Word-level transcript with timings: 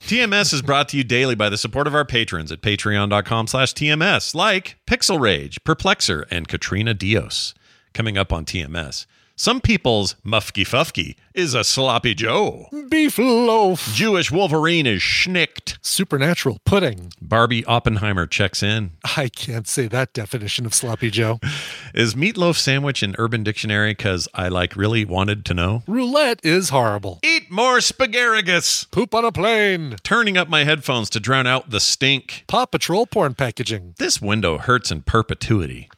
TMS 0.00 0.54
is 0.54 0.62
brought 0.62 0.88
to 0.90 0.96
you 0.96 1.04
daily 1.04 1.34
by 1.34 1.48
the 1.50 1.58
support 1.58 1.86
of 1.86 1.94
our 1.94 2.04
patrons 2.04 2.50
at 2.50 2.62
patreon.com 2.62 3.46
slash 3.46 3.74
TMS, 3.74 4.34
like 4.34 4.78
Pixel 4.86 5.20
Rage, 5.20 5.62
Perplexer, 5.64 6.24
and 6.30 6.48
Katrina 6.48 6.94
Dios. 6.94 7.52
Coming 7.92 8.16
up 8.16 8.32
on 8.32 8.44
TMS. 8.44 9.06
Some 9.40 9.60
people's 9.60 10.16
Mufky 10.26 10.64
Fufky 10.64 11.14
is 11.32 11.54
a 11.54 11.62
sloppy 11.62 12.12
Joe. 12.12 12.66
Beef 12.88 13.18
loaf. 13.18 13.94
Jewish 13.94 14.32
Wolverine 14.32 14.84
is 14.84 15.00
schnicked. 15.00 15.78
Supernatural 15.80 16.58
pudding. 16.64 17.12
Barbie 17.22 17.64
Oppenheimer 17.64 18.26
checks 18.26 18.64
in. 18.64 18.90
I 19.16 19.28
can't 19.28 19.68
say 19.68 19.86
that 19.86 20.12
definition 20.12 20.66
of 20.66 20.74
sloppy 20.74 21.08
Joe. 21.12 21.38
Is 21.94 22.16
meatloaf 22.16 22.56
sandwich 22.56 23.00
in 23.00 23.14
Urban 23.16 23.44
Dictionary? 23.44 23.92
Because 23.92 24.26
I 24.34 24.48
like 24.48 24.74
really 24.74 25.04
wanted 25.04 25.44
to 25.46 25.54
know. 25.54 25.84
Roulette 25.86 26.40
is 26.42 26.70
horrible. 26.70 27.20
Eat 27.24 27.48
more 27.48 27.78
spagaragus. 27.78 28.90
Poop 28.90 29.14
on 29.14 29.24
a 29.24 29.30
plane. 29.30 29.94
Turning 30.02 30.36
up 30.36 30.48
my 30.48 30.64
headphones 30.64 31.08
to 31.10 31.20
drown 31.20 31.46
out 31.46 31.70
the 31.70 31.80
stink. 31.80 32.42
Paw 32.48 32.66
Patrol 32.66 33.06
porn 33.06 33.34
packaging. 33.34 33.94
This 33.98 34.20
window 34.20 34.58
hurts 34.58 34.90
in 34.90 35.02
perpetuity. 35.02 35.88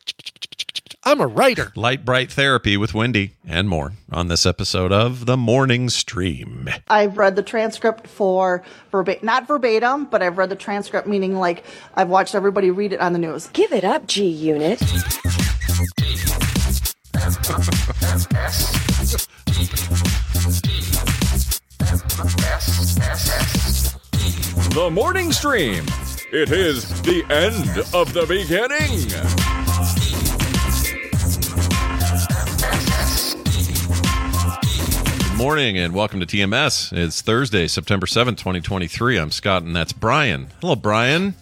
I'm 1.02 1.20
a 1.22 1.26
writer. 1.26 1.72
Lite 1.74 2.04
Bright 2.04 2.30
Therapy 2.30 2.76
with 2.76 2.92
Wendi 2.92 3.30
and 3.46 3.70
more 3.70 3.92
on 4.12 4.28
this 4.28 4.44
episode 4.44 4.92
of 4.92 5.24
The 5.24 5.36
Morning 5.36 5.88
Stream. 5.88 6.68
I've 6.88 7.16
read 7.16 7.36
the 7.36 7.42
transcript 7.42 8.06
for 8.06 8.62
verbatim, 8.90 9.24
not 9.24 9.46
verbatim, 9.48 10.04
but 10.04 10.22
I've 10.22 10.36
read 10.36 10.50
the 10.50 10.56
transcript, 10.56 11.08
meaning 11.08 11.36
like 11.36 11.64
I've 11.94 12.10
watched 12.10 12.34
everybody 12.34 12.70
read 12.70 12.92
it 12.92 13.00
on 13.00 13.14
the 13.14 13.18
news. 13.18 13.48
Give 13.54 13.72
it 13.72 13.82
up, 13.82 14.06
G 14.06 14.26
Unit. 14.28 14.78
The 24.74 24.90
morning 24.92 25.32
stream. 25.32 25.86
It 26.32 26.52
is 26.52 27.00
the 27.02 27.24
end 27.30 27.78
of 27.94 28.12
the 28.12 28.26
beginning. 28.26 30.09
Morning 35.40 35.78
and 35.78 35.94
welcome 35.94 36.20
to 36.20 36.26
TMS. 36.26 36.92
It's 36.94 37.22
Thursday, 37.22 37.66
September 37.66 38.06
7th, 38.06 38.36
2023. 38.36 39.16
I'm 39.18 39.30
Scott 39.30 39.62
and 39.62 39.74
that's 39.74 39.92
Brian. 39.92 40.48
Hello, 40.60 40.76
Brian. 40.76 41.34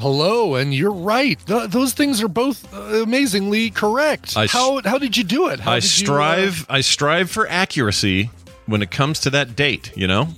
Hello, 0.00 0.54
and 0.54 0.72
you're 0.72 0.90
right. 0.90 1.38
Th- 1.46 1.68
those 1.68 1.92
things 1.92 2.22
are 2.22 2.28
both 2.28 2.72
uh, 2.72 3.02
amazingly 3.02 3.68
correct. 3.68 4.38
I 4.38 4.46
how 4.46 4.80
how 4.82 4.96
did 4.96 5.18
you 5.18 5.24
do 5.24 5.48
it? 5.48 5.60
How 5.60 5.72
I 5.72 5.80
did 5.80 5.84
you, 5.84 6.04
uh, 6.04 6.06
strive 6.06 6.66
I 6.70 6.80
strive 6.80 7.30
for 7.30 7.46
accuracy 7.46 8.30
when 8.64 8.80
it 8.80 8.90
comes 8.90 9.20
to 9.20 9.30
that 9.30 9.54
date, 9.54 9.92
you 9.94 10.06
know? 10.06 10.28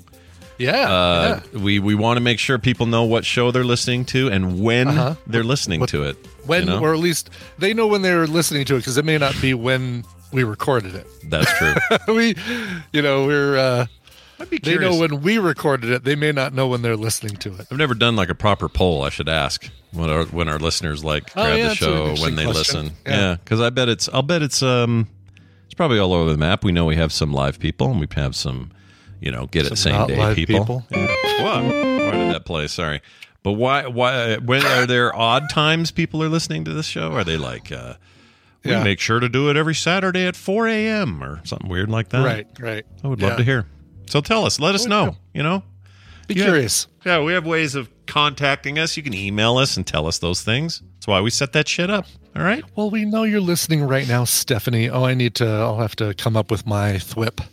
yeah, 0.58 0.88
Uh, 0.92 1.40
yeah. 1.52 1.60
we 1.60 1.78
we 1.78 1.94
want 1.94 2.16
to 2.16 2.20
make 2.20 2.40
sure 2.40 2.58
people 2.58 2.86
know 2.86 3.04
what 3.04 3.24
show 3.24 3.52
they're 3.52 3.62
listening 3.64 4.04
to 4.06 4.28
and 4.28 4.58
when 4.60 4.88
Uh-huh. 4.88 5.14
they're 5.28 5.44
listening 5.44 5.78
What- 5.80 5.90
to 5.90 6.02
it. 6.02 6.16
When, 6.46 6.62
you 6.64 6.66
know? 6.70 6.80
or 6.80 6.92
at 6.92 6.98
least 6.98 7.30
they 7.58 7.72
know 7.74 7.86
when 7.86 8.02
they're 8.02 8.26
listening 8.26 8.64
to 8.66 8.74
it 8.74 8.78
because 8.80 8.98
it 8.98 9.04
may 9.04 9.18
not 9.18 9.40
be 9.40 9.54
when 9.54 10.04
we 10.34 10.44
recorded 10.44 10.94
it. 10.94 11.06
That's 11.24 11.50
true. 11.58 11.74
we, 12.14 12.34
you 12.92 13.00
know, 13.02 13.26
we're. 13.26 13.56
Uh, 13.56 13.86
I'd 14.40 14.50
be 14.50 14.58
they 14.58 14.76
know 14.76 14.96
when 14.98 15.22
we 15.22 15.38
recorded 15.38 15.90
it. 15.90 16.04
They 16.04 16.16
may 16.16 16.32
not 16.32 16.52
know 16.52 16.66
when 16.66 16.82
they're 16.82 16.96
listening 16.96 17.36
to 17.36 17.54
it. 17.54 17.68
I've 17.70 17.78
never 17.78 17.94
done 17.94 18.16
like 18.16 18.28
a 18.28 18.34
proper 18.34 18.68
poll. 18.68 19.02
I 19.02 19.08
should 19.08 19.28
ask 19.28 19.70
when 19.92 20.10
our 20.10 20.24
when 20.24 20.48
our 20.48 20.58
listeners 20.58 21.04
like 21.04 21.30
Oh, 21.36 21.54
yeah, 21.54 21.68
the 21.68 21.74
show 21.76 22.14
when 22.16 22.34
they 22.34 22.44
question. 22.44 22.86
listen. 22.86 22.96
Yeah. 23.06 23.12
Yeah, 23.12 23.34
because 23.36 23.60
I 23.60 23.70
bet 23.70 23.88
it's 23.88 24.08
I'll 24.12 24.22
bet 24.22 24.42
it's 24.42 24.60
um 24.62 25.06
it's 25.66 25.74
probably 25.74 26.00
all 26.00 26.12
over 26.12 26.30
the 26.32 26.36
map. 26.36 26.64
We 26.64 26.72
know 26.72 26.84
we 26.84 26.96
have 26.96 27.12
some 27.12 27.32
live 27.32 27.60
people 27.60 27.90
and 27.92 28.00
we 28.00 28.08
have 28.16 28.34
some 28.34 28.72
you 29.20 29.30
know 29.30 29.46
get 29.46 29.66
it 29.66 29.76
same 29.78 30.06
day 30.08 30.16
live 30.16 30.34
people. 30.36 30.58
people. 30.58 30.84
Yeah. 30.90 31.06
What? 31.44 31.62
Why 31.64 32.10
did 32.10 32.34
that 32.34 32.42
play? 32.44 32.66
Sorry, 32.66 33.00
but 33.44 33.52
why 33.52 33.86
why 33.86 34.36
when 34.38 34.66
are 34.66 34.84
there 34.84 35.14
odd 35.14 35.48
times 35.48 35.92
people 35.92 36.22
are 36.24 36.28
listening 36.28 36.64
to 36.64 36.72
this 36.72 36.86
show? 36.86 37.12
Are 37.12 37.22
they 37.24 37.36
like 37.36 37.70
uh 37.70 37.94
we 38.64 38.70
Yeah. 38.70 38.82
make 38.82 39.00
sure 39.00 39.20
to 39.20 39.28
do 39.28 39.50
it 39.50 39.56
every 39.56 39.74
Saturday 39.74 40.26
at 40.26 40.36
4 40.36 40.66
a.m. 40.68 41.22
or 41.22 41.40
something 41.44 41.68
weird 41.68 41.90
like 41.90 42.08
that? 42.10 42.24
Right, 42.24 42.46
right. 42.58 42.84
I 43.02 43.08
would 43.08 43.20
Yeah. 43.20 43.28
love 43.28 43.36
to 43.38 43.44
hear. 43.44 43.66
So 44.08 44.20
tell 44.20 44.44
us, 44.44 44.58
let 44.60 44.74
us 44.74 44.86
know. 44.86 45.16
You 45.32 45.42
know, 45.42 45.62
Be 46.26 46.34
Yeah. 46.34 46.44
curious. 46.44 46.86
yeah, 47.04 47.20
we 47.20 47.32
have 47.34 47.44
ways 47.44 47.74
of 47.74 47.88
contacting 48.06 48.78
us. 48.78 48.96
You 48.96 49.02
can 49.02 49.12
email 49.14 49.58
us 49.58 49.76
and 49.76 49.86
tell 49.86 50.06
us 50.06 50.18
those 50.18 50.40
things. 50.42 50.82
That's 50.94 51.06
why 51.06 51.20
we 51.20 51.28
set 51.30 51.52
that 51.52 51.68
shit 51.68 51.90
up. 51.90 52.06
All 52.34 52.42
right. 52.42 52.64
Well, 52.74 52.90
we 52.90 53.04
know 53.04 53.22
you're 53.24 53.40
listening 53.40 53.82
right 53.82 54.08
now, 54.08 54.24
Stephanie. 54.24 54.88
Oh, 54.88 55.04
I 55.04 55.12
need 55.14 55.34
to. 55.36 55.46
I'll 55.46 55.78
have 55.80 55.94
to 55.96 56.14
come 56.14 56.36
up 56.36 56.50
with 56.50 56.66
my 56.66 56.92
thwip. 56.94 57.40
Oh. 57.42 57.46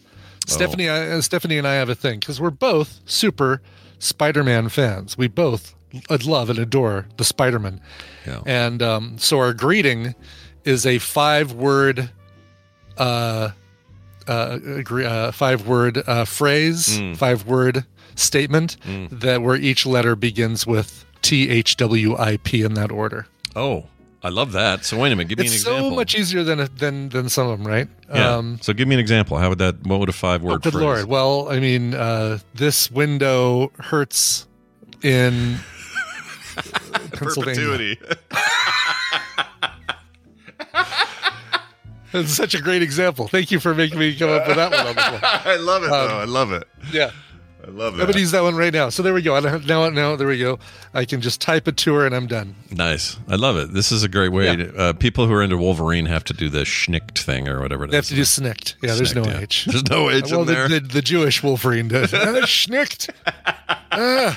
Stephanie, 0.47 0.89
I, 0.89 1.11
uh, 1.11 1.21
Stephanie, 1.21 1.57
and 1.57 1.67
I 1.67 1.73
have 1.75 1.89
a 1.89 1.95
thing 1.95 2.19
because 2.19 2.39
we're 2.41 2.49
both 2.49 2.99
super 3.05 3.61
Spider-Man 3.99 4.69
fans. 4.69 5.17
We 5.17 5.27
both 5.27 5.75
love 6.25 6.49
and 6.49 6.57
adore 6.57 7.07
the 7.17 7.23
Spider-Man, 7.25 7.79
Yeah. 8.25 8.39
and 8.45 8.81
um, 8.81 9.17
so 9.19 9.37
our 9.39 9.53
greeting 9.53 10.15
is 10.63 10.85
a 10.85 10.99
five-word, 10.99 12.09
uh, 12.97 13.49
uh, 14.27 14.31
uh 14.31 15.31
five-word 15.31 16.03
uh, 16.07 16.25
phrase, 16.25 16.99
Mm. 16.99 17.17
five-word 17.17 17.85
statement 18.15 18.77
that 19.11 19.41
where 19.41 19.55
each 19.55 19.85
letter 19.85 20.15
begins 20.15 20.67
with 20.67 21.05
T 21.21 21.49
H 21.49 21.77
W 21.77 22.15
I 22.17 22.37
P 22.37 22.61
in 22.61 22.73
that 22.75 22.91
order. 22.91 23.25
Oh, 23.55 23.85
I 24.23 24.29
love 24.29 24.51
that. 24.51 24.85
So 24.85 24.97
wait 24.99 25.11
a 25.11 25.15
minute. 25.15 25.29
Give 25.29 25.39
me 25.39 25.45
It's 25.45 25.55
an 25.55 25.59
so 25.61 25.89
much 25.89 26.13
easier 26.15 26.43
than 26.43 26.67
than 26.77 27.09
than 27.09 27.29
some 27.29 27.47
of 27.47 27.57
them, 27.57 27.67
right? 27.67 27.87
Yeah. 28.13 28.41
so 28.61 28.73
give 28.73 28.87
me 28.87 28.95
an 28.95 28.99
example. 28.99 29.37
How 29.37 29.49
would 29.49 29.57
that? 29.59 29.85
What 29.87 29.99
would 29.99 30.09
a 30.09 30.13
five 30.13 30.43
word 30.43 30.61
good 30.61 30.73
phrase? 30.73 30.83
lord. 30.83 31.05
Well, 31.05 31.49
I 31.49 31.59
mean, 31.59 31.93
uh, 31.95 32.39
this 32.53 32.91
window 32.91 33.71
hurts 33.79 34.45
in 35.01 35.57
Pennsylvania. 37.13 37.15
Perpetuity. 37.15 37.99
It's 42.13 42.33
such 42.33 42.53
a 42.55 42.61
great 42.61 42.81
example. 42.81 43.27
Thank 43.27 43.51
you 43.51 43.59
for 43.59 43.73
making 43.73 43.99
me 43.99 44.15
come 44.15 44.29
up 44.29 44.47
with 44.47 44.57
that 44.57 44.71
one 44.71 44.87
on 44.87 44.95
the. 44.95 45.01
I 45.49 45.55
love 45.57 45.83
it 45.83 45.91
Um, 45.91 46.07
though. 46.07 46.17
I 46.19 46.25
love 46.25 46.51
it. 46.51 46.67
Yeah. 46.91 47.11
I 47.65 47.69
love 47.69 47.93
it. 47.93 48.01
I'm 48.01 48.07
gonna 48.07 48.19
use 48.19 48.31
that 48.31 48.41
one 48.41 48.55
right 48.55 48.73
now. 48.73 48.89
So 48.89 49.03
there 49.03 49.13
we 49.13 49.21
go. 49.21 49.35
I 49.35 49.39
Now, 49.39 49.87
now, 49.89 50.15
there 50.15 50.27
we 50.27 50.39
go. 50.39 50.57
I 50.95 51.05
can 51.05 51.21
just 51.21 51.39
type 51.39 51.67
it 51.67 51.77
to 51.77 51.93
her, 51.93 52.07
and 52.07 52.15
I'm 52.15 52.25
done. 52.25 52.55
Nice. 52.71 53.17
I 53.29 53.35
love 53.35 53.55
it. 53.57 53.71
This 53.71 53.91
is 53.91 54.01
a 54.03 54.09
great 54.09 54.29
way. 54.31 54.45
Yeah. 54.45 54.55
To, 54.55 54.77
uh, 54.77 54.93
people 54.93 55.27
who 55.27 55.33
are 55.33 55.43
into 55.43 55.57
Wolverine 55.57 56.07
have 56.07 56.23
to 56.25 56.33
do 56.33 56.49
the 56.49 56.65
schnicked 56.65 57.19
thing 57.19 57.47
or 57.47 57.61
whatever 57.61 57.83
it 57.85 57.91
They 57.91 57.97
have 57.97 58.07
to 58.07 58.15
do 58.15 58.25
snicked. 58.25 58.77
Yeah, 58.81 58.95
there's 58.95 59.13
no 59.13 59.21
Snicked, 59.23 59.37
yeah. 59.37 59.43
H. 59.43 59.65
There's 59.65 59.89
no 59.91 60.09
H 60.09 60.31
well, 60.31 60.41
in 60.41 60.47
there. 60.47 60.67
The, 60.67 60.79
the, 60.79 60.87
the 60.87 61.01
Jewish 61.03 61.43
Wolverine 61.43 61.87
does. 61.87 62.11
Uh, 62.13 62.45
schnicked. 62.47 63.09
Oh, 63.93 64.35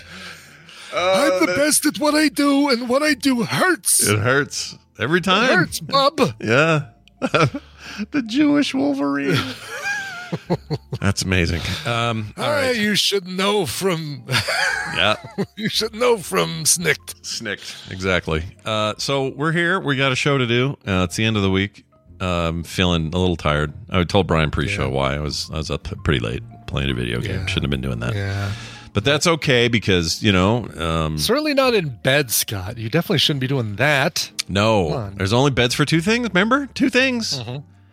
I'm 0.96 1.46
the 1.46 1.54
best 1.54 1.86
at 1.86 1.98
what 1.98 2.14
I 2.14 2.28
do, 2.28 2.68
and 2.70 2.88
what 2.88 3.02
I 3.02 3.14
do 3.14 3.42
hurts. 3.42 4.06
It 4.06 4.18
hurts 4.18 4.76
every 4.98 5.20
time. 5.20 5.50
It 5.50 5.54
hurts, 5.56 5.80
bub. 5.80 6.20
Yeah. 6.40 6.88
the 8.10 8.22
Jewish 8.26 8.74
Wolverine. 8.74 9.36
That's 11.00 11.22
amazing. 11.22 11.60
Um, 11.86 12.32
all 12.36 12.44
Ah, 12.44 12.50
right. 12.50 12.76
you 12.76 12.94
should 12.96 13.26
know 13.26 13.66
from 13.66 14.24
Yeah. 14.96 15.16
you 15.56 15.68
should 15.68 15.94
know 15.94 16.18
from 16.18 16.64
snicked. 16.64 17.24
Snicked. 17.24 17.76
Exactly. 17.90 18.42
Uh, 18.64 18.94
so 18.98 19.28
we're 19.28 19.52
here. 19.52 19.78
We 19.80 19.96
got 19.96 20.12
a 20.12 20.16
show 20.16 20.38
to 20.38 20.46
do. 20.46 20.76
Uh, 20.86 21.04
it's 21.04 21.16
the 21.16 21.24
end 21.24 21.36
of 21.36 21.42
the 21.42 21.50
week. 21.50 21.84
Um, 22.20 22.62
feeling 22.64 23.12
a 23.14 23.18
little 23.18 23.36
tired. 23.36 23.74
I 23.90 24.02
told 24.04 24.26
Brian 24.26 24.50
pre-show 24.50 24.84
Yeah. 24.88 24.94
why 24.94 25.14
I 25.14 25.18
was 25.20 25.50
I 25.52 25.56
was 25.58 25.70
up 25.70 25.84
pretty 26.04 26.20
late. 26.20 26.42
playing 26.66 26.90
a 26.90 26.94
video 26.94 27.20
game. 27.20 27.40
Yeah. 27.40 27.46
Shouldn't 27.46 27.64
have 27.64 27.70
been 27.70 27.80
doing 27.82 28.00
that. 28.00 28.14
Yeah. 28.14 28.50
But 28.94 29.04
that's 29.04 29.26
okay 29.26 29.66
because, 29.68 30.22
you 30.22 30.32
know, 30.32 30.66
um, 30.78 31.18
Certainly 31.18 31.54
not 31.54 31.74
in 31.74 31.88
bed, 32.02 32.30
Scott. 32.30 32.78
You 32.78 32.88
definitely 32.88 33.18
shouldn't 33.18 33.40
be 33.40 33.48
doing 33.48 33.76
that. 33.76 34.30
no, 34.48 34.88
on. 34.90 35.16
there's 35.16 35.32
only 35.32 35.50
beds 35.50 35.74
for 35.74 35.84
two 35.84 36.00
things. 36.00 36.28
Remember? 36.28 36.66
Two 36.74 36.88
things. 36.90 37.42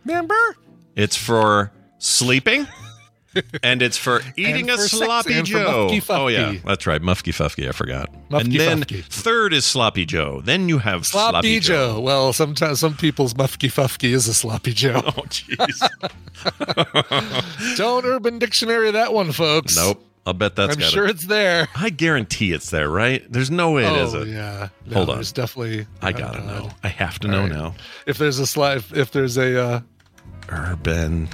Remember? 0.06 0.36
It's 0.96 1.16
for 1.18 1.72
sleeping. 1.98 2.68
And 3.64 3.82
it's 3.82 3.96
for 3.96 4.20
eating 4.36 4.70
a 4.70 4.74
for 4.74 4.82
sex 4.82 4.92
sloppy 5.06 5.36
and 5.36 5.46
Joe. 5.48 5.88
Mufky 5.90 6.04
Oh 6.10 6.28
yeah, 6.28 6.56
that's 6.66 6.86
right, 6.86 7.02
Mufky 7.02 7.32
Fufky. 7.32 7.66
I 7.66 7.72
forgot. 7.72 8.10
Mufky 8.30 8.42
and 8.42 8.52
then 8.52 8.82
Fufky. 8.84 9.06
third 9.06 9.54
is 9.54 9.64
sloppy 9.66 10.06
Joe. 10.06 10.42
Then 10.44 10.68
you 10.68 10.80
have 10.80 11.06
Sloppy, 11.06 11.32
sloppy, 11.32 11.60
Joe. 11.62 12.02
Well, 12.02 12.34
sometimes 12.34 12.82
some 12.82 12.98
people's 12.98 13.34
mufky 13.36 13.70
fufky 13.72 14.12
is 14.12 14.28
a 14.28 14.34
sloppy 14.34 14.74
Joe. 14.74 15.02
Oh 15.06 15.22
jeez. 15.30 15.80
Don't 17.78 18.06
Urban 18.06 18.38
Dictionary 18.38 18.92
that 18.92 19.14
one, 19.14 19.32
folks. 19.32 19.78
nope. 19.78 20.04
I'll 20.26 20.34
bet 20.34 20.56
that's 20.56 20.76
I'm 20.76 20.82
sure 20.82 21.06
it. 21.06 21.12
it's 21.12 21.26
there. 21.26 21.68
I 21.76 21.90
guarantee 21.90 22.52
it's 22.52 22.70
there, 22.70 22.90
right? 22.90 23.24
There's 23.32 23.50
no 23.50 23.72
way 23.72 23.86
it 23.86 23.92
oh, 23.92 24.06
isn't. 24.06 24.28
yeah. 24.30 24.70
No, 24.86 24.98
Hold 24.98 25.10
on. 25.10 25.16
There's 25.16 25.32
definitely. 25.32 25.88
I 26.02 26.12
gotta 26.12 26.40
God. 26.40 26.48
know. 26.48 26.70
I 26.84 26.90
have 26.90 27.18
to 27.20 27.28
know 27.28 27.42
right. 27.42 27.52
now. 27.52 27.76
If 28.06 28.18
there's 28.18 28.38
a 28.38 28.46
slide, 28.46 28.84
if 28.94 29.12
there's 29.12 29.38
a, 29.38 29.60
uh, 29.60 29.82
Urban 30.50 31.28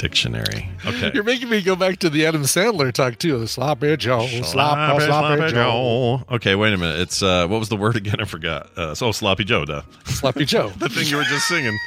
Dictionary. 0.00 0.70
Okay. 0.86 1.10
you're 1.12 1.24
making 1.24 1.50
me 1.50 1.60
go 1.60 1.76
back 1.76 1.98
to 1.98 2.08
the 2.08 2.24
Adam 2.24 2.44
Sandler 2.44 2.90
talk 2.90 3.18
too. 3.18 3.38
The 3.38 3.46
sloppy 3.46 3.98
Joe, 3.98 4.26
sloppy, 4.26 5.04
sloppy, 5.04 5.52
Joe, 5.52 6.22
Okay, 6.30 6.54
wait 6.54 6.72
a 6.72 6.78
minute. 6.78 7.00
It's 7.00 7.22
uh, 7.22 7.46
what 7.46 7.58
was 7.58 7.68
the 7.68 7.76
word 7.76 7.96
again? 7.96 8.16
I 8.18 8.24
forgot. 8.24 8.70
Uh, 8.78 8.94
so 8.94 9.12
sloppy 9.12 9.44
Joe, 9.44 9.66
duh. 9.66 9.82
sloppy 10.06 10.46
Joe. 10.46 10.68
the 10.78 10.88
thing 10.88 11.06
you 11.06 11.18
were 11.18 11.24
just 11.24 11.46
singing. 11.48 11.78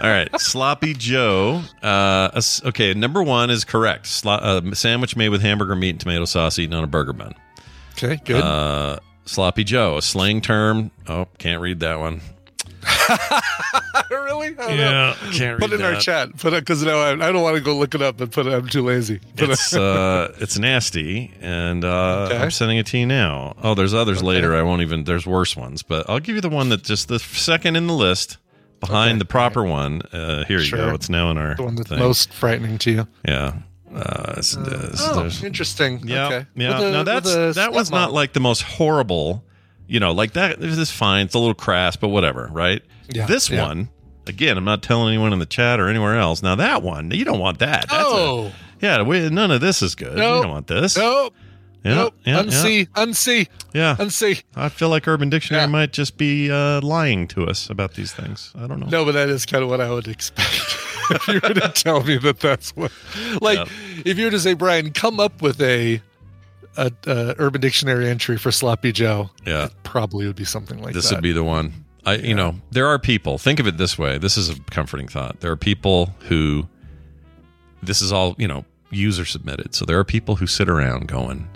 All 0.00 0.08
right, 0.08 0.28
sloppy 0.40 0.94
Joe. 0.94 1.62
Uh, 1.82 2.40
okay, 2.66 2.94
number 2.94 3.20
one 3.22 3.50
is 3.50 3.64
correct. 3.64 4.06
Slo- 4.06 4.34
uh, 4.34 4.74
sandwich 4.74 5.16
made 5.16 5.30
with 5.30 5.42
hamburger 5.42 5.74
meat 5.74 5.90
and 5.90 6.00
tomato 6.00 6.24
sauce 6.24 6.58
eaten 6.58 6.74
on 6.74 6.84
a 6.84 6.86
burger 6.86 7.12
bun. 7.12 7.34
Okay, 7.92 8.20
good. 8.24 8.42
Uh, 8.42 8.98
sloppy 9.24 9.64
Joe, 9.64 9.96
a 9.96 10.02
slang 10.02 10.40
term. 10.40 10.92
Oh, 11.08 11.26
can't 11.38 11.60
read 11.60 11.80
that 11.80 11.98
one. 11.98 12.20
really? 14.10 14.48
I 14.58 14.66
don't 14.68 14.76
know. 14.76 15.14
can't 15.32 15.58
Put 15.58 15.72
it 15.72 15.80
in 15.80 15.86
our 15.86 16.00
chat. 16.00 16.36
Put 16.36 16.52
it 16.52 16.60
because 16.60 16.82
now 16.84 16.98
I, 16.98 17.10
I 17.12 17.32
don't 17.32 17.42
want 17.42 17.56
to 17.56 17.62
go 17.62 17.76
look 17.76 17.96
it 17.96 18.02
up 18.02 18.20
and 18.20 18.30
put 18.30 18.46
it. 18.46 18.52
I'm 18.52 18.68
too 18.68 18.82
lazy. 18.84 19.20
Put 19.36 19.50
It's 19.50 19.72
uh, 19.74 20.32
it's 20.38 20.58
nasty, 20.58 21.32
and 21.40 21.84
uh, 21.84 22.28
Okay. 22.28 22.38
I'm 22.38 22.52
sending 22.52 22.78
it 22.78 22.86
to 22.86 22.98
you 22.98 23.06
now. 23.06 23.56
Oh, 23.62 23.74
there's 23.74 23.94
others 23.94 24.22
later. 24.22 24.54
I 24.54 24.62
won't 24.62 24.82
even. 24.82 25.04
There's 25.04 25.26
worse 25.26 25.56
ones, 25.56 25.82
but 25.82 26.08
I'll 26.08 26.20
give 26.20 26.36
you 26.36 26.40
the 26.40 26.48
one 26.48 26.68
that 26.68 26.84
just 26.84 27.08
the 27.08 27.18
second 27.18 27.74
in 27.74 27.88
the 27.88 27.94
list 27.94 28.38
behind 28.80 29.10
Okay. 29.12 29.18
the 29.18 29.24
proper 29.24 29.64
one. 29.64 30.02
Uh, 30.12 30.44
here 30.44 30.60
you 30.60 30.70
go. 30.70 30.94
It's 30.94 31.08
now 31.08 31.30
in 31.30 31.38
our 31.38 31.54
the 31.54 31.62
one 31.64 31.74
that's 31.76 31.88
thing. 31.88 31.98
most 31.98 32.32
frightening 32.32 32.78
to 32.78 32.90
you. 32.90 33.08
Yeah. 33.26 33.54
Uh, 33.94 34.34
it's, 34.36 34.54
it's- 34.56 35.00
Oh, 35.00 35.28
interesting. 35.46 36.02
yeah, 36.06 36.26
Okay. 36.26 36.46
yeah. 36.54 36.78
A- 36.80 36.92
now 36.92 37.02
that's 37.04 37.34
that 37.56 37.72
was 37.72 37.90
not 37.90 38.12
like 38.12 38.32
the 38.34 38.40
most 38.40 38.62
horrible. 38.62 39.44
You 39.86 40.00
know, 40.00 40.12
like 40.12 40.34
that. 40.34 40.60
This 40.60 40.76
is 40.76 40.90
fine. 40.90 41.24
It's 41.26 41.34
a 41.34 41.38
little 41.38 41.54
crass, 41.54 41.96
but 41.96 42.08
whatever, 42.08 42.50
right? 42.52 42.82
Yeah, 43.08 43.24
this 43.24 43.48
yeah. 43.48 43.66
one, 43.66 43.88
again, 44.26 44.58
I'm 44.58 44.64
not 44.64 44.82
telling 44.82 45.08
anyone 45.14 45.32
in 45.32 45.38
the 45.38 45.46
chat 45.46 45.80
or 45.80 45.88
anywhere 45.88 46.18
else. 46.18 46.42
Now 46.42 46.54
that 46.56 46.82
one, 46.82 47.10
you 47.10 47.24
don't 47.24 47.38
want 47.40 47.60
that. 47.60 47.86
That's 47.88 48.02
a- 48.02 48.06
Oh 48.06 48.52
yeah. 48.82 49.00
We, 49.02 49.30
none 49.30 49.50
of 49.50 49.62
this 49.62 49.80
is 49.80 49.94
good. 49.94 50.16
Nope. 50.16 50.36
You 50.36 50.42
don't 50.42 50.50
want 50.52 50.66
this. 50.66 50.96
nope, 50.98 51.34
Yeah, 51.84 51.94
nope. 51.94 52.14
yeah, 52.24 52.36
yeah. 52.36 52.42
unsee, 52.42 52.88
unsee, 52.90 53.48
Yeah. 53.72 53.96
unsee. 53.98 54.42
I 54.56 54.68
feel 54.68 54.88
like 54.88 55.06
Urban 55.06 55.30
Dictionary 55.30 55.62
Yeah. 55.64 55.68
might 55.70 55.92
just 55.92 56.16
be 56.16 56.50
uh, 56.50 56.80
lying 56.82 57.28
to 57.28 57.46
us 57.46 57.70
about 57.70 57.94
these 57.94 58.12
things. 58.12 58.52
I 58.56 58.66
don't 58.66 58.80
know. 58.80 58.86
No, 58.88 59.04
but 59.04 59.12
that 59.12 59.28
is 59.28 59.46
kind 59.46 59.62
of 59.62 59.70
what 59.70 59.80
I 59.80 59.90
would 59.90 60.08
expect. 60.08 60.48
if 61.10 61.28
you 61.28 61.34
were 61.34 61.54
to 61.54 61.68
tell 61.70 62.02
me 62.02 62.18
that 62.18 62.40
that's 62.40 62.74
what, 62.76 62.90
like, 63.40 63.66
if 64.04 64.18
you 64.18 64.24
were 64.26 64.30
to 64.32 64.40
say, 64.40 64.54
Brian, 64.54 64.90
come 64.92 65.20
up 65.20 65.40
with 65.40 65.60
a, 65.62 66.02
a, 66.76 66.92
a 67.06 67.34
Urban 67.38 67.60
Dictionary 67.60 68.08
entry 68.08 68.36
for 68.38 68.50
Sloppy 68.50 68.90
Joe, 68.92 69.30
Yeah. 69.46 69.66
it 69.66 69.72
probably 69.84 70.26
would 70.26 70.36
be 70.36 70.44
something 70.44 70.82
like 70.82 70.94
this 70.94 71.08
that. 71.08 71.16
would 71.16 71.22
be 71.22 71.32
the 71.32 71.44
one. 71.44 71.84
I, 72.04 72.14
you 72.16 72.34
know, 72.34 72.56
there 72.70 72.86
are 72.88 72.98
people. 72.98 73.38
Think 73.38 73.60
of 73.60 73.66
it 73.66 73.76
this 73.76 73.96
way. 73.98 74.18
This 74.18 74.36
is 74.36 74.48
a 74.50 74.58
comforting 74.70 75.08
thought. 75.08 75.40
There 75.40 75.50
are 75.52 75.56
people 75.56 76.14
who, 76.28 76.66
this 77.82 78.02
is 78.02 78.12
all 78.12 78.34
you 78.38 78.48
know, 78.48 78.64
user 78.90 79.24
submitted. 79.24 79.74
So 79.74 79.84
there 79.84 79.98
are 79.98 80.04
people 80.04 80.36
who 80.36 80.46
sit 80.46 80.68
around 80.68 81.08
going, 81.08 81.48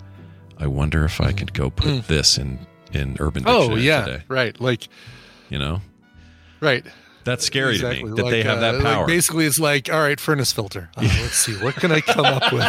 "I 0.62 0.67
wonder 0.69 1.05
if 1.05 1.20
I 1.20 1.32
could 1.32 1.53
go 1.53 1.70
put 1.70 2.06
this 2.09 2.38
in 2.38 2.59
in 2.93 3.17
Urban 3.20 3.43
Dictionary 3.43 3.73
oh 3.73 3.76
yeah, 3.76 4.05
today." 4.05 4.23
right, 4.29 4.61
like 4.61 4.88
You 5.50 5.59
know, 5.59 5.81
right. 6.61 6.85
that's 7.25 7.44
scary 7.44 7.79
to 7.79 7.85
me 7.85 7.91
Exactly, 8.00 8.11
that 8.23 8.31
they 8.31 8.38
like, 8.38 8.47
have 8.47 8.61
that 8.61 8.75
uh, 8.76 8.79
like 8.79 8.85
power. 8.94 9.06
basically, 9.06 9.47
it's 9.47 9.59
like, 9.59 9.93
all 9.93 10.00
right, 10.00 10.19
furnace 10.20 10.53
filter. 10.53 10.91
Uh, 10.97 11.03
let's 11.20 11.35
see, 11.35 11.55
what 11.62 11.75
can 11.75 11.91
I 11.93 12.00
come 12.00 12.25
up 12.25 12.53
with? 12.53 12.64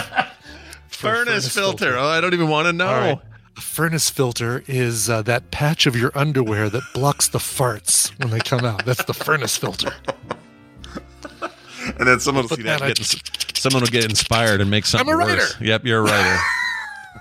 for 0.89 1.09
furnace 1.13 1.53
filter. 1.53 1.97
Oh, 1.97 2.05
I 2.07 2.19
don't 2.21 2.33
even 2.33 2.47
want 2.49 2.65
to 2.67 2.73
know. 2.73 2.87
All 2.87 2.93
right. 2.99 3.19
A 3.55 3.61
furnace 3.61 4.09
filter 4.09 4.63
is 4.67 5.09
uh, 5.11 5.21
that 5.23 5.51
patch 5.51 5.85
of 5.85 5.95
your 5.95 6.11
underwear 6.15 6.69
that 6.71 6.81
blocks 6.95 7.27
the 7.27 7.37
farts 7.37 8.09
when 8.19 8.31
they 8.31 8.39
come 8.39 8.65
out. 8.65 8.83
That's 8.85 9.03
the 9.05 9.13
furnace 9.13 9.55
filter. 9.57 9.93
And 11.85 12.07
then 12.07 12.19
someone 12.19 12.47
will 12.47 12.55
see 12.55 12.63
that. 12.63 12.79
that 12.79 12.95
Get, 12.97 13.57
someone 13.57 13.81
will 13.81 13.89
get 13.89 14.05
inspired 14.05 14.61
and 14.61 14.71
make 14.71 14.85
something 14.85 15.07
I'm 15.09 15.15
a 15.15 15.17
writer. 15.17 15.35
worse. 15.41 15.59
Yep, 15.61 15.85
you're 15.85 15.99
a 15.99 16.03
writer. 16.03 16.39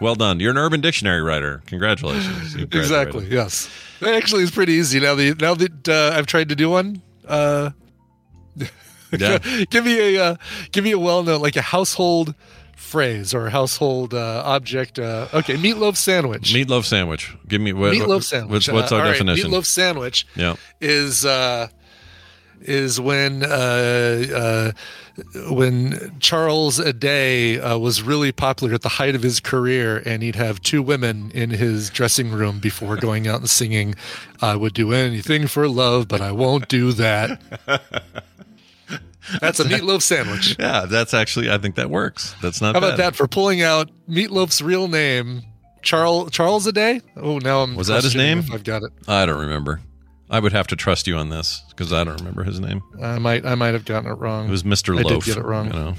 well 0.00 0.14
done. 0.14 0.40
You're 0.40 0.50
an 0.52 0.58
Urban 0.58 0.80
Dictionary 0.80 1.22
writer. 1.22 1.62
Congratulations. 1.66 2.54
Exactly. 2.54 3.26
Yes. 3.28 3.68
Actually 4.04 4.42
is 4.44 4.50
pretty 4.50 4.72
easy 4.72 4.98
now. 5.00 5.14
That 5.14 5.40
now 5.40 5.54
that 5.54 5.88
uh, 5.88 6.16
I've 6.16 6.26
tried 6.26 6.48
to 6.48 6.56
do 6.56 6.70
one. 6.70 7.02
Uh, 7.26 7.70
Yeah. 9.18 9.38
give 9.70 9.84
me 9.84 10.16
a 10.16 10.24
uh, 10.24 10.36
give 10.72 10.84
me 10.84 10.92
a 10.92 10.98
well 10.98 11.22
known 11.22 11.42
like 11.42 11.56
a 11.56 11.60
household 11.62 12.34
phrase 12.76 13.34
or 13.34 13.46
a 13.48 13.50
household 13.50 14.14
uh, 14.14 14.42
object. 14.44 14.98
Uh, 14.98 15.28
okay, 15.34 15.54
meatloaf 15.56 15.96
sandwich. 15.96 16.54
Meatloaf 16.54 16.84
sandwich. 16.84 17.36
Give 17.46 17.60
me 17.60 17.74
what, 17.74 17.92
meatloaf 17.92 18.06
what- 18.08 18.24
sandwich. 18.24 18.68
What's, 18.68 18.72
what's 18.72 18.92
Uh, 18.92 18.96
our 18.96 19.00
all 19.02 19.06
right, 19.08 19.12
definition? 19.12 19.50
meatloaf 19.50 19.66
sandwich 19.66 20.26
Yeah. 20.34 20.54
is 20.80 21.26
uh, 21.26 21.68
is 22.62 22.98
when 23.00 23.42
uh, 23.44 24.24
uh, 24.34 24.72
when 25.50 26.16
Charles 26.20 26.78
Aday 26.78 27.58
uh, 27.58 27.78
was 27.78 28.02
really 28.02 28.32
popular 28.32 28.74
at 28.74 28.82
the 28.82 28.88
height 28.88 29.14
of 29.14 29.22
his 29.22 29.40
career, 29.40 30.02
and 30.06 30.22
he'd 30.22 30.36
have 30.36 30.60
two 30.60 30.82
women 30.82 31.30
in 31.32 31.50
his 31.50 31.90
dressing 31.90 32.30
room 32.30 32.58
before 32.58 32.96
going 32.96 33.26
out 33.26 33.40
and 33.40 33.50
singing, 33.50 33.94
"I 34.40 34.56
would 34.56 34.74
do 34.74 34.92
anything 34.92 35.46
for 35.46 35.68
love, 35.68 36.08
but 36.08 36.20
I 36.20 36.32
won't 36.32 36.68
do 36.68 36.92
that." 36.92 37.40
That's 39.40 39.60
a 39.60 39.64
meatloaf 39.64 40.02
sandwich. 40.02 40.56
Yeah, 40.58 40.84
that's 40.86 41.14
actually. 41.14 41.50
I 41.50 41.56
think 41.56 41.76
that 41.76 41.88
works. 41.90 42.34
That's 42.42 42.60
not. 42.60 42.74
How 42.74 42.78
about 42.78 42.96
that 42.98 43.14
for 43.14 43.28
pulling 43.28 43.62
out 43.62 43.88
Meatloaf's 44.08 44.60
real 44.60 44.88
name, 44.88 45.42
Charles 45.80 46.32
Charles 46.32 46.66
Aday? 46.66 47.02
Oh, 47.16 47.38
now 47.38 47.62
I'm 47.62 47.76
Was 47.76 47.86
that 47.86 48.02
his 48.02 48.16
name? 48.16 48.42
I've 48.52 48.64
got 48.64 48.82
it. 48.82 48.90
I 49.06 49.24
don't 49.24 49.40
remember. 49.40 49.80
I 50.32 50.40
would 50.40 50.52
have 50.52 50.66
to 50.68 50.76
trust 50.76 51.06
you 51.06 51.16
on 51.16 51.28
this 51.28 51.62
because 51.68 51.92
I 51.92 52.02
don't 52.02 52.16
remember 52.16 52.42
his 52.42 52.58
name. 52.58 52.82
I 53.00 53.18
might 53.18 53.44
I 53.46 53.54
might 53.54 53.74
have 53.74 53.84
gotten 53.84 54.10
it 54.10 54.14
wrong. 54.14 54.48
It 54.48 54.50
was 54.50 54.64
Mister 54.64 54.94
I 54.94 55.02
Loaf. 55.02 55.24
did 55.24 55.34
get 55.34 55.36
it 55.36 55.44
wrong. 55.44 55.66
You 55.66 55.72
know, 55.74 55.94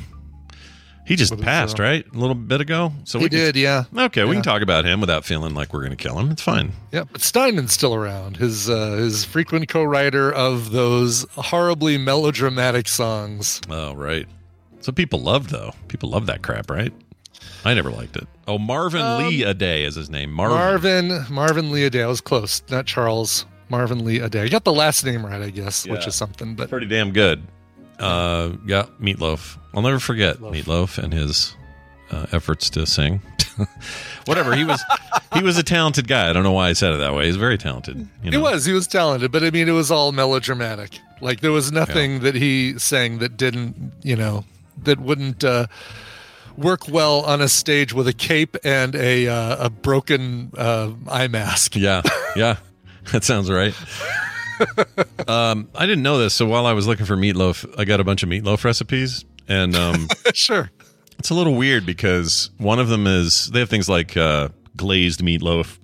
he 1.05 1.15
just 1.15 1.31
What 1.31 1.39
is, 1.39 1.45
passed 1.45 1.79
uh, 1.79 1.83
right 1.83 2.05
a 2.13 2.17
little 2.17 2.33
bit 2.35 2.59
ago. 2.59 2.91
So 3.03 3.19
he 3.19 3.25
we 3.25 3.29
did, 3.29 3.55
yeah. 3.55 3.83
Okay, 3.95 4.23
we 4.23 4.29
Yeah. 4.29 4.33
can 4.35 4.41
talk 4.43 4.61
about 4.61 4.85
him 4.85 4.99
without 5.01 5.23
feeling 5.23 5.53
like 5.53 5.71
we're 5.71 5.81
going 5.81 5.95
to 5.95 6.03
kill 6.03 6.17
him. 6.17 6.31
It's 6.31 6.41
fine. 6.41 6.71
Yeah, 6.91 7.03
but 7.11 7.21
Steinman's 7.21 7.73
still 7.73 7.93
around. 7.93 8.37
His 8.37 8.69
uh, 8.69 8.91
his 8.97 9.23
frequent 9.23 9.67
co-writer 9.69 10.33
of 10.33 10.71
those 10.71 11.25
horribly 11.35 11.97
melodramatic 11.97 12.87
songs. 12.87 13.61
Oh, 13.69 13.93
right. 13.93 14.27
So 14.81 14.91
people 14.91 15.19
love 15.21 15.49
though. 15.49 15.73
People 15.89 16.09
love 16.09 16.25
that 16.25 16.41
crap, 16.41 16.69
right? 16.71 16.91
I 17.65 17.73
never 17.73 17.91
liked 17.91 18.15
it. 18.17 18.27
Oh, 18.47 18.57
Marvin 18.57 19.17
Lee 19.19 19.41
Aday 19.43 19.85
is 19.85 19.95
his 19.95 20.09
name. 20.09 20.31
Marvin. 20.31 20.57
Marvin 20.57 21.25
Marvin 21.29 21.71
Lee 21.71 21.89
Aday. 21.89 22.03
I 22.03 22.07
was 22.07 22.19
close, 22.21 22.63
not 22.69 22.85
Charles. 22.85 23.45
Marvin 23.73 24.05
Lee 24.05 24.19
Aday. 24.19 24.41
I 24.41 24.49
got 24.49 24.65
the 24.65 24.71
last 24.71 25.03
name 25.03 25.25
right, 25.25 25.41
I 25.41 25.49
guess, 25.49 25.87
which 25.87 26.05
is 26.05 26.13
something. 26.13 26.53
But 26.53 26.69
Pretty 26.69 26.85
damn 26.85 27.11
good. 27.11 27.41
Uh, 27.97 28.51
yeah, 28.67 28.85
Meatloaf. 29.01 29.57
I'll 29.73 29.81
never 29.81 29.97
forget 29.99 30.37
Meatloaf 30.37 30.99
and 30.99 31.11
his 31.11 31.55
uh, 32.11 32.27
efforts 32.31 32.69
to 32.69 32.85
sing. 32.85 33.19
Whatever 34.25 34.55
he 34.55 34.63
was, 34.63 34.79
he 35.33 35.41
was 35.41 35.57
a 35.57 35.63
talented 35.63 36.07
guy. 36.07 36.29
I 36.29 36.33
don't 36.33 36.43
know 36.43 36.51
why 36.51 36.69
I 36.69 36.73
said 36.73 36.93
it 36.93 36.97
that 36.97 37.15
way. 37.15 37.25
He's 37.25 37.35
very 37.35 37.57
talented. 37.57 38.07
You 38.21 38.29
he 38.29 38.37
was 38.37 38.63
he 38.63 38.73
was 38.73 38.85
talented, 38.85 39.31
but 39.31 39.43
I 39.43 39.49
mean, 39.49 39.67
it 39.67 39.71
was 39.71 39.89
all 39.89 40.11
melodramatic. 40.11 40.99
Like 41.19 41.39
there 41.41 41.51
was 41.51 41.71
nothing 41.71 42.19
that 42.19 42.35
he 42.35 42.77
sang 42.77 43.17
that 43.19 43.37
didn't, 43.37 43.91
you 44.03 44.15
know, 44.15 44.45
that 44.83 44.99
wouldn't. 44.99 45.43
Uh, 45.43 45.65
Work 46.55 46.87
well 46.87 47.21
on 47.21 47.41
a 47.41 47.47
stage 47.47 47.93
with 47.93 48.07
a 48.07 48.13
cape 48.13 48.57
and 48.63 48.93
a 48.93 49.27
uh, 49.27 49.65
a 49.65 49.69
broken 49.71 50.51
uh, 50.55 50.91
eye 51.09 51.27
mask. 51.27 51.75
Yeah, 51.75 52.03
yeah, 52.35 52.57
that 53.11 53.23
sounds 53.23 53.49
right. 53.49 53.73
um, 55.27 55.69
I 55.75 55.85
didn't 55.85 56.03
know 56.03 56.17
this, 56.17 56.33
so 56.33 56.45
while 56.45 56.65
I 56.65 56.73
was 56.73 56.87
looking 56.87 57.05
for 57.05 57.15
meatloaf, 57.17 57.65
I 57.77 57.85
got 57.85 57.99
a 57.99 58.03
bunch 58.03 58.23
of 58.23 58.29
meatloaf 58.29 58.63
recipes, 58.63 59.25
and 59.47 59.75
um, 59.75 60.07
sure. 60.33 60.71
it's 61.19 61.29
a 61.29 61.33
little 61.33 61.55
weird 61.55 61.85
because 61.85 62.49
one 62.57 62.79
of 62.79 62.87
them 62.89 63.07
is 63.07 63.47
they 63.51 63.59
have 63.59 63.69
things 63.69 63.89
like 63.89 64.15
uh, 64.15 64.49
glazed 64.77 65.21
meatloaf, 65.21 65.77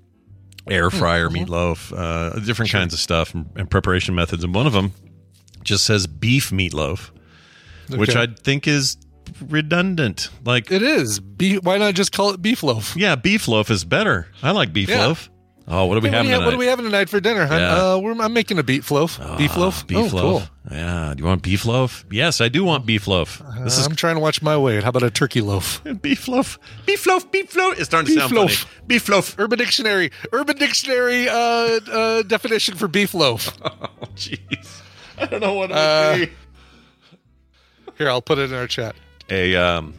air 0.67 0.89
fryer 0.89 1.29
meatloaf, 1.29 1.91
uh, 1.97 2.39
different 2.45 2.71
kinds 2.71 2.93
of 2.93 2.99
stuff 2.99 3.33
and, 3.33 3.49
and 3.55 3.69
preparation 3.69 4.15
methods, 4.15 4.43
and 4.43 4.53
one 4.53 4.67
of 4.67 4.73
them 4.73 4.93
just 5.63 5.83
says 5.85 6.07
beef 6.07 6.51
meatloaf, 6.51 7.09
which 7.89 8.15
I 8.15 8.27
think 8.27 8.67
is 8.67 8.97
redundant. 9.47 10.29
Like, 10.45 10.71
It 10.71 10.81
is. 10.81 11.19
Be- 11.19 11.57
why 11.57 11.77
not 11.77 11.93
just 11.95 12.11
call 12.11 12.31
it 12.31 12.41
beef 12.41 12.63
loaf? 12.63 12.95
yeah, 12.95 13.15
beef 13.15 13.47
loaf 13.47 13.69
is 13.69 13.83
better. 13.83 14.27
I 14.41 14.51
like 14.51 14.73
beef 14.73 14.89
Yeah. 14.89 15.07
loaf. 15.07 15.29
Oh, 15.71 15.85
what 15.85 15.97
are 15.97 16.01
we 16.01 16.09
Hey, 16.09 16.15
having 16.15 16.23
do 16.25 16.29
you 16.29 16.33
have, 16.33 16.39
tonight? 16.41 16.45
what 16.45 16.53
are 16.55 16.57
we 16.57 16.65
having 16.65 16.85
tonight 16.85 17.09
for 17.09 17.19
dinner, 17.19 17.45
hon? 17.45 17.59
Yeah. 17.59 17.93
Uh, 17.93 17.97
we're, 17.99 18.19
I'm 18.19 18.33
making 18.33 18.57
a 18.57 18.63
beef 18.63 18.89
loaf. 18.89 19.19
beef 19.37 19.51
Ah, 19.55 19.59
loaf. 19.59 19.85
Beef 19.85 20.11
oh, 20.13 20.15
loaf. 20.15 20.51
Yeah. 20.71 21.13
Do 21.15 21.21
you 21.21 21.27
want 21.27 21.43
beef 21.43 21.63
loaf? 21.65 22.05
Yes, 22.09 22.41
I 22.41 22.49
do 22.49 22.63
want 22.63 22.87
beef 22.87 23.05
loaf. 23.07 23.37
This 23.63 23.77
Uh, 23.77 23.81
is 23.81 23.85
I'm 23.85 23.95
trying 23.95 24.15
to 24.15 24.19
watch 24.19 24.41
my 24.41 24.57
weight. 24.57 24.81
How 24.81 24.89
about 24.89 25.03
a 25.03 25.11
turkey 25.11 25.41
loaf? 25.41 25.83
beef 26.01 26.27
loaf. 26.27 26.57
Beef 26.87 27.05
loaf. 27.05 27.31
Beef 27.31 27.55
loaf. 27.55 27.77
It's 27.77 27.85
starting 27.85 28.07
to 28.07 28.13
Beef 28.13 28.19
sound 28.21 28.31
loaf. 28.33 28.51
funny. 28.51 28.83
Beef 28.87 29.07
loaf. 29.09 29.35
Urban 29.37 29.59
Dictionary. 29.59 30.11
Urban 30.33 30.57
Dictionary 30.57 31.29
uh, 31.29 31.33
uh, 31.35 32.23
definition 32.23 32.73
for 32.75 32.87
beef 32.87 33.13
loaf. 33.13 33.55
Oh, 34.01 34.05
jeez. 34.15 34.81
I 35.19 35.25
don't 35.27 35.39
know 35.41 35.53
what 35.53 35.69
it 35.71 35.75
Uh, 35.77 36.15
would 36.17 36.29
be. 36.29 36.33
Here, 37.97 38.09
I'll 38.09 38.21
put 38.23 38.39
it 38.39 38.51
in 38.51 38.57
our 38.57 38.65
chat. 38.67 38.95
A 39.29 39.55
um, 39.55 39.93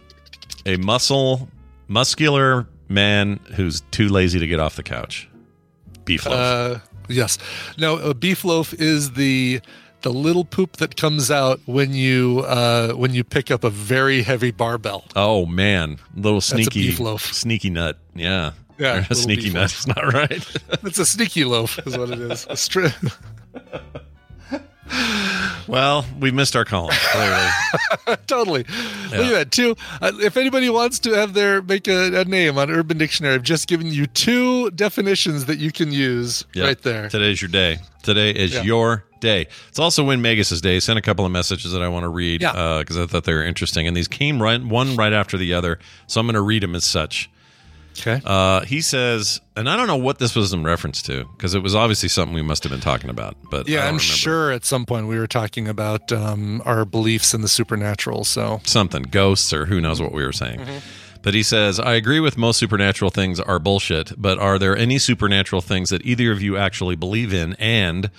a 0.66 0.76
muscle, 0.78 1.48
muscular 1.86 2.66
man 2.88 3.38
who's 3.54 3.82
too 3.92 4.08
lazy 4.08 4.38
to 4.40 4.46
get 4.48 4.58
off 4.58 4.74
the 4.76 4.82
couch. 4.82 5.28
Beef 6.10 6.26
loaf. 6.26 6.34
Uh, 6.34 6.78
yes. 7.08 7.38
Now, 7.78 7.96
a 7.96 8.14
beef 8.14 8.44
loaf 8.44 8.74
is 8.74 9.12
the 9.12 9.60
the 10.02 10.10
little 10.10 10.44
poop 10.44 10.78
that 10.78 10.96
comes 10.96 11.30
out 11.30 11.60
when 11.66 11.92
you 11.94 12.42
uh, 12.46 12.92
when 12.94 13.12
you 13.14 13.22
pick 13.22 13.50
up 13.50 13.64
a 13.64 13.70
very 13.70 14.22
heavy 14.22 14.50
barbell. 14.50 15.04
oh 15.14 15.46
man, 15.46 15.98
little 16.16 16.38
a 16.38 16.42
sneaky 16.42 16.82
beef 16.88 17.00
loaf. 17.00 17.32
sneaky 17.32 17.70
nut. 17.70 17.96
Yeah. 18.14 18.52
Yeah, 18.78 19.04
a 19.10 19.14
sneaky 19.14 19.50
nut. 19.50 19.62
loaf. 19.62 19.72
It's 19.76 19.86
not 19.86 20.12
right. 20.12 20.46
It's 20.88 20.98
a 20.98 21.04
sneaky 21.06 21.44
loaf, 21.44 21.78
is 21.86 21.96
what 21.98 22.10
it 22.10 22.20
is. 22.20 22.44
A 22.46 22.54
stri- 22.54 22.94
well, 25.66 26.04
we 26.18 26.30
missed 26.30 26.56
our 26.56 26.64
column. 26.64 26.94
Clearly. 27.12 28.16
totally. 28.26 28.62
Look 28.64 29.12
at 29.26 29.30
that. 29.32 29.50
Two. 29.50 29.76
Uh, 30.00 30.12
if 30.20 30.36
anybody 30.36 30.68
wants 30.68 30.98
to 31.00 31.12
have 31.12 31.34
their 31.34 31.62
make 31.62 31.88
a, 31.88 32.20
a 32.20 32.24
name 32.24 32.58
on 32.58 32.70
Urban 32.70 32.98
Dictionary, 32.98 33.34
I've 33.34 33.42
just 33.42 33.68
given 33.68 33.86
you 33.88 34.06
two 34.06 34.70
definitions 34.72 35.46
that 35.46 35.58
you 35.58 35.72
can 35.72 35.92
use 35.92 36.44
Yep. 36.54 36.64
right 36.66 36.82
there. 36.82 37.08
Today's 37.08 37.40
your 37.40 37.48
day. 37.50 37.78
Today 38.02 38.30
is 38.30 38.54
Yeah. 38.54 38.62
your 38.62 39.04
day. 39.20 39.46
It's 39.68 39.78
also 39.78 40.04
Win 40.04 40.22
Magus' 40.22 40.60
day. 40.60 40.80
Sent 40.80 40.98
a 40.98 41.02
couple 41.02 41.24
of 41.26 41.32
messages 41.32 41.72
that 41.72 41.82
I 41.82 41.88
want 41.88 42.04
to 42.04 42.08
read 42.08 42.42
Yeah. 42.42 42.78
because 42.80 42.96
I 42.96 43.06
thought 43.06 43.24
they 43.24 43.34
were 43.34 43.44
interesting, 43.44 43.86
and 43.86 43.96
these 43.96 44.08
came 44.08 44.40
right 44.42 44.62
one 44.62 44.96
right 44.96 45.12
after 45.12 45.36
the 45.36 45.52
other. 45.54 45.78
So 46.06 46.20
I'm 46.20 46.26
going 46.26 46.34
to 46.34 46.40
read 46.40 46.62
them 46.62 46.74
as 46.74 46.84
such. 46.84 47.30
Okay. 48.00 48.20
Uh, 48.24 48.62
he 48.62 48.80
says, 48.80 49.40
and 49.56 49.68
I 49.68 49.76
don't 49.76 49.86
know 49.86 49.96
what 49.96 50.18
this 50.18 50.34
was 50.34 50.52
in 50.52 50.64
reference 50.64 51.02
to 51.02 51.24
because 51.36 51.54
it 51.54 51.62
was 51.62 51.74
obviously 51.74 52.08
something 52.08 52.34
we 52.34 52.42
must 52.42 52.62
have 52.64 52.70
been 52.70 52.80
talking 52.80 53.10
about. 53.10 53.36
But 53.50 53.68
yeah, 53.68 53.80
I'm 53.80 53.84
remember. 53.84 54.02
sure 54.02 54.52
at 54.52 54.64
some 54.64 54.86
point 54.86 55.06
we 55.06 55.18
were 55.18 55.26
talking 55.26 55.68
about 55.68 56.10
um, 56.12 56.62
our 56.64 56.84
beliefs 56.84 57.34
in 57.34 57.42
the 57.42 57.48
supernatural. 57.48 58.24
So 58.24 58.60
something 58.64 59.02
ghosts 59.02 59.52
or 59.52 59.66
who 59.66 59.80
knows 59.80 60.00
what 60.00 60.12
we 60.12 60.24
were 60.24 60.32
saying. 60.32 60.60
But 61.22 61.34
he 61.34 61.42
says, 61.42 61.78
I 61.78 61.94
agree 61.94 62.20
with 62.20 62.38
most 62.38 62.58
supernatural 62.58 63.10
things 63.10 63.38
are 63.40 63.58
bullshit, 63.58 64.12
but 64.16 64.38
are 64.38 64.58
there 64.58 64.74
any 64.74 64.98
supernatural 64.98 65.60
things 65.60 65.90
that 65.90 66.04
either 66.06 66.32
of 66.32 66.40
you 66.40 66.56
actually 66.56 66.96
believe 66.96 67.34
in? 67.34 67.54
And 67.58 68.10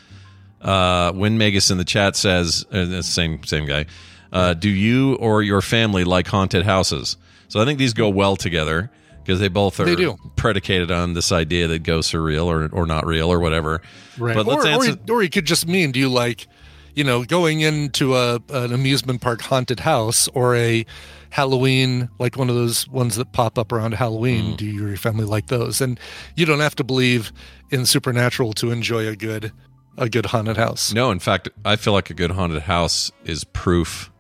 uh, 0.62 1.12
when 1.14 1.40
Megas 1.40 1.72
in 1.72 1.80
the 1.80 1.84
chat 1.84 2.16
says, 2.16 2.64
uh, 2.72 3.02
same 3.02 3.44
same 3.44 3.66
guy, 3.66 3.88
uh, 4.32 4.54
do 4.54 4.70
you 4.70 5.16
or 5.16 5.42
your 5.42 5.62
family 5.62 6.04
like 6.04 6.28
haunted 6.28 6.64
houses? 6.64 7.18
So 7.48 7.60
I 7.60 7.66
think 7.66 7.80
these 7.80 7.94
go 7.94 8.08
well 8.10 8.36
together 8.36 8.92
because 9.24 9.40
they 9.40 9.48
both 9.48 9.80
are 9.80 9.86
They 9.86 9.96
do. 9.96 10.18
predicated 10.36 10.92
on 10.92 11.14
this 11.14 11.32
idea 11.32 11.68
that 11.68 11.80
ghosts 11.84 12.14
are 12.14 12.22
real 12.22 12.50
or, 12.50 12.70
or 12.72 12.86
not 12.86 13.06
real 13.06 13.30
or 13.32 13.40
whatever. 13.40 13.82
Right. 14.18 14.36
But 14.36 14.46
let's 14.48 14.66
or, 14.66 14.68
or, 14.68 14.72
answer. 14.72 14.90
you- 15.06 15.14
or 15.14 15.24
you 15.24 15.30
could 15.30 15.46
just 15.46 15.68
mean, 15.68 15.92
do 15.92 16.00
you 16.00 16.10
like, 16.10 16.48
you 16.96 17.04
know, 17.04 17.24
going 17.24 17.62
into 17.62 18.16
a 18.16 18.40
an 18.50 18.74
amusement 18.74 19.22
park 19.22 19.42
haunted 19.42 19.80
house 19.80 20.28
or 20.34 20.56
a 20.56 20.86
Halloween, 21.30 22.10
like 22.20 22.36
one 22.38 22.50
of 22.50 22.56
those 22.56 22.88
ones 22.90 23.16
that 23.16 23.32
pop 23.32 23.58
up 23.58 23.72
around 23.72 23.94
Mm. 23.94 23.98
Halloween? 23.98 24.56
Do 24.58 24.66
you 24.66 24.84
or 24.86 24.90
your 24.90 24.98
family 24.98 25.24
like 25.26 25.48
those? 25.48 25.80
And 25.80 25.98
you 26.36 26.46
don't 26.46 26.60
have 26.60 26.76
to 26.76 26.84
believe 26.84 27.32
in 27.70 27.86
supernatural 27.86 28.52
to 28.54 28.72
enjoy 28.72 29.08
a 29.08 29.16
good 29.16 29.52
a 29.98 30.10
good 30.10 30.26
haunted 30.28 30.58
house. 30.58 30.94
No, 30.94 31.12
in 31.12 31.20
fact, 31.20 31.48
I 31.64 31.76
feel 31.78 31.94
like 31.94 32.10
a 32.10 32.14
good 32.14 32.32
haunted 32.32 32.64
house 32.64 33.12
is 33.24 33.44
proof. 33.46 34.11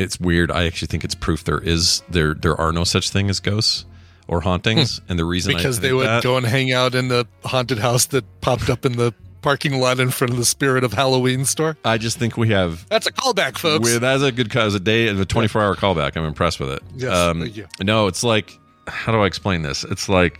It's 0.00 0.18
weird. 0.20 0.50
I 0.50 0.66
actually 0.66 0.88
think 0.88 1.04
it's 1.04 1.14
proof 1.14 1.44
there 1.44 1.58
is 1.60 2.02
there 2.08 2.34
there 2.34 2.56
are 2.60 2.72
no 2.72 2.84
such 2.84 3.10
thing 3.10 3.30
as 3.30 3.40
ghosts 3.40 3.84
or 4.28 4.40
hauntings, 4.40 5.00
and 5.08 5.18
the 5.18 5.24
reason 5.24 5.54
I 5.54 5.58
Because 5.58 5.80
they 5.80 5.92
would 5.92 6.06
that- 6.06 6.22
go 6.22 6.36
and 6.36 6.46
hang 6.46 6.72
out 6.72 6.94
in 6.94 7.08
the 7.08 7.26
haunted 7.44 7.78
house 7.78 8.06
that 8.06 8.24
popped 8.40 8.68
up 8.70 8.84
in 8.86 8.92
the 8.96 9.12
parking 9.42 9.80
lot 9.80 9.98
in 9.98 10.10
front 10.10 10.30
of 10.32 10.36
the 10.36 10.44
Spirit 10.44 10.84
of 10.84 10.92
Halloween 10.92 11.44
store. 11.46 11.76
I 11.84 11.96
just 11.98 12.18
think 12.18 12.36
we 12.36 12.50
have. 12.50 12.86
That's 12.90 13.06
a 13.06 13.12
callback, 13.12 13.56
folks. 13.56 13.90
With, 13.90 14.02
that's 14.02 14.22
a 14.22 14.30
good 14.30 14.50
cause 14.50 14.74
a 14.74 14.80
day 14.80 15.08
of 15.08 15.18
a 15.20 15.24
twenty 15.24 15.48
four 15.48 15.62
hour 15.62 15.74
callback. 15.74 16.16
I'm 16.16 16.24
impressed 16.24 16.60
with 16.60 16.70
it. 16.70 16.82
Um, 16.82 16.88
Yes, 16.96 17.36
thank 17.38 17.56
you. 17.56 17.66
No, 17.82 18.06
it's 18.06 18.22
like 18.22 18.56
how 18.86 19.12
do 19.12 19.18
I 19.20 19.26
explain 19.26 19.62
this? 19.62 19.84
It's 19.84 20.08
like 20.08 20.38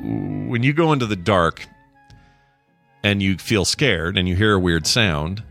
when 0.00 0.62
you 0.62 0.72
go 0.72 0.92
into 0.92 1.06
the 1.06 1.16
dark 1.16 1.66
and 3.02 3.22
you 3.22 3.36
feel 3.38 3.64
scared 3.64 4.16
and 4.16 4.28
you 4.28 4.36
hear 4.36 4.54
a 4.54 4.58
weird 4.58 4.86
sound. 4.86 5.42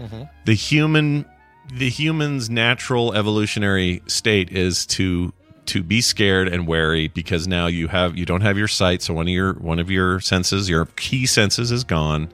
Mm-hmm. 0.00 0.22
The 0.46 0.54
human 0.54 1.26
the 1.72 1.88
human's 1.88 2.50
natural 2.50 3.14
evolutionary 3.14 4.02
state 4.06 4.50
is 4.50 4.86
to 4.86 5.32
to 5.66 5.82
be 5.82 6.00
scared 6.00 6.48
and 6.48 6.66
wary 6.66 7.06
because 7.08 7.46
now 7.46 7.66
you 7.68 7.86
have 7.86 8.16
you 8.16 8.26
don't 8.26 8.40
have 8.40 8.58
your 8.58 8.68
sight. 8.68 9.02
So 9.02 9.14
one 9.14 9.28
of 9.28 9.32
your 9.32 9.54
one 9.54 9.78
of 9.78 9.90
your 9.90 10.20
senses 10.20 10.68
your 10.68 10.86
key 10.86 11.26
senses 11.26 11.70
is 11.70 11.84
gone 11.84 12.32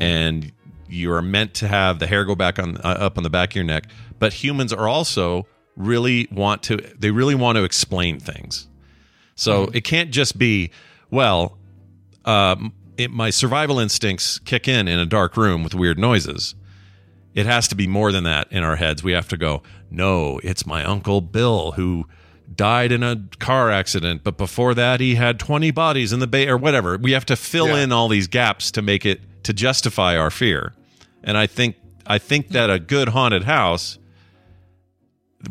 and 0.00 0.50
you 0.88 1.12
are 1.12 1.20
meant 1.20 1.54
to 1.54 1.68
have 1.68 1.98
the 1.98 2.06
hair 2.06 2.24
go 2.24 2.34
back 2.34 2.58
on 2.58 2.78
uh, 2.78 2.96
up 3.00 3.18
on 3.18 3.22
the 3.22 3.30
back 3.30 3.50
of 3.50 3.56
your 3.56 3.64
neck. 3.64 3.88
But 4.18 4.32
humans 4.32 4.72
are 4.72 4.88
also 4.88 5.46
really 5.76 6.28
want 6.30 6.62
to 6.64 6.76
they 6.98 7.10
really 7.10 7.34
want 7.34 7.56
to 7.56 7.64
explain 7.64 8.18
things. 8.18 8.68
So 9.34 9.64
it 9.74 9.82
can't 9.82 10.10
just 10.10 10.38
be 10.38 10.70
well 11.10 11.58
um, 12.24 12.72
it, 12.96 13.10
my 13.10 13.30
survival 13.30 13.78
instincts 13.78 14.38
kick 14.38 14.68
in 14.68 14.88
in 14.88 14.98
a 14.98 15.06
dark 15.06 15.36
room 15.36 15.64
with 15.64 15.74
weird 15.74 15.98
noises 15.98 16.54
it 17.34 17.46
has 17.46 17.68
to 17.68 17.74
be 17.74 17.86
more 17.86 18.12
than 18.12 18.24
that 18.24 18.50
in 18.52 18.62
our 18.62 18.76
heads. 18.76 19.02
We 19.02 19.12
have 19.12 19.28
to 19.28 19.36
go, 19.36 19.62
no, 19.90 20.38
it's 20.42 20.64
my 20.66 20.84
uncle 20.84 21.20
Bill 21.20 21.72
who 21.72 22.06
died 22.54 22.92
in 22.92 23.02
a 23.02 23.22
car 23.38 23.70
accident, 23.70 24.22
but 24.22 24.36
before 24.36 24.74
that 24.74 25.00
he 25.00 25.14
had 25.16 25.38
20 25.38 25.70
bodies 25.72 26.12
in 26.12 26.20
the 26.20 26.26
bay 26.26 26.46
or 26.46 26.56
whatever. 26.56 26.96
We 26.98 27.12
have 27.12 27.26
to 27.26 27.36
fill 27.36 27.68
Yeah. 27.68 27.78
in 27.84 27.92
all 27.92 28.08
these 28.08 28.26
gaps 28.28 28.70
to 28.72 28.82
make 28.82 29.04
it 29.04 29.20
to 29.44 29.52
justify 29.52 30.16
our 30.16 30.30
fear. 30.30 30.72
And 31.22 31.36
I 31.36 31.46
think 31.46 31.76
I 32.06 32.18
think 32.18 32.48
that 32.50 32.68
a 32.70 32.78
good 32.78 33.08
haunted 33.08 33.44
house 33.44 33.98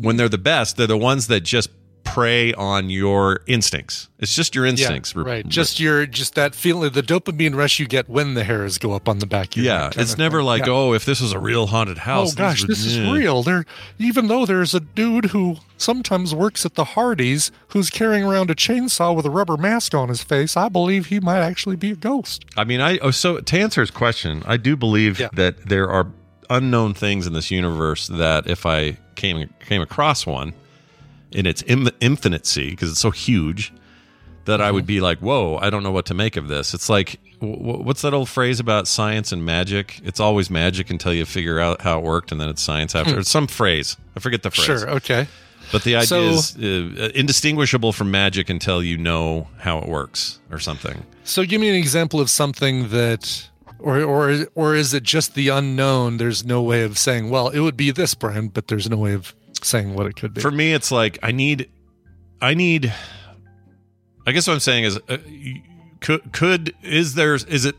when 0.00 0.16
they're 0.16 0.28
the 0.28 0.38
best, 0.38 0.76
they're 0.76 0.86
the 0.86 0.96
ones 0.96 1.26
that 1.28 1.40
just 1.40 1.70
prey 2.04 2.52
on 2.54 2.90
your 2.90 3.40
instincts. 3.46 4.08
It's 4.18 4.34
just 4.34 4.54
your 4.54 4.64
instincts. 4.64 5.14
Yeah, 5.16 5.22
right. 5.22 5.48
Just 5.48 5.80
your 5.80 6.06
just 6.06 6.34
that 6.34 6.54
feeling, 6.54 6.92
the 6.92 7.02
dopamine 7.02 7.54
rush 7.56 7.80
you 7.80 7.86
get 7.86 8.08
when 8.08 8.34
the 8.34 8.44
hairs 8.44 8.78
go 8.78 8.92
up 8.92 9.08
on 9.08 9.18
the 9.18 9.26
back. 9.26 9.48
Of 9.48 9.56
your 9.56 9.66
yeah, 9.66 9.90
it's 9.96 10.16
never 10.16 10.42
like, 10.42 10.66
Yeah. 10.66 10.72
oh, 10.72 10.92
if 10.92 11.04
this 11.04 11.20
was 11.20 11.32
a 11.32 11.38
real 11.38 11.66
haunted 11.66 11.98
oh, 11.98 12.02
house. 12.02 12.32
Oh 12.32 12.36
gosh, 12.36 12.62
would- 12.62 12.70
this 12.70 12.84
is 12.84 12.98
yeah. 12.98 13.12
real. 13.12 13.42
There, 13.42 13.64
even 13.98 14.28
though 14.28 14.46
there's 14.46 14.74
a 14.74 14.80
dude 14.80 15.26
who 15.26 15.56
sometimes 15.76 16.34
works 16.34 16.64
at 16.64 16.74
the 16.74 16.84
Hardys 16.84 17.50
who's 17.68 17.90
carrying 17.90 18.24
around 18.24 18.50
a 18.50 18.54
chainsaw 18.54 19.14
with 19.14 19.26
a 19.26 19.30
rubber 19.30 19.56
mask 19.56 19.94
on 19.94 20.08
his 20.08 20.22
face, 20.22 20.56
I 20.56 20.68
believe 20.68 21.06
he 21.06 21.20
might 21.20 21.40
actually 21.40 21.76
be 21.76 21.90
a 21.90 21.96
ghost. 21.96 22.44
I 22.56 22.64
mean, 22.64 22.80
I 22.80 22.98
oh, 22.98 23.10
so 23.10 23.40
to 23.40 23.58
answer 23.58 23.80
his 23.80 23.90
question, 23.90 24.42
I 24.46 24.56
do 24.56 24.76
believe 24.76 25.18
that 25.32 25.66
there 25.66 25.88
are 25.88 26.08
unknown 26.50 26.94
things 26.94 27.26
in 27.26 27.32
this 27.32 27.50
universe 27.50 28.06
that 28.08 28.46
if 28.46 28.66
I 28.66 28.98
came 29.16 29.48
came 29.60 29.80
across 29.80 30.26
one 30.26 30.52
in 31.34 31.46
its 31.46 31.62
Im- 31.66 31.90
infinity 32.00 32.70
because 32.70 32.90
it's 32.90 33.00
so 33.00 33.10
huge 33.10 33.72
that 34.44 34.60
I 34.60 34.66
Mm-hmm. 34.66 34.74
would 34.74 34.86
be 34.86 35.00
like, 35.00 35.18
"Whoa, 35.20 35.56
I 35.60 35.70
don't 35.70 35.82
know 35.82 35.90
what 35.90 36.06
to 36.06 36.14
make 36.14 36.36
of 36.36 36.48
this." 36.48 36.74
It's 36.74 36.88
like 36.88 37.18
w- 37.40 37.82
what's 37.82 38.02
that 38.02 38.12
old 38.14 38.28
phrase 38.28 38.60
about 38.60 38.86
science 38.86 39.32
and 39.32 39.44
magic? 39.44 40.00
It's 40.04 40.20
always 40.20 40.50
magic 40.50 40.90
until 40.90 41.14
you 41.14 41.24
figure 41.24 41.58
out 41.60 41.80
how 41.82 41.98
it 41.98 42.04
worked, 42.04 42.30
and 42.32 42.40
then 42.40 42.48
it's 42.48 42.62
science 42.62 42.94
after. 42.94 43.18
It's 43.18 43.30
some 43.30 43.46
phrase. 43.46 43.96
I 44.16 44.20
forget 44.20 44.42
the 44.42 44.50
phrase. 44.50 44.66
Hmm. 44.66 44.86
Sure, 44.86 44.90
okay. 44.96 45.26
But 45.72 45.82
the 45.84 45.96
idea 45.96 46.06
So- 46.06 46.22
is 46.24 46.56
uh, 46.58 47.10
indistinguishable 47.14 47.92
from 47.92 48.10
magic 48.10 48.50
until 48.50 48.82
you 48.82 48.98
know 48.98 49.48
how 49.60 49.78
it 49.78 49.88
works 49.88 50.38
or 50.50 50.58
something. 50.58 51.04
So 51.24 51.44
give 51.46 51.58
me 51.60 51.70
an 51.70 51.74
example 51.74 52.20
of 52.20 52.28
something 52.28 52.90
that 52.90 53.48
or 53.78 54.02
or 54.02 54.46
or 54.54 54.74
is 54.74 54.92
it 54.92 55.02
just 55.04 55.34
the 55.34 55.48
unknown? 55.48 56.18
There's 56.18 56.44
no 56.44 56.60
way 56.62 56.82
of 56.82 56.98
saying, 56.98 57.30
well, 57.30 57.48
it 57.48 57.60
would 57.60 57.78
be 57.78 57.90
this, 57.90 58.14
brand, 58.14 58.52
but 58.52 58.68
there's 58.68 58.90
no 58.90 58.98
way 58.98 59.14
of 59.14 59.34
saying 59.62 59.94
what 59.94 60.06
it 60.06 60.16
could 60.16 60.34
be. 60.34 60.40
For 60.40 60.50
me, 60.50 60.72
it's 60.72 60.90
like 60.90 61.18
I 61.22 61.32
need, 61.32 61.70
I 62.40 62.54
need. 62.54 62.92
I 64.26 64.32
guess 64.32 64.46
what 64.46 64.54
I'm 64.54 64.60
saying 64.60 64.84
is, 64.84 64.98
uh, 65.08 65.18
could 66.00 66.32
could 66.32 66.74
is 66.82 67.14
there 67.14 67.34
is 67.34 67.64
it 67.64 67.76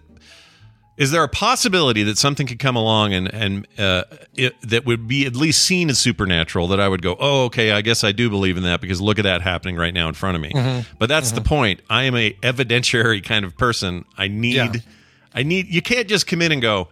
is 0.97 1.11
there 1.11 1.23
a 1.23 1.29
possibility 1.29 2.03
that 2.03 2.17
something 2.17 2.47
could 2.47 2.59
come 2.59 2.75
along 2.75 3.13
and 3.13 3.33
and 3.33 3.67
uh, 3.77 4.03
it, 4.35 4.53
that 4.61 4.85
would 4.85 5.07
be 5.07 5.25
at 5.25 5.35
least 5.35 5.63
seen 5.63 5.89
as 5.89 5.99
supernatural 5.99 6.67
that 6.69 6.79
I 6.79 6.87
would 6.87 7.01
go, 7.01 7.17
oh, 7.19 7.45
okay, 7.45 7.71
I 7.71 7.81
guess 7.81 8.03
I 8.03 8.11
do 8.11 8.29
believe 8.29 8.57
in 8.57 8.63
that 8.63 8.79
because 8.81 9.01
look 9.01 9.19
at 9.19 9.23
that 9.23 9.41
happening 9.41 9.75
right 9.75 9.93
now 9.93 10.07
in 10.07 10.13
front 10.13 10.35
of 10.35 10.41
me. 10.41 10.51
Mm-hmm. 10.51 10.95
But 10.97 11.09
that's 11.09 11.31
the 11.31 11.41
point. 11.41 11.81
I 11.89 12.03
am 12.03 12.15
a 12.15 12.33
evidentiary 12.41 13.23
kind 13.23 13.43
of 13.43 13.57
person. 13.57 14.05
I 14.17 14.27
need, 14.27 14.55
Yeah. 14.55 14.73
I 15.33 15.43
need. 15.43 15.67
You 15.67 15.81
can't 15.81 16.07
just 16.07 16.27
come 16.27 16.41
in 16.41 16.51
and 16.51 16.61
go. 16.61 16.87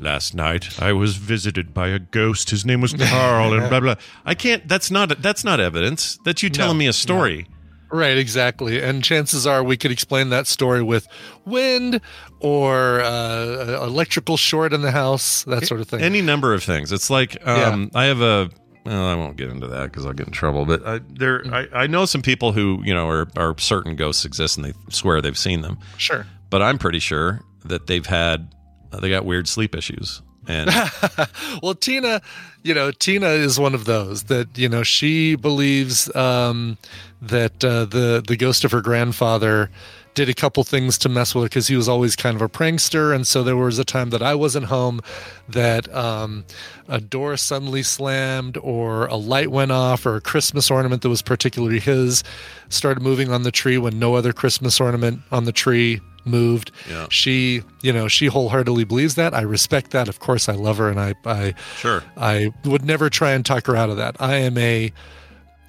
Last 0.00 0.34
night 0.34 0.80
I 0.80 0.92
was 0.92 1.16
visited 1.16 1.72
by 1.74 1.88
a 1.88 1.98
ghost. 1.98 2.50
His 2.50 2.64
name 2.64 2.80
was 2.80 2.92
Carl, 2.92 3.52
and 3.52 3.68
blah 3.70 3.80
blah. 3.80 3.94
I 4.24 4.34
can't. 4.34 4.66
That's 4.66 4.90
not. 4.90 5.20
That's 5.22 5.44
not 5.44 5.60
evidence. 5.60 6.18
That's 6.24 6.42
you 6.42 6.50
telling 6.50 6.76
No, 6.76 6.78
me 6.78 6.86
a 6.86 6.92
story. 6.92 7.46
Right, 7.92 8.16
exactly. 8.16 8.80
And 8.80 9.02
chances 9.02 9.48
are 9.48 9.64
we 9.64 9.76
could 9.76 9.90
explain 9.90 10.28
that 10.28 10.46
story 10.46 10.80
with 10.80 11.08
wind 11.44 12.00
or 12.38 13.00
uh, 13.00 13.82
electrical 13.84 14.36
short 14.36 14.72
in 14.72 14.82
the 14.82 14.92
house, 14.92 15.42
that 15.44 15.66
sort 15.66 15.80
of 15.80 15.88
thing. 15.88 16.00
Any 16.00 16.22
number 16.22 16.54
of 16.54 16.62
things. 16.62 16.92
It's 16.92 17.10
like 17.10 17.44
um, 17.46 17.90
I 17.94 18.04
have 18.04 18.20
a. 18.20 18.48
Well, 18.86 19.04
I 19.06 19.14
won't 19.14 19.36
get 19.36 19.50
into 19.50 19.66
that 19.66 19.90
because 19.90 20.06
I'll 20.06 20.12
get 20.14 20.26
in 20.28 20.32
trouble. 20.32 20.64
But 20.66 20.86
I, 20.86 21.00
there, 21.10 21.42
I, 21.52 21.66
I 21.72 21.86
know 21.86 22.06
some 22.06 22.22
people 22.22 22.52
who 22.52 22.80
you 22.84 22.94
know 22.94 23.08
are, 23.08 23.28
are 23.36 23.58
certain 23.58 23.96
ghosts 23.96 24.24
exist 24.24 24.56
and 24.56 24.64
they 24.64 24.72
swear 24.88 25.20
they've 25.20 25.36
seen 25.36 25.60
them. 25.62 25.78
sure. 25.98 26.26
But 26.48 26.62
I'm 26.62 26.78
pretty 26.78 26.98
sure 27.00 27.42
that 27.64 27.88
they've 27.88 28.06
had 28.06 28.54
they 28.98 29.10
got 29.10 29.24
weird 29.24 29.48
sleep 29.48 29.74
issues. 29.74 30.22
And 30.46 30.70
well, 31.62 31.74
Tina, 31.74 32.22
you 32.62 32.74
know, 32.74 32.90
Tina 32.90 33.28
is 33.28 33.60
one 33.60 33.74
of 33.74 33.84
those 33.84 34.24
that 34.24 34.56
you 34.56 34.68
know 34.68 34.82
she 34.82 35.36
believes 35.36 36.14
um, 36.16 36.78
that 37.22 37.64
uh, 37.64 37.84
the 37.84 38.22
the 38.26 38.36
ghost 38.36 38.64
of 38.64 38.72
her 38.72 38.80
grandfather 38.80 39.70
did 40.14 40.28
a 40.28 40.34
couple 40.34 40.64
things 40.64 40.98
to 40.98 41.08
mess 41.08 41.34
with 41.34 41.44
her 41.44 41.48
because 41.48 41.68
he 41.68 41.76
was 41.76 41.88
always 41.88 42.16
kind 42.16 42.34
of 42.34 42.42
a 42.42 42.48
prankster, 42.48 43.14
and 43.14 43.26
so 43.26 43.42
there 43.42 43.56
was 43.56 43.78
a 43.78 43.84
time 43.84 44.10
that 44.10 44.22
I 44.22 44.34
wasn't 44.34 44.66
home 44.66 45.00
that 45.48 45.92
um, 45.94 46.44
a 46.88 47.00
door 47.00 47.36
suddenly 47.36 47.82
slammed, 47.82 48.56
or 48.56 49.06
a 49.06 49.16
light 49.16 49.50
went 49.50 49.72
off, 49.72 50.04
or 50.04 50.16
a 50.16 50.20
Christmas 50.20 50.70
ornament 50.70 51.02
that 51.02 51.08
was 51.08 51.22
particularly 51.22 51.80
his 51.80 52.24
started 52.70 53.02
moving 53.02 53.30
on 53.30 53.42
the 53.42 53.52
tree 53.52 53.78
when 53.78 53.98
no 53.98 54.14
other 54.14 54.32
Christmas 54.32 54.80
ornament 54.80 55.20
on 55.30 55.44
the 55.44 55.52
tree 55.52 56.00
moved. 56.24 56.70
Yeah. 56.88 57.06
She, 57.10 57.62
you 57.82 57.92
know, 57.92 58.08
she 58.08 58.26
wholeheartedly 58.26 58.84
believes 58.84 59.14
that. 59.16 59.34
I 59.34 59.42
respect 59.42 59.90
that. 59.92 60.08
Of 60.08 60.20
course, 60.20 60.48
I 60.48 60.54
love 60.54 60.78
her, 60.78 60.88
and 60.88 61.00
I, 61.00 61.14
I, 61.24 61.54
Sure. 61.76 62.02
I 62.16 62.52
would 62.64 62.84
never 62.84 63.10
try 63.10 63.32
and 63.32 63.44
talk 63.44 63.66
her 63.66 63.76
out 63.76 63.90
of 63.90 63.96
that. 63.96 64.16
I 64.20 64.36
am 64.36 64.56
a, 64.58 64.92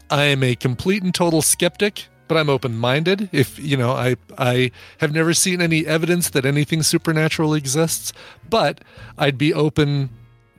I 0.10 0.24
am 0.26 0.44
a 0.44 0.56
complete 0.56 1.04
and 1.04 1.14
total 1.14 1.42
skeptic, 1.42 2.08
but 2.28 2.38
I'm 2.38 2.50
open-minded. 2.50 3.30
If 3.32 3.60
you 3.60 3.78
know, 3.78 3.92
I, 3.92 4.16
I 4.38 4.72
have 5.00 5.14
never 5.14 5.34
seen 5.34 5.62
any 5.62 5.86
evidence 5.86 6.30
that 6.30 6.46
anything 6.46 6.84
supernatural 6.84 7.54
exists, 7.54 8.14
but 8.50 8.82
I'd 9.18 9.38
be 9.38 9.54
open 9.54 10.10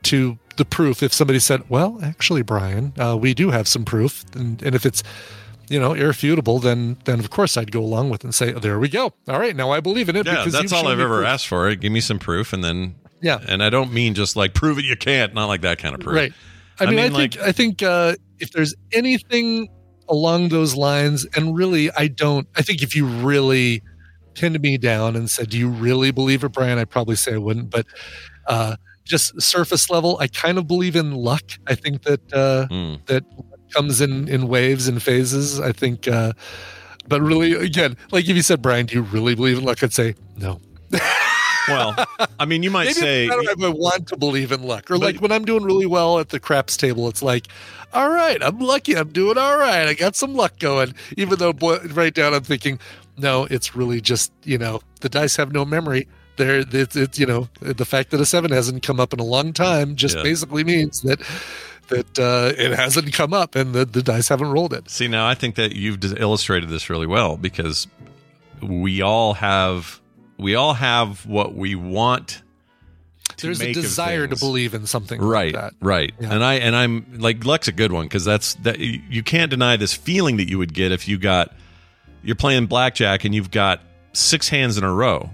to 0.05 0.39
the 0.57 0.65
proof 0.67 1.03
if 1.03 1.13
somebody 1.15 1.39
said, 1.39 1.63
"Well, 1.71 1.99
actually, 2.03 2.43
Brian, 2.43 2.93
uh, 2.99 3.17
we 3.17 3.33
do 3.33 3.51
have 3.51 3.67
some 3.67 3.85
proof," 3.85 4.25
and, 4.35 4.63
and 4.63 4.75
if 4.75 4.85
it's 4.85 5.03
you 5.73 5.81
know 5.81 5.95
irrefutable, 5.95 6.59
then 6.59 6.99
then 7.05 7.19
of 7.19 7.31
course 7.31 7.57
I'd 7.57 7.73
go 7.73 7.81
along 7.81 8.11
with 8.11 8.21
it 8.21 8.25
and 8.25 8.35
say, 8.35 8.52
"There 8.52 8.79
we 8.79 8.88
go. 8.88 9.12
All 9.29 9.41
right, 9.41 9.57
now 9.57 9.71
I 9.71 9.81
believe 9.81 10.09
in 10.09 10.17
it." 10.17 10.26
Yeah, 10.26 10.37
because 10.37 10.52
that's 10.52 10.73
all 10.73 10.87
I've 10.87 11.00
ever 11.00 11.19
proof." 11.19 11.26
asked 11.26 11.49
for. 11.49 11.75
Give 11.75 11.91
me 11.93 12.00
some 12.00 12.19
proof, 12.19 12.52
and 12.52 12.62
then 12.62 12.95
Yeah. 13.21 13.38
And 13.49 13.62
I 13.62 13.71
don't 13.71 13.93
mean 13.93 14.14
just 14.14 14.37
like 14.37 14.52
prove 14.55 14.79
it 14.79 14.85
you 14.85 14.97
can't. 14.97 15.33
Not 15.35 15.47
like 15.47 15.62
that 15.62 15.79
kind 15.79 15.95
of 15.95 16.00
proof. 16.00 16.17
Right. 16.17 16.33
I 16.81 16.87
mean, 16.87 16.99
I, 16.99 17.09
think 17.11 17.38
I 17.38 17.52
think 17.52 17.83
uh, 17.83 18.14
if 18.41 18.50
there's 18.50 18.75
anything 18.93 19.69
along 20.09 20.49
those 20.49 20.75
lines, 20.75 21.25
and 21.37 21.57
really, 21.57 21.91
I 21.93 22.09
don't. 22.09 22.49
I 22.57 22.62
think 22.62 22.83
if 22.83 22.97
you 22.97 23.07
really 23.07 23.83
pinned 24.35 24.61
me 24.61 24.79
down 24.79 25.14
and 25.14 25.31
said, 25.31 25.50
"Do 25.50 25.59
you 25.59 25.69
really 25.69 26.11
believe 26.11 26.43
it, 26.43 26.49
Brian?" 26.52 26.79
I'd 26.79 26.91
probably 26.91 27.17
say 27.17 27.35
I 27.35 27.38
wouldn't. 27.38 27.71
But 27.71 27.87
uh, 28.49 28.76
just 29.05 29.41
surface 29.41 29.91
level, 29.91 30.17
I 30.21 30.26
kind 30.26 30.59
of 30.59 30.67
believe 30.67 30.97
in 30.97 31.12
luck. 31.12 31.45
I 31.69 31.75
think 31.76 32.02
that 32.02 32.33
uh, 32.33 32.67
Hmm. 32.67 32.95
that 33.07 33.25
comes 33.73 34.00
in 34.00 34.29
in 34.29 34.49
waves 34.49 34.88
and 34.88 35.02
phases. 35.02 35.59
I 35.61 35.73
think. 35.73 36.07
Uh, 36.09 36.33
but 37.09 37.21
really, 37.21 37.52
again, 37.55 37.97
like 38.12 38.29
if 38.29 38.37
you 38.37 38.43
said, 38.43 38.62
Brian, 38.62 38.87
do 38.87 38.95
you 38.95 39.02
really 39.02 39.35
believe 39.35 39.59
in 39.59 39.64
luck? 39.64 39.83
I'd 39.83 39.93
say 39.93 40.14
no. 40.37 40.61
Well, 41.69 41.95
I 42.41 42.45
mean, 42.45 42.64
you 42.64 42.73
might 42.73 42.87
Maybe 42.87 42.95
say 42.95 43.26
not 43.29 43.38
I 43.62 43.69
want 43.69 44.09
to 44.09 44.17
believe 44.17 44.50
in 44.50 44.64
luck, 44.64 44.91
or 44.91 44.99
But- 44.99 45.14
like 45.14 45.21
when 45.21 45.31
I'm 45.31 45.45
doing 45.45 45.62
really 45.62 45.87
well 45.87 46.19
at 46.19 46.31
the 46.31 46.41
craps 46.41 46.76
table, 46.76 47.09
it's 47.09 47.23
like, 47.23 47.47
all 47.93 48.11
right, 48.11 48.43
I'm 48.43 48.59
lucky, 48.59 48.97
I'm 48.97 49.11
doing 49.11 49.38
all 49.38 49.57
right, 49.57 49.87
I 49.87 49.95
got 49.95 50.17
some 50.17 50.35
luck 50.35 50.59
going. 50.59 50.93
Even 51.17 51.38
though 51.38 51.52
boy, 51.52 51.79
right 51.93 52.12
down, 52.12 52.35
I'm 52.35 52.43
thinking, 52.43 52.80
no, 53.17 53.45
it's 53.49 53.76
really 53.76 54.00
just 54.00 54.32
you 54.43 54.58
know 54.58 54.80
the 55.02 55.08
dice 55.08 55.37
have 55.37 55.52
no 55.52 55.65
memory. 55.65 56.08
There, 56.37 56.65
it's, 56.69 56.97
it's 56.97 57.19
you 57.19 57.26
know 57.26 57.49
the 57.61 57.85
fact 57.85 58.11
that 58.11 58.21
a 58.21 58.26
seven 58.26 58.50
hasn't 58.50 58.82
come 58.82 58.99
up 58.99 59.13
in 59.13 59.21
a 59.21 59.25
long 59.25 59.52
time 59.52 59.95
just 59.95 60.17
Yeah. 60.17 60.23
basically 60.25 60.65
means 60.65 61.02
that 61.02 61.21
that 61.93 62.19
uh, 62.19 62.52
it 62.61 62.73
hasn't 62.73 63.13
come 63.13 63.33
up 63.33 63.55
and 63.55 63.75
the, 63.75 63.85
the 63.85 64.02
dice 64.02 64.28
haven't 64.28 64.50
rolled 64.50 64.73
it. 64.73 64.91
See, 64.91 65.09
now 65.09 65.26
I 65.26 65.35
think 65.35 65.55
that 65.57 65.73
you've 65.76 66.02
illustrated 66.19 66.69
this 66.69 66.91
really 66.91 67.07
well 67.07 67.37
because 67.37 67.87
we 68.61 69.02
all 69.02 69.35
have 69.35 70.00
we 70.39 70.55
all 70.55 70.75
have 70.75 71.25
what 71.26 71.55
we 71.55 71.75
want. 71.75 72.43
There's 73.39 73.61
a 73.61 73.73
desire 73.73 74.26
to 74.26 74.37
believe 74.37 74.75
in 74.75 74.87
something 74.87 75.21
right 75.21 75.52
like 75.55 75.63
that. 75.63 75.73
right 75.81 76.13
Yeah. 76.21 76.33
and 76.33 76.45
i 76.45 76.55
and 76.55 76.76
i'm 76.76 77.07
like 77.19 77.45
luck's 77.45 77.67
a 77.67 77.73
good 77.73 77.91
one 77.91 78.05
because 78.05 78.25
that's 78.25 78.55
that 78.57 78.78
you 78.78 79.00
you 79.09 79.23
can't 79.25 79.50
deny 79.50 79.76
this 79.76 79.95
feeling 79.95 80.37
that 80.37 80.49
you 80.49 80.59
would 80.59 80.73
get 80.75 80.93
if 80.93 81.09
you 81.09 81.19
got 81.19 81.52
you're 82.23 82.37
playing 82.37 82.67
blackjack 82.67 83.25
and 83.25 83.35
you've 83.35 83.50
got 83.50 83.81
six 84.13 84.49
hands 84.49 84.78
in 84.78 84.85
a 84.85 84.93
row 84.93 85.31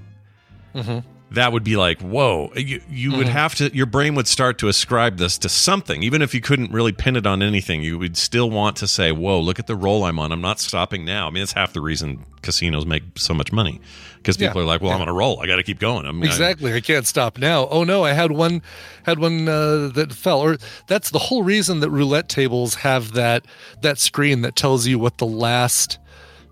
Mm-hmm. 0.74 1.06
That 1.30 1.52
would 1.52 1.62
be 1.64 1.76
like 1.76 2.00
whoa 2.00 2.50
you, 2.56 2.80
you 2.88 3.12
would 3.14 3.28
have 3.28 3.54
to 3.54 3.74
your 3.76 3.84
brain 3.86 4.14
would 4.14 4.26
start 4.26 4.56
to 4.58 4.68
ascribe 4.68 5.18
this 5.18 5.36
to 5.38 5.48
something 5.48 6.02
even 6.02 6.22
if 6.22 6.34
you 6.34 6.40
couldn't 6.40 6.72
really 6.72 6.92
pin 6.92 7.16
it 7.16 7.26
on 7.26 7.42
anything 7.42 7.82
you 7.82 7.98
would 7.98 8.16
still 8.16 8.50
want 8.50 8.76
to 8.76 8.88
say 8.88 9.12
whoa 9.12 9.38
look 9.38 9.58
at 9.58 9.66
the 9.66 9.76
roll 9.76 10.04
i'm 10.04 10.18
on 10.18 10.32
i'm 10.32 10.40
not 10.40 10.58
stopping 10.58 11.04
now 11.04 11.26
i 11.26 11.30
mean 11.30 11.42
that's 11.42 11.52
half 11.52 11.72
the 11.74 11.80
reason 11.80 12.24
casinos 12.40 12.86
make 12.86 13.02
so 13.16 13.34
much 13.34 13.52
money 13.52 13.78
because 14.16 14.36
people 14.38 14.56
Yeah. 14.60 14.62
are 14.64 14.66
like 14.66 14.80
well 14.80 14.92
i'm 14.92 15.02
on 15.02 15.08
a 15.08 15.12
roll 15.12 15.38
i 15.40 15.46
got 15.46 15.56
to 15.56 15.62
keep 15.62 15.78
going 15.78 16.06
I'm, 16.06 16.22
Exactly. 16.22 16.72
I 16.72 16.80
can't 16.80 17.06
stop 17.06 17.36
now. 17.38 17.66
Oh 17.68 17.84
no, 17.84 18.04
I 18.04 18.12
had 18.12 18.32
one 18.32 18.62
had 19.04 19.18
one 19.18 19.48
uh, 19.48 19.88
that 19.94 20.12
fell. 20.12 20.40
Or 20.40 20.56
that's 20.86 21.10
the 21.10 21.18
whole 21.18 21.42
reason 21.42 21.80
that 21.80 21.90
roulette 21.90 22.28
tables 22.28 22.76
have 22.76 23.12
that 23.12 23.44
that 23.82 23.98
screen 23.98 24.42
that 24.42 24.56
tells 24.56 24.86
you 24.86 24.98
what 24.98 25.18
the 25.18 25.26
last 25.26 25.98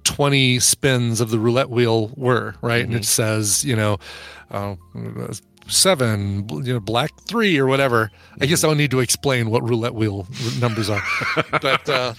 20 0.06 0.60
spins 0.60 1.20
of 1.20 1.30
the 1.30 1.38
roulette 1.38 1.68
wheel 1.68 2.12
were, 2.16 2.54
right? 2.62 2.84
And 2.84 2.94
it 2.94 3.04
says, 3.04 3.64
you 3.64 3.76
know, 3.76 3.98
uh, 4.50 4.76
seven, 5.68 6.48
you 6.64 6.72
know, 6.72 6.80
black 6.80 7.10
three 7.26 7.58
or 7.58 7.66
whatever. 7.66 8.10
I 8.40 8.46
guess 8.46 8.64
I 8.64 8.68
don't 8.68 8.76
need 8.78 8.92
to 8.92 9.00
explain 9.00 9.50
what 9.50 9.62
roulette 9.62 9.94
wheel 9.94 10.26
numbers 10.60 10.88
are, 10.88 11.02
but 11.50 11.88
uh, 11.88 12.14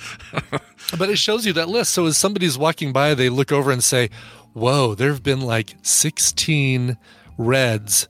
but 0.97 1.09
it 1.09 1.17
shows 1.17 1.45
you 1.45 1.53
that 1.53 1.69
list. 1.69 1.93
So 1.93 2.05
as 2.05 2.17
somebody's 2.17 2.57
walking 2.57 2.91
by, 2.91 3.13
they 3.13 3.29
look 3.29 3.51
over 3.51 3.71
and 3.71 3.83
say, 3.83 4.09
"Whoa, 4.53 4.95
there 4.95 5.09
have 5.09 5.23
been 5.23 5.41
like 5.41 5.75
16 5.81 6.97
reds 7.37 8.07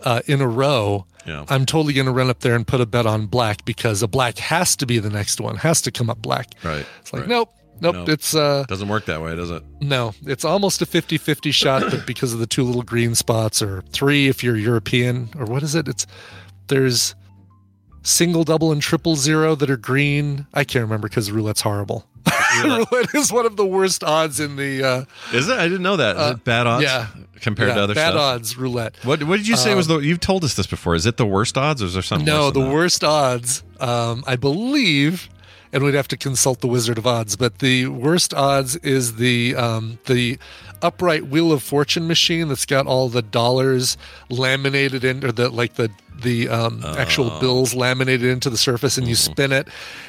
uh, 0.00 0.22
in 0.26 0.40
a 0.40 0.48
row." 0.48 1.06
Yeah. 1.26 1.44
I'm 1.50 1.66
totally 1.66 1.92
going 1.92 2.06
to 2.06 2.12
run 2.12 2.30
up 2.30 2.40
there 2.40 2.54
and 2.54 2.66
put 2.66 2.80
a 2.80 2.86
bet 2.86 3.04
on 3.04 3.26
black 3.26 3.66
because 3.66 4.02
a 4.02 4.08
black 4.08 4.38
has 4.38 4.74
to 4.76 4.86
be 4.86 4.98
the 4.98 5.10
next 5.10 5.42
one, 5.42 5.56
has 5.56 5.82
to 5.82 5.90
come 5.90 6.08
up 6.08 6.22
black. 6.22 6.46
right 6.64 6.86
It's 7.02 7.12
like, 7.12 7.20
right. 7.22 7.28
nope, 7.28 7.52
nope, 7.80 7.94
Nope. 7.94 8.08
it's 8.08 8.34
uh, 8.34 8.64
doesn't 8.68 8.88
work 8.88 9.04
that 9.06 9.20
way 9.22 9.34
does 9.36 9.50
it 9.50 9.62
no, 9.80 10.14
it's 10.26 10.44
almost 10.44 10.82
a 10.82 10.86
50 10.86 11.18
50 11.18 11.50
shot, 11.50 11.82
but 11.90 12.06
because 12.06 12.32
of 12.32 12.38
the 12.40 12.46
two 12.46 12.64
little 12.64 12.82
green 12.82 13.14
spots, 13.14 13.62
or 13.62 13.82
three 13.92 14.28
if 14.28 14.42
you're 14.42 14.56
European, 14.56 15.30
or 15.38 15.44
what 15.46 15.62
is 15.62 15.74
it? 15.74 15.86
It's 15.88 16.06
there's 16.68 17.14
single, 18.02 18.44
double, 18.44 18.72
and 18.72 18.80
triple 18.82 19.16
zero 19.16 19.54
that 19.54 19.70
are 19.70 19.76
green. 19.76 20.46
I 20.54 20.64
can't 20.64 20.82
remember 20.82 21.08
because 21.08 21.30
roulette's 21.30 21.60
horrible. 21.62 22.06
Roulette 22.64 23.14
is 23.14 23.32
one 23.32 23.46
of 23.46 23.56
the 23.56 23.64
worst 23.64 24.02
odds 24.04 24.40
in 24.40 24.56
the 24.56 24.82
uh, 24.84 25.04
Is 25.32 25.48
it? 25.48 25.58
I 25.58 25.64
didn't 25.68 25.82
know 25.82 25.96
that. 25.96 26.16
Is 26.16 26.30
it 26.32 26.44
bad 26.44 26.66
odds? 26.66 26.82
yeah. 26.84 27.06
Compared 27.40 27.68
yeah, 27.68 27.74
to 27.76 27.82
other 27.82 27.94
bad 27.94 28.10
stuff. 28.10 28.20
odds 28.20 28.56
roulette. 28.58 28.96
What 29.04 29.22
What 29.22 29.36
did 29.36 29.46
you 29.46 29.56
say 29.56 29.74
was 29.76 29.86
the? 29.86 29.98
You've 29.98 30.18
told 30.18 30.42
us 30.42 30.54
this 30.54 30.66
before. 30.66 30.96
Is 30.96 31.06
it 31.06 31.16
the 31.18 31.24
worst 31.26 31.56
odds, 31.56 31.80
or 31.82 31.86
is 31.86 31.94
there 31.94 32.02
something? 32.02 32.26
No, 32.26 32.50
the 32.50 32.60
that? 32.60 32.72
worst 32.72 33.04
odds, 33.04 33.62
um, 33.78 34.24
I 34.26 34.34
believe, 34.34 35.28
and 35.72 35.82
we'd 35.84 35.94
have 35.94 36.08
to 36.08 36.16
consult 36.16 36.60
the 36.60 36.66
Wizard 36.68 36.98
of 36.98 37.06
Odds, 37.06 37.36
but 37.36 37.58
the 37.58 37.86
worst 37.88 38.32
odds 38.34 38.76
is 38.76 39.16
the 39.16 39.54
um, 39.56 39.98
the 40.06 40.38
upright 40.82 41.26
Wheel 41.26 41.50
of 41.52 41.62
Fortune 41.62 42.06
machine 42.06 42.48
that's 42.48 42.64
got 42.66 42.86
all 42.86 43.08
the 43.08 43.22
dollars 43.22 43.96
laminated 44.30 45.04
in, 45.04 45.24
or 45.24 45.32
the 45.32 45.48
like 45.50 45.74
the 45.74 45.90
the 46.20 46.48
um, 46.48 46.82
actual 46.84 47.30
Oh. 47.30 47.40
bills 47.40 47.74
laminated 47.74 48.28
into 48.28 48.50
the 48.50 48.58
surface, 48.58 48.98
and 48.98 49.06
you 49.06 49.14
Mm-hmm. 49.14 49.32
spin 49.32 49.52
it, 49.52 49.68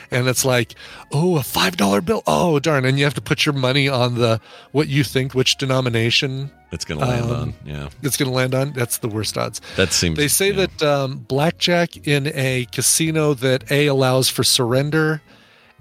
and 0.10 0.28
it's 0.28 0.44
like, 0.44 0.74
oh, 1.12 1.38
a 1.38 1.44
five 1.44 1.78
dollar 1.78 2.02
bill. 2.02 2.24
Oh, 2.26 2.60
darn! 2.60 2.86
And 2.86 2.98
you 2.98 3.04
have 3.06 3.14
to 3.16 3.22
put 3.22 3.46
your 3.46 3.54
money 3.54 3.88
on 3.88 4.16
the 4.16 4.40
what 4.72 4.88
you 4.88 5.04
think 5.04 5.34
which 5.36 5.58
denomination 5.58 6.50
It's 6.72 6.86
going 6.86 7.00
to 7.00 7.06
land 7.06 7.26
um, 7.26 7.32
on. 7.32 7.54
Yeah, 7.66 7.90
it's 8.02 8.18
going 8.18 8.30
to 8.30 8.36
land 8.36 8.54
on. 8.56 8.74
That's 8.74 9.00
the 9.00 9.08
worst 9.08 9.38
odds. 9.38 9.62
that 9.76 9.92
seems. 9.94 10.18
They 10.18 10.28
say 10.28 10.50
yeah. 10.52 10.66
that 10.68 10.84
um, 10.84 11.18
blackjack 11.28 12.08
in 12.08 12.28
a 12.34 12.66
casino 12.72 13.34
that 13.36 13.70
a 13.72 13.86
allows 13.88 14.30
for 14.30 14.44
surrender, 14.44 15.22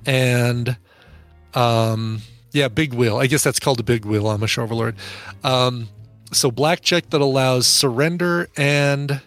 and 0.07 0.77
um, 1.55 2.23
yeah, 2.53 2.69
big 2.69 2.95
wheel. 2.95 3.19
I 3.19 3.27
guess 3.27 3.43
that's 3.45 3.61
called 3.61 3.81
a 3.81 3.83
big 3.85 4.05
wheel. 4.05 4.25
Amish 4.25 4.59
overlord. 4.59 4.97
Um, 5.45 5.89
so 6.33 6.51
blackjack 6.51 7.11
that 7.11 7.21
allows 7.21 7.67
surrender, 7.67 8.49
and 8.57 9.21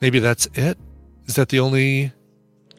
maybe 0.00 0.18
that's 0.18 0.46
it. 0.54 0.78
Is 1.26 1.34
that 1.36 1.48
the 1.48 1.60
only 1.60 2.12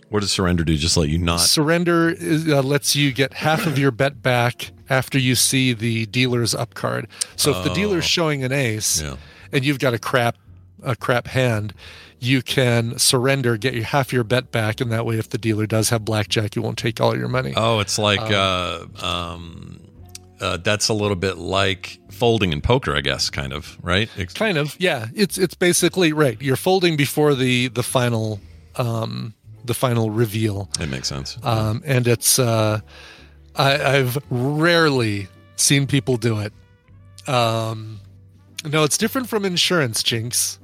What 0.09 0.21
does 0.21 0.31
surrender 0.31 0.63
do? 0.63 0.75
Just 0.77 0.97
let 0.97 1.09
you 1.09 1.17
not. 1.17 1.39
surrender? 1.41 2.09
Is, 2.09 2.47
uh, 2.47 2.61
lets 2.61 2.95
you 2.95 3.11
get 3.11 3.33
half 3.33 3.65
of 3.65 3.77
your 3.77 3.91
bet 3.91 4.21
back 4.21 4.71
after 4.89 5.17
you 5.19 5.35
see 5.35 5.73
the 5.73 6.05
dealer's 6.07 6.55
up 6.55 6.73
card. 6.73 7.07
So 7.35 7.51
if 7.51 7.63
the 7.65 7.73
dealer's 7.73 8.05
showing 8.05 8.43
an 8.43 8.51
ace, 8.53 9.01
Yeah. 9.01 9.15
and 9.51 9.65
you've 9.65 9.79
got 9.79 9.93
a 9.93 9.99
crap 9.99 10.37
a 10.83 10.95
crap 10.95 11.27
hand, 11.27 11.73
you 12.19 12.41
can 12.41 12.97
surrender, 12.97 13.57
get 13.57 13.73
your 13.73 13.83
half 13.83 14.11
your 14.11 14.23
bet 14.23 14.51
back, 14.51 14.81
and 14.81 14.91
that 14.91 15.05
way, 15.05 15.17
if 15.17 15.29
the 15.29 15.37
dealer 15.37 15.65
does 15.67 15.89
have 15.89 16.03
blackjack, 16.05 16.55
you 16.55 16.61
won't 16.61 16.77
take 16.77 16.99
all 16.99 17.15
your 17.17 17.27
money. 17.27 17.53
Oh, 17.55 17.79
it's 17.79 17.99
like 17.99 18.19
uh, 18.19 18.85
um, 19.01 19.79
uh, 20.39 20.57
that's 20.57 20.89
a 20.89 20.93
little 20.93 21.15
bit 21.15 21.37
like 21.37 21.99
folding 22.11 22.51
in 22.53 22.61
poker, 22.61 22.95
I 22.95 23.01
guess, 23.01 23.29
kind 23.29 23.53
of, 23.53 23.77
right? 23.83 24.09
Ex- 24.17 24.33
kind 24.33 24.57
of, 24.57 24.75
yeah. 24.79 25.07
It's 25.15 25.37
it's 25.37 25.53
basically 25.55 26.13
right. 26.13 26.41
You're 26.41 26.55
folding 26.55 26.97
before 26.97 27.35
the 27.35 27.67
the 27.67 27.83
final 27.83 28.39
um, 28.77 29.33
the 29.65 29.73
final 29.73 30.09
reveal, 30.09 30.69
it 30.79 30.89
makes 30.89 31.07
sense. 31.07 31.37
um, 31.43 31.81
and 31.85 32.07
it's 32.07 32.39
uh, 32.39 32.79
I, 33.55 33.97
I've 33.97 34.17
rarely 34.29 35.27
seen 35.55 35.85
people 35.87 36.17
do 36.17 36.39
it. 36.39 36.53
Um, 37.29 37.99
no, 38.65 38.83
it's 38.83 38.97
different 38.97 39.29
from 39.29 39.45
insurance, 39.45 40.01
Jinx. 40.01 40.57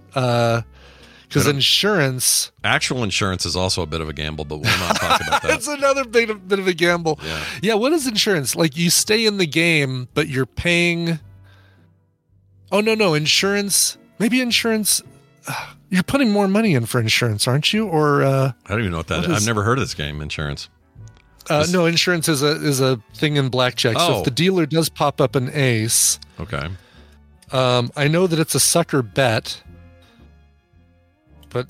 Because 1.33 1.47
insurance, 1.47 2.51
Actual 2.63 3.03
insurance 3.03 3.45
is 3.45 3.55
also 3.55 3.81
a 3.81 3.85
bit 3.85 4.01
of 4.01 4.09
a 4.09 4.13
gamble, 4.13 4.45
but 4.45 4.57
we'll 4.57 4.77
not 4.79 4.95
talk 4.99 5.21
about 5.27 5.41
that. 5.43 5.51
it's 5.55 5.67
another 5.67 6.05
bit 6.05 6.29
of, 6.29 6.47
bit 6.47 6.59
of 6.59 6.67
a 6.67 6.73
gamble. 6.73 7.19
Yeah. 7.23 7.43
Yeah. 7.61 7.73
What 7.75 7.91
is 7.93 8.05
insurance? 8.07 8.55
Like 8.55 8.77
you 8.77 8.89
stay 8.89 9.25
in 9.25 9.37
the 9.37 9.47
game, 9.47 10.07
but 10.13 10.27
you're 10.27 10.45
paying. 10.45 11.19
Oh 12.71 12.81
no, 12.81 12.95
no 12.95 13.13
insurance. 13.13 13.97
Maybe 14.19 14.41
insurance. 14.41 15.01
You're 15.89 16.01
putting 16.01 16.31
more 16.31 16.47
money 16.47 16.73
in 16.73 16.87
for 16.87 16.99
insurance, 16.99 17.47
aren't 17.47 17.71
you? 17.71 17.87
Or 17.87 18.23
uh, 18.23 18.53
I 18.65 18.69
don't 18.69 18.79
even 18.79 18.91
know 18.93 18.97
what 18.97 19.07
that 19.07 19.17
What 19.17 19.25
is. 19.25 19.37
is- 19.37 19.43
I've 19.43 19.45
never 19.47 19.61
heard 19.63 19.77
of 19.77 19.83
this 19.83 19.93
game, 19.93 20.21
insurance. 20.21 20.67
uh, 21.51 21.67
no, 21.71 21.85
insurance 21.85 22.27
is 22.27 22.41
a 22.41 22.47
is 22.65 22.81
a 22.81 22.99
thing 23.13 23.35
in 23.35 23.49
blackjack. 23.49 23.97
So 23.99 24.15
Oh. 24.15 24.17
if 24.19 24.25
the 24.25 24.31
dealer 24.31 24.65
does 24.65 24.89
pop 24.89 25.21
up 25.21 25.35
an 25.35 25.51
ace, 25.53 26.19
Okay. 26.39 26.67
um, 27.51 27.91
I 27.95 28.07
know 28.07 28.25
that 28.25 28.39
it's 28.39 28.55
a 28.55 28.59
sucker 28.59 29.03
bet. 29.03 29.61
But 31.53 31.67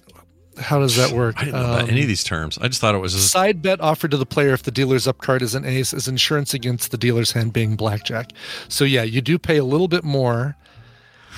how 0.59 0.79
does 0.79 0.95
that 0.97 1.11
work? 1.11 1.35
I 1.37 1.45
didn't 1.45 1.59
know 1.59 1.65
about 1.65 1.83
Um, 1.83 1.89
any 1.89 2.01
of 2.01 2.07
these 2.07 2.23
terms. 2.23 2.57
I 2.59 2.67
just 2.67 2.79
thought 2.79 2.95
it 2.95 2.99
was 2.99 3.13
a 3.13 3.19
Side 3.19 3.61
bet 3.61 3.81
offered 3.81 4.11
to 4.11 4.17
the 4.17 4.25
player 4.25 4.53
if 4.53 4.63
the 4.63 4.71
dealer's 4.71 5.07
up 5.07 5.17
card 5.19 5.41
is 5.41 5.53
an 5.55 5.65
ace 5.65 5.93
is 5.93 6.07
insurance 6.07 6.53
against 6.53 6.91
the 6.91 6.97
dealer's 6.97 7.31
hand 7.33 7.53
being 7.53 7.75
blackjack. 7.75 8.31
So 8.69 8.85
yeah, 8.85 9.03
you 9.03 9.19
do 9.21 9.37
pay 9.39 9.57
a 9.57 9.63
little 9.65 9.87
bit 9.87 10.03
more, 10.03 10.55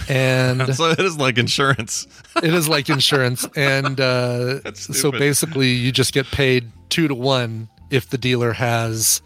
and 0.09 0.75
so 0.75 0.89
it 0.91 0.99
is 0.99 1.17
like 1.17 1.37
insurance. 1.37 2.07
it 2.43 2.53
is 2.53 2.67
like 2.67 2.89
insurance. 2.89 3.47
And 3.55 3.99
uh, 3.99 4.71
so 4.73 5.11
basically, 5.11 5.69
you 5.69 5.91
just 5.91 6.13
get 6.13 6.25
paid 6.27 6.71
two 6.89 7.07
to 7.07 7.15
one 7.15 7.69
if 7.89 8.09
the 8.09 8.17
dealer 8.17 8.51
has, 8.53 9.21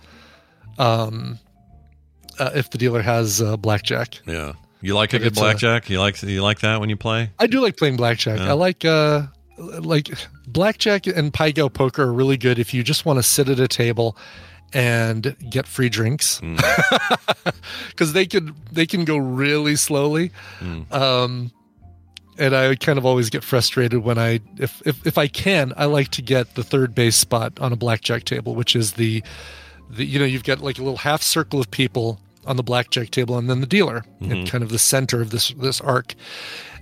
um, 0.78 1.40
uh, 2.38 2.52
if 2.54 2.70
the 2.70 2.78
dealer 2.78 3.02
has 3.02 3.42
uh, 3.42 3.58
blackjack. 3.58 4.20
Yeah. 4.28 4.54
You 4.82 4.96
like 4.96 5.14
a 5.14 5.20
good 5.20 5.28
a- 5.34 5.40
blackjack? 5.40 5.90
You 5.90 6.00
like 6.00 6.22
you 6.24 6.42
like 6.42 6.60
that 6.60 6.80
when 6.80 6.90
you 6.90 6.96
play? 6.98 7.32
I 7.40 7.48
do 7.48 7.60
like 7.62 7.78
playing 7.78 7.98
blackjack. 7.98 8.40
Yeah. 8.40 8.50
I 8.50 8.54
like 8.54 8.86
uh 8.86 9.24
like 9.58 10.10
blackjack 10.48 11.06
and 11.08 11.34
Pai 11.34 11.52
Gow 11.52 11.68
poker 11.68 12.04
are 12.04 12.14
really 12.14 12.38
good 12.38 12.60
if 12.60 12.74
you 12.74 12.82
just 12.84 13.06
want 13.06 13.20
to 13.20 13.24
sit 13.24 13.50
at 13.50 13.60
a 13.60 13.68
table 13.68 14.16
and 14.72 15.36
get 15.50 15.66
free 15.68 15.90
drinks 15.90 16.40
Mm. 16.42 16.58
because 17.90 18.14
they 18.14 18.26
could 18.26 18.54
they 18.72 18.86
can 18.86 19.04
go 19.06 19.18
really 19.18 19.76
slowly. 19.76 20.32
Mm. 20.60 20.92
Um, 20.94 21.52
and 22.38 22.56
I 22.56 22.76
kind 22.76 22.98
of 22.98 23.06
always 23.06 23.30
get 23.30 23.44
frustrated 23.44 24.00
when 24.00 24.18
I 24.18 24.40
if, 24.58 24.82
if 24.86 25.06
if 25.06 25.18
I 25.18 25.28
can 25.28 25.74
I 25.76 25.86
like 25.86 26.10
to 26.12 26.22
get 26.22 26.56
the 26.56 26.64
third 26.64 26.96
base 26.96 27.18
spot 27.18 27.60
on 27.60 27.74
a 27.74 27.76
blackjack 27.76 28.24
table, 28.24 28.56
which 28.56 28.76
is 28.78 28.94
the 28.94 29.24
the 29.90 30.06
you 30.06 30.20
know 30.20 30.26
you've 30.26 30.44
got 30.46 30.60
like 30.62 30.78
a 30.78 30.82
little 30.84 30.98
half 31.00 31.22
circle 31.22 31.60
of 31.60 31.70
people 31.72 32.20
on 32.50 32.58
the 32.58 32.64
blackjack 32.64 33.10
table 33.12 33.38
and 33.38 33.50
then 33.50 33.62
the 33.62 33.68
dealer 33.68 34.04
in 34.20 34.46
kind 34.48 34.64
of 34.64 34.70
the 34.70 34.80
center 34.80 35.22
of 35.22 35.30
this 35.30 35.50
this 35.52 35.80
arc 35.80 36.16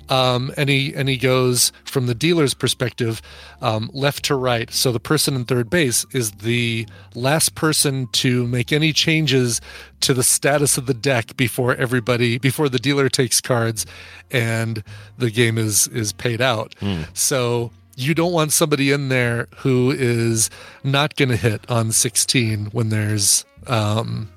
um, 0.09 0.53
and 0.55 0.69
he 0.69 0.93
and 0.95 1.09
he 1.09 1.17
goes 1.17 1.71
from 1.83 2.05
the 2.07 2.15
dealer's 2.15 2.53
perspective 2.53 3.21
um, 3.61 3.89
left 3.93 4.23
to 4.25 4.35
right. 4.35 4.71
So 4.71 4.91
the 4.93 4.99
person 5.01 5.35
in 5.35 5.43
third 5.45 5.69
base 5.69 6.05
is 6.13 6.31
the 6.31 6.87
last 7.13 7.55
person 7.55 8.07
to 8.13 8.47
make 8.47 8.71
any 8.71 8.93
changes 8.93 9.59
to 10.01 10.13
the 10.13 10.23
status 10.23 10.77
of 10.77 10.85
the 10.85 10.93
deck 10.93 11.35
before 11.35 11.75
everybody 11.75 12.37
before 12.37 12.69
the 12.69 12.79
dealer 12.79 13.09
takes 13.09 13.41
cards 13.41 13.85
and 14.31 14.81
the 15.17 15.29
game 15.29 15.57
is 15.57 15.87
is 15.89 16.13
paid 16.13 16.39
out. 16.41 16.73
So 17.13 17.71
you 17.97 18.13
don't 18.13 18.31
want 18.31 18.53
somebody 18.53 18.91
in 18.91 19.09
there 19.09 19.47
who 19.57 19.91
is 19.91 20.49
not 20.83 21.15
going 21.17 21.29
to 21.29 21.35
hit 21.35 21.69
on 21.69 21.91
16 21.91 22.67
when 22.67 22.89
there's 22.89 23.43
um, 23.65 24.29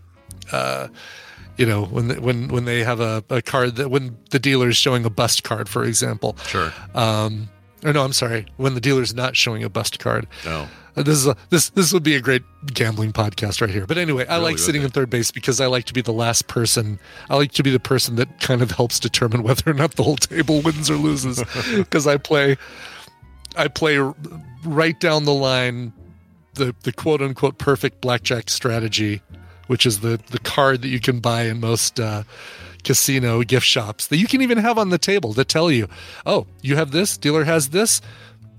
uh, 0.53 0.89
you 1.57 1.67
know 1.67 1.85
when 1.85 2.09
the, 2.09 2.21
when 2.21 2.49
when 2.49 2.65
they 2.65 2.83
have 2.85 3.01
a, 3.01 3.23
a 3.31 3.43
card 3.43 3.77
that 3.77 3.91
when 3.91 4.17
the 4.31 4.39
dealer 4.39 4.69
is 4.69 4.77
showing 4.77 5.05
a 5.05 5.11
bust 5.11 5.43
card 5.45 5.69
for 5.69 5.85
example 5.85 6.37
Sure. 6.47 6.73
um 6.95 7.49
or 7.85 7.93
no 7.93 8.03
i'm 8.05 8.13
sorry 8.13 8.47
when 8.57 8.75
the 8.75 8.81
dealer's 8.81 9.15
not 9.15 9.37
showing 9.37 9.63
a 9.63 9.69
bust 9.69 9.99
card 9.99 10.27
No. 10.45 10.69
Uh, 10.97 11.03
this 11.03 11.17
is 11.19 11.27
a, 11.27 11.37
this 11.51 11.69
this 11.71 11.93
would 11.93 12.03
be 12.03 12.15
a 12.17 12.21
great 12.21 12.43
gambling 12.73 13.13
podcast 13.13 13.61
right 13.61 13.71
here 13.71 13.87
but 13.87 13.97
anyway 13.99 14.27
i 14.27 14.35
Really 14.37 14.51
like 14.53 14.59
sitting 14.59 14.83
in 14.83 14.91
third 14.91 15.11
base 15.11 15.31
because 15.31 15.61
i 15.61 15.67
like 15.67 15.85
to 15.85 15.93
be 15.93 16.01
the 16.01 16.13
last 16.13 16.47
person 16.49 16.99
i 17.29 17.37
like 17.37 17.53
to 17.53 17.63
be 17.63 17.71
the 17.71 17.79
person 17.81 18.17
that 18.17 18.41
kind 18.41 18.63
of 18.63 18.71
helps 18.73 18.99
determine 18.99 19.43
whether 19.49 19.71
or 19.71 19.75
not 19.75 19.93
the 19.97 20.03
whole 20.03 20.17
table 20.17 20.63
wins 20.63 20.89
or 20.91 20.97
loses 20.97 21.43
because 21.77 22.07
i 22.07 22.17
play 22.17 22.57
i 23.57 23.69
play 23.69 23.99
right 24.65 24.99
down 25.01 25.25
the 25.25 25.35
line 25.35 25.93
the 26.55 26.75
the 26.83 26.93
quote 26.93 27.23
unquote 27.23 27.59
perfect 27.59 28.01
blackjack 28.01 28.51
strategy, 28.51 29.23
which 29.71 29.87
is 29.87 30.01
the 30.01 30.21
the 30.31 30.39
card 30.41 30.83
that 30.83 30.89
you 30.89 30.99
can 30.99 31.21
buy 31.21 31.43
in 31.43 31.61
most 31.61 32.01
uh, 32.01 32.25
casino 32.83 33.45
gift 33.45 33.65
shops 33.65 34.09
that 34.09 34.17
you 34.17 34.27
can 34.27 34.43
even 34.43 34.59
have 34.59 34.77
on 34.77 34.89
the 34.89 34.99
table 34.99 35.33
to 35.33 35.45
tell 35.45 35.71
you, 35.71 35.87
oh, 36.27 36.45
you 36.61 36.75
have 36.75 36.91
this, 36.91 37.17
dealer 37.17 37.45
has 37.45 37.69
this, 37.69 38.01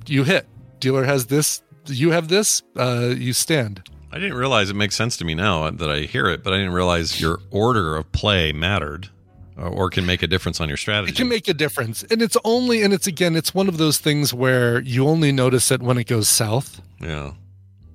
you 0.06 0.24
hit, 0.24 0.47
dealer 0.80 1.04
has 1.04 1.26
this, 1.26 1.63
you 1.88 2.12
have 2.12 2.30
this, 2.30 2.62
uh, 2.78 3.13
you 3.17 3.34
stand. 3.34 3.84
I 4.13 4.19
didn't 4.19 4.38
realize 4.38 4.69
it 4.69 4.76
makes 4.76 4.95
sense 4.95 5.17
to 5.17 5.26
me 5.26 5.36
now 5.36 5.69
that 5.69 5.91
I 5.91 6.02
hear 6.02 6.28
it, 6.28 6.45
but 6.45 6.54
I 6.54 6.58
didn't 6.58 6.74
realize 6.74 7.19
your 7.19 7.39
order 7.50 7.97
of 7.97 8.10
play 8.13 8.54
mattered 8.54 9.10
or, 9.58 9.67
or 9.67 9.89
can 9.89 10.06
make 10.06 10.24
a 10.24 10.28
difference 10.28 10.62
on 10.62 10.69
your 10.69 10.78
strategy. 10.78 11.12
It 11.12 11.17
can 11.17 11.28
make 11.28 11.50
a 11.50 11.54
difference, 11.54 12.04
and 12.04 12.21
it's 12.21 12.38
only 12.45 12.84
and 12.84 12.93
it's 12.93 13.08
again, 13.08 13.36
it's 13.36 13.54
one 13.54 13.67
of 13.67 13.78
those 13.78 13.97
things 13.97 14.34
where 14.34 14.80
you 14.80 15.10
only 15.10 15.34
notice 15.34 15.71
it 15.71 15.82
when 15.82 15.97
it 15.97 16.08
goes 16.08 16.30
south. 16.30 16.82
yeah. 17.02 17.34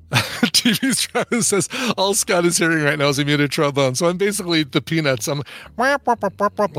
TV's 0.12 1.02
Travis 1.02 1.48
says 1.48 1.68
all 1.96 2.14
Scott 2.14 2.44
is 2.44 2.58
hearing 2.58 2.84
right 2.84 2.98
now 2.98 3.08
is 3.08 3.18
a 3.18 3.24
muted 3.24 3.50
trombone. 3.50 3.94
So 3.94 4.06
I'm 4.06 4.16
basically 4.16 4.62
the 4.62 4.80
peanuts. 4.80 5.26
I'm 5.28 5.42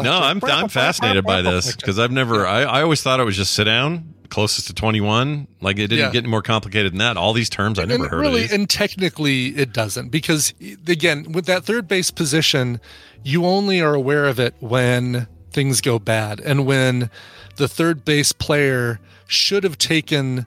No, 0.06 0.18
I'm 0.20 0.40
I'm 0.44 0.70
fascinated 0.70 1.26
by 1.26 1.42
this 1.42 1.76
because 1.76 2.00
I've 2.00 2.12
never. 2.12 2.48
I, 2.48 2.62
I 2.62 2.82
always 2.84 3.02
thought 3.04 3.20
it 3.20 3.24
was 3.26 3.36
just 3.36 3.54
sit 3.54 3.66
down 3.66 4.14
closest 4.30 4.68
to 4.68 4.74
21. 4.74 5.48
Like 5.62 5.78
it 5.78 5.88
didn't 5.88 5.98
Yeah. 6.00 6.12
get 6.12 6.26
more 6.26 6.42
complicated 6.42 6.92
than 6.92 7.00
that. 7.00 7.18
All 7.18 7.34
these 7.34 7.50
terms 7.50 7.80
I 7.80 7.86
never 7.86 8.04
and 8.04 8.12
heard 8.12 8.20
really, 8.20 8.44
of. 8.44 8.50
These. 8.50 8.58
and 8.60 8.70
technically, 8.70 9.48
it 9.58 9.74
doesn't 9.74 10.10
because 10.10 10.54
again, 10.88 11.32
with 11.32 11.46
that 11.46 11.64
third 11.64 11.88
base 11.88 12.12
position, 12.12 12.80
you 13.24 13.46
only 13.46 13.82
are 13.82 13.94
aware 13.94 14.26
of 14.26 14.40
it 14.40 14.54
when 14.60 15.28
things 15.52 15.82
go 15.82 15.98
bad 16.00 16.40
and 16.42 16.66
when 16.66 17.10
the 17.56 17.68
third 17.68 18.06
base 18.06 18.32
player 18.32 19.00
should 19.28 19.64
have 19.64 19.78
taken 19.78 20.46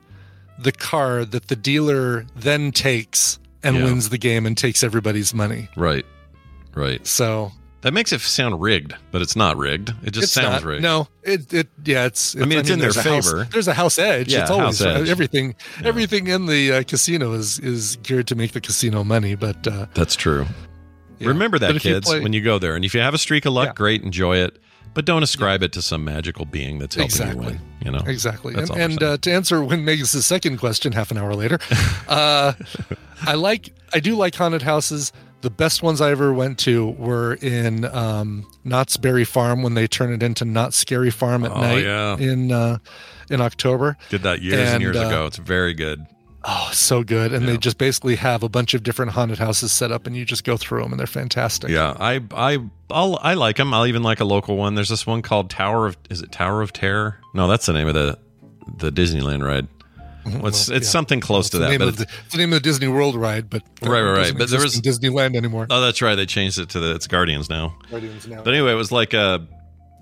the 0.62 0.72
car 0.72 1.24
that 1.24 1.48
the 1.48 1.56
dealer 1.56 2.26
then 2.36 2.72
takes 2.72 3.38
and 3.62 3.76
Yeah. 3.76 3.84
wins 3.84 4.08
the 4.08 4.18
game 4.18 4.46
and 4.46 4.56
takes 4.56 4.82
everybody's 4.82 5.32
money. 5.34 5.68
Right. 5.76 6.04
Right. 6.74 7.06
So 7.06 7.52
That 7.82 7.94
makes 7.94 8.12
it 8.12 8.20
sound 8.20 8.60
rigged, 8.60 8.94
but 9.10 9.22
it's 9.22 9.34
not 9.36 9.56
rigged. 9.56 9.94
It 10.02 10.10
just 10.12 10.32
sounds 10.34 10.62
not, 10.62 10.64
rigged. 10.64 10.82
No, 10.82 11.08
it 11.22 11.50
it 11.52 11.68
yeah, 11.84 12.04
it's. 12.04 12.36
I 12.36 12.40
mean, 12.44 12.58
it's 12.58 12.68
in 12.68 12.78
their 12.78 12.90
a 12.90 12.94
house- 12.94 13.26
favor. 13.30 13.48
there's 13.50 13.68
a 13.68 13.72
house 13.74 13.98
edge. 13.98 14.32
Yeah, 14.32 14.42
it's 14.42 14.50
always 14.50 14.78
house 14.80 15.00
edge. 15.00 15.08
everything. 15.08 15.54
Yeah. 15.80 15.88
Everything 15.88 16.26
in 16.26 16.44
the 16.46 16.72
uh, 16.72 16.82
casino 16.82 17.32
is 17.32 17.58
is 17.60 17.96
geared 18.02 18.26
to 18.28 18.34
make 18.34 18.52
the 18.52 18.60
casino 18.60 19.02
money. 19.02 19.34
But 19.34 19.66
uh, 19.66 19.86
That's 19.94 20.14
true. 20.14 20.44
yeah. 21.18 21.28
Remember 21.28 21.58
that, 21.58 21.74
if 21.74 21.84
you 21.84 21.94
kids, 21.94 22.06
play- 22.06 22.20
when 22.20 22.34
you 22.34 22.42
go 22.42 22.58
there. 22.58 22.76
And 22.76 22.84
if 22.84 22.92
you 22.94 23.00
have 23.00 23.14
a 23.14 23.18
streak 23.18 23.46
of 23.46 23.54
luck, 23.54 23.68
Yeah. 23.68 23.72
great, 23.74 24.02
enjoy 24.02 24.36
it. 24.36 24.58
But 24.92 25.04
don't 25.04 25.22
ascribe 25.22 25.62
it 25.62 25.72
to 25.74 25.82
some 25.82 26.04
magical 26.04 26.44
being 26.44 26.78
that's 26.78 26.96
helping 26.96 27.06
Exactly. 27.06 27.44
you 27.46 27.50
win. 27.52 27.60
You 27.84 27.90
know 27.92 28.02
Exactly. 28.06 28.54
That's 28.54 28.70
and 28.70 28.80
and 28.80 29.02
uh, 29.02 29.16
to 29.18 29.32
answer 29.32 29.62
when 29.64 29.84
Megan's 29.84 30.10
second 30.26 30.58
question, 30.58 30.92
half 30.92 31.10
an 31.10 31.18
hour 31.18 31.34
later, 31.34 31.58
uh, 32.08 32.52
I 33.22 33.34
like 33.34 33.72
I 33.94 34.00
do 34.00 34.16
like 34.16 34.34
haunted 34.34 34.62
houses. 34.62 35.12
The 35.42 35.50
best 35.50 35.82
ones 35.82 36.02
I 36.02 36.10
ever 36.10 36.34
went 36.34 36.58
to 36.60 36.88
were 36.90 37.34
in 37.34 37.86
um, 37.86 38.46
Knott's 38.64 38.98
Berry 38.98 39.24
Farm 39.24 39.62
when 39.62 39.72
they 39.72 39.86
turn 39.86 40.12
it 40.12 40.22
into 40.22 40.44
Knott's 40.44 40.76
Scary 40.76 41.10
Farm 41.10 41.44
at 41.44 41.52
Oh, 41.52 41.60
night 41.62 41.84
yeah. 41.84 42.16
in 42.18 42.52
uh, 42.52 42.76
in 43.30 43.40
October. 43.40 43.96
Did 44.10 44.22
that 44.24 44.42
years 44.42 44.58
and, 44.58 44.68
and, 44.68 44.82
years 44.82 44.96
uh, 44.96 45.06
ago. 45.06 45.26
It's 45.26 45.38
very 45.38 45.72
good. 45.72 46.04
Oh, 46.42 46.70
so 46.72 47.02
good! 47.02 47.32
And 47.34 47.44
Yeah. 47.44 47.52
they 47.52 47.58
just 47.58 47.76
basically 47.76 48.16
have 48.16 48.42
a 48.42 48.48
bunch 48.48 48.72
of 48.74 48.82
different 48.82 49.12
haunted 49.12 49.38
houses 49.38 49.72
set 49.72 49.92
up, 49.92 50.06
and 50.06 50.16
you 50.16 50.24
just 50.24 50.42
go 50.44 50.56
through 50.56 50.82
them, 50.82 50.92
and 50.92 50.98
they're 50.98 51.06
fantastic. 51.06 51.68
Yeah, 51.70 51.94
I 52.00 52.20
I 52.34 52.58
I'll, 52.90 53.18
I 53.20 53.34
like 53.34 53.56
them. 53.56 53.74
I'll 53.74 53.86
even 53.86 54.02
like 54.02 54.20
a 54.20 54.24
local 54.24 54.56
one. 54.56 54.74
There's 54.74 54.88
this 54.88 55.06
one 55.06 55.20
called 55.22 55.50
Tower 55.50 55.86
of 55.86 55.98
is 56.08 56.22
it 56.22 56.32
Tower 56.32 56.62
of 56.62 56.72
Terror? 56.72 57.18
No, 57.34 57.46
that's 57.46 57.66
the 57.66 57.72
name 57.74 57.88
of 57.88 57.94
the 57.94 58.18
the 58.78 58.90
Disneyland 58.90 59.44
ride. 59.46 59.68
Well, 60.24 60.46
it's 60.46 60.68
Well, 60.68 60.76
it's 60.76 60.86
yeah. 60.86 60.90
something 60.90 61.20
close 61.20 61.46
It's 61.46 61.50
to 61.52 61.58
that. 61.60 61.78
But 61.78 61.96
the, 61.96 62.02
it's- 62.02 62.16
the 62.32 62.38
name 62.38 62.50
of 62.52 62.62
the 62.62 62.68
Disney 62.68 62.88
World 62.88 63.16
ride, 63.16 63.48
but 63.50 63.62
Right, 63.82 64.00
right, 64.02 64.16
right. 64.18 64.34
But 64.38 64.48
there 64.50 64.60
in 64.60 64.66
Disneyland 64.68 65.34
anymore. 65.36 65.66
oh, 65.70 65.80
that's 65.80 66.00
right. 66.02 66.14
They 66.14 66.26
changed 66.26 66.58
it 66.58 66.68
to 66.70 66.80
the 66.80 66.94
it's 66.94 67.06
Guardians 67.06 67.48
now. 67.50 67.76
Guardians 67.90 68.26
now. 68.28 68.42
But 68.42 68.54
anyway, 68.54 68.72
it 68.72 68.76
was 68.76 68.92
like 68.92 69.12
a 69.14 69.46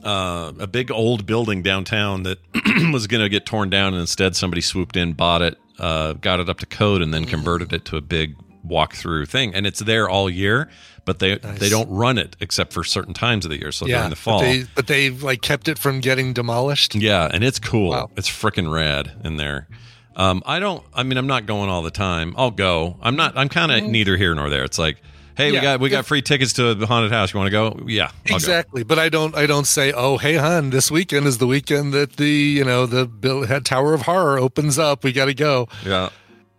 uh, 0.04 0.52
a 0.60 0.66
big 0.68 0.90
old 0.92 1.26
building 1.26 1.62
downtown 1.62 2.22
that 2.24 2.38
was 2.92 3.06
going 3.08 3.22
to 3.22 3.28
get 3.28 3.44
torn 3.46 3.70
down, 3.70 3.94
and 3.94 4.00
instead 4.00 4.36
somebody 4.36 4.60
swooped 4.60 4.96
in, 4.96 5.12
bought 5.12 5.42
it, 5.42 5.56
uh, 5.78 6.14
got 6.14 6.40
it 6.40 6.48
up 6.48 6.58
to 6.60 6.66
code, 6.66 7.02
and 7.02 7.12
then 7.12 7.24
converted 7.24 7.72
it 7.72 7.84
to 7.86 7.96
a 7.96 8.00
big 8.00 8.34
walk-through 8.62 9.26
thing. 9.26 9.54
And 9.54 9.66
it's 9.66 9.80
there 9.80 10.08
all 10.08 10.28
year, 10.28 10.68
but 11.04 11.18
they 11.20 11.36
they 11.38 11.68
don't 11.70 11.88
run 11.90 12.18
it 12.18 12.36
except 12.40 12.72
for 12.72 12.84
certain 12.84 13.14
times 13.14 13.44
of 13.44 13.50
the 13.50 13.58
year. 13.58 13.72
So 13.72 13.86
during 13.86 14.10
the 14.10 14.16
fall, 14.16 14.40
But 14.40 14.44
they, 14.44 14.64
but 14.74 14.86
they 14.88 15.10
like 15.10 15.40
kept 15.42 15.68
it 15.68 15.78
from 15.78 16.00
getting 16.00 16.32
demolished. 16.32 16.94
yeah, 16.94 17.30
and 17.32 17.42
it's 17.44 17.58
cool. 17.58 17.90
Wow. 17.90 18.10
It's 18.16 18.28
freaking 18.28 18.70
rad 18.72 19.12
in 19.24 19.36
there. 19.36 19.68
Um, 20.16 20.42
I 20.44 20.58
don't. 20.58 20.84
I 20.92 21.04
mean, 21.04 21.16
I'm 21.16 21.28
not 21.28 21.46
going 21.46 21.70
all 21.70 21.82
the 21.82 21.92
time. 21.92 22.34
I'll 22.36 22.50
go. 22.50 22.98
I'm 23.00 23.14
not. 23.16 23.36
I'm 23.38 23.48
kind 23.48 23.70
of 23.70 23.84
neither 23.84 24.16
here 24.16 24.34
nor 24.34 24.50
there. 24.50 24.64
It's 24.64 24.78
like, 24.78 25.00
hey, 25.38 25.52
we 25.52 25.60
got 25.60 25.80
we 25.80 25.88
got 25.88 26.04
free 26.04 26.20
tickets 26.20 26.52
to 26.54 26.74
the 26.74 26.86
haunted 26.86 27.10
house. 27.12 27.32
You 27.32 27.38
want 27.38 27.46
to 27.48 27.50
go? 27.50 27.80
Yeah, 27.86 28.04
I'll 28.04 28.10
go. 28.28 28.34
Exactly, 28.34 28.82
but 28.82 28.98
I 28.98 29.08
don't. 29.08 29.34
I 29.34 29.46
don't 29.46 29.66
say, 29.66 29.92
"Oh, 29.92 30.18
hey, 30.18 30.34
hon, 30.36 30.68
this 30.68 30.90
weekend 30.90 31.26
is 31.26 31.38
the 31.38 31.46
weekend 31.46 31.94
that 31.94 32.16
the 32.16 32.28
you 32.28 32.64
know 32.64 32.84
the 32.84 33.06
Bill, 33.06 33.46
Tower 33.62 33.94
of 33.94 34.02
Horror 34.02 34.38
opens 34.38 34.78
up. 34.78 35.02
We 35.04 35.12
got 35.12 35.24
to 35.26 35.34
go." 35.34 35.68
Yeah. 35.86 36.10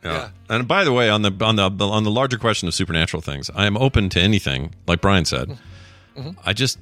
Yeah. 0.03 0.11
Yeah. 0.13 0.29
And 0.49 0.67
by 0.67 0.83
the 0.85 0.93
way, 0.93 1.09
on 1.09 1.21
the 1.21 1.31
on 1.41 1.57
the 1.57 1.69
on 1.69 2.03
the 2.03 2.11
larger 2.11 2.37
question 2.39 2.67
of 2.67 2.73
supernatural 2.73 3.21
things, 3.21 3.51
I 3.53 3.67
am 3.67 3.77
open 3.77 4.09
to 4.09 4.19
anything. 4.19 4.73
Like 4.87 5.01
Brian 5.01 5.25
said, 5.25 5.57
Mm-hmm. 6.17 6.31
I 6.45 6.53
just 6.53 6.79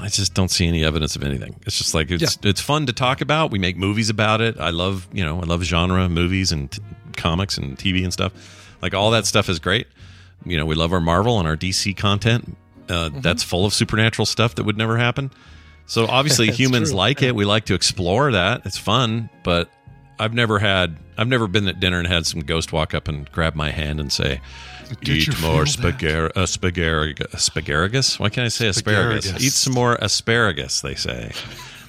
I 0.00 0.08
just 0.08 0.34
don't 0.34 0.50
see 0.50 0.66
any 0.66 0.84
evidence 0.84 1.16
of 1.16 1.22
anything. 1.22 1.56
It's 1.66 1.78
just 1.78 1.94
like 1.94 2.10
it's 2.10 2.38
it's 2.42 2.60
fun 2.60 2.86
to 2.86 2.92
talk 2.92 3.20
about. 3.20 3.50
We 3.50 3.58
make 3.58 3.76
movies 3.76 4.10
about 4.10 4.40
it. 4.40 4.58
I 4.58 4.70
love 4.70 5.08
you 5.12 5.24
know 5.24 5.40
I 5.40 5.44
love 5.44 5.62
genre 5.62 6.08
movies 6.08 6.52
and 6.52 6.70
t- 6.70 6.80
comics 7.16 7.58
and 7.58 7.76
TV 7.76 8.04
and 8.04 8.12
stuff. 8.12 8.32
Like 8.82 8.94
all 8.94 9.10
that 9.12 9.26
stuff 9.26 9.48
is 9.48 9.58
great. 9.58 9.86
You 10.44 10.56
know 10.56 10.66
we 10.66 10.74
love 10.74 10.92
our 10.92 11.00
Marvel 11.00 11.38
and 11.38 11.48
our 11.48 11.56
DC 11.56 11.96
content. 11.96 12.56
Uh, 12.88 13.10
Mm-hmm. 13.10 13.20
That's 13.20 13.42
full 13.42 13.66
of 13.66 13.74
supernatural 13.74 14.24
stuff 14.24 14.54
that 14.54 14.64
would 14.64 14.78
never 14.78 14.96
happen. 14.96 15.30
So 15.86 16.06
obviously 16.06 16.50
humans 16.52 16.88
true. 16.90 16.96
like 16.98 17.22
it. 17.22 17.34
We 17.34 17.44
like 17.44 17.66
to 17.66 17.74
explore 17.74 18.32
that. 18.32 18.62
It's 18.64 18.78
fun, 18.78 19.28
but 19.44 19.70
I've 20.18 20.32
never 20.32 20.58
had 20.58 20.96
I've 21.18 21.28
never 21.28 21.46
been 21.48 21.68
at 21.68 21.80
dinner 21.80 21.98
and 21.98 22.06
had 22.06 22.24
some 22.26 22.40
ghost 22.40 22.72
walk 22.72 22.94
up 22.94 23.08
and 23.08 23.30
grab 23.32 23.54
my 23.54 23.70
hand 23.70 24.00
and 24.00 24.10
say, 24.12 24.40
Did 25.02 25.28
"Eat 25.28 25.40
more 25.40 25.66
feel 25.66 25.82
that?" 25.90 25.98
spagar- 25.98 26.30
uh, 26.34 26.44
spagaragus." 26.46 27.34
Asparagus? 27.34 28.18
Why 28.18 28.28
can't 28.30 28.46
I 28.46 28.48
say 28.48 28.68
asparagus? 28.68 29.26
Asparagus. 29.26 29.44
Eat 29.44 29.52
some 29.52 29.74
more 29.74 29.96
asparagus. 30.00 30.80
They 30.80 30.94
say, 30.94 31.32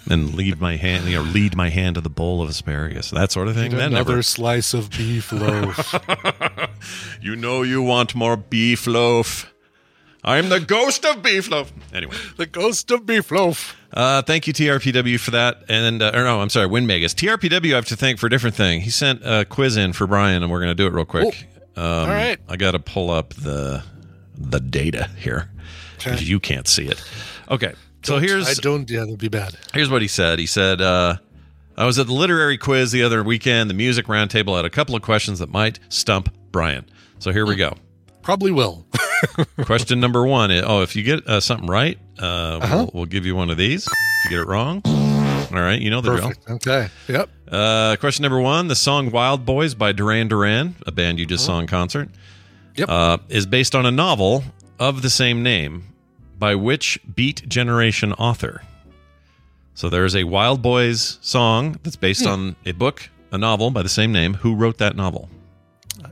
and 0.10 0.34
lead 0.34 0.60
my 0.60 0.76
hand, 0.76 1.06
you 1.06 1.16
know, 1.18 1.22
lead 1.22 1.56
my 1.56 1.70
hand 1.70 1.96
to 1.96 2.02
the 2.02 2.10
bowl 2.10 2.42
of 2.42 2.50
asparagus, 2.50 3.12
that 3.12 3.32
sort 3.32 3.48
of 3.48 3.56
thing. 3.56 3.72
That 3.72 3.92
Another 3.92 4.12
never. 4.14 4.24
slice 4.24 4.74
of 4.74 4.90
beef 4.92 5.32
loaf. 5.32 5.96
You 7.22 7.36
know, 7.36 7.62
you 7.64 7.82
want 7.82 8.16
more 8.16 8.38
beef 8.38 8.88
loaf. 8.88 9.54
I'm 10.24 10.48
the 10.50 10.60
ghost 10.62 11.06
of 11.06 11.22
beef 11.22 11.50
loaf. 11.50 11.72
Anyway. 11.94 12.16
the 12.38 12.46
ghost 12.46 12.92
of 12.92 13.06
beef 13.06 13.30
loaf. 13.32 13.76
Uh, 13.94 14.22
thank 14.22 14.48
you, 14.48 14.54
TRPW, 14.54 15.20
for 15.20 15.32
that. 15.32 15.64
And, 15.68 16.02
uh, 16.02 16.12
or 16.14 16.24
no, 16.24 16.42
I'm 16.42 16.50
sorry, 16.50 16.68
Winmegas. 16.68 17.14
TRPW, 17.16 17.74
I 17.74 17.76
have 17.76 17.86
to 17.88 17.96
thank 17.98 18.20
for 18.20 18.28
a 18.28 18.30
different 18.30 18.56
thing. 18.56 18.82
He 18.82 18.90
sent 18.90 19.22
a 19.26 19.46
quiz 19.46 19.76
in 19.78 19.92
for 19.94 20.08
Brian, 20.08 20.42
and 20.44 20.52
we're 20.52 20.60
going 20.60 20.72
to 20.72 20.76
do 20.76 20.88
it 20.88 20.94
real 20.94 21.06
quick. 21.06 21.48
Um, 21.76 21.84
all 21.84 22.08
right. 22.08 22.38
I 22.48 22.56
got 22.56 22.72
to 22.72 22.80
pull 22.80 23.10
up 23.10 23.34
the 23.34 23.84
the 24.38 24.60
data 24.62 25.10
here 25.18 25.50
because 25.98 26.30
you 26.30 26.40
can't 26.40 26.68
see 26.68 26.86
it. 26.88 27.02
Okay. 27.52 27.74
So 28.04 28.18
here's 28.20 28.48
I 28.48 28.54
don't. 28.62 28.90
Yeah, 28.90 29.02
that'd 29.02 29.18
be 29.20 29.28
bad. 29.30 29.56
here's 29.74 29.90
what 29.90 30.02
he 30.02 30.08
said. 30.08 30.40
He 30.40 30.46
said, 30.46 30.82
uh, 30.82 31.18
I 31.78 31.86
was 31.86 32.00
at 32.00 32.08
the 32.08 32.14
literary 32.14 32.58
quiz 32.58 32.92
the 32.92 33.04
other 33.04 33.24
weekend. 33.24 33.70
The 33.70 33.74
music 33.74 34.06
roundtable 34.08 34.56
had 34.56 34.66
a 34.66 34.70
couple 34.70 34.96
of 34.96 35.02
questions 35.02 35.40
that 35.40 35.50
might 35.50 35.80
stump 35.90 36.34
Brian. 36.52 36.86
So 37.20 37.32
here 37.32 37.46
we 37.46 37.56
go. 37.56 37.76
Probably 38.22 38.52
will. 38.52 38.86
Question 39.66 40.00
number 40.00 40.26
one. 40.26 40.50
is- 40.52 40.64
Oh, 40.66 40.82
if 40.82 40.96
you 40.96 41.04
get 41.04 41.28
uh, 41.28 41.40
something 41.42 41.68
right, 41.68 41.98
uh, 42.22 42.26
Uh-huh. 42.62 42.76
we'll, 42.78 42.92
we'll 42.94 43.06
give 43.06 43.26
you 43.26 43.36
one 43.36 43.50
of 43.50 43.58
these. 43.58 43.86
If 43.86 44.26
you 44.26 44.30
get 44.38 44.40
it 44.40 44.48
wrong, 44.48 44.82
all 44.86 45.62
right, 45.62 45.80
you 45.82 45.90
know 45.90 46.00
the 46.02 46.16
drill. 46.16 46.32
Okay. 46.56 46.88
Yep. 47.08 47.30
Uh, 47.52 47.96
question 48.00 48.24
number 48.24 48.40
one: 48.40 48.68
The 48.68 48.76
song 48.76 49.12
"Wild 49.12 49.46
Boys" 49.46 49.74
by 49.76 49.92
Duran 49.92 50.28
Duran, 50.30 50.76
a 50.88 50.92
band 50.92 51.20
you 51.20 51.26
just 51.26 51.46
saw 51.46 51.60
in 51.60 51.68
concert, 51.68 52.10
Yep. 52.76 52.90
uh, 52.90 53.18
is 53.30 53.46
based 53.46 53.76
on 53.76 53.86
a 53.86 53.92
novel 53.92 54.44
of 54.80 55.02
the 55.02 55.10
same 55.10 55.42
name 55.44 55.84
by 56.40 56.56
which 56.56 57.00
Beat 57.14 57.48
Generation 57.48 58.14
author? 58.14 58.64
So 59.76 59.90
there 59.90 60.06
is 60.06 60.16
a 60.16 60.24
Wild 60.24 60.62
Boys 60.62 61.20
song 61.22 61.80
that's 61.84 61.96
based 61.96 62.26
on 62.26 62.56
a 62.66 62.72
book, 62.72 63.10
a 63.32 63.38
novel 63.38 63.72
by 63.72 63.82
the 63.82 63.90
same 63.90 64.12
name. 64.12 64.34
Who 64.36 64.56
wrote 64.56 64.78
that 64.80 64.96
novel? 64.96 65.30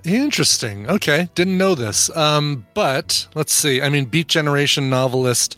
Interesting. 0.03 0.89
Okay, 0.89 1.29
didn't 1.35 1.57
know 1.57 1.75
this. 1.75 2.15
Um, 2.15 2.65
but 2.73 3.27
let's 3.35 3.53
see. 3.53 3.81
I 3.81 3.89
mean, 3.89 4.05
Beat 4.05 4.27
Generation 4.27 4.89
novelist. 4.89 5.57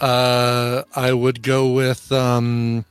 Uh, 0.00 0.82
I 0.94 1.12
would 1.12 1.42
go 1.42 1.72
with 1.72 2.10
um, 2.10 2.84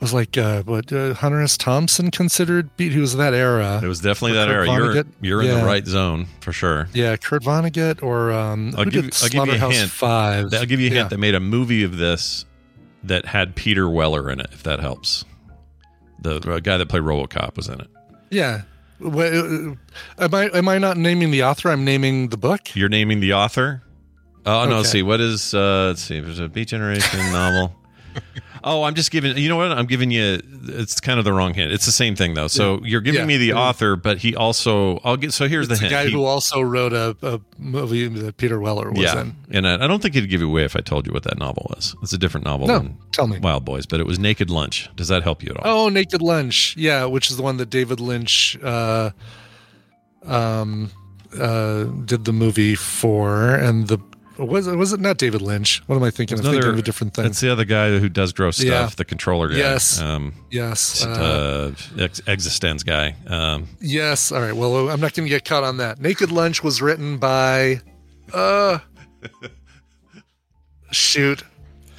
was 0.00 0.14
like 0.14 0.38
uh, 0.38 0.62
what 0.62 0.92
uh, 0.92 1.14
Hunter 1.14 1.40
S. 1.42 1.56
Thompson 1.56 2.10
considered 2.10 2.76
Beat. 2.76 2.92
He 2.92 3.00
was 3.00 3.16
that 3.16 3.34
era. 3.34 3.80
It 3.82 3.86
was 3.88 4.00
definitely 4.00 4.34
that 4.34 4.48
era. 4.48 4.66
Kurt 4.66 5.06
You're 5.20 5.42
you're 5.42 5.52
in 5.52 5.58
the 5.60 5.66
right 5.66 5.84
zone 5.86 6.26
for 6.40 6.52
sure. 6.52 6.88
Yeah, 6.94 7.16
Kurt 7.16 7.42
Vonnegut 7.42 8.02
or 8.02 8.30
um, 8.32 8.72
I'll 8.76 8.84
who 8.84 8.90
give 8.90 9.04
did 9.10 9.20
you- 9.32 9.40
I'll 9.40 9.46
give 9.46 9.54
you 9.54 9.54
a 9.54 9.58
Slaughterhouse 9.58 9.74
hint. 9.76 9.90
Five. 9.90 10.54
I'll 10.54 10.66
give 10.66 10.80
you 10.80 10.86
a 10.88 10.90
hint. 10.90 11.04
Yeah. 11.04 11.08
They 11.08 11.16
made 11.16 11.34
a 11.34 11.40
movie 11.40 11.82
of 11.84 11.96
this 11.96 12.44
that 13.04 13.24
had 13.26 13.54
Peter 13.54 13.88
Weller 13.88 14.30
in 14.30 14.40
it. 14.40 14.48
If 14.52 14.62
that 14.64 14.80
helps, 14.80 15.24
the, 16.20 16.38
the 16.40 16.60
guy 16.60 16.76
that 16.76 16.88
played 16.88 17.02
RoboCop 17.02 17.56
was 17.56 17.68
in 17.68 17.80
it. 17.80 17.88
Yeah. 18.30 18.62
Wha- 19.00 19.22
uh, 19.24 19.74
Am 20.18 20.34
I 20.34 20.44
am 20.54 20.68
I 20.68 20.78
not 20.78 20.96
naming 20.96 21.30
the 21.30 21.44
author? 21.44 21.70
I'm 21.70 21.84
naming 21.84 22.28
the 22.28 22.36
book. 22.36 22.74
You're 22.74 22.88
naming 22.88 23.20
the 23.20 23.32
author. 23.34 23.82
Oh 24.46 24.64
no! 24.64 24.76
Let's 24.76 24.88
Okay. 24.88 24.98
see. 24.98 25.02
What 25.02 25.20
is? 25.20 25.52
Uh, 25.54 25.86
let's 25.88 26.02
see. 26.02 26.20
There's 26.20 26.38
a 26.40 26.48
Beat 26.48 26.68
Generation 26.68 27.18
novel. 27.32 27.74
Oh, 28.64 28.82
I'm 28.82 28.96
just 28.96 29.12
giving. 29.12 29.36
You 29.38 29.48
know 29.48 29.56
what? 29.56 29.70
I'm 29.70 29.86
giving 29.86 30.10
you. 30.10 30.40
It's 30.64 30.98
kind 30.98 31.20
of 31.20 31.24
the 31.24 31.32
wrong 31.32 31.54
hint. 31.54 31.70
It's 31.70 31.86
the 31.86 31.92
same 31.92 32.16
thing 32.16 32.34
though. 32.34 32.48
So 32.48 32.80
you're 32.82 33.00
giving 33.00 33.20
Yeah. 33.20 33.26
me 33.26 33.36
the 33.36 33.46
Yeah. 33.46 33.54
author, 33.54 33.94
but 33.94 34.18
he 34.18 34.34
also. 34.34 34.98
I'll 35.04 35.16
get. 35.16 35.32
So 35.32 35.46
here's 35.46 35.70
It's 35.70 35.78
the 35.78 35.86
hint. 35.86 35.92
guy 35.92 36.06
He- 36.06 36.12
who 36.12 36.24
also 36.24 36.60
wrote 36.60 36.92
a, 36.92 37.16
a 37.22 37.40
movie 37.56 38.08
that 38.08 38.36
Peter 38.36 38.58
Weller 38.58 38.90
was 38.90 39.00
yeah, 39.00 39.20
in. 39.20 39.36
and 39.52 39.66
I, 39.66 39.84
I 39.84 39.86
don't 39.86 40.02
think 40.02 40.14
he'd 40.16 40.28
give 40.28 40.40
you 40.40 40.48
away 40.48 40.64
if 40.64 40.74
I 40.74 40.80
told 40.80 41.06
you 41.06 41.12
what 41.12 41.22
that 41.22 41.38
novel 41.38 41.68
was. 41.70 41.94
It's 42.02 42.12
a 42.12 42.18
different 42.18 42.46
novel 42.46 42.66
No, 42.66 42.78
than 42.80 42.98
tell 43.12 43.28
me. 43.28 43.38
Wild 43.38 43.64
Boys, 43.64 43.86
but 43.86 44.00
it 44.00 44.06
was 44.06 44.18
Naked 44.18 44.50
Lunch. 44.50 44.90
Does 44.96 45.06
that 45.06 45.22
help 45.22 45.44
you 45.44 45.50
at 45.50 45.58
all? 45.64 45.86
Oh, 45.86 45.88
Naked 45.88 46.20
Lunch. 46.20 46.74
Yeah, 46.76 47.04
which 47.04 47.30
is 47.30 47.36
the 47.36 47.44
one 47.44 47.58
that 47.58 47.70
David 47.70 48.00
Lynch 48.00 48.58
uh, 48.64 49.10
um, 50.24 50.90
uh, 51.38 51.84
did 51.84 52.24
the 52.24 52.32
movie 52.32 52.74
for, 52.74 53.54
and 53.54 53.86
the 53.88 53.98
was 54.38 54.66
it 54.66 54.76
was 54.76 54.92
it 54.92 55.00
not 55.00 55.18
David 55.18 55.42
Lynch? 55.42 55.82
What 55.86 55.96
am 55.96 56.02
I 56.02 56.10
thinking? 56.10 56.38
I'm 56.38 56.44
thinking 56.44 56.70
of 56.70 56.78
a 56.78 56.82
different 56.82 57.14
thing. 57.14 57.26
It's 57.26 57.40
the 57.40 57.50
other 57.50 57.64
guy 57.64 57.98
who 57.98 58.08
does 58.08 58.32
gross 58.32 58.56
stuff, 58.56 58.66
Yeah. 58.68 58.88
the 58.96 59.04
controller 59.04 59.48
guy. 59.48 59.56
Yes. 59.56 60.00
Um, 60.00 60.32
yes, 60.50 61.04
uh, 61.04 61.72
uh, 61.98 62.02
ex- 62.02 62.20
Existence 62.26 62.82
guy. 62.82 63.16
Um, 63.26 63.68
yes. 63.80 64.30
All 64.32 64.40
right. 64.40 64.54
Well, 64.54 64.88
I'm 64.90 65.00
not 65.00 65.14
going 65.14 65.26
to 65.26 65.30
get 65.30 65.44
caught 65.44 65.64
on 65.64 65.76
that. 65.78 66.00
Naked 66.00 66.30
Lunch 66.30 66.62
was 66.62 66.80
written 66.80 67.18
by, 67.18 67.80
uh, 68.32 68.78
shoot, 70.90 71.42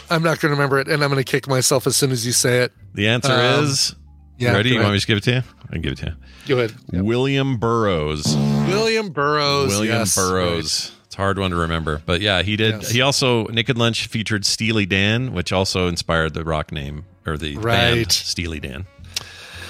I'm 0.09 0.23
not 0.23 0.39
going 0.39 0.49
to 0.51 0.55
remember 0.55 0.79
it, 0.79 0.87
and 0.87 1.03
I'm 1.03 1.09
going 1.11 1.23
to 1.23 1.29
kick 1.29 1.47
myself 1.47 1.85
as 1.87 1.95
soon 1.95 2.11
as 2.11 2.25
you 2.25 2.31
say 2.31 2.59
it. 2.59 2.71
the 2.93 3.07
answer 3.07 3.31
Um, 3.31 3.65
is. 3.65 3.95
yeah, 4.37 4.53
ready? 4.53 4.69
go 4.69 4.75
You 4.75 4.81
want 4.81 4.91
me 4.91 4.95
to 4.95 4.97
just 4.97 5.07
give 5.07 5.17
it 5.17 5.23
to 5.25 5.31
you? 5.31 5.41
I 5.67 5.73
can 5.73 5.81
give 5.81 5.91
it 5.93 5.97
to 5.99 6.05
you. 6.07 6.15
Go 6.55 6.57
ahead. 6.63 6.73
William 6.91 7.57
Burroughs. 7.57 8.35
William 8.67 9.09
Burroughs. 9.09 9.69
William 9.69 9.99
yes, 9.99 10.15
Burroughs. 10.15 10.65
It's 10.65 10.89
a 10.89 10.98
hard 11.19 11.37
one 11.37 11.51
to 11.51 11.57
remember, 11.57 12.01
but 12.05 12.21
yeah, 12.21 12.41
he 12.41 12.55
did. 12.55 12.75
Yes. 12.81 12.89
He 12.89 13.01
also 13.01 13.45
Naked 13.47 13.77
Lunch 13.77 14.07
featured 14.07 14.45
Steely 14.45 14.85
Dan, 14.87 15.33
which 15.33 15.51
also 15.53 15.87
inspired 15.87 16.33
the 16.33 16.43
rock 16.43 16.71
name 16.71 17.05
or 17.27 17.37
the 17.37 17.53
band 17.55 17.65
Right. 17.65 18.11
Steely 18.11 18.59
Dan. 18.59 18.87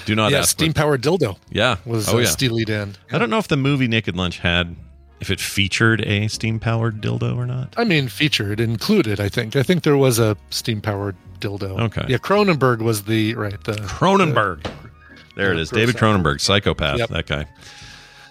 Do 0.06 0.14
not 0.14 0.32
Yeah, 0.32 0.38
ask. 0.38 0.50
steam 0.50 0.72
powered 0.72 1.02
dildo 1.02 1.36
yeah. 1.50 1.76
was 1.84 2.08
oh 2.08 2.16
uh, 2.16 2.20
yeah. 2.20 2.26
Steely 2.28 2.64
Dan. 2.64 2.96
I 3.12 3.18
don't 3.18 3.28
know 3.30 3.38
if 3.38 3.48
the 3.48 3.56
movie 3.58 3.86
Naked 3.86 4.16
Lunch 4.16 4.38
had 4.38 4.74
if 5.20 5.30
it 5.30 5.38
featured 5.40 6.00
a 6.06 6.26
steam 6.28 6.58
powered 6.58 7.02
dildo 7.02 7.36
or 7.36 7.44
not. 7.44 7.74
I 7.76 7.84
mean, 7.84 8.08
featured, 8.08 8.58
included. 8.58 9.20
I 9.20 9.28
think. 9.28 9.54
I 9.54 9.62
think 9.62 9.82
there 9.82 9.96
was 9.98 10.18
a 10.18 10.36
steam 10.48 10.80
powered 10.80 11.14
dildo. 11.40 11.78
Okay. 11.82 12.06
Yeah, 12.08 12.16
Cronenberg 12.16 12.80
was 12.80 13.02
the 13.04 13.34
right. 13.34 13.62
The 13.64 13.72
Cronenberg. 13.72 14.64
There 15.36 15.52
it 15.52 15.56
Yeah, 15.56 15.60
is. 15.62 15.70
David. 15.70 15.96
Cronenberg, 15.96 16.40
psychopath. 16.40 16.98
Yep. 16.98 17.08
That 17.10 17.26
guy. 17.26 17.46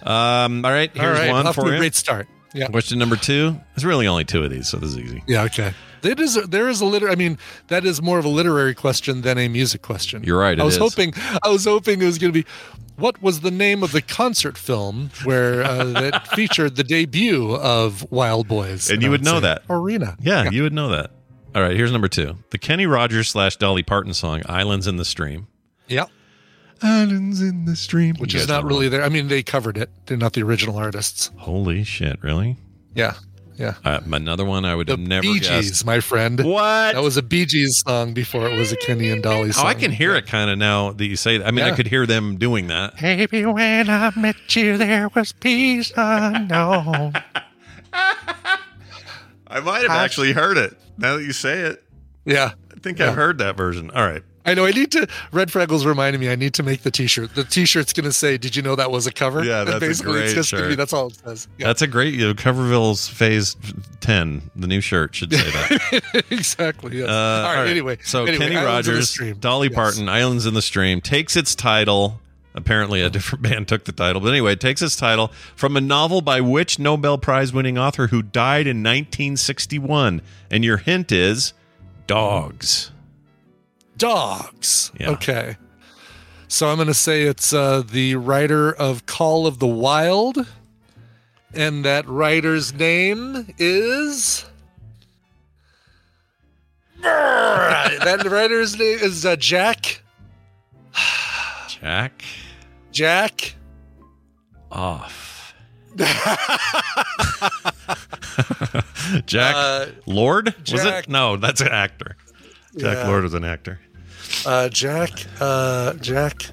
Um, 0.02 0.66
all 0.66 0.72
right, 0.72 0.90
All 0.96 1.02
here's 1.06 1.20
right, 1.20 1.32
one 1.32 1.46
off 1.46 1.56
to 1.56 1.62
for 1.62 1.70
a 1.70 1.74
you. 1.74 1.78
great 1.78 1.94
start. 1.96 2.28
Yeah. 2.54 2.68
Question 2.68 3.00
number 3.00 3.16
two. 3.16 3.60
There's 3.76 3.86
really 3.86 4.08
only 4.08 4.26
two 4.26 4.44
of 4.44 4.50
these, 4.50 4.68
so 4.68 4.78
this 4.78 4.92
is 4.92 4.98
easy. 4.98 5.24
Yeah. 5.28 5.44
Okay. 5.44 5.74
It 6.02 6.20
is. 6.20 6.36
There 6.48 6.70
is 6.70 6.82
a 6.82 6.86
liter. 6.86 7.10
I 7.10 7.16
mean, 7.16 7.38
that 7.68 7.86
is 7.86 8.02
more 8.02 8.20
of 8.20 8.26
a 8.26 8.30
literary 8.30 8.74
question 8.74 9.22
than 9.22 9.38
a 9.38 9.48
music 9.48 9.82
question. 9.82 10.24
You're 10.24 10.40
right, 10.40 10.60
I 10.60 10.64
was 10.64 10.76
is. 10.76 10.80
hoping. 10.80 11.14
I 11.44 11.50
was 11.50 11.66
hoping 11.66 12.02
it 12.02 12.06
was 12.06 12.18
going 12.18 12.34
to 12.34 12.44
be. 12.44 12.50
What 12.96 13.22
was 13.22 13.42
the 13.42 13.52
name 13.52 13.82
of 13.82 13.92
the 13.94 14.02
concert 14.02 14.58
film 14.58 15.12
where 15.24 15.64
uh, 15.64 15.86
that 15.86 16.28
featured 16.36 16.76
the 16.76 16.84
debut 16.84 17.56
of 17.56 18.10
Wild 18.12 18.48
Boys? 18.48 18.90
And 18.90 19.02
you 19.02 19.10
I 19.10 19.12
would 19.12 19.24
know 19.24 19.40
that. 19.40 19.64
Arena. 19.70 20.18
Yeah, 20.20 20.50
you 20.50 20.64
would 20.64 20.74
know 20.74 20.90
that. 20.90 21.12
All 21.56 21.62
right, 21.62 21.76
here's 21.76 21.92
number 21.92 22.08
two. 22.08 22.38
The 22.52 22.58
Kenny 22.58 22.86
Rogers 22.86 23.30
slash 23.30 23.58
Dolly 23.58 23.84
Parton 23.84 24.14
song 24.14 24.42
"Islands 24.48 24.88
in 24.88 24.98
the 24.98 25.06
Stream." 25.06 25.48
Yeah. 25.88 26.06
Islands 26.82 27.42
in 27.42 27.66
the 27.66 27.76
Stream, 27.76 28.16
Which 28.18 28.34
is 28.36 28.48
not 28.48 28.64
really 28.64 28.90
there. 28.90 29.04
I 29.04 29.10
mean, 29.10 29.28
they 29.28 29.44
covered 29.44 29.78
it. 29.78 29.90
They're 30.06 30.18
not 30.18 30.34
the 30.34 30.44
original 30.44 30.78
artists. 30.78 31.32
Holy 31.38 31.84
shit! 31.84 32.22
Really? 32.24 32.58
Yeah. 32.96 33.16
Yeah. 33.58 33.74
Uh, 33.84 34.00
another 34.14 34.46
one 34.46 34.64
I 34.64 34.74
would 34.74 34.88
The 34.88 34.94
have 34.94 35.00
never 35.02 35.22
Bee 35.24 35.40
guessed. 35.42 35.68
Gees, 35.68 35.86
my 35.86 36.00
friend. 36.00 36.40
What? 36.42 36.94
That 36.94 37.04
was 37.04 37.18
a 37.18 37.22
Bee 37.22 37.46
Gees 37.46 37.84
song 37.86 38.14
before 38.14 38.50
it 38.50 38.58
was 38.58 38.72
a 38.72 38.78
Kenny 38.78 39.10
and 39.10 39.22
Dolly 39.22 39.52
song. 39.52 39.66
Oh, 39.66 39.68
I 39.68 39.74
can 39.74 39.92
hear 39.92 40.16
it 40.16 40.28
kind 40.28 40.50
of 40.50 40.58
now 40.58 40.94
that 40.94 41.06
you 41.06 41.18
say 41.18 41.40
that. 41.40 41.46
I 41.46 41.52
mean, 41.52 41.66
I 41.66 41.72
could 41.76 41.88
hear 41.88 42.06
them 42.06 42.38
doing 42.38 42.68
that. 42.68 42.98
Baby, 43.02 43.46
when 43.46 43.90
I 43.90 44.14
met 44.16 44.56
you, 44.56 44.78
there 44.78 45.10
was 45.14 45.34
peace 45.34 45.92
unknown. 45.98 47.16
I 49.48 49.60
might 49.62 49.82
have 49.82 49.92
actually 49.92 50.32
heard 50.32 50.58
it 50.58 50.78
now 50.98 51.18
that 51.18 51.24
you 51.24 51.34
say 51.34 51.60
it. 51.62 51.84
yeah. 52.26 52.52
I 52.74 52.80
think 52.80 53.00
Yeah. 53.00 53.10
I've 53.10 53.16
heard 53.16 53.40
that 53.40 53.58
version. 53.58 53.92
All 53.92 54.08
right. 54.08 54.24
I 54.50 54.54
know. 54.54 54.66
I 54.66 54.72
need 54.72 54.92
to. 54.94 55.08
Red 55.32 55.50
Fraggles 55.50 55.86
reminded 55.86 56.20
me. 56.20 56.30
I 56.30 56.36
need 56.36 56.54
to 56.56 56.64
make 56.64 56.82
the 56.82 56.92
T-shirt. 56.92 57.36
The 57.36 57.44
T-shirt's 57.44 57.94
going 57.94 58.06
to 58.06 58.12
say, 58.12 58.38
"Did 58.38 58.56
you 58.56 58.62
know 58.62 58.76
that 58.76 58.92
was 58.92 59.08
a 59.08 59.12
cover?" 59.12 59.44
Yeah, 59.44 59.64
that's 59.64 60.00
a 60.00 60.04
great 60.04 60.24
it's 60.26 60.34
just 60.34 60.52
gonna 60.52 60.64
be- 60.64 60.70
shirt. 60.72 60.78
That's 60.78 60.94
all 60.94 61.08
it 61.08 61.16
says. 61.24 61.48
Yeah, 61.58 61.68
That's 61.68 61.82
a 61.82 61.88
great, 61.88 62.14
you 62.14 62.28
know, 62.28 62.34
Coverville's 62.34 63.08
Phase 63.08 63.56
10, 64.02 64.52
the 64.56 64.68
new 64.68 64.82
shirt 64.82 65.16
should 65.16 65.32
say 65.34 65.38
that. 65.52 66.26
exactly. 66.32 66.98
Yes. 67.00 67.10
Uh, 67.10 67.12
all 67.48 67.56
right, 67.56 67.68
Anyway, 67.68 67.98
so 68.04 68.24
anyway, 68.24 68.38
Kenny 68.46 68.56
Islands 68.58 68.88
Rogers, 68.90 69.38
Dolly 69.40 69.68
Yes. 69.68 69.76
Parton, 69.76 70.10
Islands 70.10 70.46
in 70.46 70.54
the 70.54 70.62
Stream 70.62 71.02
takes 71.02 71.36
its 71.36 71.56
title. 71.56 72.20
Apparently, 72.56 73.02
a 73.02 73.10
different 73.12 73.44
band 73.44 73.68
took 73.68 73.84
the 73.86 73.92
title, 73.92 74.20
but 74.22 74.30
anyway, 74.30 74.54
it 74.54 74.60
takes 74.60 74.82
its 74.82 74.96
title 74.96 75.32
from 75.56 75.78
a 75.78 75.82
novel 75.82 76.22
by 76.22 76.42
which 76.42 76.80
Nobel 76.80 77.18
Prize 77.20 77.54
winning 77.54 77.78
author 77.78 78.08
who 78.08 78.24
died 78.24 78.66
in 78.66 78.78
1961. 78.78 80.22
And 80.50 80.66
your 80.66 80.78
hint 80.78 81.12
is 81.12 81.54
dogs. 82.08 82.92
Dogs. 84.00 84.92
Yeah. 85.00 85.12
Okay. 85.12 85.56
So 86.48 86.68
I'm 86.70 86.78
going 86.78 86.88
to 86.88 86.94
say 86.96 87.24
it's 87.24 87.54
uh, 87.54 87.84
the 87.88 88.16
writer 88.16 88.74
of 88.74 89.06
Call 89.06 89.46
of 89.46 89.60
the 89.60 89.68
Wild, 89.68 90.48
and 91.54 91.86
that 91.86 92.08
writer's 92.08 92.74
name 92.74 93.54
is. 93.60 94.46
that 97.02 98.24
writer's 98.26 98.78
name 98.80 98.98
is 99.00 99.26
uh, 99.26 99.36
Jack. 99.36 100.02
Jack 101.68 102.24
Jack. 102.92 103.56
off. 104.72 105.54
Jack 109.26 109.56
Uh, 109.56 109.86
Lord? 110.06 110.54
Was 110.72 110.84
it? 110.86 111.08
No, 111.10 111.38
that's 111.38 111.62
an 111.62 111.68
actor. 111.70 112.16
Jack 112.78 112.98
Yeah. 112.98 113.08
Lord 113.08 113.24
was 113.24 113.34
an 113.34 113.44
actor. 113.44 113.80
Uh, 114.46 114.70
Jack. 114.70 115.12
Uh, 115.40 115.94
Jack. 115.94 116.44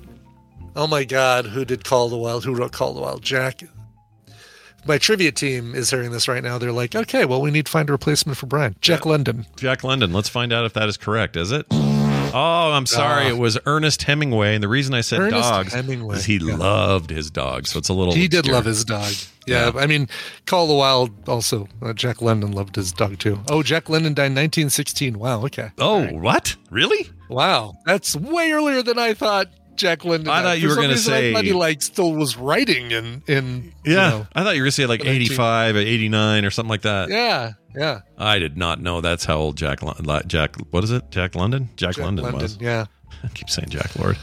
Oh 0.74 0.86
my 0.86 1.04
God! 1.04 1.46
Who 1.46 1.64
did 1.64 1.84
Call 1.84 2.08
the 2.08 2.18
Wild? 2.18 2.44
Who 2.44 2.54
wrote 2.54 2.72
Call 2.72 2.90
of 2.90 2.96
the 2.96 3.00
Wild? 3.00 3.22
Jack. 3.22 3.62
My 4.86 4.98
trivia 4.98 5.32
team 5.32 5.74
is 5.74 5.90
hearing 5.90 6.12
this 6.12 6.28
right 6.28 6.42
now. 6.42 6.58
They're 6.58 6.70
like, 6.70 6.94
okay, 6.94 7.24
well, 7.24 7.42
we 7.42 7.50
need 7.50 7.66
to 7.66 7.72
find 7.72 7.88
a 7.88 7.92
replacement 7.92 8.38
for 8.38 8.46
Brian. 8.46 8.76
Jack 8.80 9.04
London. 9.04 9.46
Jack 9.56 9.82
London. 9.82 10.12
Let's 10.12 10.28
find 10.28 10.52
out 10.52 10.64
if 10.64 10.74
that 10.74 10.88
is 10.88 10.96
correct. 10.96 11.36
Is 11.36 11.50
it? 11.50 11.66
Oh, 11.70 12.72
I'm 12.72 12.86
sorry. 12.86 13.24
Ah. 13.24 13.30
It 13.30 13.38
was 13.38 13.58
Ernest 13.66 14.02
Hemingway, 14.02 14.54
and 14.54 14.62
the 14.62 14.68
reason 14.68 14.94
I 14.94 15.00
said 15.00 15.20
Ernest 15.20 15.48
dogs 15.48 15.72
Hemingway, 15.72 16.16
is 16.16 16.24
he 16.24 16.36
yeah. 16.36 16.56
loved 16.56 17.10
his 17.10 17.30
dogs. 17.30 17.70
So 17.70 17.78
it's 17.78 17.88
a 17.88 17.94
little. 17.94 18.14
He 18.14 18.28
did 18.28 18.46
love 18.46 18.64
his 18.64 18.84
dog. 18.84 19.12
Yeah, 19.46 19.70
Yeah. 19.74 19.80
I 19.80 19.86
mean, 19.86 20.08
Call 20.44 20.64
of 20.64 20.68
the 20.68 20.74
Wild 20.74 21.28
also. 21.28 21.66
Uh, 21.80 21.92
Jack 21.92 22.20
London 22.20 22.52
loved 22.52 22.76
his 22.76 22.92
dog 22.92 23.18
too. 23.18 23.40
Oh, 23.48 23.62
Jack 23.62 23.88
London 23.88 24.12
died 24.12 24.26
in 24.26 24.34
1916. 24.34 25.18
Wow. 25.18 25.44
Okay. 25.46 25.70
Oh, 25.78 26.06
what? 26.08 26.56
Really? 26.70 27.08
Wow. 27.28 27.74
That's 27.84 28.14
way 28.16 28.50
earlier 28.52 28.82
than 28.82 28.98
I 28.98 29.14
thought. 29.14 29.48
Jack 29.76 30.06
London. 30.06 30.28
I 30.30 30.42
thought 30.42 30.58
you 30.58 30.68
were 30.68 30.74
some 30.74 30.84
gonna 30.84 30.96
say- 30.96 31.34
he 31.42 31.52
like 31.52 31.82
still 31.82 32.14
was 32.14 32.38
writing 32.38 32.92
in 32.92 33.22
in 33.26 33.72
Yeah. 33.84 33.90
You 33.90 33.96
know, 33.96 34.26
I 34.34 34.42
thought 34.42 34.54
you 34.56 34.62
were 34.62 34.64
going 34.64 34.70
to 34.70 34.72
say 34.72 34.86
like 34.86 35.04
19 35.04 35.14
85 35.20 35.76
or 35.76 35.78
89 35.80 36.44
or 36.46 36.50
something 36.50 36.70
like 36.70 36.80
that. 36.82 37.10
yeah. 37.10 37.52
Yeah. 37.76 38.00
I 38.16 38.38
did 38.38 38.56
not 38.56 38.80
know 38.80 39.02
that's 39.02 39.26
how 39.26 39.36
old 39.36 39.58
Jack 39.58 39.80
Jack 40.26 40.56
what 40.70 40.82
is 40.82 40.90
it? 40.92 41.10
Jack 41.10 41.34
London? 41.34 41.68
Jack, 41.76 41.96
Jack 41.96 42.04
London, 42.06 42.22
London. 42.24 42.40
was. 42.42 42.58
Yeah. 42.58 42.86
I 43.24 43.28
keep 43.34 43.48
saying 43.50 43.68
Jack 43.70 43.96
Lord. 43.98 44.16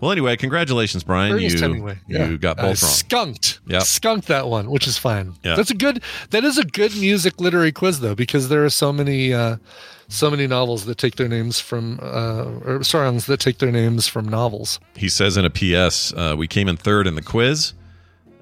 Well, 0.00 0.10
anyway, 0.12 0.36
congratulations, 0.36 1.02
Brian. 1.04 1.32
Ernest 1.32 1.56
you 1.56 1.62
Hemingway. 1.62 1.98
you 2.06 2.18
Yeah. 2.18 2.32
got 2.36 2.58
Uh, 2.58 2.62
both 2.62 2.82
wrong. 2.82 2.92
Skunked. 2.92 3.60
Yep. 3.66 3.82
Skunked 3.82 4.28
that 4.28 4.48
one, 4.48 4.70
which 4.70 4.86
is 4.86 4.98
fine. 4.98 5.34
Yeah. 5.44 5.54
That's 5.56 5.70
a 5.70 5.74
good. 5.74 6.02
That 6.30 6.44
is 6.44 6.58
a 6.58 6.64
good 6.64 6.94
music 6.96 7.40
literary 7.40 7.72
quiz 7.72 8.00
though, 8.00 8.14
because 8.14 8.48
there 8.48 8.64
are 8.64 8.70
so 8.70 8.92
many, 8.92 9.32
uh, 9.32 9.56
so 10.08 10.30
many 10.30 10.46
novels 10.46 10.84
that 10.84 10.98
take 10.98 11.16
their 11.16 11.28
names 11.28 11.58
from, 11.60 11.98
uh, 12.02 12.44
or 12.64 12.82
songs 12.84 13.26
that 13.26 13.40
take 13.40 13.58
their 13.58 13.72
names 13.72 14.06
from 14.08 14.28
novels. 14.28 14.78
He 14.96 15.08
says 15.08 15.36
in 15.36 15.44
a 15.44 15.50
PS, 15.50 16.12
uh, 16.14 16.34
we 16.36 16.46
came 16.46 16.68
in 16.68 16.76
third 16.76 17.06
in 17.06 17.14
the 17.14 17.22
quiz. 17.22 17.72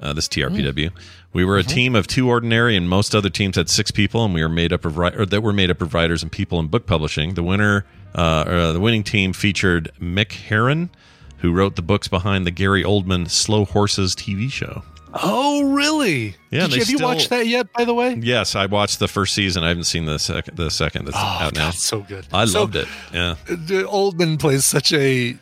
Uh, 0.01 0.13
this 0.13 0.27
TRPW. 0.27 0.91
We 1.33 1.45
were 1.45 1.59
a 1.59 1.63
team 1.63 1.95
of 1.95 2.09
two 2.09 2.29
ordinary, 2.29 2.77
and 2.77 2.89
most 2.89 3.15
other 3.15 3.31
teams 3.31 3.55
had 3.55 3.69
six 3.71 3.93
people, 3.93 4.25
and 4.25 4.35
we 4.35 4.43
were 4.43 4.49
made 4.49 4.73
up 4.73 4.85
of 4.85 4.99
ri- 4.99 5.15
or 5.17 5.25
that 5.27 5.43
were 5.45 5.53
made 5.53 5.71
up 5.71 5.81
of 5.81 5.95
writers 5.95 6.25
and 6.25 6.33
people 6.33 6.59
in 6.59 6.67
book 6.67 6.87
publishing. 6.87 7.35
The 7.35 7.45
winner, 7.45 7.87
uh, 8.15 8.45
or 8.47 8.73
the 8.73 8.81
winning 8.81 9.03
team, 9.05 9.33
featured 9.33 9.91
Mick 10.01 10.33
Herron, 10.33 10.91
who 11.39 11.53
wrote 11.53 11.77
the 11.77 11.83
books 11.83 12.09
behind 12.09 12.47
the 12.47 12.51
Gary 12.51 12.83
Oldman 12.85 13.29
Slow 13.31 13.65
Horses 13.65 14.15
TV 14.15 14.51
show. 14.51 14.83
Oh, 15.15 15.73
really? 15.75 16.37
Yeah, 16.51 16.67
you, 16.69 16.79
have 16.79 16.89
you 16.89 16.99
watched 16.99 17.29
that 17.31 17.47
yet? 17.47 17.71
By 17.75 17.85
the 17.85 17.93
way. 17.93 18.15
Yes, 18.15 18.55
I 18.57 18.65
watched 18.65 18.99
the 18.99 19.09
first 19.09 19.35
season. 19.35 19.63
I 19.63 19.69
haven't 19.69 19.85
seen 19.85 20.07
the 20.07 20.19
second. 20.19 20.57
The 20.57 20.71
second 20.71 21.05
that's 21.05 21.17
Oh, 21.19 21.21
out 21.21 21.55
now. 21.55 21.71
So 21.71 22.01
good. 22.01 22.27
I 22.33 22.47
So, 22.47 22.61
loved 22.61 22.77
it. 22.77 22.89
Yeah. 23.13 23.35
the 23.47 23.85
Oldman 23.87 24.39
plays 24.39 24.65
such 24.65 24.91
a 24.95 25.37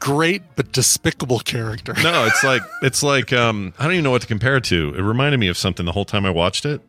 great 0.00 0.42
but 0.54 0.70
despicable 0.72 1.38
character. 1.40 1.94
No, 2.02 2.26
it's 2.26 2.44
like 2.44 2.60
it's 2.82 3.02
like 3.02 3.32
um, 3.32 3.72
I 3.78 3.84
don't 3.84 3.92
even 3.94 4.04
know 4.04 4.10
what 4.10 4.20
to 4.20 4.28
compare 4.28 4.56
it 4.58 4.64
to. 4.64 4.94
It 4.94 5.00
reminded 5.00 5.38
me 5.40 5.48
of 5.48 5.56
something 5.56 5.86
the 5.86 5.92
whole 5.92 6.04
time 6.04 6.26
I 6.26 6.30
watched 6.30 6.66
it. 6.66 6.82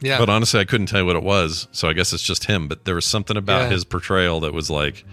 Yeah. 0.00 0.18
But 0.18 0.28
honestly, 0.28 0.60
I 0.60 0.64
couldn't 0.64 0.86
tell 0.86 1.00
you 1.00 1.06
what 1.06 1.16
it 1.16 1.22
was. 1.22 1.68
So 1.72 1.88
I 1.88 1.92
guess 1.92 2.12
it's 2.12 2.22
just 2.22 2.44
him. 2.44 2.68
But 2.68 2.84
there 2.84 2.94
was 2.94 3.04
something 3.06 3.36
about 3.36 3.62
Yeah. 3.62 3.70
his 3.70 3.84
portrayal 3.84 4.40
that 4.40 4.52
was 4.52 4.70
like 4.70 5.04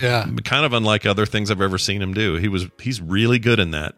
yeah. 0.00 0.26
kind 0.44 0.64
of 0.64 0.72
unlike 0.72 1.06
other 1.06 1.26
things 1.26 1.50
I've 1.50 1.60
ever 1.60 1.78
seen 1.78 2.00
him 2.02 2.14
do. 2.14 2.36
He 2.36 2.48
was 2.48 2.66
he's 2.80 3.00
really 3.00 3.38
good 3.38 3.58
in 3.60 3.70
that. 3.72 3.94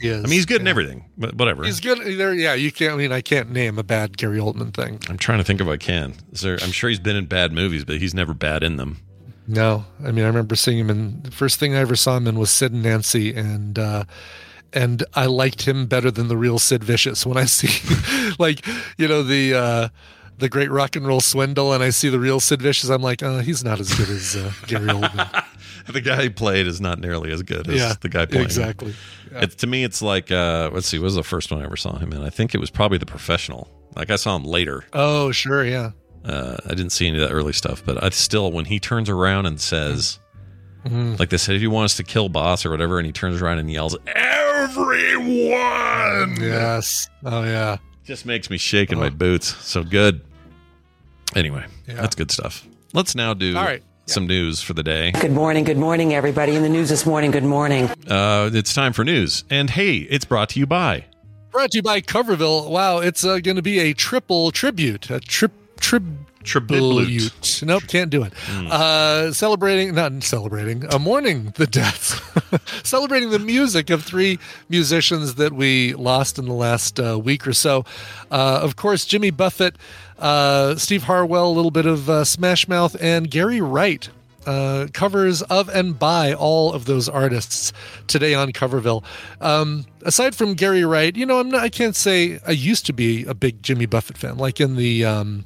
He 0.00 0.08
is. 0.08 0.18
I 0.18 0.22
mean, 0.24 0.32
he's 0.32 0.46
good 0.46 0.60
in 0.60 0.68
everything. 0.68 1.06
But 1.16 1.34
whatever. 1.36 1.64
He's 1.64 1.80
good. 1.80 1.98
There, 2.18 2.34
yeah. 2.34 2.54
You 2.54 2.70
can't. 2.70 2.94
I 2.94 2.96
mean, 2.96 3.10
I 3.12 3.20
can't 3.20 3.50
name 3.50 3.78
a 3.78 3.82
bad 3.82 4.16
Gary 4.16 4.38
Oldman 4.38 4.72
thing. 4.74 5.00
I'm 5.08 5.18
trying 5.18 5.38
to 5.38 5.44
think 5.44 5.60
if 5.60 5.66
I 5.66 5.76
can. 5.76 6.14
Is 6.32 6.42
there, 6.42 6.58
I'm 6.62 6.70
sure 6.72 6.90
he's 6.90 7.00
been 7.00 7.16
in 7.16 7.26
bad 7.26 7.52
movies, 7.52 7.84
but 7.84 7.96
he's 7.98 8.14
never 8.14 8.34
bad 8.34 8.62
in 8.62 8.76
them. 8.76 8.98
No, 9.50 9.86
I 10.04 10.12
mean, 10.12 10.24
I 10.24 10.28
remember 10.28 10.54
seeing 10.56 10.78
him 10.78 10.90
in 10.90 11.22
the 11.22 11.30
first 11.30 11.58
thing 11.58 11.74
I 11.74 11.78
ever 11.78 11.96
saw 11.96 12.18
him 12.18 12.26
in 12.26 12.38
was 12.38 12.50
Sid 12.50 12.70
and 12.72 12.82
Nancy, 12.82 13.34
and 13.34 13.78
uh, 13.78 14.04
and 14.72 15.04
I 15.14 15.26
liked 15.26 15.62
him 15.66 15.86
better 15.86 16.10
than 16.10 16.28
the 16.28 16.36
real 16.36 16.58
Sid 16.58 16.84
Vicious. 16.84 17.24
When 17.26 17.36
I 17.36 17.44
see, 17.46 17.68
like, 18.38 18.66
you 18.98 19.08
know, 19.08 19.22
the 19.22 19.54
uh, 19.54 19.88
the 20.38 20.48
great 20.48 20.70
rock 20.70 20.94
and 20.96 21.06
roll 21.06 21.20
swindle, 21.20 21.72
and 21.72 21.82
I 21.82 21.90
see 21.90 22.08
the 22.08 22.18
real 22.20 22.40
Sid 22.40 22.62
Vicious, 22.62 22.90
I'm 22.90 23.02
like, 23.02 23.22
oh, 23.22 23.38
he's 23.40 23.64
not 23.64 23.80
as 23.80 23.92
good 23.94 24.08
as 24.08 24.36
uh, 24.36 24.52
Gary 24.66 24.86
Oldman. 24.88 25.44
The 25.88 26.00
guy 26.02 26.22
he 26.24 26.28
played 26.28 26.66
is 26.66 26.80
not 26.80 26.98
nearly 27.00 27.32
as 27.32 27.42
good 27.42 27.66
as 27.68 27.74
yeah, 27.76 27.94
the 28.00 28.08
guy 28.10 28.26
playing. 28.26 28.44
exactly. 28.44 28.94
Yeah. 29.32 29.40
It's 29.44 29.54
to 29.56 29.66
me, 29.66 29.84
it's 29.84 30.02
like 30.02 30.30
uh, 30.30 30.70
let's 30.72 30.86
see, 30.86 30.98
what 30.98 31.04
was 31.04 31.14
the 31.14 31.22
first 31.24 31.50
one 31.50 31.60
I 31.60 31.64
ever 31.64 31.76
saw 31.76 31.96
him 31.98 32.12
in? 32.12 32.22
I 32.22 32.30
think 32.30 32.54
it 32.54 32.58
was 32.58 32.70
probably 32.70 32.98
The 32.98 33.06
Professional. 33.06 33.70
Like 33.96 34.10
I 34.10 34.16
saw 34.16 34.36
him 34.36 34.44
later. 34.44 34.84
Oh, 34.92 35.32
sure, 35.32 35.64
yeah. 35.64 35.92
Uh, 36.24 36.56
I 36.66 36.68
didn't 36.70 36.90
see 36.90 37.08
any 37.08 37.20
of 37.22 37.26
that 37.28 37.34
early 37.34 37.52
stuff, 37.54 37.82
but 37.84 38.02
I 38.04 38.10
still, 38.10 38.52
when 38.52 38.66
he 38.66 38.78
turns 38.78 39.08
around 39.08 39.46
and 39.46 39.60
says, 39.60 40.18
Mm-hmm. 40.84 41.16
like 41.18 41.30
they 41.30 41.36
said, 41.38 41.56
if 41.56 41.60
you 41.62 41.70
want 41.72 41.86
us 41.86 41.96
to 41.96 42.04
kill 42.04 42.28
boss 42.28 42.64
or 42.64 42.70
whatever, 42.70 42.98
and 42.98 43.04
he 43.06 43.12
turns 43.12 43.42
around 43.42 43.58
and 43.58 43.68
yells, 43.70 43.96
"Everyone!" 44.68 46.36
Yes. 46.40 47.08
Oh, 47.24 47.42
yeah. 47.44 47.76
just 48.04 48.24
makes 48.24 48.48
me 48.48 48.56
shake 48.56 48.90
in 48.90 48.98
my 48.98 49.08
Oh. 49.08 49.10
boots. 49.10 49.54
So 49.66 49.84
good. 49.84 50.22
Anyway, 51.36 51.64
Yeah. 51.86 51.96
that's 51.96 52.14
good 52.16 52.30
stuff. 52.30 52.66
Let's 52.94 53.14
now 53.14 53.34
do 53.34 53.54
All 53.54 53.64
right. 53.64 53.82
some 54.06 54.26
news 54.26 54.62
for 54.62 54.72
the 54.72 54.82
day. 54.82 55.10
Good 55.20 55.32
morning, 55.32 55.64
good 55.64 55.76
morning, 55.76 56.14
everybody. 56.14 56.54
In 56.56 56.62
the 56.62 56.70
news 56.70 56.88
this 56.88 57.04
morning, 57.04 57.30
good 57.30 57.44
morning. 57.44 57.90
Uh, 58.08 58.48
it's 58.54 58.72
time 58.72 58.94
for 58.94 59.04
news, 59.04 59.44
and 59.50 59.68
hey, 59.68 59.96
it's 60.08 60.24
brought 60.24 60.48
to 60.50 60.58
you 60.58 60.66
by. 60.66 61.04
Brought 61.52 61.72
to 61.72 61.78
you 61.78 61.82
by 61.82 62.00
Coverville. 62.00 62.70
Wow, 62.70 62.98
it's 63.00 63.24
uh, 63.24 63.40
going 63.40 63.56
to 63.56 63.62
be 63.62 63.78
a 63.78 63.92
triple 63.92 64.50
tribute. 64.52 65.10
A 65.10 65.20
trip 65.20 65.52
trib 65.80 66.06
Tribute. 66.44 67.62
Nope, 67.64 67.82
can't 67.88 68.10
do 68.10 68.22
it. 68.22 68.32
Uh, 68.48 69.32
celebrating, 69.32 69.94
not 69.94 70.22
celebrating, 70.22 70.92
uh, 70.92 70.98
mourning 70.98 71.52
the 71.56 71.66
deaths, 71.66 72.20
celebrating 72.88 73.30
the 73.30 73.38
music 73.38 73.90
of 73.90 74.04
three 74.04 74.38
musicians 74.68 75.34
that 75.34 75.52
we 75.52 75.94
lost 75.94 76.38
in 76.38 76.46
the 76.46 76.54
last 76.54 76.98
uh, 77.00 77.18
week 77.18 77.46
or 77.46 77.52
so. 77.52 77.84
Uh, 78.30 78.60
of 78.62 78.76
course, 78.76 79.04
Jimmy 79.04 79.30
Buffett, 79.30 79.76
uh, 80.18 80.76
Steve 80.76 81.04
Harwell, 81.04 81.48
a 81.50 81.54
little 81.54 81.70
bit 81.70 81.86
of 81.86 82.08
uh, 82.08 82.24
Smash 82.24 82.68
Mouth, 82.68 82.96
and 83.00 83.30
Gary 83.30 83.60
Wright. 83.60 84.08
Uh, 84.46 84.86
covers 84.94 85.42
of 85.42 85.68
and 85.68 85.98
by 85.98 86.32
all 86.32 86.72
of 86.72 86.86
those 86.86 87.06
artists 87.06 87.70
today 88.06 88.32
on 88.32 88.50
Coverville. 88.50 89.04
Um, 89.42 89.84
aside 90.04 90.34
from 90.34 90.54
Gary 90.54 90.84
Wright, 90.84 91.14
you 91.14 91.26
know, 91.26 91.38
I'm 91.38 91.50
not, 91.50 91.60
I 91.60 91.68
can't 91.68 91.94
say 91.94 92.40
I 92.46 92.52
used 92.52 92.86
to 92.86 92.94
be 92.94 93.26
a 93.26 93.34
big 93.34 93.62
Jimmy 93.62 93.84
Buffett 93.84 94.16
fan. 94.16 94.38
Like 94.38 94.58
in 94.58 94.76
the 94.76 95.04
um, 95.04 95.44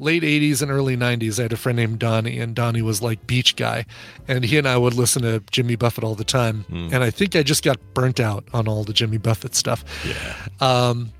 late 0.00 0.22
80s 0.22 0.62
and 0.62 0.70
early 0.70 0.96
90s, 0.96 1.38
I 1.38 1.42
had 1.42 1.52
a 1.52 1.56
friend 1.56 1.76
named 1.76 1.98
Donnie, 1.98 2.38
and 2.38 2.54
Donnie 2.54 2.82
was 2.82 3.02
like 3.02 3.26
beach 3.26 3.56
guy. 3.56 3.86
And 4.28 4.44
he 4.44 4.58
and 4.58 4.66
I 4.68 4.76
would 4.76 4.94
listen 4.94 5.22
to 5.22 5.42
Jimmy 5.50 5.76
Buffett 5.76 6.04
all 6.04 6.14
the 6.14 6.24
time. 6.24 6.64
And 6.92 7.04
I 7.04 7.10
think 7.10 7.36
I 7.36 7.42
just 7.42 7.64
got 7.64 7.78
burnt 7.94 8.20
out 8.20 8.44
on 8.52 8.68
all 8.68 8.84
the 8.84 8.92
Jimmy 8.92 9.18
Buffett 9.18 9.54
stuff. 9.54 9.84
Yeah. 10.06 10.34
Um, 10.60 11.12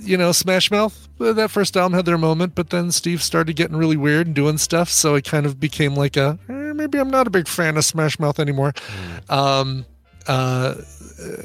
you 0.00 0.16
know, 0.16 0.32
Smash 0.32 0.70
Mouth, 0.70 1.08
uh, 1.20 1.32
that 1.32 1.50
first 1.50 1.76
album 1.76 1.94
had 1.94 2.04
their 2.04 2.18
moment, 2.18 2.54
but 2.54 2.70
then 2.70 2.90
Steve 2.90 3.22
started 3.22 3.56
getting 3.56 3.76
really 3.76 3.96
weird 3.96 4.26
and 4.26 4.34
doing 4.34 4.58
stuff. 4.58 4.88
So 4.88 5.14
it 5.14 5.24
kind 5.24 5.46
of 5.46 5.60
became 5.60 5.94
like 5.94 6.16
a, 6.16 6.38
eh, 6.48 6.72
maybe 6.72 6.98
I'm 6.98 7.10
not 7.10 7.26
a 7.26 7.30
big 7.30 7.48
fan 7.48 7.76
of 7.76 7.84
Smash 7.84 8.18
Mouth 8.18 8.38
anymore. 8.38 8.72
Um, 9.28 9.86
uh, 10.26 10.76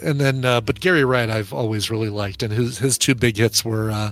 and 0.03 0.19
then, 0.19 0.45
uh, 0.45 0.61
but 0.61 0.79
Gary 0.79 1.03
Wright, 1.03 1.29
I've 1.29 1.53
always 1.53 1.91
really 1.91 2.09
liked, 2.09 2.43
and 2.43 2.51
his 2.51 2.77
his 2.77 2.97
two 2.97 3.13
big 3.13 3.37
hits 3.37 3.63
were 3.63 3.91
uh, 3.91 4.11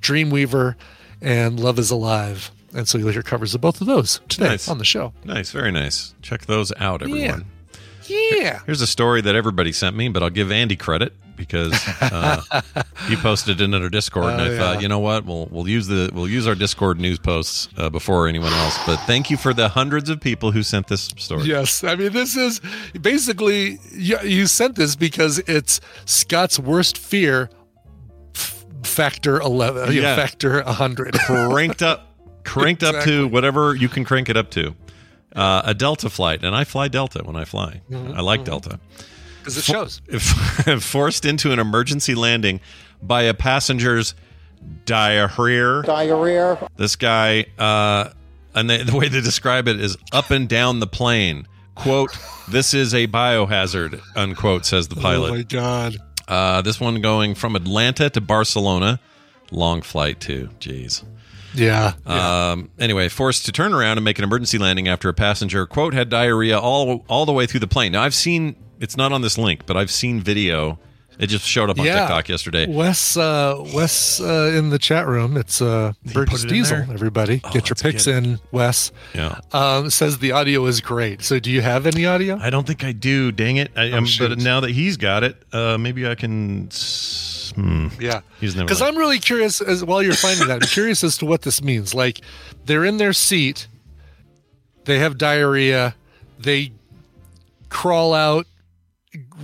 Dreamweaver 0.00 0.74
and 1.20 1.58
Love 1.60 1.78
Is 1.78 1.90
Alive. 1.90 2.50
And 2.74 2.86
so 2.86 2.98
you'll 2.98 3.08
hear 3.10 3.22
covers 3.22 3.54
of 3.54 3.60
both 3.62 3.80
of 3.80 3.86
those 3.86 4.20
today 4.28 4.48
Nice. 4.50 4.68
on 4.68 4.78
the 4.78 4.84
show. 4.84 5.12
Nice, 5.24 5.50
very 5.52 5.72
nice. 5.72 6.14
Check 6.22 6.46
those 6.46 6.72
out, 6.78 7.02
everyone. 7.02 7.46
Yeah. 8.06 8.60
Here's 8.66 8.80
a 8.82 8.86
story 8.86 9.20
that 9.22 9.34
everybody 9.34 9.72
sent 9.72 9.94
me, 9.96 10.08
but 10.08 10.22
I'll 10.22 10.30
give 10.30 10.50
Andy 10.52 10.76
credit 10.76 11.12
because 11.36 11.72
uh, 12.00 12.42
he 13.06 13.14
posted 13.16 13.60
it 13.60 13.64
in 13.64 13.72
our 13.74 13.88
Discord, 13.88 14.32
and 14.32 14.40
Oh, 14.40 14.54
I 14.54 14.58
thought, 14.58 14.74
yeah. 14.76 14.80
you 14.80 14.88
know 14.88 14.98
what, 14.98 15.24
we'll 15.24 15.46
we'll 15.52 15.68
use 15.68 15.86
the 15.86 16.10
we'll 16.12 16.26
use 16.28 16.46
our 16.48 16.54
Discord 16.56 16.98
news 16.98 17.18
posts 17.18 17.68
uh, 17.76 17.88
before 17.90 18.26
anyone 18.28 18.52
else. 18.52 18.76
But 18.86 18.96
thank 19.06 19.30
you 19.30 19.36
for 19.36 19.54
the 19.54 19.68
hundreds 19.68 20.10
of 20.10 20.20
people 20.20 20.50
who 20.52 20.62
sent 20.62 20.88
this 20.88 21.02
story. 21.16 21.44
Yes, 21.44 21.84
I 21.84 21.94
mean 21.96 22.12
this 22.12 22.34
is 22.36 22.60
basically 23.00 23.78
you, 23.92 24.18
you 24.24 24.46
sent 24.46 24.74
this 24.76 24.96
because 24.96 25.38
it's 25.40 25.80
Scott's 26.06 26.58
worst 26.58 26.98
fear 26.98 27.50
factor 28.88 29.40
eleven, 29.40 29.92
you 29.92 30.02
know, 30.02 30.16
factor 30.16 30.62
hundred. 30.62 31.14
cranked 31.14 31.82
up, 31.82 32.06
cranked 32.44 32.82
up 32.82 33.04
to 33.04 33.28
whatever 33.28 33.74
you 33.74 33.88
can 33.88 34.04
crank 34.04 34.28
it 34.28 34.36
up 34.36 34.50
to. 34.52 34.74
Uh, 35.36 35.62
a 35.64 35.74
Delta 35.74 36.08
flight, 36.08 36.42
and 36.42 36.54
I 36.54 36.64
fly 36.64 36.88
Delta 36.88 37.22
when 37.22 37.36
I 37.36 37.44
fly. 37.44 37.82
Mm-hmm, 37.90 38.14
I 38.18 38.22
like 38.22 38.44
Delta. 38.44 38.80
Because 39.40 39.58
it 39.58 39.64
shows. 39.64 40.00
If 40.08 40.82
forced 40.82 41.24
into 41.24 41.52
an 41.52 41.58
emergency 41.58 42.14
landing 42.14 42.60
by 43.02 43.22
a 43.22 43.34
passenger's 43.34 44.14
diarrhea. 44.84 45.82
Diarrhea. 45.82 46.68
This 46.76 46.96
guy, 46.96 47.46
uh, 47.58 48.10
and 48.54 48.68
they, 48.68 48.82
the 48.82 48.96
way 48.96 49.08
they 49.08 49.20
describe 49.20 49.68
it 49.68 49.80
is 49.80 49.96
up 50.12 50.30
and 50.30 50.48
down 50.48 50.80
the 50.80 50.86
plane. 50.86 51.46
"Quote: 51.74 52.16
This 52.48 52.74
is 52.74 52.94
a 52.94 53.06
biohazard." 53.06 54.00
Unquote 54.16 54.66
says 54.66 54.88
the 54.88 54.96
pilot. 54.96 55.30
Oh 55.30 55.36
my 55.36 55.42
god. 55.42 55.96
Uh, 56.28 56.62
this 56.62 56.78
one 56.78 57.00
going 57.00 57.34
from 57.34 57.56
Atlanta 57.56 58.10
to 58.10 58.20
Barcelona. 58.20 59.00
Long 59.50 59.80
flight 59.82 60.20
too. 60.20 60.50
Jeez. 60.60 61.02
Yeah. 61.54 61.94
yeah. 62.06 62.50
Um, 62.50 62.70
anyway, 62.78 63.08
forced 63.08 63.46
to 63.46 63.52
turn 63.52 63.72
around 63.72 63.96
and 63.96 64.04
make 64.04 64.18
an 64.18 64.24
emergency 64.24 64.58
landing 64.58 64.86
after 64.86 65.08
a 65.08 65.14
passenger 65.14 65.66
quote 65.66 65.94
had 65.94 66.10
diarrhea 66.10 66.58
all 66.58 67.04
all 67.08 67.24
the 67.26 67.32
way 67.32 67.46
through 67.46 67.60
the 67.60 67.66
plane. 67.66 67.92
Now 67.92 68.02
I've 68.02 68.14
seen 68.14 68.56
it's 68.78 68.96
not 68.96 69.12
on 69.12 69.22
this 69.22 69.38
link, 69.38 69.64
but 69.66 69.76
I've 69.76 69.90
seen 69.90 70.20
video. 70.20 70.78
It 71.18 71.26
just 71.26 71.44
showed 71.44 71.68
up 71.68 71.78
on 71.80 71.84
Yeah. 71.84 72.00
TikTok 72.00 72.28
yesterday. 72.28 72.66
Wes, 72.68 73.16
uh, 73.16 73.56
Wes, 73.74 74.20
uh, 74.20 74.52
in 74.56 74.70
the 74.70 74.78
chat 74.78 75.06
room. 75.08 75.36
It's 75.36 75.60
uh, 75.60 75.92
Burgess 76.14 76.44
it 76.44 76.48
Diesel. 76.48 76.76
there? 76.76 76.94
Everybody, 76.94 77.38
get 77.38 77.54
your 77.54 77.62
let's 77.70 77.82
picks 77.82 78.04
get 78.06 78.22
in. 78.24 78.38
Wes 78.52 78.92
Yeah. 79.14 79.40
um, 79.52 79.90
says 79.90 80.18
the 80.18 80.30
audio 80.32 80.64
is 80.66 80.80
great. 80.80 81.22
So, 81.24 81.40
do 81.40 81.50
you 81.50 81.60
have 81.60 81.86
any 81.86 82.06
audio? 82.06 82.38
I 82.40 82.50
don't 82.50 82.66
think 82.66 82.84
I 82.84 82.92
do. 82.92 83.32
Dang 83.32 83.56
it! 83.56 83.72
I, 83.76 83.90
um, 83.90 84.06
shoot. 84.06 84.28
but 84.28 84.38
now 84.38 84.60
that 84.60 84.70
he's 84.70 84.96
got 84.96 85.24
it, 85.24 85.42
uh, 85.52 85.76
maybe 85.76 86.06
I 86.06 86.14
can. 86.14 86.68
Hmm. 87.54 87.88
Yeah, 87.98 88.20
He's 88.40 88.54
never 88.54 88.66
because 88.66 88.82
I'm 88.82 88.96
really 88.96 89.18
curious. 89.18 89.60
As 89.60 89.84
while 89.84 90.02
you're 90.02 90.12
finding 90.14 90.46
that, 90.48 90.62
I'm 90.62 90.68
curious 90.68 91.02
as 91.02 91.18
to 91.18 91.26
what 91.26 91.42
this 91.42 91.60
means. 91.62 91.94
Like, 91.94 92.20
they're 92.66 92.84
in 92.84 92.98
their 92.98 93.12
seat, 93.12 93.66
they 94.84 94.98
have 95.00 95.18
diarrhea, 95.18 95.94
they 96.38 96.72
crawl 97.70 98.14
out, 98.14 98.46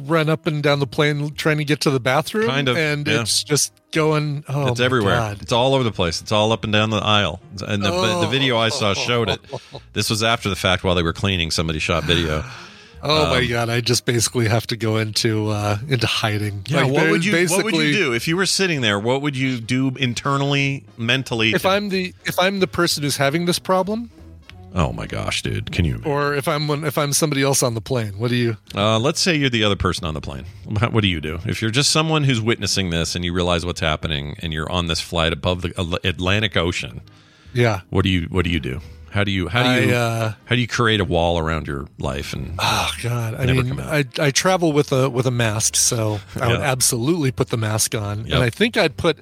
run 0.02 0.28
up 0.28 0.46
and 0.46 0.62
down 0.62 0.78
the 0.80 0.86
plane 0.86 1.34
trying 1.34 1.58
to 1.58 1.64
get 1.64 1.80
to 1.82 1.90
the 1.90 2.00
bathroom, 2.00 2.46
Kind 2.48 2.68
of, 2.68 2.76
and 2.76 3.06
yeah. 3.06 3.20
it's 3.20 3.44
just 3.44 3.72
going. 3.92 4.44
Oh, 4.48 4.68
it's 4.68 4.80
everywhere. 4.80 5.16
God. 5.16 5.42
It's 5.42 5.52
all 5.52 5.74
over 5.74 5.84
the 5.84 5.92
place. 5.92 6.20
It's 6.20 6.32
all 6.32 6.52
up 6.52 6.64
and 6.64 6.72
down 6.72 6.90
the 6.90 6.96
aisle. 6.98 7.40
And 7.66 7.82
the, 7.82 7.90
Oh. 7.92 8.20
the 8.20 8.26
video 8.28 8.56
I 8.58 8.68
saw 8.70 8.94
showed 8.94 9.28
it. 9.30 9.40
This 9.92 10.10
was 10.10 10.22
after 10.22 10.48
the 10.48 10.56
fact 10.56 10.82
while 10.84 10.94
they 10.96 11.02
were 11.04 11.12
cleaning. 11.12 11.50
Somebody 11.50 11.78
shot 11.78 12.04
video. 12.04 12.44
Oh 13.06 13.24
Um, 13.24 13.28
my 13.32 13.44
god! 13.44 13.68
I 13.68 13.82
just 13.82 14.06
basically 14.06 14.48
have 14.48 14.66
to 14.68 14.78
go 14.78 14.96
into 14.96 15.48
uh 15.50 15.76
into 15.88 16.06
hiding. 16.06 16.64
Yeah, 16.66 16.84
Like, 16.84 16.92
what 16.94 17.10
would 17.10 17.22
you 17.22 17.46
what 17.48 17.62
would 17.66 17.74
you 17.74 17.92
do 17.92 18.14
if 18.14 18.26
you 18.26 18.34
were 18.34 18.46
sitting 18.46 18.80
there? 18.80 18.98
What 18.98 19.20
would 19.20 19.36
you 19.36 19.60
do 19.60 19.88
internally, 19.98 20.84
mentally? 20.96 21.52
If 21.52 21.62
to- 21.62 21.68
I'm 21.68 21.90
the 21.90 22.14
if 22.24 22.38
I'm 22.38 22.60
the 22.60 22.66
person 22.66 23.02
who's 23.02 23.18
having 23.18 23.44
this 23.44 23.58
problem, 23.58 24.10
oh 24.74 24.92
my 24.92 25.06
gosh, 25.06 25.42
dude, 25.42 25.70
can 25.72 25.84
you? 25.84 26.02
or 26.04 26.34
if 26.34 26.46
I'm 26.48 26.84
if 26.84 26.98
I'm 26.98 27.12
somebody 27.12 27.42
else 27.42 27.62
on 27.62 27.74
the 27.74 27.80
plane, 27.80 28.18
what 28.18 28.28
do 28.28 28.36
you? 28.36 28.56
Uh, 28.74 28.98
let's 28.98 29.20
say 29.20 29.34
you're 29.34 29.50
the 29.50 29.64
other 29.64 29.76
person 29.76 30.04
on 30.04 30.14
the 30.14 30.20
plane. 30.20 30.44
What 30.64 31.00
do 31.02 31.08
you 31.08 31.20
do 31.20 31.38
if 31.46 31.62
you're 31.62 31.70
just 31.70 31.90
someone 31.90 32.24
who's 32.24 32.40
witnessing 32.40 32.90
this 32.90 33.14
and 33.14 33.24
you 33.24 33.32
realize 33.32 33.64
what's 33.64 33.80
happening 33.80 34.36
and 34.40 34.52
you're 34.52 34.70
on 34.70 34.86
this 34.86 35.00
flight 35.00 35.32
above 35.32 35.62
the 35.62 36.00
Atlantic 36.04 36.56
Ocean? 36.56 37.00
Yeah, 37.52 37.82
What 37.90 38.02
do 38.02 38.08
you 38.10 38.26
What 38.30 38.44
do 38.44 38.50
you 38.50 38.58
do? 38.60 38.80
How 39.10 39.22
do 39.22 39.30
you 39.30 39.46
How 39.46 39.62
do 39.62 39.86
you 39.86 39.92
I, 39.92 39.96
uh, 39.96 40.32
How 40.46 40.56
do 40.56 40.60
you 40.60 40.66
create 40.66 40.98
a 41.00 41.04
wall 41.04 41.38
around 41.38 41.68
your 41.68 41.86
life? 42.00 42.32
And 42.32 42.56
Oh 42.58 42.90
God! 43.00 43.36
I 43.36 43.44
Never 43.44 43.62
mean. 43.62 43.78
I 43.80 44.04
I 44.18 44.32
travel 44.32 44.72
with 44.72 44.90
a 44.90 45.08
with 45.08 45.24
a 45.26 45.30
mask, 45.30 45.76
so 45.76 46.18
I 46.34 46.48
would 46.48 46.60
absolutely 46.60 47.30
put 47.30 47.50
the 47.50 47.56
mask 47.56 47.94
on, 47.94 48.24
Yep. 48.26 48.34
and 48.34 48.42
I 48.42 48.50
think 48.50 48.76
I'd 48.76 48.96
put 48.96 49.18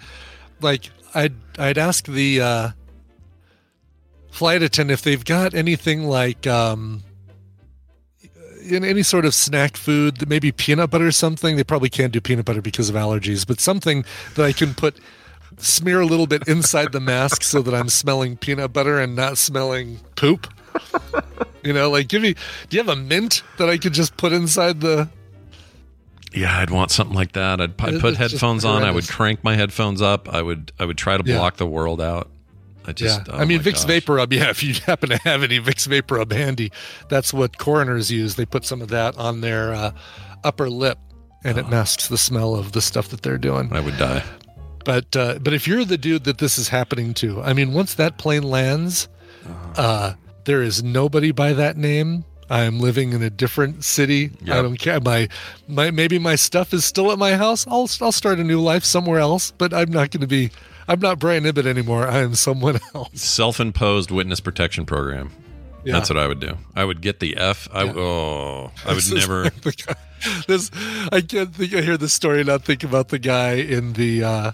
like 0.63 0.89
I'd 1.15 1.35
I'd 1.59 1.77
ask 1.77 2.07
the 2.07 2.41
uh, 2.41 2.69
flight 4.33 4.63
attendant 4.63 4.99
if 4.99 5.05
they've 5.05 5.25
got 5.25 5.55
anything 5.55 6.05
like 6.09 6.47
um, 6.49 7.05
in 8.69 8.85
any 8.85 9.03
sort 9.05 9.25
of 9.25 9.35
snack 9.35 9.77
food, 9.77 10.29
maybe 10.29 10.51
peanut 10.51 10.91
butter 10.91 11.07
or 11.07 11.13
something. 11.13 11.57
They 11.57 11.65
probably 11.65 11.89
can't 11.91 12.13
do 12.13 12.21
peanut 12.21 12.45
butter 12.45 12.63
because 12.63 12.89
of 12.89 12.95
allergies, 12.97 13.47
but 13.47 13.61
something 13.61 14.05
that 14.35 14.45
I 14.45 14.53
can 14.53 14.75
put 14.75 14.99
smear 15.59 16.01
a 16.01 16.07
little 16.07 16.27
bit 16.27 16.49
inside 16.49 16.91
the 16.93 17.01
mask 17.01 17.43
so 17.43 17.63
that 17.63 17.75
I'm 17.75 17.89
smelling 17.89 18.37
peanut 18.37 18.73
butter 18.73 18.99
and 18.99 19.15
not 19.15 19.39
smelling 19.39 20.01
poop. 20.17 20.49
You 21.65 21.73
know, 21.73 21.91
like 21.91 22.09
give 22.09 22.23
me. 22.23 22.35
Do 22.69 22.77
you 22.77 22.83
have 22.83 22.89
a 22.89 23.01
mint 23.01 23.45
that 23.59 23.69
I 23.69 23.79
could 23.79 23.93
just 23.93 24.17
put 24.17 24.33
inside 24.33 24.81
the? 24.81 25.09
yeah, 26.35 26.59
I'd 26.59 26.71
want 26.71 26.91
something 26.91 27.15
like 27.15 27.33
that. 27.35 27.61
I'd, 27.61 27.81
I'd 27.81 27.95
It's 27.95 28.03
put 28.03 28.17
just 28.17 28.33
headphones 28.33 28.65
on. 28.65 28.83
I 28.83 28.91
would 28.91 29.07
crank 29.07 29.45
my 29.45 29.55
headphones 29.55 30.03
up. 30.03 30.29
I 30.29 30.43
would 30.43 30.73
I 30.81 30.85
would 30.87 30.99
try 30.99 31.17
to 31.17 31.23
Yeah. 31.25 31.37
block 31.37 31.59
the 31.59 31.67
world 31.67 32.01
out. 32.01 32.32
I 32.85 32.93
just 32.93 33.27
yeah, 33.27 33.35
oh 33.35 33.39
I 33.39 33.45
mean 33.45 33.61
Vicks. 33.61 33.87
VapoRub. 33.87 34.33
Yeah, 34.33 34.51
if 34.51 34.63
you 34.63 34.75
happen 34.75 35.11
to 35.11 35.19
have 35.19 35.43
any 35.43 35.61
Vicks 35.61 35.87
VapoRub 35.87 36.33
handy, 36.33 36.73
that's 37.09 37.33
what 37.33 37.59
coroners 37.59 38.11
use. 38.11 38.35
They 38.37 38.47
put 38.47 38.65
some 38.65 38.83
of 38.83 38.89
that 38.89 39.17
on 39.17 39.41
their 39.41 39.73
uh, 39.73 39.93
upper 40.45 40.69
lip, 40.69 40.99
and 41.45 41.59
it 41.59 41.69
masks 41.69 42.09
the 42.09 42.19
smell 42.19 42.55
of 42.55 42.73
the 42.73 42.81
stuff 42.81 43.09
that 43.09 43.23
they're 43.23 43.39
doing. 43.39 43.73
I 43.73 43.81
would 43.81 43.99
die. 43.99 44.25
But 44.85 45.15
uh, 45.17 45.39
but 45.41 45.53
if 45.53 45.69
you're 45.69 45.85
the 45.85 45.99
dude 45.99 46.25
that 46.25 46.39
this 46.39 46.59
is 46.59 46.69
happening 46.69 47.15
to, 47.15 47.41
I 47.43 47.53
mean, 47.53 47.73
once 47.73 47.95
that 47.95 48.19
plane 48.19 48.43
lands, 48.43 49.09
uh, 49.77 50.15
there 50.45 50.63
is 50.63 50.83
nobody 50.83 51.31
by 51.31 51.53
that 51.53 51.77
name. 51.77 52.25
I 52.51 52.65
am 52.65 52.81
living 52.81 53.13
in 53.13 53.23
a 53.23 53.31
different 53.31 53.85
city. 53.85 54.31
I 54.59 54.61
don't 54.61 54.77
care. 54.77 55.01
My 55.01 55.29
my 55.69 55.91
maybe 55.91 56.19
my 56.19 56.35
stuff 56.35 56.75
is 56.75 56.85
still 56.85 57.13
at 57.13 57.19
my 57.19 57.37
house. 57.37 57.67
I'll 57.67 57.89
I'll 58.01 58.13
start 58.13 58.39
a 58.41 58.45
new 58.45 58.61
life 58.61 58.85
somewhere 58.85 59.21
else. 59.21 59.53
But 59.53 59.73
I'm 59.73 59.91
not 59.91 60.11
going 60.11 60.21
to 60.23 60.27
be. 60.27 60.51
I'm 60.93 61.01
not 61.01 61.19
Brian 61.19 61.45
Ibbett 61.45 61.65
anymore. 61.67 62.07
I 62.07 62.19
am 62.19 62.35
someone 62.35 62.79
else. 62.95 63.21
Self-imposed 63.23 64.11
witness 64.11 64.41
protection 64.41 64.85
program. 64.85 65.31
Yeah. 65.85 65.95
That's 65.95 66.11
what 66.11 66.19
I 66.19 66.27
would 66.29 66.39
do. 66.39 66.59
I 66.77 66.85
would 66.85 67.01
get 67.01 67.19
the 67.21 67.37
F. 67.39 67.67
I 67.73 67.85
oh, 67.89 68.71
I 68.85 68.89
would 68.91 68.97
This 68.99 69.13
never. 69.13 69.51
guy- 69.61 69.95
this 70.47 70.71
I 71.11 71.21
can't 71.23 71.53
think. 71.55 71.75
I 71.75 71.81
hear 71.81 71.97
the 71.97 72.09
story 72.11 72.41
and 72.41 72.47
not 72.49 72.63
think 72.63 72.85
about 72.85 73.09
the 73.09 73.19
guy 73.19 73.55
in 73.55 73.95
the 73.95 74.23
uh, 74.23 74.53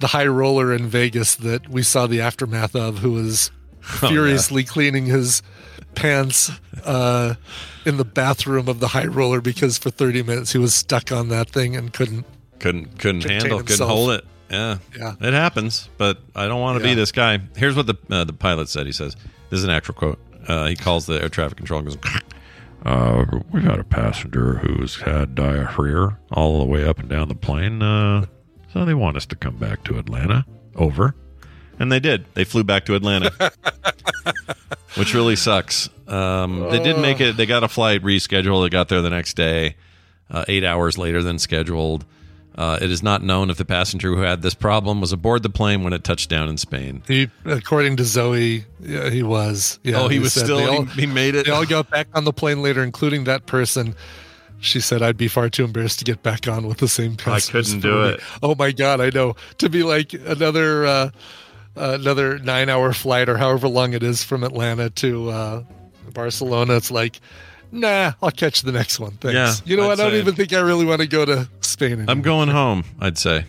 the 0.00 0.08
high 0.08 0.26
roller 0.26 0.72
in 0.72 0.86
Vegas 0.86 1.34
that 1.36 1.68
we 1.68 1.82
saw 1.82 2.06
the 2.06 2.20
aftermath 2.20 2.76
of, 2.76 2.98
who 2.98 3.12
was 3.12 3.50
Oh, 4.02 4.08
furiously 4.08 4.64
cleaning 4.64 5.06
his 5.06 5.42
pants 5.94 6.50
uh, 6.84 7.34
in 7.84 7.96
the 7.96 8.04
bathroom 8.04 8.68
of 8.68 8.80
the 8.80 8.88
high 8.88 9.04
roller 9.06 9.40
because 9.42 9.76
for 9.78 9.90
30 9.90 10.22
minutes 10.22 10.52
he 10.52 10.58
was 10.58 10.74
stuck 10.74 11.10
on 11.12 11.28
that 11.30 11.50
thing 11.50 11.74
and 11.76 11.92
couldn't. 11.92 12.24
couldn't 12.60 12.98
couldn't 12.98 13.24
handle, 13.24 13.62
couldn't 13.62 13.86
hold 13.86 14.10
it. 14.10 14.24
Yeah, 14.54 14.78
Yeah. 14.98 15.14
it 15.28 15.34
happens. 15.34 15.88
But 15.98 16.18
I 16.34 16.46
don't 16.46 16.60
want 16.60 16.78
to 16.80 16.84
Yeah. 16.88 16.94
be 16.94 17.00
this 17.00 17.12
guy. 17.12 17.40
Here's 17.56 17.74
what 17.76 17.86
the 17.86 17.96
uh, 18.10 18.24
the 18.24 18.32
pilot 18.32 18.68
said. 18.68 18.86
He 18.86 18.92
says, 18.92 19.16
"This 19.50 19.58
is 19.58 19.64
an 19.64 19.70
actual 19.70 19.94
quote." 19.94 20.18
Uh, 20.46 20.66
he 20.66 20.76
calls 20.76 21.06
the 21.06 21.20
air 21.22 21.28
traffic 21.28 21.56
control 21.56 21.80
and 21.80 21.88
goes, 21.88 21.98
uh, 22.84 23.24
"We 23.50 23.60
got 23.62 23.78
a 23.80 23.84
passenger 23.84 24.54
who's 24.58 24.96
had 25.00 25.34
diarrhea 25.34 26.18
all 26.32 26.58
the 26.58 26.64
way 26.66 26.84
up 26.84 26.98
and 26.98 27.08
down 27.08 27.28
the 27.28 27.34
plane. 27.34 27.82
Uh, 27.82 28.26
so 28.72 28.84
they 28.84 28.94
want 28.94 29.16
us 29.16 29.26
to 29.26 29.36
come 29.36 29.56
back 29.56 29.84
to 29.84 29.98
Atlanta. 29.98 30.44
Over." 30.76 31.14
And 31.78 31.90
they 31.90 31.98
did. 32.00 32.26
They 32.34 32.44
flew 32.44 32.62
back 32.62 32.84
to 32.86 32.94
Atlanta, 32.94 33.32
which 34.96 35.12
really 35.14 35.34
sucks. 35.36 35.88
Um, 36.06 36.68
they 36.70 36.78
did 36.82 36.98
make 36.98 37.20
it. 37.20 37.36
They 37.36 37.46
got 37.46 37.64
a 37.64 37.68
flight 37.68 38.02
rescheduled. 38.02 38.64
They 38.64 38.68
got 38.70 38.88
there 38.88 39.00
the 39.02 39.10
next 39.10 39.34
day, 39.34 39.74
uh, 40.30 40.44
eight 40.46 40.62
hours 40.64 40.98
later 40.98 41.22
than 41.22 41.38
scheduled. 41.38 42.04
Uh, 42.56 42.78
it 42.80 42.88
is 42.90 43.02
not 43.02 43.20
known 43.22 43.50
if 43.50 43.56
the 43.56 43.64
passenger 43.64 44.14
who 44.14 44.20
had 44.22 44.42
this 44.42 44.54
problem 44.54 45.00
was 45.00 45.12
aboard 45.12 45.42
the 45.42 45.50
plane 45.50 45.82
when 45.82 45.92
it 45.92 46.04
touched 46.04 46.30
down 46.30 46.48
in 46.48 46.56
Spain. 46.56 47.02
He, 47.08 47.28
according 47.44 47.96
to 47.96 48.04
Zoe, 48.04 48.64
yeah, 48.80 49.10
he 49.10 49.24
was. 49.24 49.80
Yeah, 49.82 50.02
oh, 50.02 50.08
he, 50.08 50.20
was 50.20 50.32
still. 50.34 50.58
they 50.58 50.66
all- 50.66 50.84
he, 50.84 51.00
he 51.02 51.06
made 51.06 51.34
it. 51.34 51.46
They 51.46 51.52
all 51.52 51.66
got 51.66 51.90
back 51.90 52.06
on 52.14 52.24
the 52.24 52.32
plane 52.32 52.62
later, 52.62 52.82
including 52.84 53.24
that 53.24 53.46
person. 53.46 53.96
she 54.60 54.80
said 54.80 55.02
I'd 55.02 55.16
be 55.16 55.26
far 55.26 55.48
too 55.50 55.64
embarrassed 55.64 55.98
to 55.98 56.04
get 56.04 56.22
back 56.22 56.46
on 56.46 56.68
with 56.68 56.78
the 56.78 56.86
same 56.86 57.16
I 57.26 57.40
couldn't 57.40 57.80
do 57.80 58.04
it. 58.04 58.20
Oh 58.40 58.54
my 58.54 58.70
god, 58.70 59.00
I 59.00 59.10
know. 59.10 59.34
To 59.58 59.68
be 59.68 59.82
like 59.82 60.12
another 60.12 60.86
uh, 60.86 61.10
another 61.74 62.38
nine 62.38 62.68
hour 62.68 62.92
flight 62.92 63.28
or 63.28 63.36
however 63.36 63.68
long 63.68 63.94
it 63.94 64.02
is 64.02 64.22
from 64.22 64.44
Atlanta 64.44 64.90
to 64.90 65.28
uh, 65.30 65.62
Barcelona, 66.12 66.76
it's 66.76 66.90
like, 66.90 67.20
nah, 67.72 68.12
I'll 68.22 68.30
catch 68.30 68.62
the 68.62 68.72
next 68.72 69.00
one. 69.00 69.12
Thanks. 69.12 69.34
Yeah, 69.34 69.54
you 69.64 69.76
know, 69.76 69.90
I'd 69.90 69.98
I 70.00 70.04
don't 70.04 70.14
even 70.14 70.34
think 70.34 70.52
I 70.52 70.60
really 70.60 70.84
want 70.84 71.00
to 71.00 71.08
go 71.08 71.24
to 71.24 71.48
Spain. 71.74 71.92
Anymore. 71.92 72.06
I'm 72.10 72.22
going 72.22 72.48
home. 72.48 72.84
I'd 73.00 73.18
say. 73.18 73.44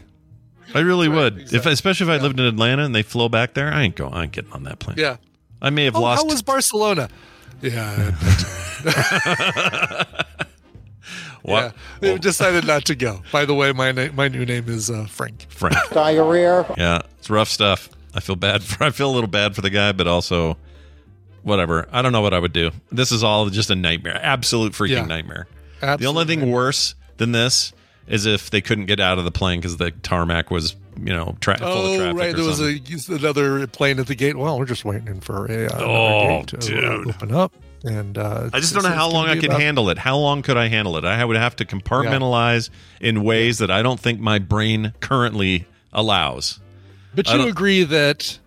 I 0.74 0.80
really 0.80 1.08
Right, 1.08 1.34
would. 1.34 1.54
If 1.54 1.66
especially 1.66 2.12
if 2.12 2.20
I 2.20 2.22
lived 2.22 2.40
in 2.40 2.46
Atlanta 2.46 2.84
and 2.84 2.94
they 2.94 3.02
flew 3.04 3.30
back 3.30 3.54
there, 3.54 3.72
I 3.72 3.84
ain't 3.84 3.96
going. 3.96 4.14
I 4.14 4.24
ain't 4.24 4.32
getting 4.34 4.52
on 4.52 4.64
that 4.64 4.80
plane. 4.80 4.98
Yeah. 5.00 5.18
I 5.62 5.70
may 5.70 5.86
have 5.86 5.96
Oh, 5.96 6.02
lost. 6.02 6.22
how 6.24 6.28
was 6.28 6.42
Barcelona? 6.42 7.08
Yeah. 7.62 8.12
What? 8.12 8.96
Yeah, 11.48 11.72
they've 12.00 12.20
decided 12.20 12.66
not 12.66 12.86
to 12.86 12.96
go. 12.96 13.22
By 13.32 13.46
the 13.46 13.54
way, 13.54 13.72
my 13.72 13.92
na- 13.92 14.10
my 14.14 14.28
new 14.28 14.46
name 14.46 14.68
is 14.68 14.90
uh, 14.90 15.06
Frank. 15.06 15.46
Frank. 15.50 15.76
Diarrhea. 15.92 16.66
Yeah, 16.76 17.02
it's 17.20 17.30
rough 17.30 17.50
stuff. 17.50 17.88
I 18.16 18.20
feel 18.20 18.36
bad 18.36 18.64
for. 18.64 18.84
I 18.84 18.90
feel 18.90 19.12
a 19.12 19.14
little 19.14 19.30
bad 19.30 19.56
for 19.56 19.62
the 19.62 19.70
guy, 19.70 19.92
but 19.92 20.08
also, 20.08 20.58
whatever. 21.44 21.88
I 21.92 22.02
don't 22.02 22.12
know 22.12 22.22
what 22.22 22.34
I 22.34 22.40
would 22.40 22.54
do. 22.54 22.72
This 22.92 23.12
is 23.12 23.24
all 23.24 23.48
just 23.50 23.70
a 23.70 23.76
nightmare. 23.76 24.20
Absolute 24.24 24.74
freaking 24.74 24.90
Yeah. 24.90 25.06
nightmare. 25.06 25.46
The 25.82 26.08
only 26.08 26.26
thing 26.26 26.40
nightmare. 26.40 26.56
worse 26.56 26.96
than 27.18 27.32
this 27.32 27.72
is 28.08 28.26
if 28.26 28.50
they 28.52 28.62
couldn't 28.62 28.86
get 28.86 29.00
out 29.00 29.18
of 29.18 29.26
the 29.26 29.32
plane 29.32 29.60
because 29.60 29.78
the 29.78 29.92
tarmac 29.92 30.52
was, 30.52 30.76
you 30.98 31.14
know, 31.14 31.36
tra- 31.42 31.58
full 31.58 31.68
of 31.68 31.76
Oh, 31.86 31.98
traffic. 31.98 32.18
right. 32.20 32.36
There 32.36 32.46
was 32.46 32.62
a 32.62 32.80
another 33.16 33.66
plane 33.68 34.00
at 34.00 34.08
the 34.08 34.16
gate. 34.16 34.36
Well, 34.38 34.60
we're 34.60 34.66
just 34.66 34.86
waiting 34.86 35.20
for 35.22 35.46
a 35.48 35.68
uh, 35.68 35.80
Oh, 35.84 36.38
gate 36.40 36.48
to 36.48 36.58
uh, 36.58 36.60
dude. 37.04 37.08
open 37.16 37.32
up. 37.34 37.54
And 37.84 38.18
uh, 38.18 38.50
I 38.52 38.60
just 38.60 38.74
don't 38.74 38.84
know 38.84 38.90
how 38.90 39.10
long 39.10 39.28
I 39.28 39.36
can 39.36 39.46
about- 39.46 39.62
handle 39.62 39.90
it. 39.90 39.98
How 40.00 40.18
long 40.18 40.42
could 40.42 40.58
I 40.58 40.68
handle 40.70 40.98
it? 40.98 41.06
I 41.06 41.24
would 41.24 41.38
have 41.38 41.56
to 41.58 41.66
compartmentalize 41.66 42.70
in 43.00 43.24
ways 43.24 43.60
that 43.60 43.70
I 43.70 43.84
don't 43.84 44.00
think 44.00 44.20
my 44.20 44.40
brain 44.40 44.94
currently 45.02 45.68
allows. 45.94 46.60
But 47.14 47.32
you 47.32 47.48
agree 47.48 47.84
that 47.84 48.40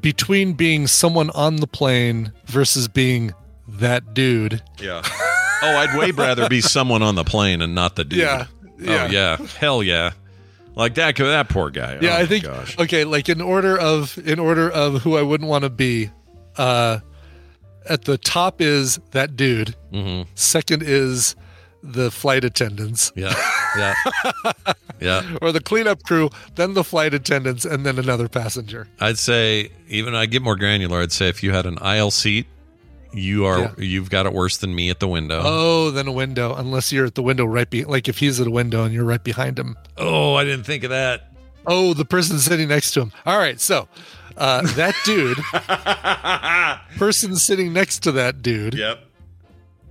between 0.00 0.52
being 0.52 0.86
someone 0.86 1.30
on 1.30 1.56
the 1.56 1.66
plane 1.66 2.32
versus 2.46 2.86
being 2.86 3.32
that 3.66 4.14
dude, 4.14 4.62
Yeah. 4.78 5.02
oh, 5.62 5.76
I'd 5.76 5.98
way 5.98 6.10
rather 6.10 6.48
be 6.48 6.60
someone 6.60 7.02
on 7.02 7.14
the 7.14 7.24
plane 7.24 7.62
and 7.62 7.74
not 7.74 7.96
the 7.96 8.04
dude. 8.04 8.18
Yeah, 8.20 8.46
yeah. 8.80 9.04
Oh 9.08 9.12
yeah. 9.12 9.36
Hell 9.58 9.82
yeah. 9.82 10.12
Like 10.74 10.94
that 10.94 11.16
that 11.16 11.48
poor 11.48 11.70
guy. 11.70 11.98
yeah, 12.00 12.16
Oh, 12.16 12.22
I 12.22 12.26
think 12.26 12.44
gosh. 12.44 12.78
okay, 12.78 13.04
like 13.04 13.28
in 13.28 13.40
order 13.40 13.76
of 13.78 14.16
in 14.18 14.38
order 14.38 14.70
of 14.70 15.02
who 15.02 15.16
I 15.16 15.22
wouldn't 15.22 15.48
want 15.50 15.64
to 15.64 15.70
be, 15.70 16.10
uh, 16.56 17.00
at 17.88 18.04
the 18.04 18.16
top 18.18 18.60
is 18.60 18.98
that 19.10 19.36
dude. 19.36 19.74
Mhm. 19.92 20.26
Second 20.34 20.82
is 20.84 21.34
the 21.82 22.10
flight 22.10 22.44
attendants. 22.44 23.10
Yeah. 23.16 23.34
Yeah. 23.76 23.94
yeah. 25.00 25.36
or 25.42 25.50
the 25.52 25.60
cleanup 25.60 26.02
crew, 26.02 26.28
then 26.56 26.74
the 26.74 26.84
flight 26.84 27.14
attendants, 27.14 27.64
and 27.64 27.84
then 27.86 27.98
another 27.98 28.28
passenger. 28.28 28.86
I'd 29.00 29.18
say 29.18 29.70
even 29.88 30.14
I 30.14 30.26
get 30.26 30.42
more 30.42 30.56
granular. 30.56 31.00
I'd 31.00 31.12
say 31.12 31.28
if 31.28 31.42
you 31.42 31.52
had 31.52 31.66
an 31.66 31.78
aisle 31.80 32.10
seat, 32.10 32.46
you 33.12 33.44
are 33.46 33.58
Yeah. 33.58 33.70
you've 33.78 34.10
got 34.10 34.26
it 34.26 34.32
worse 34.32 34.56
than 34.56 34.74
me 34.74 34.90
at 34.90 35.00
the 35.00 35.08
window. 35.08 35.42
Oh, 35.44 35.90
than 35.90 36.06
a 36.08 36.12
window, 36.12 36.54
unless 36.54 36.92
you're 36.92 37.06
at 37.06 37.14
the 37.14 37.22
window 37.22 37.44
right 37.44 37.68
be 37.68 37.84
like 37.84 38.08
if 38.08 38.18
he's 38.18 38.40
at 38.40 38.46
a 38.46 38.50
window 38.50 38.84
and 38.84 38.94
you're 38.94 39.04
right 39.04 39.22
behind 39.22 39.58
him. 39.58 39.76
Oh, 39.96 40.34
I 40.34 40.44
didn't 40.44 40.64
think 40.64 40.84
of 40.84 40.90
that. 40.90 41.32
Oh, 41.66 41.92
the 41.94 42.04
person 42.04 42.38
sitting 42.38 42.68
next 42.68 42.92
to 42.92 43.00
him. 43.02 43.12
All 43.26 43.38
right, 43.38 43.60
so 43.60 43.88
uh, 44.36 44.62
that 44.76 44.94
dude, 45.04 45.38
person 46.98 47.36
sitting 47.36 47.72
next 47.72 48.00
to 48.00 48.12
that 48.12 48.42
dude, 48.42 48.74
Yep. 48.74 48.98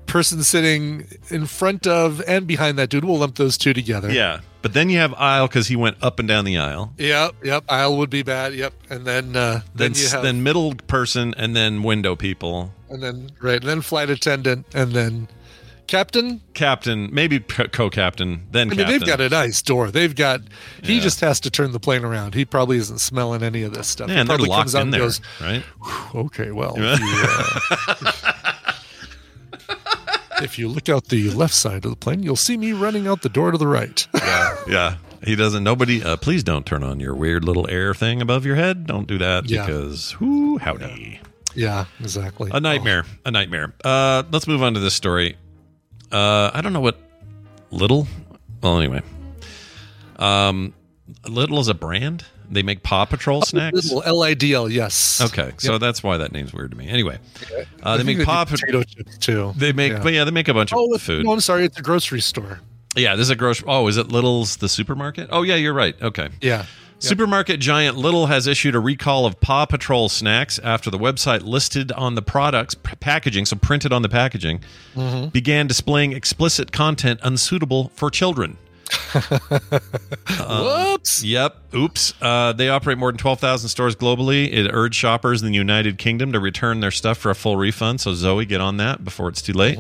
person 0.05 0.43
sitting 0.43 1.07
in 1.29 1.45
front 1.45 1.85
of 1.85 2.21
and 2.27 2.47
behind 2.47 2.77
that 2.79 2.89
dude. 2.89 3.03
We'll 3.05 3.19
lump 3.19 3.35
those 3.35 3.57
two 3.57 3.73
together. 3.73 4.11
Yeah. 4.11 4.39
But 4.61 4.73
then 4.73 4.89
you 4.89 4.97
have 4.99 5.13
aisle 5.13 5.47
because 5.47 5.67
he 5.67 5.75
went 5.77 5.97
up 6.01 6.19
and 6.19 6.27
down 6.27 6.43
the 6.45 6.57
aisle. 6.57 6.93
Yep. 6.97 7.35
Yep. 7.43 7.63
Aisle 7.69 7.97
would 7.97 8.09
be 8.09 8.23
bad. 8.23 8.53
Yep. 8.53 8.73
And 8.89 9.05
then 9.05 9.35
uh, 9.35 9.61
Then 9.75 9.93
then 9.93 10.01
you 10.03 10.09
have 10.09 10.21
then 10.23 10.43
middle 10.43 10.75
person 10.75 11.33
and 11.37 11.55
then 11.55 11.81
window 11.83 12.15
people. 12.15 12.73
and 12.89 13.01
then 13.01 13.31
right 13.41 13.59
and 13.61 13.69
then 13.69 13.81
flight 13.81 14.09
attendant 14.09 14.65
and 14.73 14.91
then 14.91 15.27
captain. 15.87 16.41
Captain, 16.53 17.09
maybe 17.11 17.39
co- 17.39 17.67
co-captain, 17.67 18.45
then 18.51 18.67
I 18.67 18.69
mean, 18.71 18.77
captain. 18.79 18.99
they've 18.99 19.07
got 19.07 19.21
a 19.21 19.29
nice 19.29 19.61
door. 19.61 19.89
They've 19.91 20.13
got. 20.13 20.41
He 20.83 20.95
Yeah. 20.97 21.01
just 21.01 21.21
has 21.21 21.39
to 21.39 21.49
turn 21.49 21.71
the 21.71 21.79
plane 21.79 22.03
around. 22.03 22.35
He 22.35 22.43
probably 22.45 22.77
isn't 22.77 22.99
smelling 22.99 23.41
any 23.41 23.63
of 23.63 23.73
this 23.73 23.87
stuff. 23.87 24.09
Yeah, 24.09 24.15
he 24.15 24.19
and 24.21 24.29
they're 24.29 24.37
probably 24.37 24.49
locked 24.49 24.73
in 24.75 24.91
there, 24.91 25.09
right? 25.41 25.63
Okay, 26.13 26.51
well, 26.51 26.75
if 26.77 26.99
you, 26.99 28.05
uh, 28.21 28.28
if 30.41 30.57
you 30.59 30.67
look 30.67 30.89
out 30.89 31.05
the 31.05 31.29
left 31.31 31.53
side 31.53 31.85
of 31.85 31.91
the 31.91 31.95
plane, 31.97 32.23
you'll 32.23 32.35
see 32.35 32.57
me 32.57 32.71
running 32.73 33.07
out 33.07 33.21
the 33.21 33.29
door 33.29 33.51
to 33.51 33.57
the 33.57 33.67
right. 33.67 34.07
Yeah, 34.15 34.55
yeah. 34.67 34.95
He 35.23 35.35
doesn't. 35.35 35.63
Nobody. 35.63 36.01
Uh, 36.03 36.15
please 36.17 36.43
don't 36.43 36.65
turn 36.65 36.81
on 36.83 36.99
your 37.01 37.13
weird 37.15 37.43
Lidl 37.43 37.69
air 37.69 37.93
thing 37.93 38.21
above 38.21 38.45
your 38.45 38.55
head. 38.55 38.87
Don't 38.87 39.05
do 39.07 39.17
that 39.17 39.49
Yeah. 39.49 39.65
because 39.65 40.17
whoo, 40.19 40.57
howdy, 40.57 41.19
yeah, 41.55 41.85
exactly. 41.99 42.49
a 42.53 42.59
nightmare, 42.61 43.03
a 43.25 43.31
nightmare. 43.31 43.73
Uh, 43.83 44.23
let's 44.31 44.47
move 44.47 44.63
on 44.63 44.75
to 44.75 44.79
this 44.79 44.93
story. 44.93 45.35
Uh, 46.11 46.51
I 46.53 46.61
don't 46.61 46.71
know 46.73 46.79
what 46.79 46.97
Lidl. 47.71 48.07
Well, 48.61 48.77
anyway, 48.79 49.01
um, 50.17 50.73
little 51.27 51.59
is 51.59 51.67
a 51.67 51.73
brand. 51.73 52.23
They 52.51 52.63
make 52.63 52.81
Paw 52.83 53.05
Patrol 53.05 53.41
snacks. 53.43 53.91
Lidl 53.91 54.01
L 54.05 54.23
I 54.23 54.33
D 54.33 54.53
L, 54.53 54.67
yes. 54.69 55.21
Okay, 55.21 55.51
so 55.57 55.77
that's 55.77 56.01
why 56.01 56.17
that 56.17 56.31
name's 56.31 56.53
weird 56.53 56.71
to 56.71 56.77
me. 56.77 56.87
Anyway, 56.87 57.19
uh, 57.83 57.97
they 57.97 58.03
make 58.03 58.25
Paw 58.25 58.45
Patrol. 58.45 58.83
chips 58.83 59.17
too. 59.19 59.53
They 59.55 59.71
make, 59.71 59.91
Yeah. 59.93 59.99
but 60.03 60.13
yeah, 60.13 60.23
they 60.23 60.31
make 60.31 60.47
a 60.47 60.53
bunch 60.53 60.71
Oh, 60.73 60.93
of 60.93 61.01
food. 61.01 61.25
no, 61.25 61.31
I'm 61.33 61.39
sorry. 61.41 61.65
It's 61.65 61.77
a 61.77 61.81
grocery 61.83 62.21
store. 62.21 62.59
Yeah, 62.95 63.15
this 63.15 63.25
is 63.27 63.29
a 63.29 63.35
grocery. 63.35 63.65
Oh, 63.69 63.87
is 63.87 63.97
it 63.97 64.07
Lidl's 64.07 64.57
the 64.57 64.67
supermarket? 64.67 65.29
Oh, 65.31 65.43
yeah, 65.43 65.55
you're 65.55 65.73
right. 65.75 65.95
Okay. 66.01 66.29
Yeah. 66.41 66.65
Supermarket 67.01 67.61
giant 67.61 67.95
Lidl 67.97 68.27
has 68.27 68.45
issued 68.45 68.75
a 68.75 68.79
recall 68.79 69.25
of 69.25 69.39
Paw 69.39 69.65
Patrol 69.65 70.09
snacks 70.09 70.59
after 70.59 70.89
the 70.89 70.97
website 70.99 71.43
listed 71.43 71.93
on 71.93 72.15
the 72.15 72.21
product's 72.21 72.75
p- 72.75 72.93
packaging, 72.99 73.45
so 73.45 73.55
printed 73.55 73.93
on 73.93 74.01
the 74.01 74.09
packaging, 74.09 74.59
Mm-hmm. 74.95 75.29
began 75.29 75.65
displaying 75.67 76.11
explicit 76.11 76.73
content 76.73 77.21
unsuitable 77.23 77.89
for 77.95 78.09
children. 78.09 78.57
Whoops. 80.39 81.23
Yep. 81.23 81.73
Oops. 81.75 82.13
Uh, 82.21 82.53
they 82.53 82.69
operate 82.69 82.97
more 82.97 83.11
than 83.11 83.17
12,000 83.17 83.69
stores 83.69 83.95
globally. 83.95 84.51
It 84.51 84.69
urged 84.71 84.95
shoppers 84.95 85.41
in 85.41 85.47
the 85.51 85.53
United 85.57 85.97
Kingdom 85.97 86.31
to 86.33 86.39
return 86.39 86.79
their 86.79 86.91
stuff 86.91 87.17
for 87.17 87.29
a 87.29 87.35
full 87.35 87.57
refund. 87.57 88.01
So, 88.01 88.13
Zoe, 88.13 88.45
get 88.45 88.61
on 88.61 88.77
that 88.77 89.03
before 89.03 89.29
it's 89.29 89.41
too 89.41 89.53
late. 89.53 89.79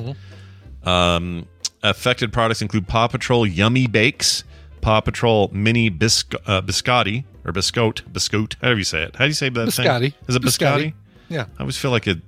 Um, 0.83 1.47
affected 1.83 2.31
products 2.33 2.61
include 2.61 2.87
Paw 2.87 3.07
Patrol 3.07 3.45
Yummy 3.45 3.87
Bakes, 3.87 4.43
Paw 4.81 5.01
Patrol 5.01 5.49
Mini 5.53 5.89
Bisc- 5.91 6.35
uh, 6.45 6.61
Biscotti, 6.61 7.23
or 7.45 7.51
Biscotte, 7.53 8.01
Biscotte, 8.11 8.55
however 8.61 8.77
you 8.77 8.83
say 8.83 9.03
it. 9.03 9.15
How 9.15 9.25
do 9.25 9.29
you 9.29 9.33
say 9.33 9.49
that 9.49 9.67
Biscotti. 9.69 9.99
thing? 9.99 10.13
Is 10.27 10.35
it 10.35 10.41
Biscotti. 10.41 10.87
Biscotti? 10.89 10.93
Yeah. 11.29 11.45
I 11.57 11.61
always 11.61 11.77
feel 11.77 11.91
like 11.91 12.07
it. 12.07 12.19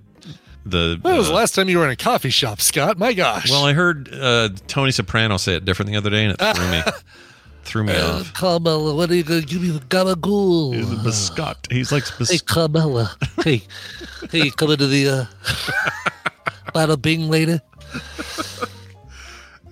The 0.65 0.99
When 1.01 1.17
was 1.17 1.27
the 1.27 1.33
uh, 1.33 1.37
last 1.37 1.55
time 1.55 1.69
you 1.69 1.79
were 1.79 1.85
in 1.85 1.91
a 1.91 1.95
coffee 1.95 2.29
shop, 2.29 2.61
Scott? 2.61 2.97
My 2.99 3.13
gosh. 3.13 3.49
well, 3.49 3.65
I 3.65 3.73
heard 3.73 4.09
uh, 4.13 4.49
Tony 4.67 4.91
Soprano 4.91 5.37
say 5.37 5.55
it 5.55 5.65
different 5.65 5.89
the 5.91 5.97
other 5.97 6.09
day, 6.11 6.25
and 6.25 6.35
it 6.39 6.55
threw 6.55 6.69
me 6.71 6.81
threw 7.63 7.83
me 7.83 7.95
off. 7.99 8.33
Carmela, 8.33 8.93
when 8.95 9.09
are 9.09 9.13
you 9.13 9.23
going 9.23 9.41
to 9.41 9.47
give 9.47 9.61
me 9.61 9.69
the 9.69 9.79
gabagool? 9.79 10.75
He's 10.75 10.91
a 10.91 10.95
biscotte. 10.95 11.71
He's 11.71 11.91
like 11.91 12.03
bis- 12.17 12.29
Hey, 12.31 12.37
Carmela. 12.39 13.15
hey, 13.43 13.63
hey, 14.31 14.43
you 14.45 14.51
coming 14.51 14.77
to 14.77 14.87
the 14.87 15.09
uh, 15.09 15.25
bada 16.73 17.01
bing 17.01 17.29
later? 17.29 17.61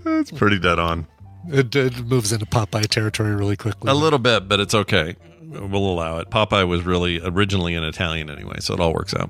it's 0.05 0.31
pretty 0.31 0.59
dead 0.59 0.79
on. 0.79 1.07
it, 1.49 1.75
it 1.75 2.05
moves 2.05 2.31
into 2.31 2.45
Popeye 2.45 2.87
territory 2.87 3.35
really 3.35 3.55
quickly. 3.57 3.91
A 3.91 3.95
little 3.95 4.19
bit, 4.19 4.47
but 4.47 4.59
it's 4.59 4.73
okay. 4.73 5.15
We'll 5.41 5.77
allow 5.85 6.19
it. 6.19 6.29
Popeye 6.29 6.67
was 6.67 6.83
really 6.83 7.19
originally 7.23 7.75
an 7.75 7.83
Italian 7.83 8.29
anyway, 8.29 8.57
so 8.59 8.73
it 8.73 8.79
all 8.79 8.93
works 8.93 9.13
out. 9.13 9.29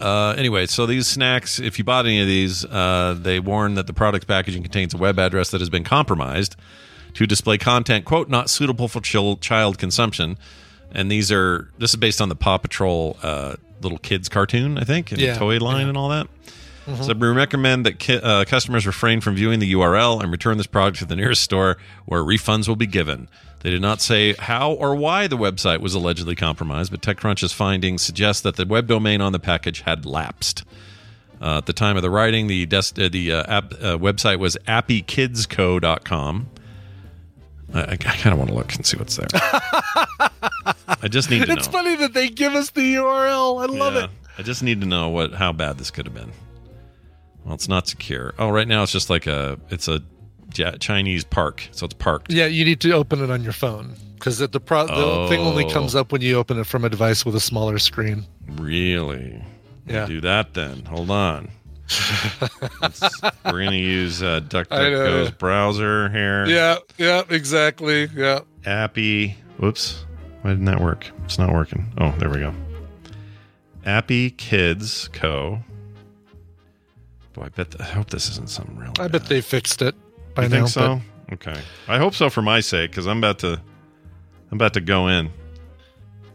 Uh, 0.00 0.34
anyway, 0.36 0.66
so 0.66 0.86
these 0.86 1.06
snacks, 1.06 1.58
if 1.60 1.78
you 1.78 1.84
bought 1.84 2.04
any 2.06 2.20
of 2.20 2.26
these, 2.26 2.64
uh, 2.64 3.16
they 3.18 3.38
warn 3.38 3.74
that 3.74 3.86
the 3.86 3.92
product's 3.92 4.24
packaging 4.26 4.62
contains 4.62 4.92
a 4.92 4.96
web 4.96 5.18
address 5.18 5.50
that 5.50 5.60
has 5.60 5.70
been 5.70 5.84
compromised 5.84 6.56
to 7.14 7.26
display 7.26 7.56
content, 7.58 8.04
quote, 8.04 8.28
not 8.28 8.50
suitable 8.50 8.88
for 8.88 9.00
chil- 9.00 9.36
child 9.36 9.78
consumption. 9.78 10.36
And 10.90 11.10
these 11.10 11.30
are, 11.30 11.68
this 11.78 11.90
is 11.90 11.96
based 11.96 12.20
on 12.20 12.28
the 12.28 12.34
Paw 12.34 12.58
Patrol 12.58 13.16
uh, 13.22 13.54
little 13.82 13.98
kids 13.98 14.28
cartoon, 14.28 14.78
I 14.78 14.84
think, 14.84 15.12
and 15.12 15.20
Yeah, 15.20 15.38
toy 15.38 15.58
line 15.58 15.82
yeah. 15.82 15.88
and 15.88 15.96
all 15.96 16.08
that. 16.08 16.26
So 17.00 17.14
we 17.14 17.28
recommend 17.28 17.86
that 17.86 17.98
ki- 17.98 18.20
uh, 18.22 18.44
customers 18.44 18.86
refrain 18.86 19.22
from 19.22 19.34
viewing 19.36 19.58
the 19.58 19.72
URL 19.72 20.20
and 20.22 20.30
return 20.30 20.58
this 20.58 20.66
product 20.66 20.98
to 20.98 21.06
the 21.06 21.16
nearest 21.16 21.40
store 21.42 21.78
where 22.04 22.20
refunds 22.20 22.68
will 22.68 22.76
be 22.76 22.86
given. 22.86 23.26
They 23.64 23.70
did 23.70 23.80
not 23.80 24.02
say 24.02 24.34
how 24.34 24.72
or 24.72 24.94
why 24.94 25.26
the 25.26 25.38
website 25.38 25.80
was 25.80 25.94
allegedly 25.94 26.34
compromised, 26.36 26.90
but 26.90 27.00
TechCrunch's 27.00 27.54
findings 27.54 28.02
suggest 28.02 28.42
that 28.42 28.56
the 28.56 28.66
web 28.66 28.86
domain 28.86 29.22
on 29.22 29.32
the 29.32 29.38
package 29.38 29.80
had 29.80 30.04
lapsed. 30.04 30.64
Uh, 31.40 31.56
at 31.58 31.66
the 31.66 31.72
time 31.72 31.96
of 31.96 32.02
the 32.02 32.10
writing, 32.10 32.46
the 32.46 32.66
des- 32.66 32.92
uh, 33.02 33.08
the 33.08 33.32
uh, 33.32 33.42
app, 33.48 33.72
uh, 33.72 33.96
website 33.98 34.38
was 34.38 34.58
appykidsco.com. 34.68 36.46
I, 37.72 37.80
I 37.92 37.96
kind 37.96 38.32
of 38.34 38.38
want 38.38 38.50
to 38.50 38.54
look 38.56 38.74
and 38.74 38.84
see 38.84 38.96
what's 38.98 39.16
there. 39.16 39.26
I 39.32 41.08
just 41.08 41.30
need 41.30 41.40
to 41.40 41.46
know. 41.48 41.54
it's 41.54 41.66
funny 41.66 41.96
that 41.96 42.12
they 42.12 42.28
give 42.28 42.54
us 42.54 42.68
the 42.70 42.94
URL. 42.96 43.62
I 43.62 43.66
love 43.66 43.94
Yeah. 43.94 44.04
it. 44.04 44.10
I 44.38 44.42
just 44.42 44.62
need 44.62 44.80
to 44.82 44.86
know 44.86 45.08
what 45.08 45.32
how 45.32 45.52
bad 45.52 45.78
this 45.78 45.90
could 45.90 46.06
have 46.06 46.14
been. 46.14 46.32
Well, 47.44 47.54
it's 47.54 47.68
not 47.68 47.88
secure. 47.88 48.34
Oh, 48.38 48.50
right 48.50 48.66
now 48.68 48.82
it's 48.82 48.92
just 48.92 49.08
like 49.08 49.26
a 49.26 49.58
it's 49.70 49.88
a 49.88 50.02
Chinese 50.80 51.24
park, 51.24 51.68
so 51.72 51.86
it's 51.86 51.94
parked. 51.94 52.32
Yeah, 52.32 52.46
you 52.46 52.64
need 52.64 52.80
to 52.80 52.92
open 52.92 53.22
it 53.22 53.30
on 53.30 53.42
your 53.42 53.52
phone 53.52 53.94
because 54.14 54.38
the 54.38 54.48
pro- 54.60 54.86
the 54.86 55.26
thing 55.28 55.40
only 55.40 55.64
Oh. 55.64 55.70
comes 55.70 55.94
up 55.94 56.12
when 56.12 56.20
you 56.22 56.36
open 56.36 56.58
it 56.58 56.66
from 56.66 56.84
a 56.84 56.88
device 56.88 57.24
with 57.26 57.34
a 57.34 57.40
smaller 57.40 57.78
screen. 57.78 58.24
Really? 58.48 59.42
Yeah. 59.86 60.06
Do 60.06 60.20
that 60.22 60.54
then. 60.54 60.84
Hold 60.86 61.10
on. 61.10 61.50
We're 63.44 63.64
gonna 63.64 63.72
use 63.76 64.22
uh, 64.22 64.40
DuckDuckGo's 64.40 65.32
browser 65.32 66.08
here. 66.08 66.46
Yeah, 66.46 66.76
yeah, 66.96 67.22
exactly. 67.28 68.08
Yeah. 68.14 68.40
Appy. 68.64 69.36
Whoops. 69.58 70.04
Why 70.42 70.50
didn't 70.50 70.64
that 70.66 70.80
work? 70.80 71.10
It's 71.24 71.38
not 71.38 71.52
working. 71.52 71.92
Oh, 71.98 72.14
there 72.18 72.30
we 72.30 72.38
go. 72.38 72.54
Appy 73.84 74.30
Kids 74.30 75.08
Co. 75.12 75.60
Boy, 77.34 77.42
I 77.44 77.48
bet. 77.50 77.74
I 77.80 77.84
hope 77.84 78.08
this 78.10 78.30
isn't 78.30 78.48
something 78.48 78.76
real. 78.78 78.92
I 78.98 79.08
bet 79.08 79.26
they 79.26 79.40
fixed 79.42 79.82
it 79.82 79.94
by 80.34 80.44
you 80.44 80.48
now. 80.48 80.56
think 80.56 80.68
so? 80.68 81.00
Okay. 81.32 81.58
I 81.88 81.98
hope 81.98 82.14
so 82.14 82.28
for 82.30 82.42
my 82.42 82.60
sake 82.60 82.90
because 82.90 83.06
I'm 83.06 83.18
about 83.18 83.38
to. 83.40 83.60
I'm 84.50 84.58
about 84.58 84.74
to 84.74 84.80
go 84.80 85.08
in. 85.08 85.30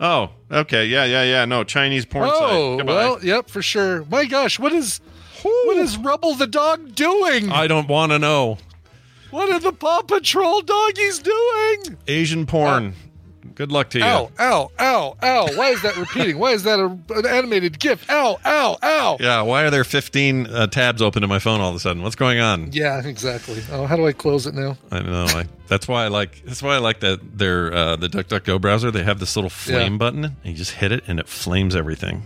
Oh, 0.01 0.31
okay. 0.51 0.85
Yeah, 0.85 1.05
yeah, 1.05 1.23
yeah. 1.23 1.45
No, 1.45 1.63
Chinese 1.63 2.05
porn 2.05 2.29
Oh, 2.31 2.77
site. 2.77 2.87
Well, 2.87 3.19
yep, 3.23 3.49
for 3.49 3.61
sure. 3.61 4.05
My 4.05 4.25
gosh, 4.25 4.57
what 4.59 4.71
is 4.73 4.99
what 5.43 5.77
is 5.77 5.97
Rubble 5.97 6.33
the 6.35 6.47
dog 6.47 6.95
doing? 6.95 7.51
I 7.51 7.67
don't 7.67 7.87
want 7.87 8.11
to 8.11 8.19
know. 8.19 8.57
what 9.31 9.49
are 9.51 9.59
the 9.59 9.71
Paw 9.73 10.01
Patrol 10.01 10.61
doggies 10.61 11.19
doing? 11.19 11.97
Asian 12.07 12.45
porn. 12.45 12.93
Good 13.59 13.73
luck 13.73 13.89
to 13.89 13.99
you. 13.99 14.05
Ow, 14.05 14.31
ow, 14.39 14.71
ow, 14.79 15.17
ow. 15.21 15.47
Why 15.57 15.71
is 15.71 15.81
that 15.81 15.97
repeating? 15.97 16.39
Why 16.39 16.51
is 16.53 16.63
that 16.63 16.79
a, 16.79 16.85
an 17.13 17.25
animated 17.25 17.77
GIF? 17.77 18.09
Ow, 18.09 18.39
ow, 18.45 18.77
ow. 18.81 19.17
Yeah, 19.19 19.41
why 19.41 19.65
are 19.65 19.69
there 19.69 19.83
15 19.83 20.47
uh, 20.47 20.67
tabs 20.67 21.01
open 21.01 21.23
in 21.23 21.29
my 21.29 21.39
phone 21.39 21.59
all 21.59 21.69
of 21.69 21.75
a 21.75 21.79
sudden? 21.79 22.01
What's 22.01 22.15
going 22.15 22.39
on? 22.39 22.71
Yeah, 22.71 23.05
exactly. 23.05 23.61
Oh, 23.69 23.85
how 23.85 23.97
do 23.97 24.07
I 24.07 24.13
close 24.13 24.47
it 24.47 24.53
now? 24.55 24.77
I 24.93 24.99
don't 24.99 25.11
know. 25.11 25.25
I, 25.25 25.45
that's 25.67 25.89
why 25.89 26.05
I 26.05 26.07
like. 26.07 26.41
That's 26.45 26.63
why 26.63 26.75
I 26.75 26.77
like 26.77 27.01
that. 27.01 27.37
Their 27.37 27.73
uh, 27.73 27.95
the 27.97 28.07
DuckDuckGo 28.07 28.61
browser. 28.61 28.91
They 28.91 29.03
have 29.03 29.19
this 29.19 29.35
little 29.35 29.49
flame 29.49 29.91
Yeah. 29.95 29.97
button, 29.97 30.23
and 30.23 30.35
you 30.45 30.53
just 30.53 30.71
hit 30.71 30.93
it, 30.93 31.03
and 31.09 31.19
it 31.19 31.27
flames 31.27 31.75
everything. 31.75 32.23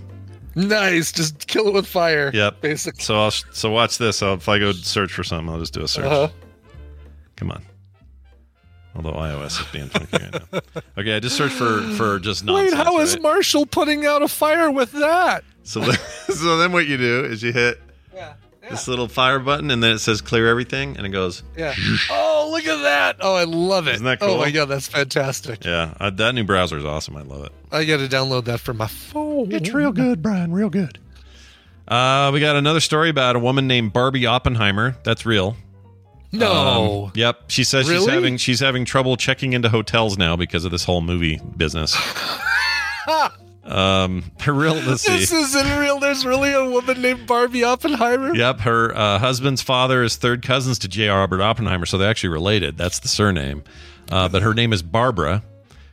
Nice. 0.53 1.11
Just 1.11 1.47
kill 1.47 1.67
it 1.67 1.73
with 1.73 1.87
fire. 1.87 2.29
Yep. 2.31 2.61
Basically. 2.61 3.01
So 3.01 3.15
I'll 3.15 3.31
so 3.31 3.71
watch 3.71 3.97
this. 3.97 4.21
I'll, 4.21 4.35
if 4.35 4.47
I 4.47 4.59
go 4.59 4.71
search 4.71 5.11
for 5.13 5.23
something, 5.23 5.49
I'll 5.51 5.59
just 5.59 5.73
do 5.73 5.81
a 5.81 5.87
search. 5.87 6.05
Uh-huh. 6.05 6.27
Come 7.37 7.49
on. 7.49 7.63
Although 8.95 9.13
iOS 9.13 9.59
is 9.59 9.67
being 9.71 9.87
funky 9.87 10.17
right 10.23 10.33
now. 10.53 10.59
Okay, 10.97 11.15
I 11.15 11.19
just 11.19 11.35
searched 11.35 11.55
for 11.55 11.81
for 11.97 12.19
just 12.19 12.45
nonsense. 12.45 12.71
Wait, 12.73 12.77
how 12.85 12.99
is 12.99 13.13
right? 13.13 13.23
Marshall 13.23 13.65
putting 13.65 14.05
out 14.05 14.21
a 14.21 14.27
fire 14.27 14.69
with 14.69 14.91
that? 14.93 15.43
so 15.63 15.79
then, 15.79 15.95
so 16.27 16.57
then 16.57 16.71
what 16.71 16.85
you 16.85 16.97
do 16.97 17.23
is 17.25 17.41
you 17.41 17.51
hit 17.53 17.81
Yeah. 18.13 18.33
this 18.69 18.87
little 18.87 19.07
fire 19.07 19.39
button, 19.39 19.71
and 19.71 19.81
then 19.81 19.93
it 19.93 19.99
says 19.99 20.21
clear 20.21 20.47
everything, 20.47 20.95
and 20.97 21.05
it 21.07 21.09
goes. 21.09 21.41
Yeah. 21.57 21.73
Oh, 22.11 22.49
look 22.51 22.67
at 22.67 22.81
that. 22.83 23.15
Oh, 23.21 23.35
I 23.35 23.45
love 23.45 23.87
it. 23.87 23.95
Isn't 23.95 24.05
that 24.05 24.19
cool? 24.19 24.31
Oh 24.31 24.37
my 24.37 24.51
god, 24.51 24.65
that's 24.65 24.87
fantastic. 24.87 25.63
Yeah, 25.65 25.93
uh, 25.99 26.09
that 26.11 26.35
new 26.35 26.43
browser 26.43 26.77
is 26.77 26.85
awesome. 26.85 27.15
I 27.15 27.21
love 27.21 27.45
it. 27.45 27.51
I 27.71 27.85
got 27.85 27.97
to 27.97 28.07
download 28.07 28.45
that 28.45 28.59
for 28.59 28.73
my 28.73 28.85
phone. 28.87 29.51
It's 29.53 29.73
real 29.73 29.91
good, 29.93 30.21
Brian. 30.21 30.51
Real 30.51 30.69
good. 30.69 30.99
Uh, 31.87 32.29
we 32.33 32.39
got 32.41 32.55
another 32.57 32.79
story 32.81 33.09
about 33.09 33.35
a 33.35 33.39
woman 33.39 33.65
named 33.65 33.91
Barbie 33.93 34.25
Oppenheimer. 34.25 34.95
That's 35.03 35.25
real. 35.25 35.55
No. 36.33 37.05
Um, 37.05 37.11
yep. 37.15 37.43
She 37.47 37.63
says 37.63 37.87
she's 37.87 38.07
having 38.07 38.37
she's 38.37 38.59
having 38.59 38.85
trouble 38.85 39.15
checking 39.17 39.53
into 39.53 39.69
hotels 39.69 40.17
now 40.17 40.35
because 40.35 40.65
of 40.65 40.71
this 40.71 40.83
whole 40.83 41.01
movie 41.01 41.39
business. 41.55 41.95
um, 43.63 44.23
her 44.41 44.51
real 44.53 44.73
let's 44.73 45.03
see. 45.03 45.17
this 45.17 45.31
isn't 45.31 45.79
real. 45.79 45.99
There's 45.99 46.25
really 46.25 46.51
a 46.51 46.65
woman 46.69 47.01
named 47.01 47.27
Barbie 47.27 47.63
Oppenheimer. 47.63 48.35
Yep, 48.35 48.59
her 48.61 48.95
uh, 48.95 49.19
husband's 49.19 49.61
father 49.61 50.03
is 50.03 50.15
third 50.15 50.41
cousins 50.41 50.79
to 50.79 50.87
J. 50.87 51.07
Robert 51.07 51.39
Oppenheimer, 51.41 51.85
so 51.85 51.97
they're 51.97 52.09
actually 52.09 52.29
related. 52.29 52.77
That's 52.77 52.99
the 52.99 53.07
surname. 53.07 53.63
Uh, 54.11 54.27
but 54.27 54.41
her 54.41 54.53
name 54.53 54.73
is 54.73 54.81
Barbara. 54.83 55.43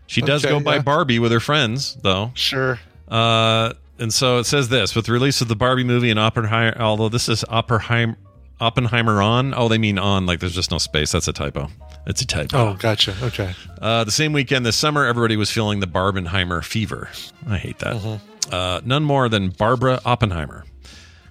She 0.06 0.20
does 0.22 0.44
Okay, 0.44 0.52
go 0.52 0.60
by 0.60 0.76
yeah. 0.76 0.82
Barbie 0.82 1.18
with 1.20 1.30
her 1.30 1.38
friends, 1.38 1.96
though. 2.02 2.32
Sure. 2.34 2.80
Uh, 3.06 3.74
and 3.98 4.12
so 4.12 4.38
it 4.38 4.44
says 4.44 4.68
this 4.68 4.96
with 4.96 5.06
the 5.06 5.12
release 5.12 5.40
of 5.40 5.48
the 5.48 5.54
Barbie 5.54 5.84
movie 5.84 6.10
and 6.10 6.18
Oppenheimer, 6.18 6.76
although 6.80 7.08
this 7.08 7.28
is 7.28 7.44
Oppenheimer, 7.48 8.16
Oppenheimer 8.60 9.22
on. 9.22 9.54
Oh, 9.54 9.68
they 9.68 9.78
mean 9.78 9.98
on, 9.98 10.26
like 10.26 10.40
there's 10.40 10.54
just 10.54 10.70
no 10.70 10.78
space. 10.78 11.12
That's 11.12 11.28
a 11.28 11.32
typo. 11.32 11.68
It's 12.06 12.20
a 12.22 12.26
typo. 12.26 12.56
Oh, 12.56 12.74
gotcha. 12.74 13.14
Okay. 13.22 13.54
Uh, 13.80 14.04
the 14.04 14.10
same 14.10 14.32
weekend 14.32 14.64
this 14.66 14.76
summer, 14.76 15.04
everybody 15.06 15.36
was 15.36 15.50
feeling 15.50 15.80
the 15.80 15.86
Barbenheimer 15.86 16.64
fever. 16.64 17.08
I 17.48 17.58
hate 17.58 17.78
that. 17.80 17.96
Mm-hmm. 17.96 18.54
Uh, 18.54 18.80
none 18.84 19.04
more 19.04 19.28
than 19.28 19.50
Barbara 19.50 20.00
Oppenheimer. 20.04 20.64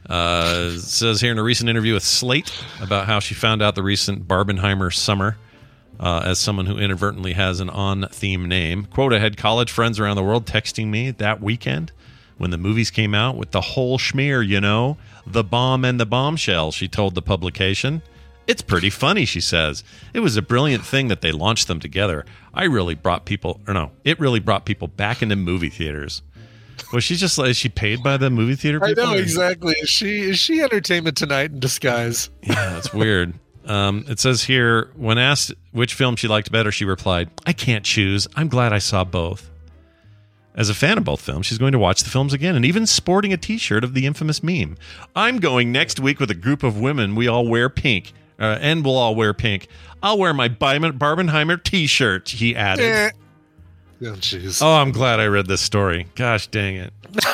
Uh, 0.10 0.72
says 0.78 1.22
here 1.22 1.32
in 1.32 1.38
a 1.38 1.44
recent 1.44 1.70
interview 1.70 1.94
with 1.94 2.04
Slate 2.04 2.52
about 2.82 3.06
how 3.06 3.20
she 3.20 3.36
found 3.36 3.62
out 3.62 3.76
the 3.76 3.84
recent 3.84 4.28
Barbenheimer 4.28 4.92
summer 4.94 5.38
uh, 6.00 6.24
as 6.26 6.40
someone 6.40 6.66
who 6.66 6.78
inadvertently 6.80 7.34
has 7.34 7.60
an 7.60 7.70
on 7.70 8.08
theme 8.10 8.48
name. 8.48 8.86
Quote, 8.86 9.14
I 9.14 9.20
had 9.20 9.38
college 9.38 9.72
friends 9.72 10.00
around 10.00 10.16
the 10.16 10.24
world 10.24 10.46
texting 10.46 10.88
me 10.88 11.12
that 11.12 11.42
weekend 11.42 11.92
when 12.40 12.50
the 12.50 12.58
movies 12.58 12.90
came 12.90 13.14
out 13.14 13.36
with 13.36 13.52
the 13.52 13.62
whole 13.62 14.00
schmear, 14.00 14.46
you 14.46 14.60
know, 14.60 14.98
the 15.28 15.44
bomb 15.44 15.86
and 15.86 16.00
the 16.00 16.06
bombshell, 16.06 16.72
she 16.72 16.88
told 16.88 17.14
the 17.14 17.22
publication. 17.22 18.02
It's 18.48 18.64
pretty 18.64 18.90
funny, 18.90 19.26
she 19.26 19.42
says. 19.42 19.84
It 20.14 20.22
was 20.22 20.36
a 20.36 20.42
brilliant 20.42 20.84
thing 20.84 21.10
that 21.10 21.22
they 21.22 21.32
launched 21.32 21.68
them 21.68 21.80
together. 21.80 22.26
I 22.52 22.64
really 22.64 22.96
brought 22.96 23.26
people, 23.26 23.62
or 23.68 23.76
no, 23.76 23.92
it 24.04 24.20
really 24.20 24.40
brought 24.40 24.66
people 24.66 24.88
back 24.88 25.22
into 25.22 25.36
movie 25.36 25.70
theaters. 25.70 26.24
Was 26.94 27.04
she 27.04 27.16
just 27.16 27.38
like, 27.38 27.50
is 27.50 27.58
she 27.58 27.70
paid 27.70 28.02
by 28.02 28.18
the 28.18 28.30
movie 28.30 28.56
theater 28.56 28.84
I 28.84 28.94
know 28.94 29.14
exactly. 29.14 29.76
Is 29.80 29.90
she 29.90 30.22
is 30.22 30.40
she 30.40 30.62
entertainment 30.62 31.18
tonight 31.18 31.52
in 31.52 31.60
disguise? 31.60 32.30
Yeah, 32.42 32.56
that's 32.74 32.94
weird. 32.94 33.34
Um, 33.66 34.06
it 34.08 34.20
says 34.20 34.44
here, 34.44 34.90
when 34.96 35.20
asked 35.20 35.54
which 35.72 35.94
film 35.94 36.16
she 36.16 36.28
liked 36.28 36.52
better, 36.52 36.72
she 36.72 36.86
replied, 36.86 37.30
I 37.46 37.54
can't 37.54 37.86
choose. 37.86 38.28
I'm 38.36 38.48
glad 38.48 38.74
I 38.74 38.80
saw 38.80 39.04
both. 39.04 39.52
As 40.60 40.70
a 40.70 40.74
fan 40.74 40.98
of 40.98 41.06
both 41.06 41.22
films, 41.22 41.46
she's 41.46 41.58
going 41.58 41.72
to 41.72 41.80
watch 41.80 42.04
the 42.04 42.10
films 42.10 42.34
again 42.34 42.54
and 42.54 42.66
even 42.66 42.86
sporting 42.86 43.32
a 43.32 43.38
t 43.38 43.58
shirt 43.58 43.86
of 43.86 43.94
the 43.94 44.06
infamous 44.06 44.44
meme. 44.44 44.76
I'm 45.16 45.40
going 45.40 45.72
next 45.72 46.02
week 46.02 46.20
with 46.20 46.30
a 46.30 46.36
group 46.36 46.64
of 46.64 46.78
women. 46.78 47.16
We 47.16 47.30
all 47.30 47.48
wear 47.48 47.70
pink. 47.70 48.12
Uh, 48.38 48.58
and 48.60 48.84
we'll 48.84 48.98
all 48.98 49.16
wear 49.16 49.34
pink. 49.34 49.70
I'll 50.04 50.18
wear 50.18 50.34
my 50.34 50.50
Barbenheimer 50.50 51.64
t 51.64 51.88
shirt, 51.88 52.28
he 52.28 52.58
added. 52.58 52.84
Eh. 52.84 53.12
Oh, 54.02 54.06
jeez. 54.16 54.62
Oh, 54.62 54.76
I'm 54.76 54.92
glad 54.92 55.22
I 55.22 55.28
read 55.28 55.48
this 55.48 55.62
story. 55.62 56.08
Gosh 56.16 56.48
dang 56.48 56.76
it. 56.76 56.94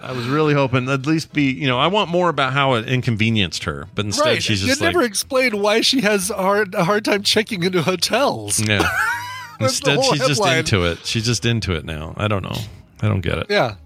I 0.00 0.12
was 0.12 0.28
really 0.28 0.54
hoping 0.54 0.88
at 0.88 1.04
least 1.04 1.32
be, 1.32 1.50
you 1.50 1.66
know, 1.66 1.80
I 1.80 1.88
want 1.88 2.10
more 2.10 2.28
about 2.28 2.52
how 2.52 2.74
it 2.74 2.88
inconvenienced 2.88 3.64
her, 3.64 3.88
but 3.96 4.04
instead 4.04 4.24
right. 4.24 4.42
she's 4.42 4.62
you 4.62 4.68
just 4.68 4.80
like, 4.80 4.92
never 4.92 5.04
explained 5.04 5.60
why 5.60 5.80
she 5.80 6.00
has 6.02 6.30
a 6.30 6.34
hard, 6.34 6.76
a 6.76 6.84
hard 6.84 7.04
time 7.04 7.24
checking 7.24 7.64
into 7.64 7.82
hotels. 7.82 8.60
yeah. 8.60 8.88
Instead, 9.60 10.04
she's 10.04 10.26
just 10.26 10.44
into 10.44 10.84
it. 10.84 10.98
She's 11.04 11.24
just 11.24 11.44
into 11.44 11.72
it 11.74 11.84
now. 11.84 12.14
I 12.16 12.28
don't 12.28 12.42
know. 12.42 12.56
I 13.00 13.08
don't 13.08 13.20
get 13.20 13.38
it. 13.38 13.46
Yeah. 13.50 13.76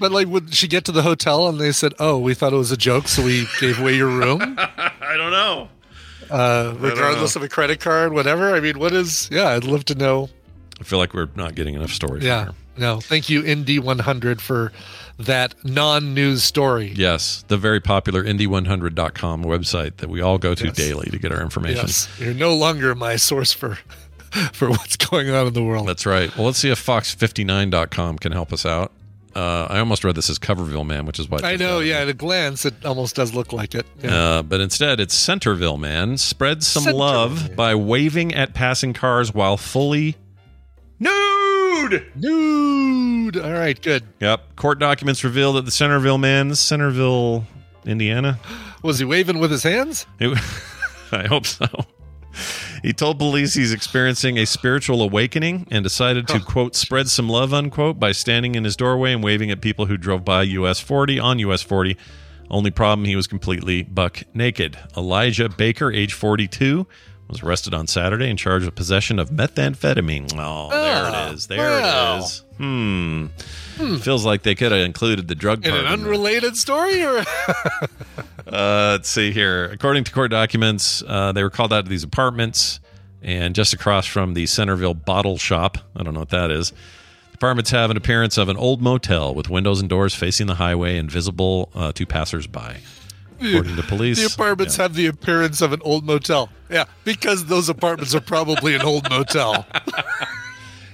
But 0.00 0.10
like, 0.12 0.26
would 0.28 0.52
she 0.54 0.66
get 0.68 0.84
to 0.86 0.92
the 0.92 1.02
hotel 1.02 1.48
and 1.48 1.58
they 1.60 1.70
said, 1.72 1.94
"Oh, 2.00 2.18
we 2.18 2.34
thought 2.34 2.52
it 2.52 2.56
was 2.56 2.72
a 2.72 2.76
joke, 2.76 3.06
so 3.08 3.22
we 3.24 3.46
gave 3.60 3.78
away 3.80 3.94
your 3.96 4.08
room, 4.08 4.40
I 4.58 5.16
don't 5.16 5.30
know. 5.30 5.68
uh, 6.30 6.74
regardless 6.78 7.36
of 7.36 7.42
a 7.42 7.48
credit 7.48 7.80
card, 7.80 8.12
whatever." 8.12 8.54
I 8.54 8.60
mean, 8.60 8.78
what 8.78 8.92
is? 8.92 9.28
Yeah, 9.30 9.48
I'd 9.50 9.64
love 9.64 9.84
to 9.86 9.94
know. 9.94 10.28
I 10.80 10.84
feel 10.84 10.98
like 10.98 11.14
we're 11.14 11.28
not 11.36 11.54
getting 11.54 11.74
enough 11.76 11.90
stories. 11.92 12.24
Yeah. 12.24 12.50
No, 12.76 12.98
thank 13.00 13.30
you, 13.30 13.44
Indy 13.44 13.78
100, 13.78 14.42
for 14.42 14.72
that 15.20 15.54
non-news 15.64 16.42
story. 16.42 16.92
Yes, 16.96 17.44
the 17.46 17.56
very 17.56 17.78
popular 17.80 18.24
indy100.com 18.24 19.44
website 19.44 19.98
that 19.98 20.08
we 20.10 20.20
all 20.20 20.38
go 20.38 20.56
to 20.56 20.64
Yes. 20.66 20.74
daily 20.76 21.08
to 21.10 21.18
get 21.20 21.30
our 21.30 21.40
information. 21.40 21.82
Yes, 21.86 22.08
you're 22.18 22.34
no 22.34 22.52
longer 22.56 22.96
my 22.96 23.14
source 23.14 23.52
for 23.52 23.78
for 24.52 24.68
what's 24.70 24.96
going 24.96 25.30
on 25.30 25.46
in 25.46 25.52
the 25.52 25.62
world. 25.62 25.86
That's 25.88 26.06
right. 26.06 26.34
Well, 26.36 26.46
let's 26.46 26.58
see 26.58 26.70
if 26.70 26.84
fox59.com 26.84 28.18
can 28.18 28.32
help 28.32 28.52
us 28.52 28.66
out. 28.66 28.92
Uh, 29.34 29.66
I 29.68 29.80
almost 29.80 30.04
read 30.04 30.14
this 30.14 30.30
as 30.30 30.38
Coverville 30.38 30.86
Man, 30.86 31.06
which 31.06 31.18
is 31.18 31.28
what 31.28 31.44
I 31.44 31.56
know. 31.56 31.80
Yeah, 31.80 31.98
at 31.98 32.08
a 32.08 32.14
glance, 32.14 32.64
it 32.64 32.84
almost 32.84 33.16
does 33.16 33.34
look 33.34 33.52
like 33.52 33.74
it. 33.74 33.84
Yeah. 34.00 34.14
Uh, 34.14 34.42
but 34.42 34.60
instead, 34.60 35.00
it's 35.00 35.12
Centerville 35.14 35.76
Man 35.76 36.16
spreads 36.18 36.66
some 36.68 36.84
Centerville 36.84 37.00
love 37.00 37.56
by 37.56 37.74
waving 37.74 38.32
at 38.32 38.54
passing 38.54 38.92
cars 38.92 39.34
while 39.34 39.56
fully 39.56 40.14
nude. 41.00 42.06
Nude. 42.14 43.36
All 43.36 43.52
right, 43.52 43.80
good. 43.80 44.04
Yep. 44.20 44.54
Court 44.54 44.78
documents 44.78 45.24
reveal 45.24 45.52
that 45.54 45.64
the 45.64 45.72
Centerville 45.72 46.18
Man, 46.18 46.54
Centerville, 46.54 47.44
Indiana. 47.84 48.38
Was 48.84 49.00
he 49.00 49.04
waving 49.04 49.40
with 49.40 49.50
his 49.50 49.64
hands? 49.64 50.06
It- 50.20 50.38
I 51.12 51.26
hope 51.26 51.46
so. 51.46 51.66
He 52.82 52.92
told 52.92 53.18
police 53.18 53.54
he's 53.54 53.72
experiencing 53.72 54.38
a 54.38 54.46
spiritual 54.46 55.02
awakening 55.02 55.66
and 55.70 55.82
decided 55.82 56.28
to, 56.28 56.40
quote, 56.40 56.74
spread 56.76 57.08
some 57.08 57.28
love, 57.28 57.54
unquote, 57.54 57.98
by 57.98 58.12
standing 58.12 58.54
in 58.54 58.64
his 58.64 58.76
doorway 58.76 59.12
and 59.12 59.22
waving 59.22 59.50
at 59.50 59.60
people 59.60 59.86
who 59.86 59.96
drove 59.96 60.24
by 60.24 60.42
US 60.42 60.80
40 60.80 61.18
on 61.18 61.38
US 61.38 61.62
40. 61.62 61.96
Only 62.50 62.70
problem, 62.70 63.06
he 63.06 63.16
was 63.16 63.26
completely 63.26 63.82
buck 63.82 64.22
naked. 64.34 64.78
Elijah 64.96 65.48
Baker, 65.48 65.90
age 65.90 66.12
42, 66.12 66.86
was 67.28 67.42
arrested 67.42 67.74
on 67.74 67.86
Saturday 67.86 68.28
and 68.28 68.38
charged 68.38 68.64
with 68.66 68.74
possession 68.74 69.18
of 69.18 69.30
methamphetamine. 69.30 70.32
Oh, 70.38 70.70
there 70.70 71.08
it 71.30 71.34
is. 71.34 71.46
There 71.46 71.78
it 71.80 72.20
is. 72.20 72.44
Hmm. 72.58 73.26
Feels 73.98 74.24
like 74.24 74.42
they 74.44 74.54
could 74.54 74.70
have 74.72 74.82
included 74.82 75.26
the 75.26 75.34
drug 75.34 75.64
In 75.64 75.70
part. 75.72 75.80
an 75.80 75.84
there. 75.86 75.92
unrelated 75.94 76.56
story, 76.56 77.02
or 77.02 77.24
Uh, 78.46 78.92
let's 78.92 79.08
see 79.08 79.32
here. 79.32 79.64
According 79.66 80.04
to 80.04 80.12
court 80.12 80.30
documents, 80.30 81.02
uh, 81.08 81.32
they 81.32 81.42
were 81.42 81.50
called 81.50 81.72
out 81.72 81.84
to 81.84 81.90
these 81.90 82.04
apartments 82.04 82.78
and 83.22 83.54
just 83.54 83.72
across 83.72 84.06
from 84.06 84.34
the 84.34 84.44
Centerville 84.46 84.92
Bottle 84.94 85.38
Shop. 85.38 85.78
I 85.96 86.02
don't 86.02 86.12
know 86.14 86.20
what 86.20 86.28
that 86.28 86.50
is. 86.50 86.70
The 86.70 87.36
apartments 87.36 87.70
have 87.70 87.90
an 87.90 87.96
appearance 87.96 88.36
of 88.36 88.48
an 88.50 88.56
old 88.58 88.82
motel 88.82 89.34
with 89.34 89.48
windows 89.48 89.80
and 89.80 89.88
doors 89.88 90.14
facing 90.14 90.46
the 90.46 90.56
highway 90.56 90.98
and 90.98 91.10
visible 91.10 91.70
uh, 91.74 91.90
to 91.92 92.04
passersby. 92.06 92.76
According 93.50 93.76
to 93.76 93.82
police, 93.82 94.18
the 94.18 94.32
apartments 94.32 94.76
yeah. 94.76 94.82
have 94.82 94.94
the 94.94 95.06
appearance 95.06 95.60
of 95.60 95.72
an 95.72 95.80
old 95.84 96.04
motel. 96.04 96.50
Yeah, 96.70 96.84
because 97.04 97.46
those 97.46 97.68
apartments 97.68 98.14
are 98.14 98.20
probably 98.20 98.74
an 98.74 98.82
old 98.82 99.08
motel. 99.10 99.66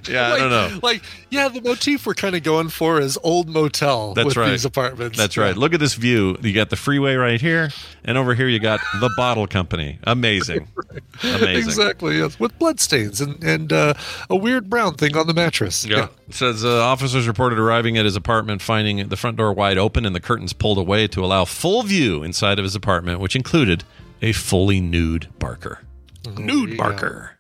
Yeah, 0.11 0.33
I 0.33 0.39
don't 0.39 0.51
know. 0.51 0.81
Like, 0.83 1.03
yeah, 1.31 1.49
the 1.49 1.61
motif 1.61 2.07
we're 2.07 2.15
kind 2.15 2.35
of 2.35 2.43
going 2.43 2.69
for 2.69 3.01
is 3.01 3.19
old 3.23 3.49
motel 3.49 4.15
That's 4.15 4.27
with 4.27 4.37
right. 4.37 4.51
these 4.51 4.65
apartments. 4.65 5.17
That's 5.17 5.37
right. 5.37 5.57
Look 5.57 5.73
at 5.75 5.81
this 5.81 5.95
view. 5.95 6.37
You 6.43 6.53
got 6.53 6.71
the 6.71 6.77
freeway 6.77 7.15
right 7.15 7.41
here, 7.41 7.71
and 8.05 8.19
over 8.19 8.35
here 8.35 8.49
you 8.49 8.59
got 8.59 8.81
the 9.01 9.11
bottle 9.17 9.47
company. 9.47 9.99
Amazing, 10.05 10.69
amazing. 11.23 11.57
Exactly. 11.57 12.19
Yes, 12.19 12.41
with 12.41 12.59
bloodstains 12.59 13.21
and 13.21 13.43
and 13.45 13.73
uh, 13.73 13.95
a 14.29 14.37
weird 14.37 14.69
brown 14.71 14.95
thing 14.95 15.17
on 15.17 15.27
the 15.27 15.35
mattress. 15.35 15.85
Yeah. 15.85 16.09
It 16.29 16.35
says 16.35 16.65
uh, 16.65 16.83
officers 16.83 17.27
reported 17.29 17.59
arriving 17.59 17.99
at 17.99 18.05
his 18.05 18.17
apartment, 18.17 18.63
finding 18.63 19.09
the 19.09 19.17
front 19.17 19.37
door 19.37 19.53
wide 19.53 19.79
open 19.79 20.07
and 20.07 20.15
the 20.15 20.21
curtains 20.21 20.53
pulled 20.53 20.79
away 20.79 21.07
to 21.09 21.25
allow 21.25 21.45
full 21.45 21.83
view 21.83 22.23
inside 22.23 22.59
of 22.59 22.65
his 22.65 22.75
apartment, 22.75 23.21
which 23.21 23.37
included 23.37 23.85
a 24.23 24.33
fully 24.33 24.81
nude 24.81 25.29
Barker. 25.39 25.81
Nude 26.37 26.77
Barker. 26.77 27.39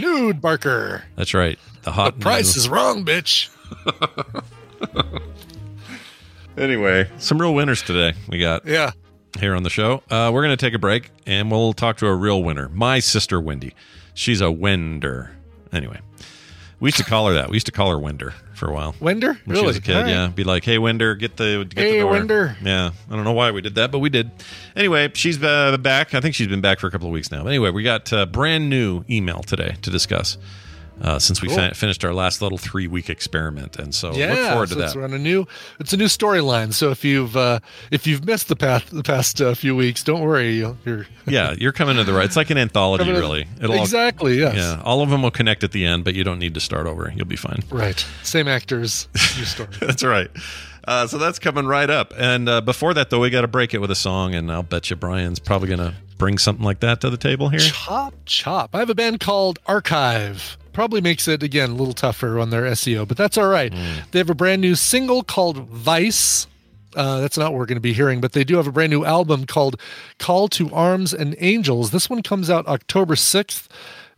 Nude 0.00 0.40
Barker. 0.40 1.04
That's 1.16 1.34
right. 1.34 1.58
The 1.84 1.92
hot 1.92 2.14
The 2.16 2.20
price 2.22 2.56
new- 2.56 2.60
is 2.60 2.68
wrong, 2.68 3.04
bitch. 3.04 3.48
Anyway, 6.56 7.10
some 7.18 7.40
real 7.40 7.52
winners 7.52 7.82
today. 7.82 8.16
We 8.28 8.38
got 8.38 8.64
Yeah. 8.64 8.92
here 9.40 9.56
on 9.56 9.64
the 9.64 9.70
show. 9.70 10.02
Uh, 10.08 10.30
we're 10.32 10.42
going 10.44 10.56
to 10.56 10.64
take 10.66 10.72
a 10.72 10.78
break 10.78 11.10
and 11.26 11.50
we'll 11.50 11.72
talk 11.72 11.96
to 11.96 12.06
a 12.06 12.14
real 12.14 12.44
winner. 12.44 12.68
My 12.68 13.00
sister, 13.00 13.40
Wendy. 13.40 13.74
She's 14.14 14.40
a 14.40 14.52
Wender. 14.52 15.32
Anyway, 15.72 15.98
we 16.78 16.86
used 16.86 16.98
to 16.98 17.04
call 17.04 17.26
her 17.26 17.34
that. 17.34 17.48
We 17.50 17.54
used 17.56 17.66
to 17.66 17.72
call 17.72 17.90
her 17.90 17.98
Wender 17.98 18.34
for 18.54 18.70
a 18.70 18.72
while. 18.72 18.94
Wender? 19.00 19.36
When 19.46 19.56
she 19.56 19.64
was 19.64 19.74
Really? 19.74 19.78
a 19.78 19.80
kid, 19.80 19.96
All 19.96 20.02
right. 20.02 20.10
yeah. 20.10 20.26
Be 20.28 20.44
like, 20.44 20.62
hey, 20.64 20.78
Wender, 20.78 21.16
get 21.16 21.36
the 21.36 21.66
get 21.68 21.76
Hey, 21.82 21.92
the 21.94 21.98
door. 22.02 22.12
Wender. 22.12 22.56
Yeah, 22.62 22.90
I 23.10 23.16
don't 23.16 23.24
know 23.24 23.32
why 23.32 23.50
we 23.50 23.60
did 23.60 23.74
that, 23.74 23.90
but 23.90 23.98
we 23.98 24.08
did. 24.08 24.30
Anyway, 24.76 25.10
she's 25.14 25.42
uh, 25.42 25.76
back. 25.78 26.14
I 26.14 26.20
think 26.20 26.36
she's 26.36 26.46
been 26.46 26.60
back 26.60 26.78
for 26.78 26.86
a 26.86 26.90
couple 26.92 27.08
of 27.08 27.12
weeks 27.12 27.32
now. 27.32 27.42
But 27.42 27.48
anyway, 27.48 27.70
we 27.70 27.82
got 27.82 28.12
uh, 28.12 28.26
brand 28.26 28.70
new 28.70 29.02
email 29.10 29.40
today 29.42 29.74
to 29.82 29.90
discuss 29.90 30.38
uh, 31.02 31.18
since 31.18 31.42
we 31.42 31.48
Cool. 31.48 31.56
fin- 31.56 31.74
finished 31.74 32.04
our 32.04 32.14
last 32.14 32.40
little 32.40 32.58
three 32.58 32.86
week 32.86 33.10
experiment, 33.10 33.78
and 33.78 33.94
so 33.94 34.12
yeah, 34.14 34.32
look 34.32 34.48
forward 34.50 34.68
to 34.68 34.74
so 34.74 34.80
it's 34.80 34.94
that. 34.94 35.02
on 35.02 35.12
a 35.12 35.18
new. 35.18 35.46
It's 35.80 35.92
a 35.92 35.96
new 35.96 36.06
storyline. 36.06 36.72
So 36.72 36.90
if 36.90 37.04
you've 37.04 37.36
uh, 37.36 37.60
if 37.90 38.06
you've 38.06 38.24
missed 38.24 38.48
the 38.48 38.56
past 38.56 38.90
the 38.90 39.02
past 39.02 39.40
uh, 39.40 39.54
few 39.54 39.74
weeks, 39.74 40.02
don't 40.04 40.20
worry. 40.20 40.52
You'll, 40.52 40.76
you're 40.84 41.06
yeah, 41.26 41.54
you're 41.58 41.72
coming 41.72 41.96
to 41.96 42.04
the 42.04 42.12
right. 42.12 42.24
It's 42.24 42.36
like 42.36 42.50
an 42.50 42.58
anthology, 42.58 43.04
to- 43.04 43.12
really. 43.12 43.46
all- 43.62 43.72
exactly. 43.74 44.38
Yes. 44.38 44.54
yeah, 44.56 44.80
all 44.84 45.02
of 45.02 45.10
them 45.10 45.22
will 45.22 45.30
connect 45.30 45.64
at 45.64 45.72
the 45.72 45.84
end, 45.84 46.04
but 46.04 46.14
you 46.14 46.22
don't 46.24 46.38
need 46.38 46.54
to 46.54 46.60
start 46.60 46.86
over. 46.86 47.12
You'll 47.16 47.26
be 47.26 47.36
fine. 47.36 47.62
Right. 47.70 48.04
Same 48.22 48.46
actors. 48.48 49.08
New 49.36 49.44
story. 49.44 49.68
That's 49.80 50.02
right. 50.04 50.30
Uh, 50.86 51.06
so 51.06 51.16
that's 51.16 51.38
coming 51.38 51.64
right 51.66 51.88
up. 51.88 52.12
And 52.16 52.46
uh, 52.48 52.60
before 52.60 52.92
that, 52.94 53.08
though, 53.08 53.20
we 53.20 53.30
got 53.30 53.40
to 53.40 53.48
break 53.48 53.72
it 53.72 53.78
with 53.78 53.90
a 53.90 53.94
song, 53.94 54.34
and 54.34 54.52
I'll 54.52 54.62
bet 54.62 54.90
you 54.90 54.96
Brian's 54.96 55.38
probably 55.38 55.68
going 55.68 55.78
to 55.80 55.94
bring 56.18 56.36
something 56.38 56.64
like 56.64 56.80
that 56.80 57.00
to 57.00 57.08
the 57.10 57.16
table 57.16 57.48
here. 57.48 57.58
Chop 57.60 58.14
chop. 58.26 58.74
I 58.74 58.80
have 58.80 58.90
a 58.90 58.94
band 58.94 59.18
called 59.20 59.58
Archive. 59.66 60.58
Probably 60.74 61.00
makes 61.00 61.26
it 61.26 61.42
again 61.42 61.70
a 61.70 61.74
little 61.74 61.94
tougher 61.94 62.38
on 62.38 62.50
their 62.50 62.64
SEO, 62.64 63.08
but 63.08 63.16
that's 63.16 63.38
all 63.38 63.48
right. 63.48 63.72
They 64.10 64.18
have 64.18 64.28
a 64.28 64.34
brand 64.34 64.60
new 64.60 64.74
single 64.74 65.22
called 65.22 65.56
Vice. 65.68 66.46
Uh, 66.94 67.20
that's 67.20 67.38
not 67.38 67.52
what 67.52 67.58
we're 67.58 67.66
going 67.66 67.76
to 67.76 67.80
be 67.80 67.92
hearing, 67.92 68.20
but 68.20 68.32
they 68.32 68.44
do 68.44 68.56
have 68.56 68.66
a 68.66 68.72
brand 68.72 68.90
new 68.90 69.04
album 69.04 69.46
called 69.46 69.80
Call 70.18 70.48
to 70.48 70.72
Arms 70.72 71.12
and 71.14 71.34
Angels. 71.38 71.90
This 71.90 72.10
one 72.10 72.22
comes 72.22 72.50
out 72.50 72.66
October 72.66 73.14
6th 73.14 73.68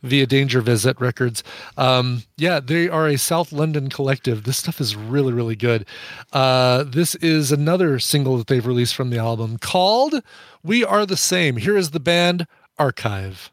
via 0.03 0.27
Dangervisit 0.27 1.01
Records. 1.01 1.43
Um, 1.77 2.23
yeah, 2.37 2.61
they 2.61 2.89
are 2.89 3.07
a 3.07 3.17
South 3.19 3.53
London 3.53 3.89
collective. 3.89 4.45
This 4.45 4.59
stuff 4.59 4.81
is 4.81 4.97
really, 4.97 5.33
really 5.33 5.57
good. 5.57 5.87
Uh, 6.33 6.85
this 6.85 7.15
is 7.17 7.53
another 7.53 7.99
single 7.99 8.39
that 8.39 8.47
they've 8.47 8.67
released 8.67 8.95
from 8.95 9.11
the 9.11 9.19
album 9.19 9.59
called 9.59 10.23
We 10.63 10.85
Are 10.85 11.07
the 11.07 11.17
Same. 11.17 11.57
Here 11.57 11.77
is 11.77 11.91
the 11.91 12.01
band 12.01 12.47
Archive. 12.79 13.51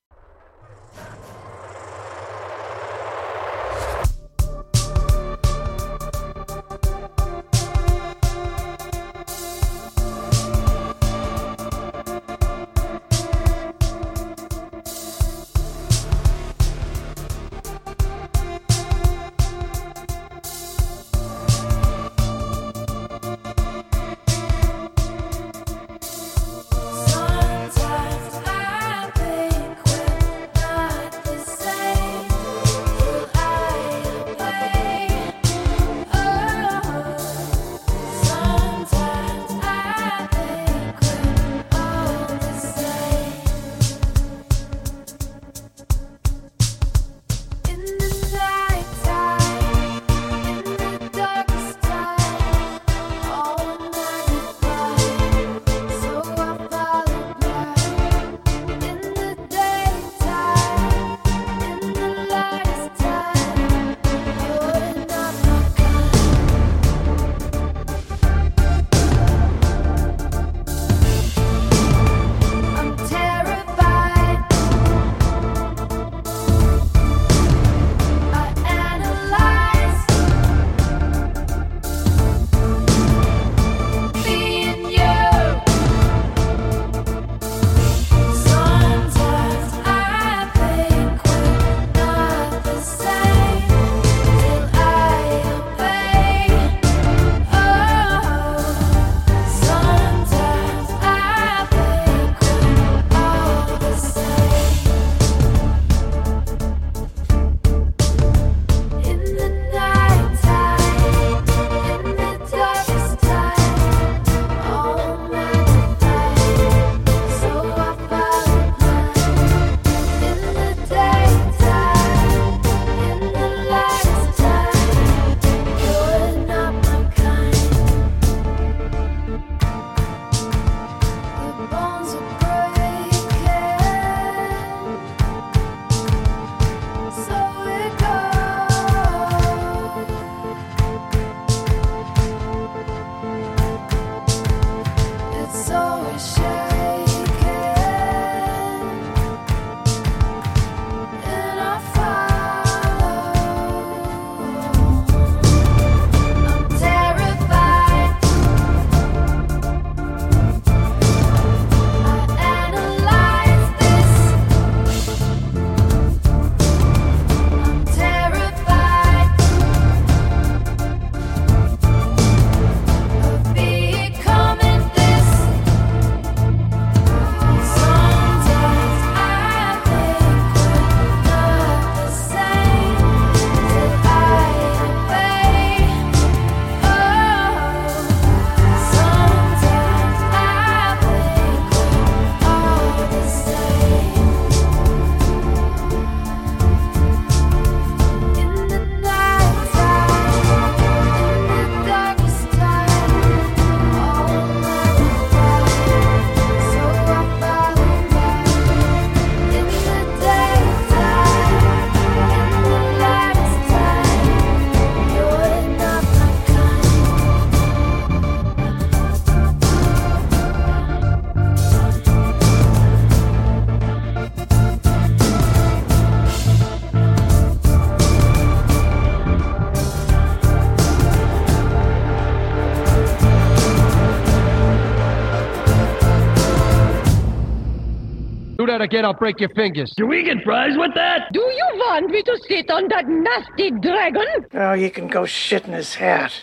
That 238.74 238.82
again, 238.82 239.06
I'll 239.06 239.14
break 239.14 239.40
your 239.40 239.50
fingers. 239.50 239.94
Do 239.96 240.08
we 240.08 240.24
get 240.24 240.44
fries 240.44 240.76
with 240.76 240.96
that? 240.96 241.32
Do 241.32 241.42
you 241.42 241.68
want 241.76 242.10
me 242.10 242.24
to 242.24 242.40
sit 242.48 242.72
on 242.72 242.88
that 242.88 243.08
nasty 243.08 243.70
dragon? 243.70 244.26
Oh, 244.56 244.74
you 244.74 244.90
can 244.90 245.08
go 245.08 245.28
shit 245.28 245.66
in 245.66 245.74
his 245.74 245.94
hat. 245.94 246.34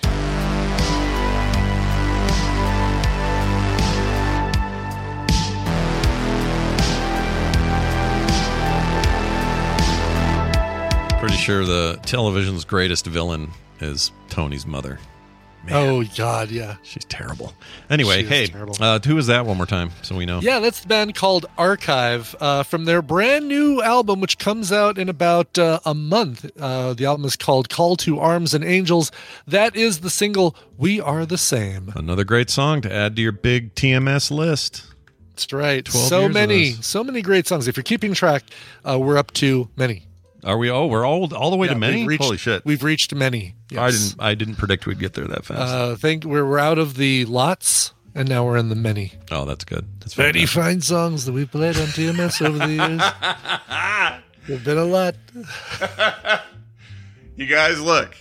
Pretty 11.18 11.36
sure 11.36 11.64
the 11.64 11.98
television's 12.04 12.64
greatest 12.64 13.06
villain 13.06 13.50
is 13.80 14.12
Tony's 14.28 14.66
mother. 14.66 15.00
Oh 15.70 16.02
God, 16.16 16.50
yeah. 16.50 16.76
She's 16.82 17.04
terrible. 17.04 17.52
Anyway, 17.90 18.22
She 18.22 18.28
hey, 18.28 18.46
terrible. 18.46 18.76
uh, 18.80 18.98
who 19.04 19.18
is 19.18 19.26
that 19.26 19.44
one 19.44 19.56
more 19.56 19.66
time 19.66 19.90
so 20.02 20.16
we 20.16 20.24
know? 20.24 20.40
Yeah, 20.40 20.58
that's 20.60 20.80
the 20.80 20.88
band 20.88 21.14
called 21.14 21.46
Archive 21.58 22.34
uh, 22.40 22.62
from 22.62 22.86
their 22.86 23.02
brand 23.02 23.46
new 23.46 23.82
album, 23.82 24.20
which 24.20 24.38
comes 24.38 24.72
out 24.72 24.96
in 24.98 25.08
about 25.08 25.58
uh, 25.58 25.80
a 25.84 25.94
month. 25.94 26.50
Uh, 26.58 26.94
the 26.94 27.04
album 27.04 27.26
is 27.26 27.36
called 27.36 27.68
Call 27.68 27.96
to 27.96 28.18
Arms 28.18 28.54
and 28.54 28.64
Angels. 28.64 29.12
That 29.46 29.76
is 29.76 30.00
the 30.00 30.10
single 30.10 30.56
We 30.78 31.00
Are 31.00 31.26
the 31.26 31.38
Same. 31.38 31.92
Another 31.94 32.24
great 32.24 32.48
song 32.50 32.80
to 32.82 32.92
add 32.92 33.16
to 33.16 33.22
your 33.22 33.32
big 33.32 33.74
TMS 33.74 34.30
list. 34.30 34.84
That's 35.34 35.52
right. 35.52 35.86
So 35.88 36.28
many, 36.28 36.72
so 36.72 37.02
many 37.04 37.22
great 37.22 37.46
songs. 37.46 37.68
If 37.68 37.76
you're 37.76 37.84
keeping 37.84 38.12
track, 38.14 38.44
uh, 38.88 38.98
we're 38.98 39.16
up 39.18 39.32
to 39.34 39.68
many. 39.76 40.06
Are 40.44 40.56
we? 40.58 40.70
Oh, 40.70 40.86
we're 40.86 41.06
all 41.06 41.32
all 41.34 41.50
the 41.50 41.56
way 41.56 41.66
Yeah, 41.68 41.74
to 41.74 41.78
many. 41.78 41.96
we've 41.98 42.06
reached- 42.08 42.22
Holy 42.24 42.36
shit! 42.38 42.64
We've 42.64 42.82
reached 42.82 43.14
many. 43.14 43.54
I 43.76 43.90
didn't. 43.90 44.14
I 44.18 44.34
didn't 44.34 44.56
predict 44.56 44.86
we'd 44.86 44.98
get 44.98 45.14
there 45.14 45.26
that 45.26 45.44
fast. 45.44 45.60
Uh, 45.72 45.96
think 45.96 46.24
we're, 46.24 46.44
we're 46.46 46.58
out 46.58 46.78
of 46.78 46.94
the 46.96 47.24
lots, 47.26 47.92
and 48.14 48.28
now 48.28 48.44
we're 48.44 48.56
in 48.56 48.68
the 48.68 48.74
many. 48.74 49.12
oh, 49.30 49.44
that's 49.44 49.64
good. 49.64 49.86
That's 50.00 50.16
Many 50.18 50.46
fantastic. 50.46 50.62
fine 50.62 50.80
songs 50.80 51.24
that 51.26 51.32
we've 51.32 51.50
played 51.50 51.76
on 51.76 51.86
TMS 51.88 52.44
over 52.44 52.58
the 52.58 52.72
years. 52.72 53.02
There've 54.48 54.64
been 54.64 54.78
a 54.78 54.84
lot. 54.84 55.14
You 57.40 57.46
guys, 57.46 57.80
look. 57.80 58.14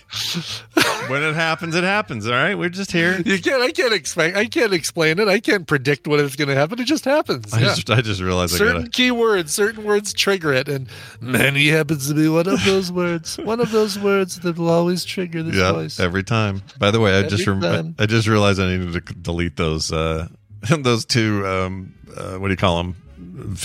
when 1.10 1.22
it 1.22 1.34
happens, 1.34 1.74
it 1.74 1.84
happens. 1.84 2.26
All 2.26 2.32
right, 2.32 2.54
we're 2.56 2.70
just 2.70 2.90
here. 2.90 3.20
You 3.20 3.38
can't. 3.38 3.62
I 3.62 3.70
can't 3.70 3.92
expect. 3.92 4.34
I 4.34 4.46
can't 4.46 4.72
explain 4.72 5.18
it. 5.18 5.28
I 5.28 5.40
can't 5.40 5.66
predict 5.66 6.08
what 6.08 6.20
is 6.20 6.36
going 6.36 6.48
to 6.48 6.54
happen. 6.54 6.80
It 6.80 6.86
just 6.86 7.04
happens. 7.04 7.52
I 7.52 7.58
Yeah. 7.60 7.74
just, 7.74 7.90
I 7.90 8.00
just 8.00 8.22
realized 8.22 8.54
I 8.54 8.56
certain 8.56 8.84
gotta. 8.84 8.90
keywords, 8.90 9.50
certain 9.50 9.84
words 9.84 10.14
trigger 10.14 10.54
it, 10.54 10.70
and 10.70 10.88
many 11.20 11.68
happens 11.68 12.08
to 12.08 12.14
be 12.14 12.28
one 12.28 12.48
of 12.48 12.64
those 12.64 12.90
words. 13.02 13.36
One 13.36 13.60
of 13.60 13.70
those 13.72 13.98
words 13.98 14.40
that 14.40 14.56
will 14.56 14.70
always 14.70 15.04
trigger 15.04 15.42
this 15.42 15.54
Yeah, 15.54 15.72
voice. 15.72 16.00
every 16.00 16.22
time. 16.24 16.62
By 16.78 16.90
the 16.90 17.00
way, 17.00 17.18
I 17.18 17.28
just 17.28 17.46
rem- 17.46 17.60
time. 17.60 17.94
I 17.98 18.06
just 18.06 18.26
realized 18.26 18.58
I 18.58 18.74
needed 18.74 19.06
to 19.06 19.14
delete 19.16 19.56
those 19.58 19.92
uh, 19.92 20.28
those 20.78 21.04
two. 21.04 21.46
Um, 21.46 21.94
uh, 22.16 22.38
what 22.38 22.48
do 22.48 22.52
you 22.54 22.56
call 22.56 22.78
them? 22.78 22.96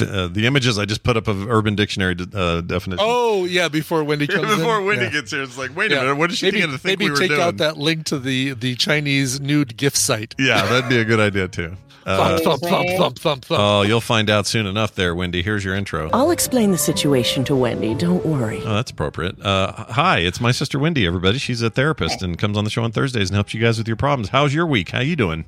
Uh, 0.01 0.27
the 0.27 0.45
images 0.45 0.77
I 0.79 0.85
just 0.85 1.03
put 1.03 1.17
up 1.17 1.27
of 1.27 1.49
Urban 1.49 1.75
Dictionary 1.75 2.15
uh, 2.33 2.61
definition. 2.61 2.99
Oh 3.07 3.45
yeah, 3.45 3.67
before 3.69 4.03
Wendy 4.03 4.27
comes 4.35 4.51
in. 4.51 4.57
Before 4.59 4.81
Wendy 4.81 5.05
Yeah. 5.05 5.11
gets 5.11 5.31
here, 5.31 5.43
it's 5.43 5.57
like, 5.57 5.75
wait 5.75 5.91
a 5.91 5.95
Yeah. 5.95 6.01
minute, 6.01 6.15
what 6.15 6.31
is 6.31 6.37
she 6.37 6.47
maybe, 6.47 6.59
going 6.59 6.71
to 6.71 6.77
think 6.77 6.99
maybe 6.99 7.05
we 7.05 7.11
were 7.11 7.17
take 7.17 7.29
doing? 7.29 7.41
out 7.41 7.57
that 7.57 7.77
link 7.77 8.05
to 8.05 8.19
the 8.19 8.53
the 8.53 8.75
Chinese 8.75 9.39
nude 9.39 9.77
gift 9.77 9.97
site. 9.97 10.33
Yeah, 10.39 10.65
that'd 10.65 10.89
be 10.89 10.97
a 10.99 11.05
good 11.05 11.19
idea 11.19 11.47
too. 11.47 11.75
Uh, 12.07 12.37
thump, 12.37 12.61
thump, 12.61 12.61
thump, 12.61 12.87
thump, 12.99 13.17
thump, 13.17 13.45
thump. 13.45 13.59
oh, 13.59 13.81
you'll 13.81 13.99
find 13.99 14.29
out 14.29 14.45
soon 14.45 14.67
enough 14.67 14.93
there, 14.93 15.15
Wendy. 15.15 15.41
Here's 15.41 15.65
your 15.65 15.73
intro. 15.73 16.07
I'll 16.13 16.29
explain 16.29 16.69
the 16.69 16.77
situation 16.77 17.43
to 17.45 17.55
Wendy. 17.55 17.95
Don't 17.95 18.23
worry. 18.23 18.61
Oh, 18.63 18.75
that's 18.75 18.91
appropriate. 18.91 19.41
Uh, 19.43 19.71
hi, 19.71 20.19
it's 20.19 20.39
my 20.39 20.51
sister 20.51 20.77
Wendy. 20.77 21.07
Everybody, 21.07 21.39
she's 21.39 21.63
a 21.63 21.71
therapist 21.71 22.21
and 22.21 22.37
comes 22.37 22.59
on 22.59 22.63
the 22.63 22.69
show 22.69 22.83
on 22.83 22.91
Thursdays 22.91 23.31
and 23.31 23.35
helps 23.35 23.55
you 23.55 23.59
guys 23.59 23.79
with 23.79 23.87
your 23.87 23.97
problems. 23.97 24.29
How's 24.29 24.53
your 24.53 24.67
week? 24.67 24.91
How 24.91 24.99
you 24.99 25.15
doing? 25.15 25.45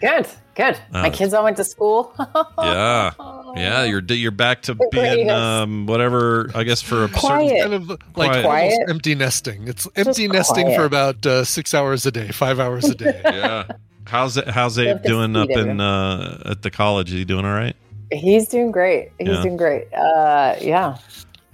Good, 0.00 0.26
good. 0.54 0.76
Uh, 0.92 1.02
My 1.02 1.10
kids 1.10 1.34
all 1.34 1.44
went 1.44 1.56
to 1.58 1.64
school. 1.64 2.14
Yeah, 2.58 3.10
yeah. 3.56 3.84
You're 3.84 4.00
you're 4.02 4.30
back 4.30 4.62
to 4.62 4.72
It 4.78 4.90
being 4.92 5.30
um 5.30 5.86
whatever. 5.86 6.50
I 6.54 6.62
guess 6.64 6.80
for 6.82 7.04
a 7.04 7.08
Quiet. 7.08 7.48
certain 7.50 7.60
kind 7.60 7.74
of 7.74 7.88
like 8.16 8.30
Quiet. 8.30 8.44
Quiet. 8.44 8.78
empty 8.88 9.14
nesting. 9.14 9.66
It's 9.68 9.88
empty 9.96 10.28
nesting 10.28 10.64
quiet. 10.66 10.76
for 10.76 10.84
about 10.84 11.26
uh, 11.26 11.44
six 11.44 11.74
hours 11.74 12.06
a 12.06 12.10
day, 12.12 12.28
five 12.28 12.60
hours 12.60 12.84
a 12.88 12.94
day. 12.94 13.20
yeah. 13.24 13.66
How's 14.06 14.36
it? 14.36 14.48
How's 14.48 14.78
Abe 14.78 15.02
doing 15.02 15.36
up 15.36 15.50
in 15.50 15.80
uh, 15.80 16.42
at 16.46 16.62
the 16.62 16.70
college? 16.70 17.08
Is 17.08 17.14
he 17.18 17.24
doing 17.24 17.44
all 17.44 17.52
right? 17.54 17.76
He's 18.12 18.48
doing 18.48 18.70
great. 18.70 19.10
He's 19.18 19.28
Yeah. 19.28 19.42
doing 19.42 19.56
great. 19.56 19.92
Uh, 19.92 20.56
yeah. 20.60 20.96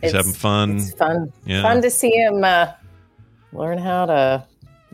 He's 0.00 0.10
It's- 0.10 0.12
having 0.12 0.32
fun. 0.32 0.76
It's 0.76 0.92
fun. 0.94 1.32
Yeah. 1.44 1.62
Fun 1.62 1.82
to 1.82 1.90
see 1.90 2.10
him 2.10 2.44
uh, 2.44 2.68
learn 3.52 3.78
how 3.78 4.06
to 4.06 4.44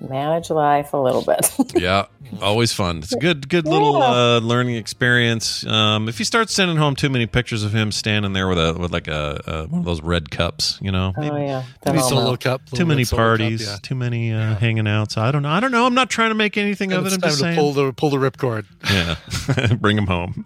manage 0.09 0.51
life 0.51 0.93
a 0.93 0.97
little 0.97 1.23
bit. 1.23 1.53
yeah, 1.81 2.07
always 2.41 2.73
fun. 2.73 2.99
It's 2.99 3.13
a 3.13 3.19
good, 3.19 3.49
good 3.49 3.67
little 3.67 3.99
Yeah. 3.99 4.37
uh, 4.37 4.41
learning 4.41 4.77
experience. 4.77 5.67
Um, 5.67 6.09
if 6.09 6.19
you 6.19 6.25
start 6.25 6.51
sending 6.51 6.77
home 6.77 6.97
too 6.97 7.09
many 7.09 7.27
pictures 7.27 7.63
of 7.65 7.73
him 7.73 7.93
standing 7.93 8.33
there 8.33 8.49
with 8.49 8.59
a 8.59 8.75
with 8.79 8.93
like 8.93 9.09
a, 9.09 9.41
a 9.47 9.67
one 9.67 9.81
of 9.81 9.85
those 9.85 10.03
red 10.03 10.31
cups, 10.31 10.79
you 10.83 10.91
know, 10.93 11.13
oh 11.17 11.37
yeah. 11.37 11.63
Maybe 11.87 11.99
solo 12.01 12.31
know. 12.33 12.37
cup. 12.37 12.63
too 12.67 12.85
many 12.87 13.05
solo 13.05 13.23
cup, 13.23 13.27
parties, 13.39 13.67
yeah. 13.67 13.77
too 13.83 13.95
many 13.95 14.33
uh, 14.33 14.57
hanging 14.57 14.87
outs. 14.89 15.17
I 15.17 15.31
don't 15.31 15.43
know. 15.43 15.51
I 15.51 15.61
don't 15.61 15.73
know. 15.73 15.87
I'm 15.87 15.95
not 15.95 16.11
trying 16.11 16.31
to 16.31 16.35
make 16.35 16.57
anything 16.57 16.93
And 16.93 17.01
of 17.01 17.07
it. 17.07 17.15
I'm 17.15 17.21
time 17.21 17.29
just 17.31 17.39
to 17.41 17.45
saying. 17.45 17.57
pull 17.59 17.73
the 17.73 17.93
pull 17.93 18.11
the 18.11 18.17
ripcord. 18.19 18.67
yeah, 18.91 19.75
bring 19.81 19.97
him 19.99 20.07
home. 20.07 20.45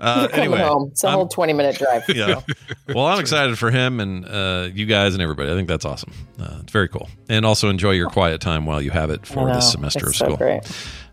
Uh, 0.00 0.28
anyway, 0.32 0.58
home. 0.58 0.88
It's 0.92 1.04
a 1.04 1.08
I'm- 1.08 1.16
whole 1.16 1.28
twenty 1.28 1.52
minute 1.52 1.76
drive. 1.76 2.04
yeah. 2.08 2.40
Well, 2.88 3.06
I'm 3.06 3.20
excited 3.20 3.58
for 3.58 3.70
him 3.70 4.00
and 4.00 4.26
uh, 4.26 4.68
you 4.72 4.86
guys 4.86 5.14
and 5.14 5.22
everybody. 5.22 5.50
I 5.50 5.54
think 5.54 5.68
that's 5.68 5.84
awesome. 5.84 6.12
Uh, 6.40 6.58
it's 6.62 6.72
very 6.72 6.88
cool. 6.88 7.08
And 7.28 7.44
also 7.46 7.68
enjoy 7.68 7.92
your 7.92 8.08
quiet 8.10 8.40
time 8.40 8.66
while 8.66 8.80
you 8.82 8.90
have 8.90 9.10
it 9.10 9.26
for 9.26 9.48
know. 9.48 9.54
this 9.54 9.70
semester 9.72 10.08
It's 10.08 10.08
of 10.08 10.14
so 10.16 10.24
school. 10.26 10.36
great. 10.36 10.62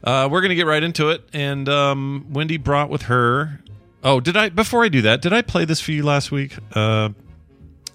Uh, 0.04 0.28
we're 0.32 0.42
going 0.42 0.50
to 0.50 0.56
get 0.56 0.66
right 0.66 0.82
into 0.84 1.10
it. 1.10 1.24
And 1.34 1.68
um, 1.70 2.26
Wendy 2.32 2.58
brought 2.58 2.90
with 2.90 3.04
her. 3.04 3.60
Oh, 4.04 4.20
did 4.20 4.38
I? 4.38 4.50
Before 4.50 4.84
I 4.86 4.90
do 4.90 5.02
that, 5.04 5.22
did 5.22 5.34
I 5.34 5.42
play 5.42 5.66
this 5.66 5.82
for 5.82 5.92
you 5.92 6.04
last 6.04 6.32
week? 6.32 6.56
Uh, 6.74 7.10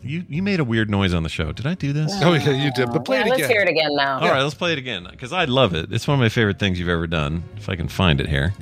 you 0.02 0.22
you 0.28 0.42
made 0.42 0.60
a 0.60 0.64
weird 0.64 0.90
noise 0.90 1.14
on 1.14 1.22
the 1.22 1.30
show. 1.30 1.50
Did 1.52 1.66
I 1.66 1.72
do 1.74 1.94
this? 1.94 2.12
Oh 2.22 2.34
yeah, 2.34 2.50
you 2.50 2.70
did. 2.74 2.90
But 2.92 3.06
play 3.06 3.20
Yeah, 3.20 3.26
it 3.26 3.30
let's 3.30 3.46
hear 3.46 3.62
it 3.62 3.68
again 3.68 3.96
now. 3.96 4.20
All 4.20 4.28
right, 4.28 4.42
let's 4.42 4.52
play 4.54 4.72
it 4.72 4.78
again 4.78 5.06
because 5.10 5.32
I 5.32 5.46
love 5.46 5.72
it. 5.74 5.90
It's 5.90 6.06
one 6.06 6.16
of 6.16 6.20
my 6.20 6.28
favorite 6.28 6.58
things 6.58 6.78
you've 6.78 6.90
ever 6.90 7.06
done. 7.06 7.42
If 7.56 7.70
I 7.70 7.76
can 7.76 7.88
find 7.88 8.20
it 8.20 8.28
here. 8.28 8.52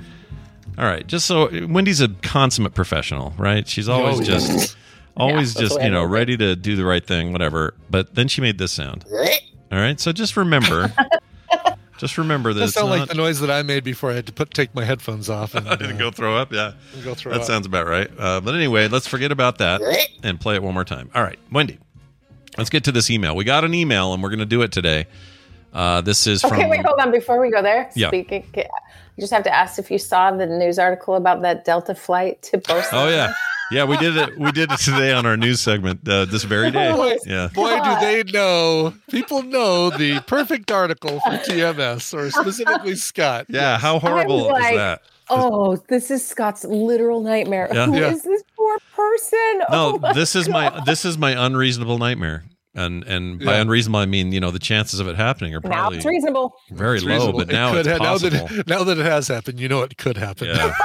All 0.78 0.84
right, 0.86 1.06
just 1.06 1.26
so 1.26 1.48
Wendy's 1.66 2.00
a 2.00 2.08
consummate 2.08 2.74
professional, 2.74 3.34
right? 3.36 3.66
She's 3.68 3.88
always 3.88 4.20
Oh, 4.20 4.22
just, 4.22 4.48
yes. 4.50 4.76
always 5.16 5.54
Yeah, 5.54 5.60
just 5.62 5.74
you 5.82 5.90
know 5.90 6.02
know 6.02 6.04
ready 6.04 6.36
to 6.38 6.56
do 6.56 6.76
the 6.76 6.84
right 6.84 7.04
thing, 7.06 7.32
whatever. 7.32 7.74
But 7.90 8.14
then 8.14 8.26
she 8.28 8.40
made 8.40 8.58
this 8.58 8.72
sound. 8.72 9.04
All 9.10 9.78
right, 9.78 9.98
so 10.00 10.12
just 10.12 10.36
remember, 10.36 10.92
just 11.98 12.18
remember 12.18 12.52
that 12.52 12.58
That 12.60 12.64
it's 12.66 12.74
sound 12.74 12.90
like 12.90 13.08
the 13.08 13.14
noise 13.14 13.40
that 13.40 13.50
I 13.50 13.62
made 13.62 13.84
before 13.84 14.10
I 14.10 14.14
had 14.14 14.26
to 14.26 14.32
put 14.32 14.52
take 14.52 14.74
my 14.74 14.84
headphones 14.84 15.28
off. 15.30 15.54
And, 15.54 15.68
I 15.68 15.76
didn't 15.76 15.98
go 15.98 16.10
throw 16.10 16.36
up. 16.36 16.52
Yeah, 16.52 16.60
uh, 16.60 16.72
go 17.04 17.14
throw 17.14 17.32
that 17.32 17.40
up. 17.42 17.46
sounds 17.46 17.66
about 17.66 17.86
right. 17.86 18.10
Uh, 18.18 18.40
but 18.40 18.54
anyway, 18.54 18.88
let's 18.88 19.06
forget 19.06 19.30
about 19.32 19.58
that 19.58 19.80
and 20.22 20.40
play 20.40 20.54
it 20.54 20.62
one 20.62 20.74
more 20.74 20.84
time. 20.84 21.10
All 21.14 21.22
right, 21.22 21.38
Wendy, 21.50 21.78
let's 22.58 22.70
get 22.70 22.84
to 22.84 22.92
this 22.92 23.10
email. 23.10 23.36
We 23.36 23.44
got 23.44 23.64
an 23.64 23.74
email, 23.74 24.14
and 24.14 24.22
we're 24.22 24.30
going 24.30 24.38
to 24.40 24.46
do 24.46 24.62
it 24.62 24.72
today. 24.72 25.06
Uh, 25.72 26.00
this 26.02 26.26
is 26.26 26.40
from. 26.42 26.52
Okay, 26.54 26.68
wait, 26.68 26.84
hold 26.84 26.98
on. 27.00 27.10
Before 27.10 27.40
we 27.40 27.50
go 27.50 27.62
there, 27.62 27.90
Yeah. 27.94 28.08
speaking, 28.08 28.44
you 29.16 29.20
just 29.22 29.32
have 29.32 29.44
to 29.44 29.54
ask 29.54 29.78
if 29.78 29.90
you 29.90 29.98
saw 29.98 30.30
the 30.30 30.46
news 30.46 30.78
article 30.78 31.14
about 31.16 31.42
that 31.42 31.64
Delta 31.64 31.94
flight 31.94 32.42
to 32.42 32.58
Barcelona. 32.58 33.06
Oh 33.06 33.10
yeah, 33.10 33.32
yeah. 33.70 33.84
We 33.84 33.96
did 33.98 34.16
it. 34.16 34.38
We 34.38 34.52
did 34.52 34.70
it 34.72 34.78
today 34.80 35.12
on 35.12 35.26
our 35.26 35.36
news 35.36 35.60
segment 35.60 36.06
uh, 36.08 36.24
this 36.26 36.44
very 36.44 36.70
day. 36.78 36.92
Boy, 36.92 37.16
Yeah. 37.26 37.48
boy, 37.54 37.78
do 37.82 38.00
they 38.00 38.22
know! 38.32 38.94
People 39.10 39.42
know 39.42 39.90
the 39.90 40.20
perfect 40.26 40.70
article 40.70 41.20
for 41.20 41.30
TMS 41.38 42.14
or 42.14 42.30
specifically 42.30 42.96
Scott. 42.96 43.46
Yeah. 43.48 43.78
How 43.78 43.98
horrible 43.98 44.54
I'm 44.54 44.62
is 44.64 44.76
that? 44.78 45.02
Oh, 45.30 45.76
this 45.88 46.10
is 46.10 46.26
Scott's 46.26 46.64
literal 46.64 47.20
nightmare. 47.22 47.68
Yeah. 47.72 47.86
Who 47.86 47.94
is 47.94 48.00
Yeah. 48.24 48.30
this 48.32 48.42
poor 48.56 48.76
person? 48.94 49.58
No, 49.70 49.98
Oh 50.02 50.12
this 50.14 50.34
is 50.36 50.48
my 50.48 50.82
this 50.84 51.04
is 51.04 51.16
my 51.16 51.46
unreasonable 51.46 51.98
nightmare. 51.98 52.44
And 52.74 53.04
and 53.04 53.38
by 53.38 53.52
Yeah. 53.56 53.60
unreasonable 53.60 54.00
I 54.00 54.06
mean 54.06 54.32
you 54.32 54.40
know 54.40 54.50
the 54.50 54.58
chances 54.58 54.98
of 54.98 55.06
it 55.06 55.16
happening 55.16 55.54
are 55.54 55.60
Now 55.62 55.68
probably 55.70 55.98
it's 55.98 56.06
reasonable. 56.06 56.54
very 56.70 56.96
It's 56.96 57.04
low, 57.04 57.12
reasonable. 57.12 57.38
but 57.40 57.50
It 57.50 57.52
now 57.52 57.70
could 57.72 57.86
it's 57.86 57.98
ha- 57.98 58.04
now 58.04 58.18
that, 58.18 58.32
it, 58.50 58.66
now 58.66 58.82
that 58.84 58.98
it 58.98 59.04
has 59.04 59.28
happened, 59.28 59.60
you 59.60 59.68
know 59.68 59.82
it 59.82 59.96
could 59.98 60.16
happen. 60.16 60.48
Yeah. 60.48 60.74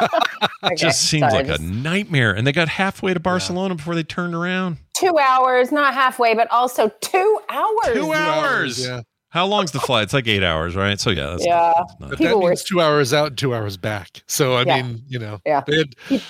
Okay, 0.63 0.73
It 0.73 0.77
just 0.77 1.01
seems 1.03 1.31
sorry, 1.31 1.45
like 1.45 1.59
a 1.59 1.61
nightmare. 1.61 2.31
And 2.35 2.45
they 2.45 2.51
got 2.51 2.67
halfway 2.67 3.13
to 3.13 3.19
Barcelona 3.19 3.75
before 3.75 3.93
they 3.95 4.03
turned 4.03 4.33
around. 4.35 4.77
two 4.95 5.17
hours, 5.17 5.71
not 5.71 5.93
halfway, 5.93 6.33
but 6.35 6.49
also 6.51 6.89
two 7.01 7.39
hours. 7.49 7.93
Two 7.93 8.11
hours. 8.13 8.85
Yeah. 8.85 9.01
How 9.29 9.45
long's 9.45 9.71
the 9.71 9.79
flight? 9.79 10.03
It's 10.03 10.13
like 10.13 10.27
eight 10.27 10.43
hours, 10.43 10.75
right? 10.75 10.99
So 10.99 11.09
yeah, 11.11 11.27
that's 11.27 11.45
Yeah. 11.45 11.73
But 11.99 12.17
that 12.17 12.37
means 12.37 12.63
two 12.63 12.81
hours 12.81 13.13
out 13.13 13.27
and 13.27 13.37
two 13.37 13.53
hours 13.55 13.77
back. 13.77 14.23
So 14.27 14.55
I 14.55 14.63
Yeah. 14.63 14.81
mean, 14.81 15.03
you 15.07 15.19
know, 15.19 15.39
Yeah. 15.45 15.61
they 15.65 15.77
had, 15.77 16.21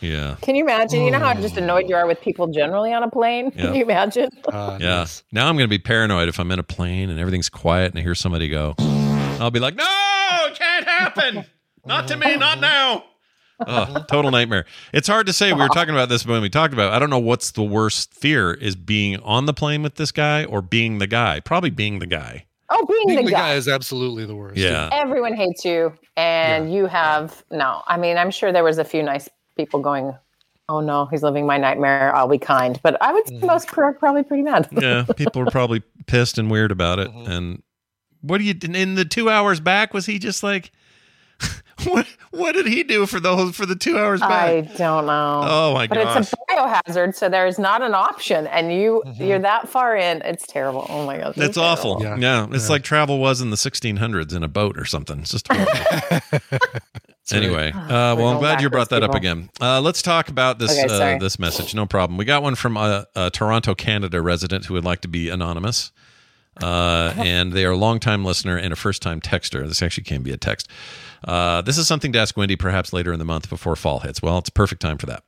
yeah. 0.00 0.36
Can 0.42 0.54
you 0.54 0.64
imagine? 0.64 1.02
You 1.02 1.10
know 1.10 1.18
how 1.18 1.34
just 1.34 1.56
annoyed 1.56 1.88
you 1.88 1.96
are 1.96 2.06
with 2.06 2.20
people 2.20 2.46
generally 2.48 2.92
on 2.92 3.02
a 3.02 3.10
plane? 3.10 3.52
Yeah. 3.60 3.66
Can 3.66 3.74
you 3.74 3.82
imagine? 3.82 4.30
uh, 4.52 4.78
Yeah. 4.80 5.06
Now 5.32 5.48
I'm 5.48 5.56
going 5.56 5.66
to 5.66 5.68
be 5.68 5.78
paranoid 5.78 6.28
if 6.28 6.38
I'm 6.38 6.50
in 6.50 6.58
a 6.58 6.62
plane 6.62 7.10
and 7.10 7.18
everything's 7.18 7.48
quiet 7.48 7.92
and 7.92 7.98
I 7.98 8.02
hear 8.02 8.14
somebody 8.14 8.48
go. 8.48 8.74
I'll 8.78 9.50
be 9.50 9.60
like, 9.60 9.74
no, 9.74 9.84
it 10.46 10.58
can't 10.58 10.86
happen. 10.86 11.44
Not 11.84 12.08
to 12.08 12.16
me, 12.16 12.36
not 12.36 12.60
now. 12.60 13.04
Oh, 13.66 14.04
total 14.08 14.30
nightmare. 14.30 14.64
It's 14.92 15.08
hard 15.08 15.26
to 15.26 15.32
say. 15.32 15.52
We 15.52 15.60
were 15.60 15.68
talking 15.68 15.94
about 15.94 16.08
this 16.08 16.24
when 16.24 16.40
we 16.40 16.48
talked 16.48 16.72
about. 16.72 16.92
It. 16.92 16.96
I 16.96 16.98
don't 16.98 17.10
know 17.10 17.18
what's 17.18 17.50
the 17.50 17.62
worst 17.62 18.14
fear 18.14 18.54
is 18.54 18.74
being 18.76 19.16
on 19.20 19.46
the 19.46 19.52
plane 19.52 19.82
with 19.82 19.96
this 19.96 20.12
guy 20.12 20.44
or 20.44 20.62
being 20.62 20.98
the 20.98 21.06
guy. 21.06 21.40
Probably 21.40 21.70
being 21.70 21.98
the 21.98 22.06
guy. 22.06 22.46
Oh, 22.70 22.86
being, 22.86 23.06
being 23.06 23.18
the, 23.18 23.24
the 23.24 23.30
guy. 23.32 23.50
guy 23.50 23.54
is 23.54 23.68
absolutely 23.68 24.24
the 24.24 24.34
worst. 24.34 24.56
Yeah. 24.56 24.88
Everyone 24.92 25.34
hates 25.34 25.64
you, 25.64 25.92
and 26.16 26.72
you 26.72 26.86
have 26.86 27.44
no. 27.50 27.82
I 27.86 27.96
mean, 27.96 28.16
I'm 28.16 28.30
sure 28.30 28.52
there 28.52 28.64
was 28.64 28.78
a 28.78 28.84
few 28.84 29.02
nice 29.02 29.28
people 29.60 29.80
going 29.80 30.14
oh 30.70 30.80
no, 30.80 31.06
he's 31.06 31.22
living 31.24 31.46
my 31.46 31.58
nightmare. 31.58 32.14
I'll 32.14 32.28
be 32.28 32.38
kind, 32.38 32.78
but 32.82 32.96
I 33.02 33.12
would 33.12 33.26
say 33.26 33.34
mm-hmm. 33.34 33.46
most 33.46 33.68
people 33.68 33.82
are 33.84 33.92
probably 33.92 34.22
pretty 34.22 34.44
mad. 34.44 34.68
yeah, 34.80 35.04
people 35.16 35.42
were 35.42 35.50
probably 35.50 35.82
pissed 36.06 36.38
and 36.38 36.50
weird 36.50 36.70
about 36.70 37.00
it. 37.00 37.08
Mm-hmm. 37.08 37.30
And 37.30 37.62
what 38.20 38.38
do 38.38 38.44
you 38.44 38.54
in 38.62 38.94
the 38.94 39.04
two 39.04 39.28
hours 39.28 39.58
back? 39.58 39.92
Was 39.92 40.06
he 40.06 40.18
just 40.18 40.42
like, 40.42 40.70
what? 41.84 42.06
What 42.32 42.52
did 42.52 42.66
he 42.66 42.84
do 42.84 43.06
for 43.06 43.18
those 43.18 43.56
for 43.56 43.66
the 43.66 43.74
two 43.74 43.98
hours 43.98 44.20
back? 44.20 44.30
I 44.30 44.60
don't 44.60 45.06
know. 45.06 45.40
Oh 45.44 45.74
my 45.74 45.88
god! 45.88 45.94
but 45.96 46.04
gosh! 46.04 46.16
it's 46.18 46.32
a 46.32 46.36
biohazard, 46.54 47.14
so 47.16 47.28
there's 47.28 47.58
not 47.58 47.82
an 47.82 47.92
option, 47.92 48.46
and 48.46 48.72
you 48.72 49.02
you're 49.16 49.40
that 49.40 49.68
far 49.68 49.96
in. 49.96 50.22
It's 50.22 50.46
terrible. 50.46 50.86
Oh 50.88 51.04
my 51.06 51.18
god, 51.18 51.34
That's 51.36 51.56
awful. 51.56 52.00
Yeah, 52.02 52.46
it's 52.52 52.70
like 52.70 52.84
travel 52.84 53.18
was 53.18 53.40
in 53.40 53.50
the 53.50 53.56
1600s 53.56 54.34
in 54.34 54.44
a 54.44 54.48
boat 54.48 54.78
or 54.78 54.84
something. 54.84 55.18
It's 55.20 55.32
just 55.32 55.48
horrible. 55.52 56.60
anyway, 57.32 57.72
uh, 57.72 58.14
well, 58.14 58.28
I'm 58.28 58.38
glad 58.38 58.60
you 58.60 58.70
brought 58.70 58.90
that 58.90 59.02
up 59.02 59.14
again. 59.14 59.50
Uh, 59.60 59.80
let's 59.80 60.00
talk 60.00 60.28
about 60.28 60.60
this 60.60 60.78
Okay, 60.78 61.14
uh, 61.16 61.18
this 61.18 61.38
message. 61.38 61.74
No 61.74 61.84
problem. 61.86 62.16
We 62.16 62.24
got 62.24 62.44
one 62.44 62.54
from 62.54 62.76
a, 62.76 63.06
a 63.16 63.30
Toronto, 63.30 63.74
Canada 63.74 64.22
resident 64.22 64.66
who 64.66 64.74
would 64.74 64.84
like 64.84 65.00
to 65.00 65.08
be 65.08 65.28
anonymous. 65.28 65.90
Uh, 66.62 67.12
and 67.16 67.52
they 67.52 67.64
are 67.64 67.72
a 67.72 67.76
longtime 67.76 68.24
listener 68.24 68.56
and 68.56 68.72
a 68.72 68.76
first 68.76 69.02
time 69.02 69.20
texter. 69.20 69.66
This 69.66 69.82
actually 69.82 70.04
can 70.04 70.22
be 70.22 70.32
a 70.32 70.36
text. 70.36 70.68
Uh, 71.24 71.62
this 71.62 71.78
is 71.78 71.86
something 71.86 72.12
to 72.12 72.18
ask 72.18 72.34
Wendi 72.34 72.58
perhaps 72.58 72.92
later 72.92 73.12
in 73.12 73.18
the 73.18 73.24
month 73.24 73.48
before 73.48 73.76
fall 73.76 74.00
hits. 74.00 74.22
Well, 74.22 74.38
it's 74.38 74.48
a 74.48 74.52
perfect 74.52 74.82
time 74.82 74.98
for 74.98 75.06
that. 75.06 75.22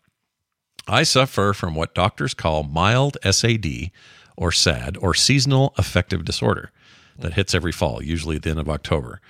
I 0.89 1.03
suffer 1.05 1.53
from 1.53 1.75
what 1.75 1.95
doctors 1.95 2.35
call 2.35 2.65
mild 2.65 3.17
SAD 3.23 3.91
or 4.37 4.51
SAD 4.51 4.97
or 5.01 5.15
seasonal 5.15 5.75
affective 5.77 6.25
disorder 6.25 6.71
that 7.19 7.35
hits 7.35 7.55
every 7.55 7.73
fall, 7.73 8.03
usually 8.03 8.37
at 8.37 8.43
the 8.43 8.51
end 8.51 8.59
of 8.59 8.69
October. 8.69 9.21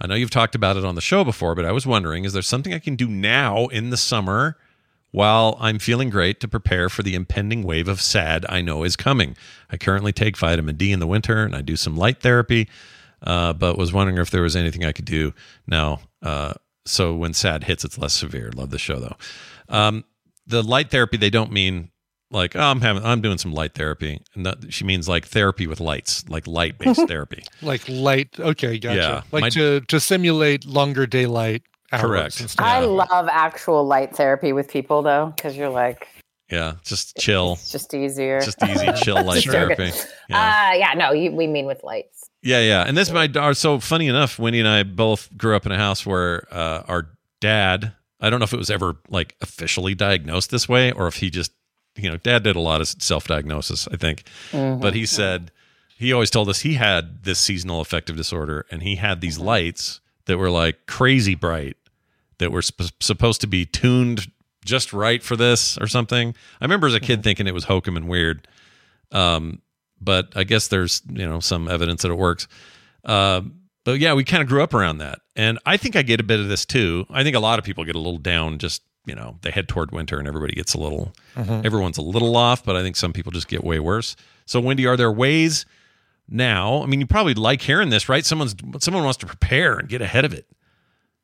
I 0.00 0.06
know 0.06 0.14
you've 0.14 0.30
talked 0.30 0.54
about 0.54 0.76
it 0.76 0.84
on 0.84 0.94
the 0.94 1.00
show 1.00 1.22
before, 1.22 1.54
but 1.54 1.64
I 1.64 1.72
was 1.72 1.86
wondering 1.86 2.24
is 2.24 2.32
there 2.32 2.42
something 2.42 2.72
I 2.72 2.78
can 2.78 2.96
do 2.96 3.08
now 3.08 3.66
in 3.66 3.90
the 3.90 3.96
summer 3.96 4.56
while 5.10 5.56
I'm 5.60 5.78
feeling 5.78 6.08
great 6.08 6.40
to 6.40 6.48
prepare 6.48 6.88
for 6.88 7.02
the 7.02 7.14
impending 7.14 7.62
wave 7.62 7.88
of 7.88 8.00
SAD 8.00 8.46
I 8.48 8.62
know 8.62 8.82
is 8.82 8.96
coming? 8.96 9.36
I 9.70 9.76
currently 9.76 10.12
take 10.12 10.36
vitamin 10.36 10.76
D 10.76 10.92
in 10.92 10.98
the 10.98 11.06
winter 11.06 11.44
and 11.44 11.54
I 11.54 11.60
do 11.60 11.76
some 11.76 11.96
light 11.96 12.20
therapy, 12.20 12.68
uh, 13.22 13.52
but 13.52 13.76
was 13.76 13.92
wondering 13.92 14.18
if 14.18 14.30
there 14.30 14.42
was 14.42 14.56
anything 14.56 14.84
I 14.84 14.92
could 14.92 15.04
do 15.04 15.34
now. 15.66 16.00
Uh, 16.22 16.54
so 16.86 17.14
when 17.14 17.32
SAD 17.34 17.64
hits, 17.64 17.84
it's 17.84 17.98
less 17.98 18.14
severe. 18.14 18.50
Love 18.54 18.70
the 18.70 18.78
show 18.78 18.98
though. 18.98 19.16
Um, 19.68 20.04
the 20.46 20.62
light 20.62 20.90
therapy, 20.90 21.16
they 21.16 21.30
don't 21.30 21.52
mean 21.52 21.90
like, 22.30 22.56
oh, 22.56 22.60
I'm 22.60 22.80
having, 22.80 23.04
I'm 23.04 23.20
doing 23.20 23.38
some 23.38 23.52
light 23.52 23.74
therapy. 23.74 24.20
And 24.34 24.46
that, 24.46 24.72
she 24.72 24.84
means 24.84 25.08
like 25.08 25.26
therapy 25.26 25.66
with 25.66 25.80
lights, 25.80 26.28
like 26.28 26.46
light 26.46 26.78
based 26.78 27.00
therapy. 27.08 27.44
Like 27.60 27.82
light. 27.88 28.28
Okay, 28.40 28.78
gotcha. 28.78 28.96
Yeah, 28.96 29.22
like 29.32 29.42
my- 29.42 29.50
to 29.50 29.80
to 29.82 30.00
simulate 30.00 30.64
longer 30.66 31.06
daylight 31.06 31.62
hours. 31.92 32.02
Correct. 32.02 32.40
and 32.40 32.50
stuff. 32.50 32.66
I 32.66 32.80
love 32.80 33.28
actual 33.30 33.84
light 33.86 34.16
therapy 34.16 34.52
with 34.52 34.68
people 34.68 35.02
though, 35.02 35.32
because 35.36 35.56
you're 35.56 35.68
like, 35.68 36.08
Yeah, 36.50 36.74
just 36.84 37.16
chill. 37.18 37.52
it's 37.52 37.70
just 37.70 37.92
easier. 37.94 38.40
Just 38.40 38.62
easy, 38.64 38.90
chill 39.02 39.22
light 39.24 39.44
therapy. 39.44 39.90
Yeah. 40.28 40.70
Uh, 40.72 40.76
yeah, 40.76 40.94
no, 40.96 41.12
you, 41.12 41.30
we 41.32 41.46
mean 41.46 41.66
with 41.66 41.84
lights. 41.84 42.30
Yeah, 42.42 42.60
yeah. 42.60 42.84
And 42.86 42.96
this 42.96 43.10
my 43.12 43.26
daughter. 43.26 43.54
So 43.54 43.78
funny 43.78 44.08
enough, 44.08 44.36
Wendi 44.36 44.58
and 44.58 44.68
I 44.68 44.82
both 44.82 45.28
grew 45.36 45.54
up 45.54 45.64
in 45.66 45.72
a 45.72 45.78
house 45.78 46.04
where 46.04 46.46
uh, 46.50 46.82
our 46.88 47.08
dad. 47.40 47.92
I 48.20 48.30
don't 48.30 48.38
know 48.38 48.44
if 48.44 48.52
it 48.52 48.58
was 48.58 48.70
ever 48.70 48.96
like 49.08 49.34
officially 49.40 49.94
diagnosed 49.96 50.50
this 50.50 50.68
way 50.68 50.92
or 50.92 51.08
if 51.08 51.16
he 51.16 51.28
just, 51.30 51.50
you 51.96 52.08
know, 52.08 52.16
dad 52.18 52.44
did 52.44 52.54
a 52.54 52.60
lot 52.60 52.80
of 52.80 52.86
self-diagnosis, 52.86 53.88
I 53.90 53.96
think. 53.96 54.22
Mhm. 54.52 54.80
But 54.80 54.94
he 54.94 55.06
said 55.06 55.50
he 55.98 56.12
always 56.12 56.30
told 56.30 56.48
us 56.48 56.60
he 56.60 56.74
had 56.74 57.24
this 57.24 57.40
seasonal 57.40 57.80
affective 57.80 58.16
disorder 58.16 58.64
and 58.70 58.82
he 58.82 58.94
had 58.96 59.20
these 59.20 59.38
lights 59.40 60.00
that 60.26 60.38
were 60.38 60.50
like 60.50 60.86
crazy 60.86 61.34
bright 61.34 61.76
that 62.38 62.52
were 62.52 62.62
sp- 62.62 62.94
supposed 63.00 63.40
to 63.40 63.48
be 63.48 63.64
tuned 63.66 64.30
just 64.64 64.92
right 64.92 65.22
for 65.22 65.34
this 65.36 65.76
or 65.78 65.88
something. 65.88 66.32
I 66.60 66.64
remember 66.64 66.86
as 66.86 66.94
a 66.94 67.00
kid 67.00 67.24
thinking 67.24 67.48
it 67.48 67.54
was 67.54 67.64
hokum 67.64 67.96
and 67.96 68.08
weird. 68.08 68.46
Um, 69.10 69.60
but 70.02 70.28
I 70.34 70.44
guess 70.44 70.68
there's 70.68 71.02
you 71.08 71.26
know 71.28 71.40
some 71.40 71.68
evidence 71.68 72.02
that 72.02 72.10
it 72.10 72.18
works. 72.18 72.48
Uh, 73.04 73.42
but 73.84 73.98
yeah, 73.98 74.14
we 74.14 74.24
kind 74.24 74.42
of 74.42 74.48
grew 74.48 74.62
up 74.62 74.74
around 74.74 74.98
that, 74.98 75.18
and 75.36 75.58
I 75.66 75.76
think 75.76 75.96
I 75.96 76.02
get 76.02 76.20
a 76.20 76.22
bit 76.24 76.40
of 76.40 76.48
this 76.48 76.64
too. 76.64 77.04
I 77.10 77.22
think 77.24 77.36
a 77.36 77.40
lot 77.40 77.58
of 77.58 77.64
people 77.64 77.84
get 77.84 77.96
a 77.96 77.98
little 77.98 78.18
down. 78.18 78.58
Just 78.58 78.82
you 79.06 79.14
know, 79.16 79.38
they 79.42 79.50
head 79.50 79.68
toward 79.68 79.90
winter, 79.90 80.18
and 80.18 80.28
everybody 80.28 80.54
gets 80.54 80.74
a 80.74 80.78
little. 80.78 81.12
Mhm. 81.36 81.64
Everyone's 81.66 81.98
a 81.98 82.02
little 82.02 82.36
off, 82.36 82.64
but 82.64 82.76
I 82.76 82.82
think 82.82 82.94
some 82.96 83.12
people 83.12 83.32
just 83.32 83.48
get 83.48 83.64
way 83.64 83.80
worse. 83.80 84.14
So, 84.46 84.62
Wendi, 84.62 84.88
are 84.88 84.96
there 84.96 85.10
ways 85.10 85.66
now? 86.28 86.82
I 86.82 86.86
mean, 86.86 87.00
you 87.00 87.06
probably 87.06 87.34
like 87.34 87.60
hearing 87.60 87.90
this, 87.90 88.08
right? 88.08 88.24
Someone's 88.24 88.54
someone 88.78 89.02
wants 89.04 89.18
to 89.18 89.26
prepare 89.26 89.76
and 89.78 89.88
get 89.88 90.00
ahead 90.02 90.24
of 90.24 90.32
it. 90.32 90.46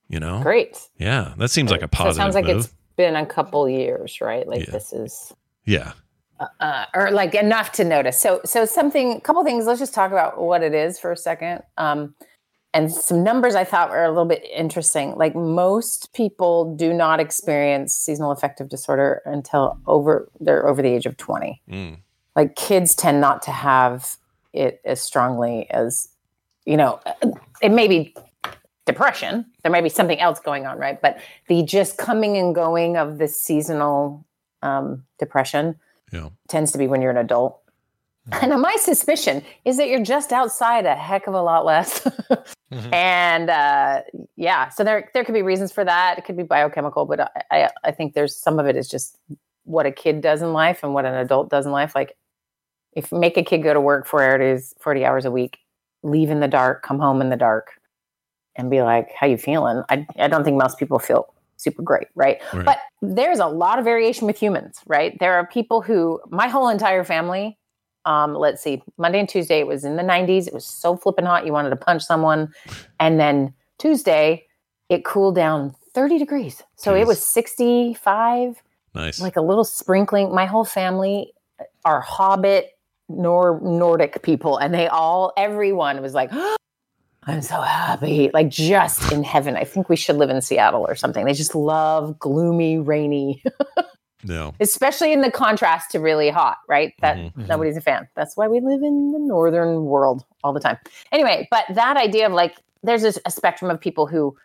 You 0.08 0.18
know, 0.18 0.40
Great. 0.42 0.76
Yeah, 0.98 1.34
that 1.36 1.50
seems 1.50 1.70
like 1.70 1.80
a 1.80 1.82
So 1.82 1.86
it 1.86 1.90
positive 1.92 2.16
sounds 2.16 2.34
like 2.34 2.46
move. 2.46 2.64
it's 2.64 2.74
been 2.96 3.14
a 3.14 3.26
couple 3.26 3.68
years, 3.68 4.20
right? 4.20 4.48
Like 4.48 4.66
this 4.66 4.92
is 4.92 5.32
yeah. 5.64 5.92
Uh, 6.60 6.84
or 6.94 7.10
like 7.10 7.34
enough 7.34 7.72
to 7.72 7.84
notice. 7.84 8.20
So, 8.20 8.40
so 8.44 8.64
something, 8.64 9.16
a 9.16 9.20
couple 9.20 9.42
things. 9.44 9.66
Let's 9.66 9.80
just 9.80 9.94
talk 9.94 10.10
about 10.12 10.40
what 10.40 10.62
it 10.62 10.74
is 10.74 10.98
for 10.98 11.12
a 11.12 11.16
second. 11.16 11.62
Um, 11.76 12.14
and 12.74 12.92
some 12.92 13.24
numbers 13.24 13.54
I 13.54 13.64
thought 13.64 13.90
were 13.90 14.04
a 14.04 14.08
little 14.08 14.24
bit 14.26 14.44
interesting. 14.54 15.14
Like 15.16 15.34
most 15.34 16.12
people 16.12 16.76
do 16.76 16.92
not 16.92 17.18
experience 17.18 17.94
seasonal 17.94 18.30
affective 18.30 18.68
disorder 18.68 19.22
until 19.24 19.78
over 19.86 20.28
they're 20.38 20.68
over 20.68 20.82
the 20.82 20.88
age 20.88 21.06
of 21.06 21.16
twenty. 21.16 21.62
Mm. 21.70 21.98
Like 22.36 22.56
kids 22.56 22.94
tend 22.94 23.20
not 23.20 23.42
to 23.42 23.50
have 23.50 24.16
it 24.52 24.80
as 24.84 25.00
strongly 25.00 25.68
as, 25.70 26.08
you 26.66 26.76
know, 26.76 27.00
it 27.62 27.70
may 27.70 27.88
be 27.88 28.14
depression. 28.84 29.44
There 29.62 29.72
may 29.72 29.80
be 29.80 29.88
something 29.88 30.20
else 30.20 30.38
going 30.38 30.66
on, 30.66 30.78
right? 30.78 31.00
But 31.00 31.20
the 31.48 31.62
just 31.62 31.98
coming 31.98 32.36
and 32.36 32.54
going 32.54 32.96
of 32.96 33.18
this 33.18 33.40
seasonal 33.40 34.24
um, 34.62 35.04
depression 35.18 35.76
Yeah. 36.12 36.28
tends 36.48 36.72
to 36.72 36.78
be 36.78 36.86
when 36.86 37.02
you're 37.02 37.10
an 37.10 37.16
adult. 37.16 37.60
And 38.30 38.60
my 38.60 38.76
suspicion 38.78 39.42
is 39.64 39.78
that 39.78 39.88
you're 39.88 40.04
just 40.04 40.32
outside 40.32 40.84
a 40.84 40.94
heck 40.94 41.26
of 41.26 41.34
a 41.34 41.42
lot 41.42 41.64
less. 41.64 42.06
And 42.92 43.48
uh, 43.48 44.02
yeah, 44.36 44.68
so 44.68 44.84
there 44.84 45.10
there 45.14 45.24
could 45.24 45.32
be 45.32 45.40
reasons 45.40 45.72
for 45.72 45.84
that. 45.86 46.18
It 46.18 46.26
could 46.26 46.36
be 46.36 46.42
biochemical, 46.42 47.06
but 47.06 47.20
I, 47.20 47.28
I 47.50 47.70
I 47.84 47.90
think 47.92 48.12
there's 48.12 48.36
some 48.36 48.58
of 48.58 48.66
it 48.66 48.76
is 48.76 48.88
just 48.88 49.16
what 49.64 49.86
a 49.86 49.90
kid 49.90 50.20
does 50.20 50.42
in 50.42 50.52
life 50.52 50.82
and 50.82 50.92
what 50.92 51.06
an 51.06 51.14
adult 51.14 51.48
does 51.48 51.64
in 51.64 51.72
life. 51.72 51.94
Like 51.94 52.14
if 52.92 53.10
make 53.10 53.38
a 53.38 53.42
kid 53.42 53.62
go 53.62 53.72
to 53.72 53.80
work 53.80 54.06
for 54.06 54.22
hours, 54.22 54.74
40 54.80 55.04
hours 55.04 55.24
a 55.24 55.30
week, 55.30 55.60
leave 56.02 56.30
in 56.30 56.40
the 56.40 56.48
dark, 56.48 56.82
come 56.82 56.98
home 56.98 57.20
in 57.22 57.30
the 57.30 57.36
dark, 57.36 57.68
and 58.56 58.70
be 58.70 58.82
like, 58.82 59.08
how 59.18 59.26
you 59.26 59.38
feeling? 59.38 59.82
I, 59.88 60.06
I 60.18 60.28
don't 60.28 60.44
think 60.44 60.58
most 60.58 60.78
people 60.78 60.98
feel 60.98 61.32
super 61.58 61.82
great, 61.82 62.08
right? 62.14 62.40
Right. 62.54 62.64
But 62.64 62.78
there's 63.02 63.38
a 63.38 63.46
lot 63.46 63.78
of 63.78 63.84
variation 63.84 64.26
with 64.26 64.38
humans, 64.38 64.80
right? 64.86 65.18
There 65.20 65.34
are 65.34 65.46
people 65.46 65.82
who, 65.82 66.20
my 66.30 66.48
whole 66.48 66.68
entire 66.68 67.04
family, 67.04 67.58
um, 68.04 68.34
let's 68.34 68.62
see, 68.62 68.82
Monday 68.96 69.20
and 69.20 69.28
Tuesday, 69.28 69.60
it 69.60 69.66
was 69.66 69.84
in 69.84 69.96
the 69.96 70.02
90s. 70.02 70.46
It 70.46 70.54
was 70.54 70.64
so 70.64 70.96
flipping 70.96 71.26
hot. 71.26 71.44
You 71.44 71.52
wanted 71.52 71.70
to 71.70 71.76
punch 71.76 72.02
someone. 72.02 72.52
And 72.98 73.20
then 73.20 73.52
Tuesday, 73.78 74.46
it 74.88 75.04
cooled 75.04 75.34
down 75.34 75.74
30 75.94 76.18
degrees. 76.18 76.62
So 76.76 76.94
it 76.94 77.06
was 77.06 77.22
65 77.22 78.62
Nice. 78.94 79.20
like 79.20 79.36
a 79.36 79.42
little 79.42 79.64
sprinkling. 79.64 80.34
My 80.34 80.46
whole 80.46 80.64
family 80.64 81.32
are 81.84 82.00
Hobbit 82.00 82.70
nor 83.08 83.60
Nordic 83.62 84.22
people, 84.22 84.58
and 84.58 84.72
they 84.72 84.86
all, 84.86 85.32
everyone 85.36 86.00
was 86.02 86.14
like, 86.14 86.30
"I'm 87.28 87.42
so 87.42 87.60
happy!" 87.60 88.30
Like 88.34 88.48
just 88.48 89.12
in 89.12 89.22
heaven. 89.22 89.56
I 89.56 89.64
think 89.64 89.88
we 89.88 89.96
should 89.96 90.16
live 90.16 90.30
in 90.30 90.40
Seattle 90.42 90.84
or 90.88 90.94
something. 90.94 91.24
They 91.24 91.34
just 91.34 91.54
love 91.54 92.18
gloomy, 92.18 92.78
rainy, 92.78 93.42
No. 94.24 94.52
especially 94.58 95.12
in 95.12 95.20
the 95.20 95.30
contrast 95.30 95.92
to 95.92 96.00
really 96.00 96.30
hot. 96.30 96.56
Right? 96.68 96.94
That 97.02 97.16
Mm-hmm. 97.16 97.46
nobody's 97.46 97.76
a 97.76 97.80
fan. 97.80 98.08
That's 98.16 98.36
why 98.36 98.48
we 98.48 98.60
live 98.60 98.82
in 98.82 99.12
the 99.12 99.18
northern 99.20 99.84
world 99.84 100.24
all 100.42 100.52
the 100.52 100.60
time. 100.60 100.78
Anyway, 101.12 101.46
but 101.50 101.64
that 101.74 101.96
idea 101.96 102.26
of 102.26 102.32
like, 102.32 102.56
there's 102.82 103.04
a, 103.04 103.12
a 103.26 103.30
spectrum 103.30 103.70
of 103.70 103.80
people 103.80 104.06
who 104.06 104.36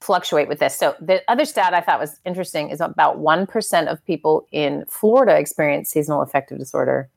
fluctuate 0.00 0.48
with 0.48 0.58
this. 0.60 0.74
So 0.74 0.94
the 1.00 1.22
other 1.28 1.44
stat 1.44 1.74
I 1.74 1.80
thought 1.82 2.00
was 2.00 2.18
interesting 2.24 2.70
is 2.70 2.80
about 2.80 3.18
1% 3.18 3.86
of 3.92 4.02
people 4.06 4.46
in 4.50 4.84
Florida 4.88 5.36
experience 5.38 5.90
seasonal 5.90 6.22
affective 6.22 6.58
disorder, 6.58 7.10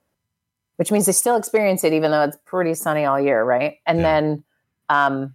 which 0.75 0.91
means 0.91 1.05
they 1.05 1.13
still 1.13 1.37
experience 1.37 1.83
it 1.85 1.93
even 1.93 2.11
though 2.11 2.23
it's 2.23 2.37
pretty 2.45 2.73
sunny 2.73 3.05
all 3.05 3.21
year, 3.21 3.43
right? 3.45 3.77
And 3.87 3.99
then 4.03 4.43
um, 4.89 5.33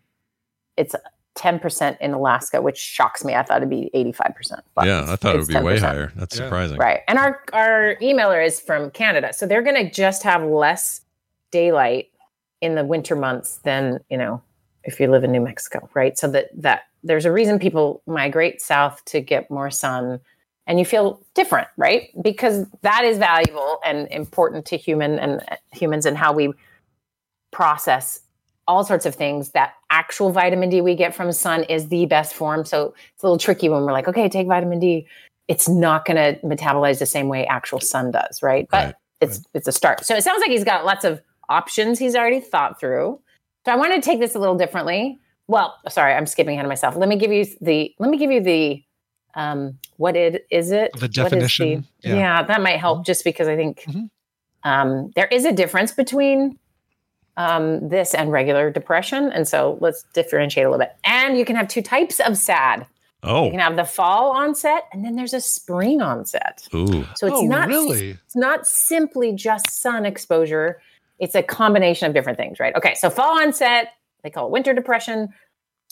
it's 0.77 0.95
10% 1.39 1.97
in 2.01 2.13
Alaska, 2.13 2.61
which 2.61 2.77
shocks 2.77 3.25
me. 3.25 3.35
I 3.35 3.43
thought 3.43 3.59
it'd 3.59 3.71
be 3.71 3.91
85%. 3.95 4.61
but 4.75 4.87
yeah, 4.87 5.05
I 5.09 5.17
thought 5.17 5.37
it 5.37 5.39
would 5.39 5.49
be 5.49 5.59
way 5.61 5.77
10%. 5.77 5.81
higher. 5.81 6.13
That's 6.17 6.37
surprising. 6.37 6.79
Right. 6.79 7.01
And 7.07 7.19
our 7.19 7.41
our 7.53 7.97
emailer 8.03 8.45
is 8.45 8.61
from 8.61 8.91
Canada. 8.91 9.33
So 9.33 9.47
they're 9.47 9.63
going 9.63 9.77
to 9.77 9.91
just 9.91 10.23
have 10.25 10.43
less 10.43 11.03
daylight 11.51 12.09
in 12.61 12.75
the 12.75 12.85
winter 12.85 13.15
months 13.15 13.59
than, 13.59 14.01
you 14.11 14.19
know, 14.19 14.43
if 14.83 14.99
you 14.99 15.09
live 15.09 15.23
in 15.23 15.31
New 15.31 15.41
Mexico, 15.41 15.89
right? 15.95 16.19
So 16.19 16.29
that 16.29 16.49
that 16.61 16.83
there's 17.05 17.25
a 17.25 17.33
reason 17.33 17.59
people 17.59 18.03
migrate 18.07 18.61
south 18.61 19.05
to 19.07 19.21
get 19.21 19.51
more 19.51 19.71
sun 19.71 20.21
and 20.67 20.79
you 20.79 20.85
feel 20.85 21.21
different, 21.35 21.69
right? 21.77 22.11
Because 22.21 22.67
that 22.83 23.05
is 23.05 23.17
valuable 23.17 23.79
and 23.85 24.09
important 24.11 24.67
to 24.67 24.77
human 24.77 25.19
and 25.19 25.41
uh, 25.51 25.57
humans 25.73 26.05
and 26.05 26.17
how 26.19 26.33
we 26.33 26.53
process 27.53 28.21
all 28.69 28.85
sorts 28.85 29.05
of 29.07 29.15
things. 29.17 29.51
That 29.51 29.73
actual 29.91 30.31
vitamin 30.31 30.69
D 30.69 30.81
we 30.81 30.95
get 30.95 31.15
from 31.15 31.33
sun 31.33 31.65
is 31.65 31.89
the 31.89 32.07
best 32.07 32.35
form. 32.35 32.65
So 32.65 32.95
it's 33.15 33.23
a 33.25 33.27
little 33.27 33.39
tricky 33.39 33.69
when 33.69 33.83
we're 33.83 33.93
like, 33.93 34.07
okay, 34.07 34.29
take 34.29 34.47
vitamin 34.47 34.79
D. 34.79 35.07
it's 35.49 35.69
not 35.69 36.05
going 36.05 36.17
to 36.17 36.39
metabolize 36.47 36.99
the 37.01 37.07
same 37.07 37.27
way 37.29 37.47
actual 37.47 37.81
sun 37.81 38.11
does, 38.13 38.43
right? 38.43 38.69
But 38.71 38.85
Right. 38.85 38.95
it's 39.23 39.43
it's 39.55 39.67
a 39.67 39.73
start. 39.73 40.05
So 40.05 40.15
it 40.15 40.23
sounds 40.23 40.41
like 40.41 40.51
he's 40.51 40.63
got 40.65 40.85
lots 40.85 41.05
of 41.05 41.21
options 41.49 41.99
he's 41.99 42.15
already 42.15 42.41
thought 42.41 42.79
through. 42.79 43.19
So 43.65 43.73
I 43.73 43.77
want 43.77 43.95
to 43.95 44.01
take 44.03 44.21
this 44.21 44.35
a 44.35 44.39
little 44.39 44.57
differently. 44.57 45.19
Well, 45.47 45.75
sorry, 45.89 46.13
I'm 46.13 46.27
skipping 46.27 46.53
ahead 46.55 46.67
of 46.67 46.69
myself. 46.69 46.95
Let 46.97 47.09
me 47.09 47.17
give 47.17 47.33
you 47.33 47.47
the 47.63 47.93
let 47.99 48.11
me 48.11 48.19
give 48.19 48.31
you 48.31 48.43
the 48.43 48.85
um 49.35 49.79
what 49.97 50.15
it 50.17 50.47
is 50.51 50.71
it 50.71 50.93
The 50.99 51.09
definition, 51.09 51.87
the- 52.03 52.09
yeah. 52.09 52.11
Mm-hmm. 52.11 52.19
yeah. 52.19 52.43
that 52.43 52.61
might 52.61 52.79
help 52.79 53.07
just 53.07 53.25
because 53.25 53.49
I 53.49 53.57
think 53.57 53.87
um 54.65 55.11
there 55.17 55.27
is 55.27 55.45
a 55.47 55.53
difference 55.53 55.93
between 55.93 56.59
um 57.39 57.89
this 57.89 58.13
and 58.15 58.31
regular 58.31 58.71
depression 58.71 59.31
and 59.33 59.49
so 59.49 59.79
let's 59.81 60.03
differentiate 60.13 60.67
a 60.67 60.71
little 60.71 60.85
bit. 60.85 60.95
And 61.05 61.39
you 61.39 61.45
can 61.47 61.57
have 61.57 61.69
two 61.69 61.81
types 61.83 62.21
of 62.21 62.37
sad. 62.37 62.87
Oh. 63.23 63.47
You 63.47 63.51
can 63.53 63.61
have 63.61 63.77
the 63.77 63.85
fall 63.85 64.31
onset 64.33 64.85
and 64.93 65.05
then 65.05 65.17
there's 65.17 65.33
a 65.33 65.41
spring 65.41 66.03
onset. 66.03 66.67
Ooh. 66.75 67.05
So 67.17 67.27
it's 67.27 67.37
Oh, 67.39 67.43
not 67.47 67.69
really? 67.69 68.11
it's 68.11 68.37
not 68.37 68.67
simply 68.67 69.33
just 69.33 69.71
sun 69.71 70.05
exposure. 70.05 70.81
It's 71.19 71.35
a 71.35 71.43
combination 71.43 72.07
of 72.09 72.15
different 72.15 72.39
things, 72.39 72.61
right? 72.61 72.75
Okay, 72.77 72.95
so 72.95 73.09
fall 73.11 73.41
onset, 73.41 73.89
they 74.23 74.31
call 74.31 74.47
it 74.47 74.53
winter 74.53 74.73
depression. 74.75 75.29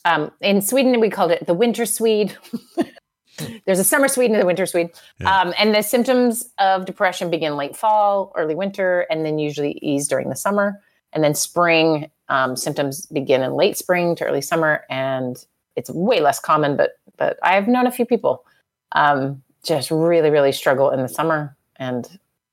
Um, 0.04 0.30
in 0.40 0.60
Sweden, 0.62 1.00
we 1.00 1.10
called 1.10 1.32
it 1.32 1.46
the 1.46 1.54
winter 1.54 1.84
Swede. 1.86 2.36
There's 3.66 3.78
a 3.80 3.84
summer 3.84 4.08
Swede 4.08 4.30
and 4.30 4.40
a 4.40 4.46
winter 4.46 4.66
Swede. 4.66 4.90
Yeah. 5.18 5.40
Um, 5.40 5.52
and 5.58 5.74
the 5.74 5.82
symptoms 5.82 6.48
of 6.58 6.86
depression 6.86 7.28
begin 7.30 7.56
late 7.56 7.76
fall, 7.76 8.32
early 8.36 8.54
winter, 8.54 9.06
and 9.10 9.26
then 9.26 9.38
usually 9.38 9.72
ease 9.82 10.08
during 10.08 10.28
the 10.28 10.36
summer. 10.36 10.80
And 11.16 11.24
then 11.24 11.34
spring 11.34 12.10
um, 12.28 12.56
symptoms 12.56 13.06
begin 13.06 13.42
in 13.42 13.54
late 13.54 13.78
spring 13.78 14.14
to 14.16 14.24
early 14.24 14.42
summer, 14.42 14.84
and 14.90 15.42
it's 15.74 15.88
way 15.88 16.20
less 16.20 16.38
common. 16.38 16.76
But 16.76 16.98
but 17.16 17.38
I've 17.42 17.68
known 17.68 17.86
a 17.86 17.90
few 17.90 18.04
people 18.04 18.44
um, 18.92 19.42
just 19.64 19.90
really 19.90 20.28
really 20.28 20.52
struggle 20.52 20.90
in 20.90 21.00
the 21.00 21.08
summer. 21.08 21.56
And 21.76 22.06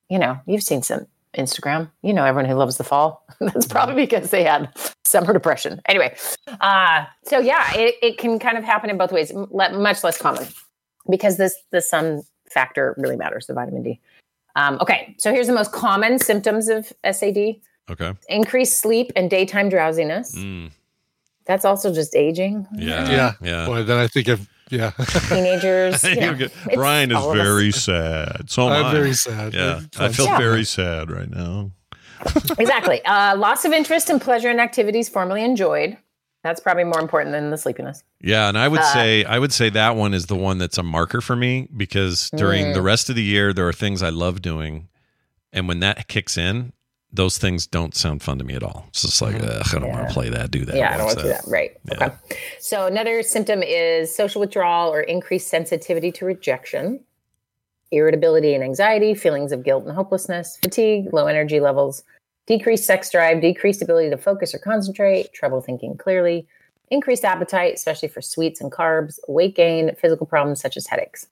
you 0.08 0.18
know, 0.18 0.40
you've 0.46 0.62
seen 0.62 0.80
some 0.80 1.06
Instagram. 1.36 1.90
You 2.00 2.14
know, 2.14 2.24
everyone 2.24 2.48
who 2.48 2.54
loves 2.56 2.78
the 2.78 2.84
fall. 2.84 3.26
That's 3.40 3.66
probably 3.66 3.96
because 3.96 4.30
they 4.30 4.44
had 4.44 4.72
summer 5.04 5.34
depression. 5.34 5.82
Anyway, 5.84 6.16
uh, 6.62 7.04
so 7.24 7.38
yeah, 7.40 7.70
it, 7.74 7.96
it 8.00 8.16
can 8.16 8.38
kind 8.38 8.56
of 8.56 8.64
happen 8.64 8.88
in 8.88 8.96
both 8.96 9.12
ways. 9.12 9.30
m- 9.30 9.48
Much 9.52 10.02
less 10.02 10.16
common 10.16 10.46
because 11.10 11.36
this 11.36 11.54
the 11.70 11.82
sun 11.82 12.22
factor 12.50 12.94
really 12.96 13.16
matters. 13.16 13.46
The 13.46 13.52
vitamin 13.52 13.82
D. 13.82 14.00
Um, 14.56 14.78
okay, 14.80 15.14
so 15.18 15.32
here's 15.32 15.48
the 15.48 15.52
most 15.52 15.72
common 15.72 16.18
symptoms 16.18 16.68
of 16.68 16.92
SAD: 17.10 17.56
Okay. 17.90 18.12
increased 18.28 18.80
sleep 18.80 19.12
and 19.16 19.28
daytime 19.30 19.68
drowsiness. 19.68 20.34
Mm. 20.34 20.70
That's 21.46 21.64
also 21.64 21.92
just 21.92 22.16
aging. 22.16 22.66
Yeah. 22.74 23.10
Yeah. 23.10 23.32
Yeah. 23.42 23.66
Boy, 23.66 23.82
then 23.82 23.98
I 23.98 24.06
think 24.06 24.28
of 24.28 24.48
yeah. 24.70 24.92
Teenagers. 25.28 26.02
you 26.04 26.16
know, 26.16 26.34
get- 26.34 26.52
Brian 26.72 27.10
is 27.10 27.16
all 27.18 27.32
of 27.32 27.38
us. 27.38 27.44
very 27.46 27.70
sad. 27.70 28.48
So 28.50 28.66
am 28.68 28.72
I'm 28.72 28.84
I. 28.86 28.92
very 28.92 29.12
sad. 29.12 29.52
Yeah. 29.52 29.80
I'm 29.98 30.04
I 30.04 30.08
feel 30.12 30.24
Yeah. 30.26 30.38
very 30.38 30.64
sad 30.64 31.10
right 31.10 31.28
now. 31.30 31.70
exactly. 32.58 33.04
Uh, 33.04 33.36
loss 33.36 33.64
of 33.66 33.72
interest 33.72 34.08
and 34.08 34.20
pleasure 34.20 34.50
in 34.50 34.58
activities 34.60 35.08
formerly 35.10 35.44
enjoyed. 35.44 35.98
That's 36.42 36.60
probably 36.60 36.84
more 36.84 37.00
important 37.00 37.32
than 37.32 37.50
the 37.50 37.56
sleepiness. 37.58 38.02
Yeah, 38.20 38.48
and 38.48 38.58
I 38.58 38.68
would 38.68 38.80
Uh, 38.80 38.92
say 38.92 39.24
I 39.24 39.38
would 39.38 39.52
say 39.52 39.68
that 39.70 39.96
one 39.96 40.12
is 40.14 40.26
the 40.26 40.36
one 40.36 40.58
that's 40.58 40.76
a 40.78 40.82
marker 40.82 41.20
for 41.22 41.36
me 41.36 41.68
because 41.76 42.30
during 42.36 42.66
Mm. 42.66 42.74
the 42.74 42.82
rest 42.82 43.08
of 43.10 43.16
the 43.16 43.22
year 43.22 43.52
there 43.54 43.66
are 43.68 43.72
things 43.72 44.02
I 44.02 44.10
love 44.10 44.40
doing, 44.42 44.88
and 45.52 45.68
when 45.68 45.80
that 45.80 46.06
kicks 46.08 46.36
in, 46.38 46.72
those 47.14 47.38
things 47.38 47.66
don't 47.66 47.94
sound 47.94 48.22
fun 48.22 48.38
to 48.38 48.44
me 48.44 48.54
at 48.54 48.62
all. 48.62 48.84
It's 48.88 49.02
just 49.02 49.22
like 49.22 49.36
ugh, 49.36 49.62
I 49.72 49.78
don't 49.78 49.88
want 49.88 50.08
to 50.08 50.12
play 50.12 50.28
that, 50.30 50.50
do 50.50 50.64
that. 50.64 50.72
Mm-hmm. 50.72 50.78
yeah, 50.78 50.94
I 50.94 50.96
don't 50.96 51.06
want 51.06 51.18
to 51.18 51.24
do 51.24 51.28
that. 51.28 51.44
Right. 51.46 51.76
Okay. 51.92 52.10
So 52.58 52.86
another 52.86 53.22
symptom 53.22 53.62
is 53.62 54.14
social 54.14 54.40
withdrawal 54.40 54.92
or 54.92 55.00
increased 55.00 55.48
sensitivity 55.48 56.10
to 56.12 56.24
rejection, 56.24 57.00
irritability 57.92 58.52
and 58.52 58.64
anxiety, 58.64 59.14
feelings 59.14 59.52
of 59.52 59.62
guilt 59.62 59.84
and 59.84 59.94
hopelessness, 59.94 60.58
fatigue, 60.60 61.12
low 61.12 61.26
energy 61.26 61.60
levels, 61.60 62.02
decreased 62.46 62.84
sex 62.84 63.10
drive, 63.10 63.40
decreased 63.40 63.80
ability 63.80 64.10
to 64.10 64.18
focus 64.18 64.52
or 64.52 64.58
concentrate, 64.58 65.32
trouble 65.32 65.60
thinking 65.60 65.96
clearly, 65.96 66.48
increased 66.90 67.24
appetite, 67.24 67.74
especially 67.74 68.08
for 68.08 68.20
sweets 68.20 68.60
and 68.60 68.72
carbs, 68.72 69.18
weight 69.28 69.54
gain, 69.54 69.94
physical 69.94 70.26
problems 70.26 70.60
such 70.60 70.76
as 70.76 70.88
headaches. 70.88 71.28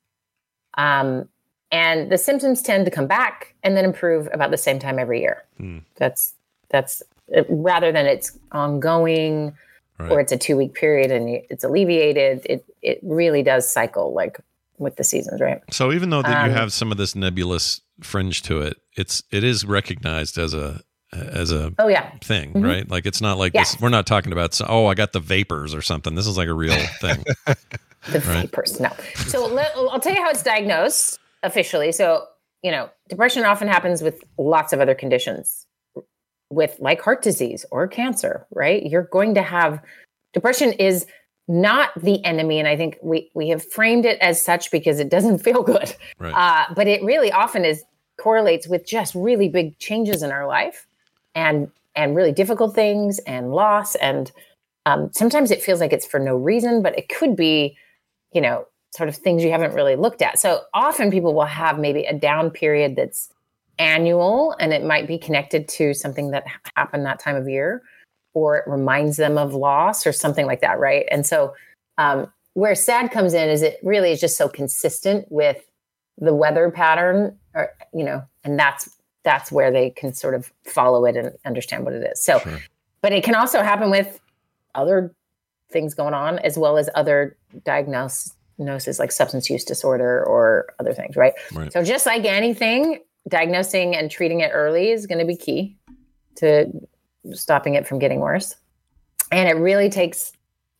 Um, 0.78 1.28
and 1.72 2.10
the 2.12 2.18
symptoms 2.18 2.62
tend 2.62 2.84
to 2.84 2.90
come 2.90 3.06
back 3.08 3.54
and 3.64 3.76
then 3.76 3.84
improve 3.84 4.28
about 4.32 4.50
the 4.52 4.58
same 4.58 4.78
time 4.78 4.98
every 4.98 5.20
year. 5.20 5.42
Hmm. 5.58 5.78
That's 5.96 6.34
that's 6.68 7.02
rather 7.48 7.90
than 7.92 8.06
it's 8.06 8.38
ongoing 8.52 9.54
or 9.98 10.18
it's 10.20 10.32
a 10.32 10.36
two 10.36 10.56
week 10.56 10.74
period 10.74 11.10
and 11.12 11.28
it's 11.50 11.64
alleviated. 11.64 12.42
It 12.48 12.64
it 12.82 12.98
really 13.02 13.42
does 13.42 13.70
cycle 13.70 14.12
like 14.12 14.38
with 14.78 14.96
the 14.96 15.04
seasons, 15.04 15.40
right? 15.40 15.60
So 15.70 15.92
even 15.92 16.10
though 16.10 16.22
that 16.22 16.42
Um, 16.44 16.46
you 16.50 16.52
have 16.56 16.72
some 16.72 16.90
of 16.90 16.98
this 16.98 17.14
nebulous 17.14 17.80
fringe 18.00 18.42
to 18.42 18.60
it, 18.62 18.76
it's 18.96 19.22
it 19.30 19.44
is 19.44 19.64
recognized 19.64 20.38
as 20.38 20.54
a 20.54 20.80
as 21.12 21.52
a 21.52 21.72
Oh 21.78 21.88
yeah, 21.88 22.10
thing, 22.24 22.52
Mhm. 22.54 22.64
right? 22.64 22.90
Like 22.90 23.06
it's 23.06 23.20
not 23.20 23.38
like 23.38 23.52
Yes. 23.54 23.72
this. 23.72 23.80
We're 23.80 23.90
not 23.90 24.06
talking 24.06 24.32
about 24.32 24.58
oh, 24.66 24.86
I 24.86 24.94
got 24.94 25.12
the 25.12 25.20
vapors 25.20 25.74
or 25.74 25.82
something. 25.82 26.14
This 26.16 26.26
is 26.26 26.36
like 26.36 26.48
a 26.48 26.54
real 26.54 26.74
thing. 27.00 27.22
the 27.46 27.54
Right. 28.20 28.42
vapors. 28.42 28.80
No. 28.80 28.90
So 29.26 29.46
let, 29.46 29.72
I'll 29.76 30.00
tell 30.00 30.14
you 30.14 30.22
how 30.22 30.30
it's 30.30 30.42
diagnosed 30.42 31.20
officially. 31.42 31.92
So 31.92 32.24
you 32.62 32.70
know, 32.70 32.90
depression 33.08 33.44
often 33.44 33.66
happens 33.66 34.02
with 34.02 34.22
lots 34.38 34.72
of 34.72 34.80
other 34.80 34.94
conditions, 34.94 35.66
with 36.50 36.76
like 36.78 37.00
heart 37.00 37.22
disease 37.22 37.64
or 37.70 37.88
cancer. 37.88 38.46
Right? 38.52 38.84
You're 38.84 39.08
going 39.12 39.34
to 39.34 39.42
have 39.42 39.80
depression 40.32 40.72
is 40.74 41.06
not 41.48 41.90
the 42.00 42.24
enemy, 42.24 42.58
and 42.58 42.68
I 42.68 42.76
think 42.76 42.98
we 43.02 43.30
we 43.34 43.48
have 43.48 43.64
framed 43.64 44.04
it 44.04 44.18
as 44.20 44.42
such 44.42 44.70
because 44.70 45.00
it 45.00 45.08
doesn't 45.08 45.38
feel 45.44 45.62
good. 45.62 45.94
Right. 46.18 46.34
Uh, 46.34 46.72
but 46.74 46.86
it 46.86 47.02
really 47.02 47.32
often 47.32 47.64
is 47.64 47.84
correlates 48.18 48.68
with 48.68 48.86
just 48.86 49.14
really 49.14 49.48
big 49.48 49.78
changes 49.78 50.22
in 50.22 50.30
our 50.30 50.46
life 50.46 50.86
and 51.34 51.70
and 51.94 52.16
really 52.16 52.32
difficult 52.32 52.74
things 52.74 53.18
and 53.20 53.52
loss 53.52 53.94
and 53.96 54.32
um, 54.86 55.10
sometimes 55.12 55.50
it 55.50 55.62
feels 55.62 55.80
like 55.80 55.92
it's 55.92 56.06
for 56.06 56.20
no 56.20 56.36
reason 56.36 56.82
but 56.82 56.96
it 56.98 57.08
could 57.08 57.34
be 57.34 57.76
you 58.32 58.40
know 58.40 58.66
sort 58.94 59.08
of 59.08 59.16
things 59.16 59.42
you 59.42 59.50
haven't 59.50 59.74
really 59.74 59.96
looked 59.96 60.22
at. 60.22 60.38
So 60.38 60.62
often 60.74 61.10
people 61.10 61.34
will 61.34 61.44
have 61.44 61.78
maybe 61.78 62.04
a 62.04 62.14
down 62.14 62.50
period 62.50 62.96
that's 62.96 63.30
annual 63.78 64.54
and 64.60 64.72
it 64.72 64.84
might 64.84 65.08
be 65.08 65.18
connected 65.18 65.66
to 65.66 65.94
something 65.94 66.30
that 66.30 66.44
happened 66.76 67.06
that 67.06 67.18
time 67.18 67.36
of 67.36 67.48
year 67.48 67.82
or 68.34 68.58
it 68.58 68.64
reminds 68.66 69.16
them 69.16 69.38
of 69.38 69.54
loss 69.54 70.06
or 70.06 70.12
something 70.12 70.46
like 70.46 70.60
that 70.60 70.78
right? 70.78 71.06
And 71.10 71.26
so 71.26 71.54
um, 71.98 72.30
where 72.54 72.74
sad 72.74 73.10
comes 73.10 73.34
in 73.34 73.48
is 73.48 73.62
it 73.62 73.78
really 73.82 74.12
is 74.12 74.20
just 74.20 74.36
so 74.36 74.48
consistent 74.48 75.26
with 75.30 75.64
the 76.18 76.34
weather 76.34 76.70
pattern 76.70 77.36
or 77.54 77.70
you 77.94 78.04
know 78.04 78.22
and 78.44 78.58
that's 78.58 78.90
that's 79.24 79.50
where 79.50 79.70
they 79.70 79.88
can 79.90 80.12
sort 80.12 80.34
of 80.34 80.52
follow 80.64 81.04
it 81.06 81.16
and 81.16 81.32
understand 81.46 81.84
what 81.84 81.94
it 81.94 82.02
is. 82.12 82.22
So 82.22 82.40
but 83.00 83.12
it 83.12 83.24
can 83.24 83.34
also 83.34 83.62
happen 83.62 83.90
with 83.90 84.20
other 84.74 85.14
things 85.70 85.94
going 85.94 86.14
on 86.14 86.38
as 86.40 86.58
well 86.58 86.76
as 86.76 86.90
other 86.94 87.36
diagnoses 88.64 88.98
like 88.98 89.12
substance 89.12 89.50
use 89.50 89.64
disorder 89.64 90.24
or 90.24 90.66
other 90.78 90.92
things 90.92 91.16
right, 91.16 91.32
Right. 91.52 91.72
so 91.72 91.82
just 91.82 92.06
like 92.06 92.24
anything 92.24 93.00
diagnosing 93.28 93.94
and 93.96 94.10
treating 94.10 94.40
it 94.40 94.50
early 94.52 94.90
is 94.90 95.06
going 95.06 95.18
to 95.18 95.24
be 95.24 95.36
key 95.36 95.76
to 96.36 96.66
stopping 97.32 97.74
it 97.74 97.86
from 97.86 97.98
getting 97.98 98.20
worse 98.20 98.54
and 99.30 99.48
it 99.48 99.54
really 99.60 99.88
takes 99.90 100.32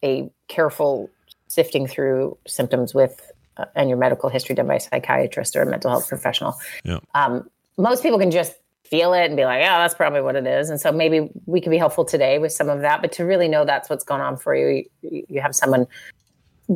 a 0.04 0.30
careful 0.48 1.09
sifting 1.48 1.86
through 1.86 2.36
symptoms 2.46 2.94
with 2.94 3.30
uh, 3.59 3.66
and 3.76 3.88
your 3.88 3.98
medical 3.98 4.28
history 4.28 4.54
done 4.54 4.66
by 4.66 4.76
a 4.76 4.80
psychiatrist 4.80 5.54
or 5.56 5.62
a 5.62 5.66
mental 5.66 5.90
health 5.90 6.09
professional 6.09 6.54
Yeah. 6.84 6.98
um, 7.14 7.48
most 7.78 8.02
people 8.02 8.18
can 8.18 8.30
just 8.30 8.54
feel 8.84 9.14
it 9.14 9.24
and 9.24 9.36
be 9.38 9.44
like, 9.46 9.62
"Oh, 9.62 9.78
that's 9.78 9.94
probably 9.94 10.20
what 10.20 10.36
it 10.36 10.46
is. 10.46 10.68
And 10.68 10.78
so 10.78 10.92
maybe 10.92 11.30
we 11.46 11.62
can 11.62 11.70
be 11.70 11.78
helpful 11.78 12.04
today 12.04 12.38
with 12.38 12.52
some 12.52 12.68
of 12.68 12.82
that. 12.82 13.00
But 13.00 13.10
to 13.12 13.24
really 13.24 13.48
know 13.48 13.64
that's 13.64 13.88
what's 13.88 14.04
going 14.04 14.20
on 14.20 14.36
for 14.36 14.54
you, 14.54 14.84
you, 15.00 15.24
you 15.30 15.40
have 15.40 15.54
someone 15.54 15.86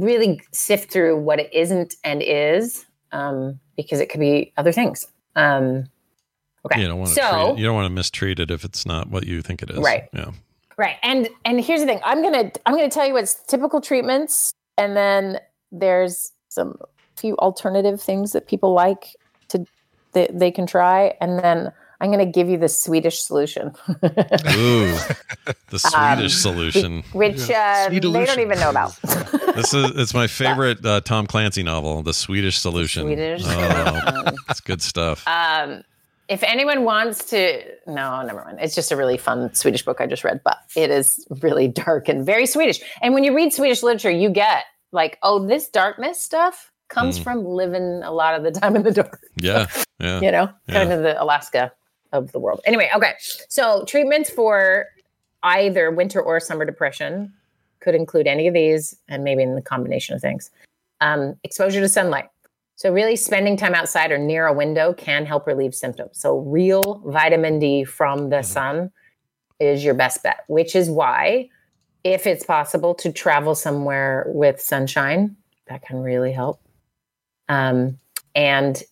really 0.00 0.40
sift 0.52 0.90
through 0.90 1.18
what 1.18 1.38
it 1.38 1.52
isn't 1.52 1.94
and 2.04 2.22
is, 2.22 2.86
um, 3.12 3.58
because 3.76 4.00
it 4.00 4.08
could 4.08 4.20
be 4.20 4.52
other 4.56 4.72
things. 4.72 5.06
Um, 5.34 5.84
okay. 6.64 6.80
You 6.80 6.88
don't 6.88 6.98
want 6.98 7.10
to 7.10 7.14
so, 7.14 7.46
treat 7.48 7.58
you 7.58 7.66
don't 7.66 7.74
want 7.74 7.86
to 7.86 7.94
mistreat 7.94 8.40
it 8.40 8.50
if 8.50 8.64
it's 8.64 8.86
not 8.86 9.10
what 9.10 9.26
you 9.26 9.42
think 9.42 9.62
it 9.62 9.70
is. 9.70 9.78
Right. 9.78 10.08
Yeah. 10.12 10.30
Right. 10.76 10.96
And 11.02 11.28
and 11.44 11.60
here's 11.60 11.80
the 11.80 11.86
thing. 11.86 12.00
I'm 12.04 12.22
gonna 12.22 12.50
I'm 12.66 12.74
gonna 12.74 12.90
tell 12.90 13.06
you 13.06 13.14
what's 13.14 13.34
typical 13.44 13.80
treatments, 13.80 14.52
and 14.76 14.96
then 14.96 15.40
there's 15.72 16.32
some 16.48 16.76
few 17.16 17.36
alternative 17.38 18.00
things 18.00 18.32
that 18.32 18.46
people 18.46 18.74
like 18.74 19.16
to 19.48 19.64
that 20.12 20.38
they 20.38 20.50
can 20.50 20.66
try, 20.66 21.14
and 21.20 21.38
then 21.38 21.72
I'm 22.00 22.10
gonna 22.10 22.26
give 22.26 22.48
you 22.48 22.58
the 22.58 22.68
Swedish 22.68 23.20
solution, 23.20 23.72
Ooh, 23.88 24.92
the 25.70 25.78
Swedish 25.78 25.94
Um, 25.94 26.28
solution. 26.28 27.02
which 27.12 27.48
uh, 27.50 27.88
they 27.88 27.98
don't 28.00 28.40
even 28.40 28.58
know 28.60 28.70
about. 28.70 28.96
This 29.56 29.72
is 29.72 29.90
it's 29.96 30.12
my 30.12 30.26
favorite 30.26 30.84
uh, 30.84 31.00
Tom 31.00 31.26
Clancy 31.26 31.62
novel, 31.62 32.02
The 32.02 32.12
Swedish 32.12 32.58
Solution. 32.58 33.04
Swedish 33.04 33.42
Oh, 33.46 34.32
it's 34.50 34.60
good 34.60 34.82
stuff. 34.82 35.26
Um, 35.26 35.82
if 36.28 36.42
anyone 36.42 36.84
wants 36.84 37.24
to, 37.30 37.62
no, 37.86 38.20
never 38.22 38.44
mind. 38.44 38.58
It's 38.60 38.74
just 38.74 38.92
a 38.92 38.96
really 38.96 39.16
fun 39.16 39.54
Swedish 39.54 39.82
book 39.82 40.00
I 40.02 40.06
just 40.06 40.24
read, 40.24 40.42
but 40.44 40.58
it 40.76 40.90
is 40.90 41.26
really 41.40 41.68
dark 41.68 42.08
and 42.10 42.26
very 42.26 42.44
Swedish. 42.44 42.80
And 43.00 43.14
when 43.14 43.24
you 43.24 43.34
read 43.34 43.54
Swedish 43.54 43.82
literature, 43.82 44.10
you 44.10 44.28
get 44.28 44.64
like, 44.92 45.16
oh, 45.22 45.46
this 45.46 45.68
darkness 45.70 46.20
stuff 46.20 46.70
comes 46.88 47.18
Mm. 47.18 47.22
from 47.24 47.44
living 47.46 48.02
a 48.04 48.12
lot 48.12 48.34
of 48.34 48.42
the 48.42 48.50
time 48.50 48.76
in 48.76 48.82
the 48.82 48.92
dark. 48.92 49.20
Yeah. 49.36 49.66
Yeah. 49.98 50.20
you 50.20 50.30
know, 50.30 50.46
kind 50.68 50.90
Yeah. 50.90 50.96
of 50.96 51.02
the 51.02 51.22
Alaska 51.22 51.72
of 52.12 52.32
the 52.32 52.38
world. 52.38 52.60
Anyway, 52.64 52.90
okay. 52.94 53.14
So 53.48 53.84
treatments 53.84 54.30
for 54.30 54.86
either 55.42 55.90
winter 55.90 56.20
or 56.20 56.40
summer 56.40 56.64
depression 56.64 57.32
could 57.80 57.94
include 57.94 58.26
any 58.26 58.46
of 58.46 58.54
these 58.54 58.96
and 59.08 59.22
maybe 59.22 59.42
in 59.42 59.54
the 59.54 59.62
combination 59.62 60.14
of 60.14 60.20
things. 60.20 60.50
Um, 61.00 61.36
exposure 61.44 61.80
to 61.80 61.88
sunlight. 61.88 62.26
So 62.76 62.92
really 62.92 63.16
spending 63.16 63.56
time 63.56 63.74
outside 63.74 64.10
or 64.12 64.18
near 64.18 64.46
a 64.46 64.52
window 64.52 64.92
can 64.92 65.24
help 65.24 65.46
relieve 65.46 65.74
symptoms. 65.74 66.18
So 66.18 66.38
real 66.40 67.02
vitamin 67.06 67.58
D 67.58 67.84
from 67.84 68.28
the 68.28 68.42
sun 68.42 68.90
is 69.60 69.82
your 69.82 69.94
best 69.94 70.22
bet, 70.22 70.44
which 70.48 70.76
is 70.76 70.90
why 70.90 71.48
if 72.04 72.26
it's 72.26 72.44
possible 72.44 72.94
to 72.94 73.12
travel 73.12 73.54
somewhere 73.54 74.26
with 74.28 74.60
sunshine, 74.60 75.36
that 75.68 75.82
can 75.82 75.98
really 75.98 76.32
help. 76.32 76.60
Um, 77.48 77.98
and 78.34 78.82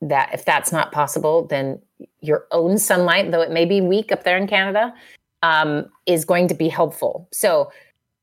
that 0.00 0.34
if 0.34 0.44
that's 0.44 0.72
not 0.72 0.92
possible, 0.92 1.46
then 1.46 1.80
your 2.20 2.46
own 2.50 2.78
sunlight, 2.78 3.30
though 3.30 3.40
it 3.40 3.50
may 3.50 3.64
be 3.64 3.80
weak 3.80 4.12
up 4.12 4.24
there 4.24 4.36
in 4.36 4.46
Canada, 4.46 4.94
um, 5.42 5.86
is 6.06 6.24
going 6.24 6.48
to 6.48 6.54
be 6.54 6.68
helpful. 6.68 7.28
So, 7.32 7.70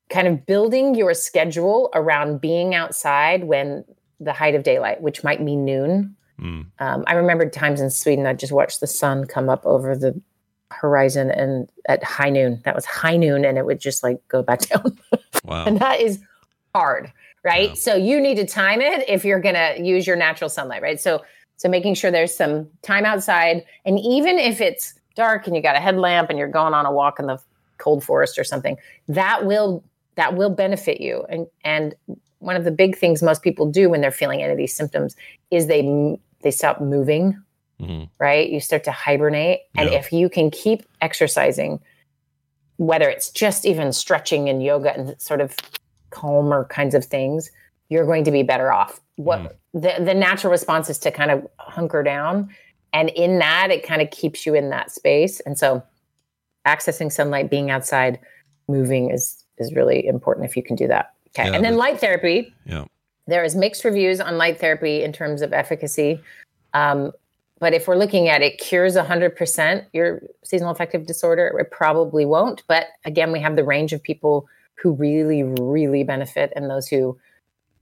kind 0.09 0.27
of 0.27 0.45
building 0.45 0.93
your 0.95 1.13
schedule 1.13 1.89
around 1.93 2.41
being 2.41 2.75
outside 2.75 3.45
when 3.45 3.85
the 4.19 4.33
height 4.33 4.55
of 4.55 4.63
daylight, 4.63 5.01
which 5.01 5.23
might 5.23 5.43
be 5.43 5.55
noon. 5.55 6.15
Mm. 6.39 6.65
Um, 6.79 7.03
I 7.07 7.13
remember 7.13 7.49
times 7.49 7.79
in 7.79 7.89
Sweden 7.89 8.25
I 8.25 8.33
just 8.33 8.51
watched 8.51 8.81
the 8.81 8.87
sun 8.87 9.25
come 9.25 9.49
up 9.49 9.65
over 9.65 9.95
the 9.95 10.19
horizon 10.69 11.31
and 11.31 11.69
at 11.87 12.03
high 12.03 12.29
noon. 12.29 12.61
That 12.65 12.75
was 12.75 12.85
high 12.85 13.17
noon, 13.17 13.45
and 13.45 13.57
it 13.57 13.65
would 13.65 13.79
just 13.79 14.03
like 14.03 14.19
go 14.27 14.41
back 14.43 14.61
down. 14.69 14.97
Wow. 15.45 15.65
and 15.65 15.79
that 15.79 15.99
is 15.99 16.19
hard 16.75 17.11
right 17.43 17.77
so 17.77 17.95
you 17.95 18.21
need 18.21 18.35
to 18.35 18.45
time 18.45 18.81
it 18.81 19.03
if 19.09 19.25
you're 19.25 19.39
going 19.39 19.55
to 19.55 19.75
use 19.81 20.05
your 20.05 20.15
natural 20.15 20.49
sunlight 20.49 20.81
right 20.81 21.01
so 21.01 21.23
so 21.61 21.69
making 21.69 21.93
sure 21.93 22.09
there's 22.09 22.35
some 22.35 22.67
time 22.81 23.05
outside 23.05 23.63
and 23.85 23.99
even 23.99 24.39
if 24.39 24.59
it's 24.59 24.95
dark 25.15 25.45
and 25.45 25.55
you 25.55 25.61
got 25.61 25.75
a 25.75 25.79
headlamp 25.79 26.29
and 26.31 26.39
you're 26.39 26.47
going 26.47 26.73
on 26.73 26.85
a 26.87 26.91
walk 26.91 27.19
in 27.19 27.27
the 27.27 27.37
cold 27.77 28.03
forest 28.03 28.39
or 28.39 28.43
something 28.43 28.77
that 29.07 29.45
will 29.45 29.83
that 30.15 30.35
will 30.35 30.49
benefit 30.49 30.99
you 30.99 31.23
and 31.29 31.45
and 31.63 31.93
one 32.39 32.55
of 32.55 32.63
the 32.63 32.71
big 32.71 32.97
things 32.97 33.21
most 33.21 33.43
people 33.43 33.69
do 33.69 33.89
when 33.89 34.01
they're 34.01 34.09
feeling 34.11 34.41
any 34.41 34.51
of 34.51 34.57
these 34.57 34.73
symptoms 34.75 35.15
is 35.51 35.67
they 35.67 36.17
they 36.41 36.51
stop 36.51 36.81
moving 36.81 37.39
Mhm. 37.79 38.09
right? 38.19 38.47
You 38.47 38.59
start 38.59 38.83
to 38.83 38.91
hibernate. 38.91 39.61
And 39.75 39.89
Yeah. 39.89 39.97
if 39.97 40.13
you 40.13 40.29
can 40.29 40.51
keep 40.51 40.83
exercising, 41.01 41.79
whether 42.77 43.09
it's 43.09 43.31
just 43.31 43.65
even 43.65 43.91
stretching 43.91 44.49
and 44.49 44.61
yoga 44.63 44.93
and 44.95 45.19
sort 45.19 45.41
of 45.41 45.55
calmer 46.11 46.65
kinds 46.65 46.93
of 46.93 47.03
things, 47.05 47.49
you're 47.89 48.05
going 48.05 48.23
to 48.25 48.31
be 48.31 48.43
better 48.43 48.71
off. 48.71 49.01
What 49.15 49.57
the, 49.73 49.95
the 50.03 50.13
natural 50.13 50.51
response 50.51 50.89
is 50.89 50.97
to 50.99 51.11
kind 51.11 51.31
of 51.31 51.47
hunker 51.57 52.03
down. 52.03 52.49
And 52.93 53.09
in 53.09 53.39
that, 53.39 53.71
it 53.71 53.83
kind 53.83 54.01
of 54.01 54.11
keeps 54.11 54.45
you 54.45 54.53
in 54.53 54.69
that 54.69 54.91
space. 54.91 55.39
And 55.41 55.57
so 55.57 55.81
accessing 56.67 57.11
sunlight, 57.11 57.49
being 57.49 57.71
outside, 57.71 58.19
moving 58.67 59.09
is 59.11 59.43
is 59.57 59.73
really 59.73 60.05
important 60.07 60.45
if 60.45 60.57
you 60.57 60.63
can 60.63 60.75
do 60.75 60.87
that. 60.87 61.13
Okay. 61.29 61.47
Yeah, 61.47 61.55
and 61.55 61.63
then 61.63 61.73
the- 61.73 61.79
light 61.79 61.99
therapy. 61.99 62.53
Yeah. 62.65 62.85
There 63.27 63.43
is 63.43 63.55
mixed 63.55 63.85
reviews 63.85 64.19
on 64.19 64.37
light 64.37 64.59
therapy 64.59 65.03
in 65.03 65.13
terms 65.13 65.41
of 65.41 65.53
efficacy. 65.53 66.19
Um, 66.73 67.11
but 67.59 67.73
if 67.73 67.87
we're 67.87 67.95
looking 67.95 68.27
at 68.27 68.41
it 68.41 68.57
cures 68.57 68.95
100% 68.95 69.85
your 69.93 70.23
seasonal 70.43 70.71
affective 70.71 71.05
disorder, 71.05 71.55
it 71.59 71.69
probably 71.69 72.25
won't. 72.25 72.63
But 72.67 72.87
again, 73.05 73.31
we 73.31 73.39
have 73.39 73.55
the 73.55 73.63
range 73.63 73.93
of 73.93 74.01
people 74.01 74.47
who 74.81 74.93
really, 74.93 75.43
really 75.43 76.03
benefit 76.03 76.51
and 76.55 76.69
those 76.69 76.87
who 76.87 77.17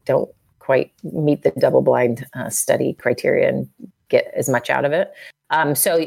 don't 0.04 0.30
quite 0.70 0.92
meet 1.02 1.42
the 1.42 1.50
double 1.58 1.82
blind 1.82 2.28
uh, 2.36 2.48
study 2.48 2.94
criteria 2.94 3.50
and 3.50 3.68
get 4.08 4.32
as 4.36 4.48
much 4.48 4.70
out 4.70 4.86
of 4.86 4.92
it. 4.92 5.12
Um, 5.50 5.74
so 5.74 6.06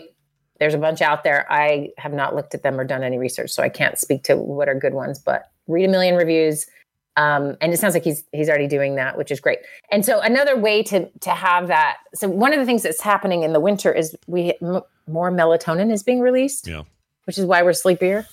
there's 0.60 0.72
a 0.72 0.78
bunch 0.78 1.02
out 1.02 1.24
there. 1.24 1.50
I 1.50 1.88
have 1.98 2.12
not 2.12 2.36
looked 2.36 2.54
at 2.54 2.62
them 2.62 2.78
or 2.78 2.84
done 2.84 3.02
any 3.02 3.18
research, 3.18 3.50
so 3.50 3.60
I 3.60 3.68
can't 3.68 3.98
speak 3.98 4.22
to 4.22 4.36
what 4.36 4.68
are 4.68 4.76
good 4.76 4.94
ones, 4.94 5.18
but 5.18 5.50
read 5.66 5.84
a 5.86 5.88
million 5.88 6.14
reviews. 6.14 6.68
Um, 7.16 7.56
and 7.60 7.72
it 7.72 7.78
sounds 7.80 7.94
like 7.94 8.04
he's 8.04 8.22
he's 8.30 8.48
already 8.48 8.68
doing 8.68 8.94
that, 8.94 9.18
which 9.18 9.32
is 9.32 9.40
great. 9.40 9.58
And 9.90 10.04
so 10.06 10.20
another 10.20 10.56
way 10.56 10.84
to 10.84 11.08
to 11.08 11.30
have 11.30 11.66
that. 11.66 11.96
So 12.14 12.28
one 12.28 12.52
of 12.52 12.60
the 12.60 12.64
things 12.64 12.84
that's 12.84 13.00
happening 13.02 13.42
in 13.42 13.52
the 13.52 13.58
winter 13.58 13.92
is 13.92 14.14
we 14.28 14.54
m- 14.62 14.82
more 15.08 15.32
melatonin 15.32 15.92
is 15.92 16.04
being 16.04 16.20
released, 16.20 16.68
Yeah. 16.68 16.82
which 17.24 17.36
is 17.36 17.46
why 17.46 17.62
we're 17.64 17.72
sleepier, 17.72 18.28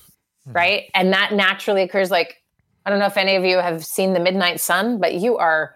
right? 0.45 0.91
And 0.93 1.11
that 1.11 1.34
naturally 1.34 1.81
occurs. 1.81 2.11
Like 2.11 2.35
I 2.85 2.91
don't 2.91 2.99
know 2.99 3.07
if 3.07 3.18
any 3.18 3.35
of 3.35 3.43
you 3.43 3.57
have 3.57 3.84
seen 3.84 4.14
the 4.14 4.19
midnight 4.19 4.60
sun, 4.60 4.99
but 4.99 5.15
you 5.15 5.35
are 5.38 5.76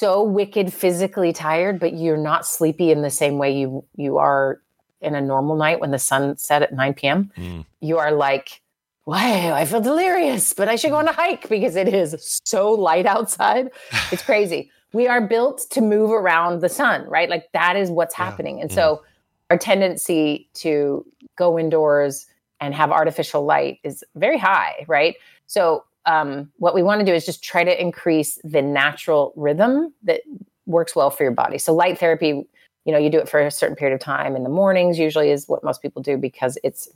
so 0.00 0.22
wicked 0.22 0.72
physically 0.72 1.30
tired, 1.30 1.78
but 1.78 1.92
you're 1.92 2.16
not 2.16 2.46
sleepy 2.46 2.90
in 2.90 3.02
the 3.02 3.10
same 3.10 3.36
way 3.36 3.54
you 3.54 3.84
you 3.96 4.16
are 4.16 4.62
in 5.02 5.14
a 5.14 5.20
normal 5.20 5.56
night 5.56 5.78
when 5.78 5.90
the 5.90 5.98
sun 5.98 6.38
set 6.38 6.62
at 6.62 6.72
9 6.72 6.94
p.m. 6.94 7.30
Mm. 7.36 7.66
You 7.80 7.98
are 7.98 8.10
like, 8.10 8.62
wow, 9.04 9.52
I 9.52 9.66
feel 9.66 9.82
delirious, 9.82 10.54
but 10.54 10.70
I 10.70 10.76
should 10.76 10.90
go 10.90 10.96
on 10.96 11.08
a 11.08 11.12
hike 11.12 11.50
because 11.50 11.76
it 11.76 11.88
is 11.88 12.40
so 12.44 12.72
light 12.72 13.04
outside. 13.04 13.70
It's 14.10 14.22
crazy. 14.22 14.70
we 14.94 15.06
are 15.06 15.20
built 15.20 15.66
to 15.70 15.82
move 15.82 16.10
around 16.10 16.62
the 16.62 16.70
sun, 16.70 17.04
right? 17.06 17.28
Like 17.28 17.52
that 17.52 17.76
is 17.76 17.90
what's 17.90 18.14
happening. 18.14 18.60
And 18.62 18.72
so 18.72 19.02
our 19.50 19.58
tendency 19.58 20.48
to 20.54 21.04
go 21.36 21.58
indoors 21.58 22.26
and 22.58 22.74
have 22.74 22.90
artificial 22.90 23.44
light 23.44 23.80
is 23.84 24.02
very 24.14 24.38
high, 24.38 24.84
right? 24.88 25.16
So 25.46 25.84
um, 26.06 26.50
what 26.56 26.74
we 26.74 26.82
want 26.82 27.00
to 27.00 27.06
do 27.06 27.12
is 27.12 27.26
just 27.26 27.42
try 27.42 27.64
to 27.64 27.80
increase 27.80 28.38
the 28.44 28.62
natural 28.62 29.32
rhythm 29.36 29.92
that 30.04 30.22
works 30.66 30.96
well 30.96 31.10
for 31.10 31.22
your 31.22 31.32
body. 31.32 31.58
So 31.58 31.74
light 31.74 31.98
therapy, 31.98 32.46
you 32.84 32.92
know, 32.92 32.98
you 32.98 33.10
do 33.10 33.18
it 33.18 33.28
for 33.28 33.40
a 33.40 33.50
certain 33.50 33.76
period 33.76 33.94
of 33.94 34.00
time 34.00 34.36
in 34.36 34.42
the 34.42 34.48
mornings. 34.48 34.98
Usually 34.98 35.30
is 35.30 35.48
what 35.48 35.62
most 35.62 35.82
people 35.82 36.02
do 36.02 36.16
because 36.16 36.58
it's 36.64 36.88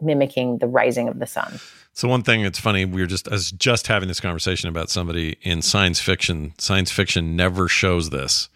mimicking 0.00 0.58
the 0.58 0.66
rising 0.66 1.08
of 1.08 1.18
the 1.18 1.26
sun. 1.26 1.60
So 1.92 2.08
one 2.08 2.22
thing 2.22 2.42
it's 2.42 2.58
funny 2.58 2.84
we 2.84 3.00
were 3.00 3.06
just 3.06 3.28
I 3.28 3.32
was 3.32 3.50
just 3.50 3.88
having 3.88 4.08
this 4.08 4.20
conversation 4.20 4.68
about 4.68 4.90
somebody 4.90 5.36
in 5.42 5.60
science 5.60 6.00
fiction. 6.00 6.54
Science 6.58 6.90
fiction 6.90 7.36
never 7.36 7.68
shows 7.68 8.10
this. 8.10 8.48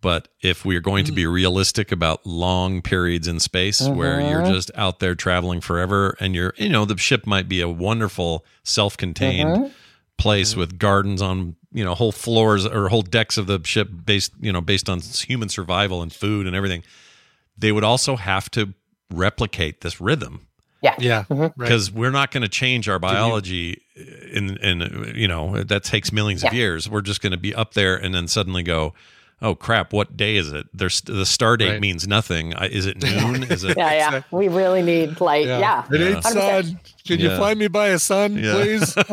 But 0.00 0.28
if 0.40 0.64
we're 0.64 0.80
going 0.80 1.04
to 1.06 1.12
be 1.12 1.26
realistic 1.26 1.90
about 1.90 2.24
long 2.24 2.82
periods 2.82 3.26
in 3.26 3.40
space 3.40 3.80
where 3.80 4.20
you're 4.20 4.42
Mhm. 4.42 4.52
just 4.54 4.70
out 4.76 5.00
there 5.00 5.14
traveling 5.16 5.60
forever 5.60 6.16
and 6.20 6.34
you're 6.36 6.54
you 6.56 6.68
know 6.68 6.84
the 6.84 6.96
ship 6.96 7.26
might 7.26 7.48
be 7.48 7.60
a 7.60 7.68
wonderful 7.68 8.44
self-contained 8.62 9.48
Mhm. 9.50 9.70
place 10.16 10.54
with 10.54 10.78
gardens 10.78 11.20
on 11.20 11.56
you 11.72 11.84
know 11.84 11.94
whole 11.94 12.12
floors 12.12 12.64
or 12.64 12.88
whole 12.88 13.02
decks 13.02 13.36
of 13.36 13.46
the 13.48 13.60
ship 13.64 13.88
based 14.06 14.32
you 14.40 14.52
know 14.52 14.60
based 14.60 14.88
on 14.88 15.00
human 15.00 15.48
survival 15.48 16.00
and 16.00 16.12
food 16.12 16.46
and 16.46 16.54
everything 16.54 16.82
they 17.56 17.72
would 17.72 17.84
also 17.84 18.14
have 18.14 18.48
to 18.52 18.72
replicate 19.12 19.80
this 19.80 20.00
rhythm 20.00 20.46
Yeah. 20.80 20.94
Yeah. 21.00 21.24
Right. 21.28 21.52
because 21.56 21.90
we're 21.90 22.12
not 22.12 22.30
going 22.30 22.42
to 22.42 22.48
change 22.48 22.88
our 22.88 23.00
biology 23.00 23.82
in 24.32 24.56
in 24.58 25.12
you 25.16 25.26
know 25.26 25.62
that 25.64 25.82
takes 25.82 26.12
millions 26.12 26.44
of 26.44 26.52
years 26.52 26.88
we're 26.88 27.00
just 27.02 27.20
going 27.20 27.32
to 27.32 27.36
be 27.38 27.52
up 27.52 27.74
there 27.74 27.96
and 27.96 28.14
then 28.14 28.28
suddenly 28.28 28.62
go 28.62 28.94
oh 29.40 29.54
crap 29.54 29.92
what 29.92 30.16
day 30.16 30.36
is 30.36 30.52
it 30.52 30.66
there's 30.74 31.00
the 31.02 31.24
star 31.26 31.56
date 31.56 31.70
Right. 31.72 31.80
means 31.80 32.06
nothing 32.08 32.52
is 32.54 32.86
it 32.86 33.00
noon 33.02 33.44
is 33.44 33.62
it 33.64 33.76
Yeah, 33.76 33.92
yeah. 33.94 34.22
We 34.30 34.48
really 34.48 34.82
need 34.82 35.20
light. 35.20 35.46
Yeah. 35.46 35.84
It 35.92 36.00
ain't 36.00 36.24
100%. 36.24 36.32
sun. 36.32 36.80
Can 37.06 37.20
you 37.20 37.28
Yeah. 37.30 37.36
fly 37.38 37.54
me 37.54 37.68
by 37.68 37.88
a 37.88 37.98
sun, 37.98 38.36
Yeah. 38.36 38.52
please? 38.54 38.94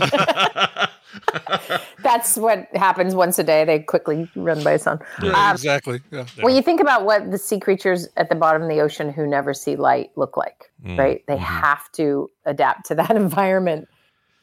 That's 2.03 2.35
what 2.37 2.67
happens 2.75 3.15
once 3.15 3.39
a 3.39 3.43
day. 3.43 3.63
They 3.65 3.79
quickly 3.79 4.29
run 4.35 4.63
by 4.63 4.73
a 4.73 4.79
sun. 4.79 4.99
Right, 5.21 5.33
Um, 5.33 5.51
exactly. 5.55 6.01
Yeah. 6.11 6.25
Well, 6.43 6.53
you 6.53 6.61
think 6.61 6.81
about 6.81 7.05
what 7.05 7.31
the 7.31 7.37
sea 7.37 7.59
creatures 7.59 8.07
at 8.17 8.29
the 8.29 8.35
bottom 8.35 8.63
of 8.63 8.69
the 8.69 8.79
ocean 8.81 9.11
who 9.11 9.25
never 9.27 9.53
see 9.53 9.75
light 9.75 10.11
look 10.15 10.37
like, 10.37 10.71
Mm, 10.85 10.97
right? 10.99 11.23
They 11.27 11.35
mhm. 11.35 11.39
have 11.39 11.91
to 11.93 12.29
adapt 12.45 12.87
to 12.87 12.95
that 12.95 13.11
environment. 13.11 13.87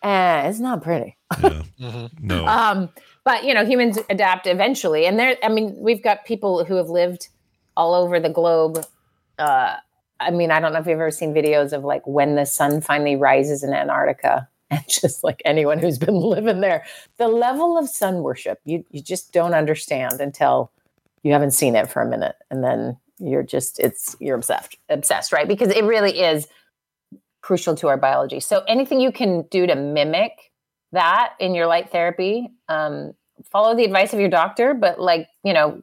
And 0.02 0.48
it's 0.48 0.58
not 0.58 0.82
pretty. 0.82 1.16
Yeah. 1.42 1.62
Mhm. 1.80 2.10
no 2.20 2.46
Um, 2.46 2.88
but 3.24 3.44
you 3.44 3.54
know, 3.54 3.64
humans 3.64 3.98
adapt 4.10 4.46
eventually, 4.46 5.06
and 5.06 5.18
there. 5.18 5.36
I 5.42 5.48
mean, 5.48 5.74
we've 5.78 6.02
got 6.02 6.24
people 6.24 6.64
who 6.64 6.74
have 6.76 6.88
lived 6.88 7.28
all 7.76 7.94
over 7.94 8.18
the 8.18 8.28
globe. 8.28 8.84
Uh, 9.38 9.76
I 10.20 10.30
mean, 10.30 10.50
I 10.50 10.60
don't 10.60 10.72
know 10.72 10.78
if 10.78 10.86
you've 10.86 10.94
ever 10.94 11.10
seen 11.10 11.34
videos 11.34 11.72
of 11.72 11.84
like 11.84 12.06
when 12.06 12.34
the 12.34 12.46
sun 12.46 12.80
finally 12.80 13.16
rises 13.16 13.62
in 13.62 13.72
Antarctica, 13.72 14.48
and 14.70 14.82
just 14.88 15.22
like 15.22 15.42
anyone 15.44 15.78
who's 15.78 15.98
been 15.98 16.16
living 16.16 16.60
there, 16.60 16.84
the 17.18 17.28
level 17.28 17.78
of 17.78 17.88
sun 17.88 18.22
worship 18.22 18.60
you 18.64 18.84
you 18.90 19.00
just 19.00 19.32
don't 19.32 19.54
understand 19.54 20.20
until 20.20 20.70
you 21.22 21.32
haven't 21.32 21.52
seen 21.52 21.76
it 21.76 21.88
for 21.90 22.02
a 22.02 22.08
minute, 22.08 22.36
and 22.50 22.64
then 22.64 22.96
you're 23.18 23.44
just 23.44 23.78
it's 23.78 24.16
you're 24.18 24.36
obsessed 24.36 24.76
obsessed, 24.88 25.32
right? 25.32 25.46
Because 25.46 25.70
it 25.70 25.84
really 25.84 26.20
is 26.20 26.48
crucial 27.40 27.74
to 27.76 27.88
our 27.88 27.96
biology. 27.96 28.40
So 28.40 28.62
anything 28.66 29.00
you 29.00 29.12
can 29.12 29.42
do 29.42 29.66
to 29.66 29.74
mimic 29.74 30.51
that 30.92 31.34
in 31.40 31.54
your 31.54 31.66
light 31.66 31.90
therapy 31.90 32.50
um, 32.68 33.12
follow 33.44 33.74
the 33.74 33.84
advice 33.84 34.12
of 34.12 34.20
your 34.20 34.28
doctor 34.28 34.74
but 34.74 35.00
like 35.00 35.28
you 35.44 35.52
know 35.52 35.82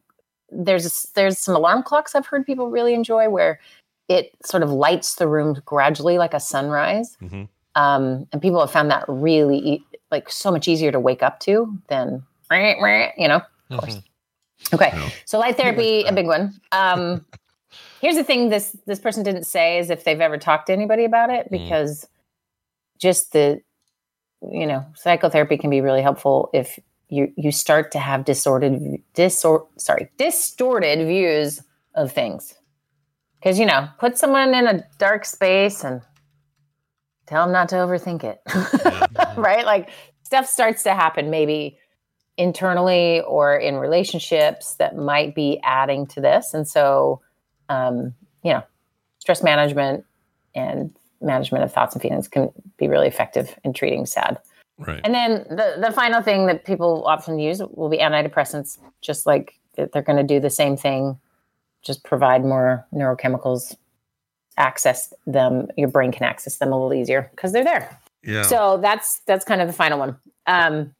there's 0.50 1.02
there's 1.14 1.38
some 1.38 1.54
alarm 1.54 1.82
clocks 1.82 2.14
i've 2.14 2.26
heard 2.26 2.44
people 2.46 2.70
really 2.70 2.94
enjoy 2.94 3.28
where 3.28 3.60
it 4.08 4.32
sort 4.44 4.62
of 4.62 4.70
lights 4.70 5.14
the 5.16 5.28
room 5.28 5.60
gradually 5.64 6.18
like 6.18 6.34
a 6.34 6.40
sunrise 6.40 7.16
Mhm. 7.22 7.48
um, 7.76 8.26
and 8.32 8.40
people 8.42 8.60
have 8.60 8.70
found 8.70 8.90
that 8.90 9.04
really 9.08 9.58
e- 9.58 9.84
like 10.10 10.28
so 10.30 10.50
much 10.50 10.66
easier 10.66 10.90
to 10.90 10.98
wake 10.98 11.22
up 11.22 11.38
to 11.40 11.76
than 11.88 12.22
you 13.16 13.28
know 13.28 13.42
of 13.70 13.78
course. 13.78 14.00
Okay, 14.74 14.90
so 15.24 15.38
light 15.38 15.56
therapy, 15.56 16.02
a 16.02 16.12
big 16.12 16.26
one. 16.26 16.52
Um, 16.72 17.24
here's 18.00 18.16
the 18.16 18.24
thing: 18.24 18.48
this 18.50 18.76
this 18.86 18.98
person 18.98 19.22
didn't 19.22 19.44
say 19.44 19.78
is 19.78 19.88
if 19.90 20.02
they've 20.04 20.20
ever 20.20 20.36
talked 20.38 20.66
to 20.66 20.72
anybody 20.72 21.04
about 21.04 21.30
it, 21.30 21.48
because 21.50 22.06
just 22.98 23.32
the 23.32 23.62
you 24.42 24.66
know 24.66 24.84
psychotherapy 24.94 25.56
can 25.56 25.70
be 25.70 25.80
really 25.80 26.02
helpful 26.02 26.50
if 26.52 26.78
you 27.08 27.32
you 27.36 27.52
start 27.52 27.92
to 27.92 27.98
have 27.98 28.24
distorted 28.24 29.02
disor- 29.14 29.66
sorry 29.76 30.10
distorted 30.16 31.06
views 31.06 31.62
of 31.94 32.12
things. 32.12 32.54
Because 33.38 33.58
you 33.58 33.66
know 33.66 33.88
put 33.98 34.16
someone 34.16 34.54
in 34.54 34.66
a 34.66 34.84
dark 34.98 35.24
space 35.24 35.84
and 35.84 36.02
tell 37.26 37.44
them 37.44 37.52
not 37.52 37.68
to 37.70 37.76
overthink 37.76 38.24
it. 38.24 38.40
Right? 39.36 39.64
Like 39.64 39.90
stuff 40.22 40.46
starts 40.46 40.82
to 40.84 40.94
happen 40.94 41.30
maybe 41.30 41.78
internally 42.36 43.20
or 43.20 43.56
in 43.56 43.76
relationships 43.76 44.74
that 44.76 44.96
might 44.96 45.34
be 45.34 45.60
adding 45.62 46.06
to 46.08 46.20
this. 46.20 46.54
And 46.54 46.66
so 46.66 47.20
um, 47.68 48.14
you 48.42 48.52
know 48.52 48.62
stress 49.18 49.42
management 49.42 50.04
and 50.54 50.96
management 51.20 51.64
of 51.64 51.72
thoughts 51.72 51.94
and 51.94 52.02
feelings 52.02 52.28
can 52.28 52.50
be 52.76 52.88
really 52.88 53.06
effective 53.06 53.58
in 53.64 53.72
treating 53.72 54.06
sad 54.06 54.38
Right. 54.80 55.00
and 55.04 55.14
then 55.14 55.44
the, 55.50 55.76
the 55.78 55.92
final 55.92 56.22
thing 56.22 56.46
that 56.46 56.64
people 56.64 57.04
often 57.06 57.38
use 57.38 57.60
will 57.74 57.90
be 57.90 57.98
antidepressants, 57.98 58.78
just 59.02 59.26
like 59.26 59.58
they're 59.76 60.02
going 60.02 60.16
to 60.16 60.22
do 60.22 60.40
the 60.40 60.48
same 60.48 60.76
thing, 60.76 61.18
just 61.82 62.02
provide 62.02 62.42
more 62.42 62.86
neurochemicals, 62.94 63.76
access 64.56 65.12
them, 65.26 65.68
your 65.76 65.88
brain 65.88 66.12
can 66.12 66.24
access 66.24 66.56
them 66.56 66.72
a 66.72 66.76
little 66.76 66.94
easier 66.94 67.30
because 67.32 67.52
they're 67.52 67.64
there. 67.64 67.98
Yeah. 68.22 68.42
So 68.42 68.78
that's 68.80 69.20
that's 69.26 69.44
kind 69.44 69.60
of 69.60 69.66
the 69.66 69.74
final 69.74 69.98
one. 69.98 70.16
Um, 70.46 70.94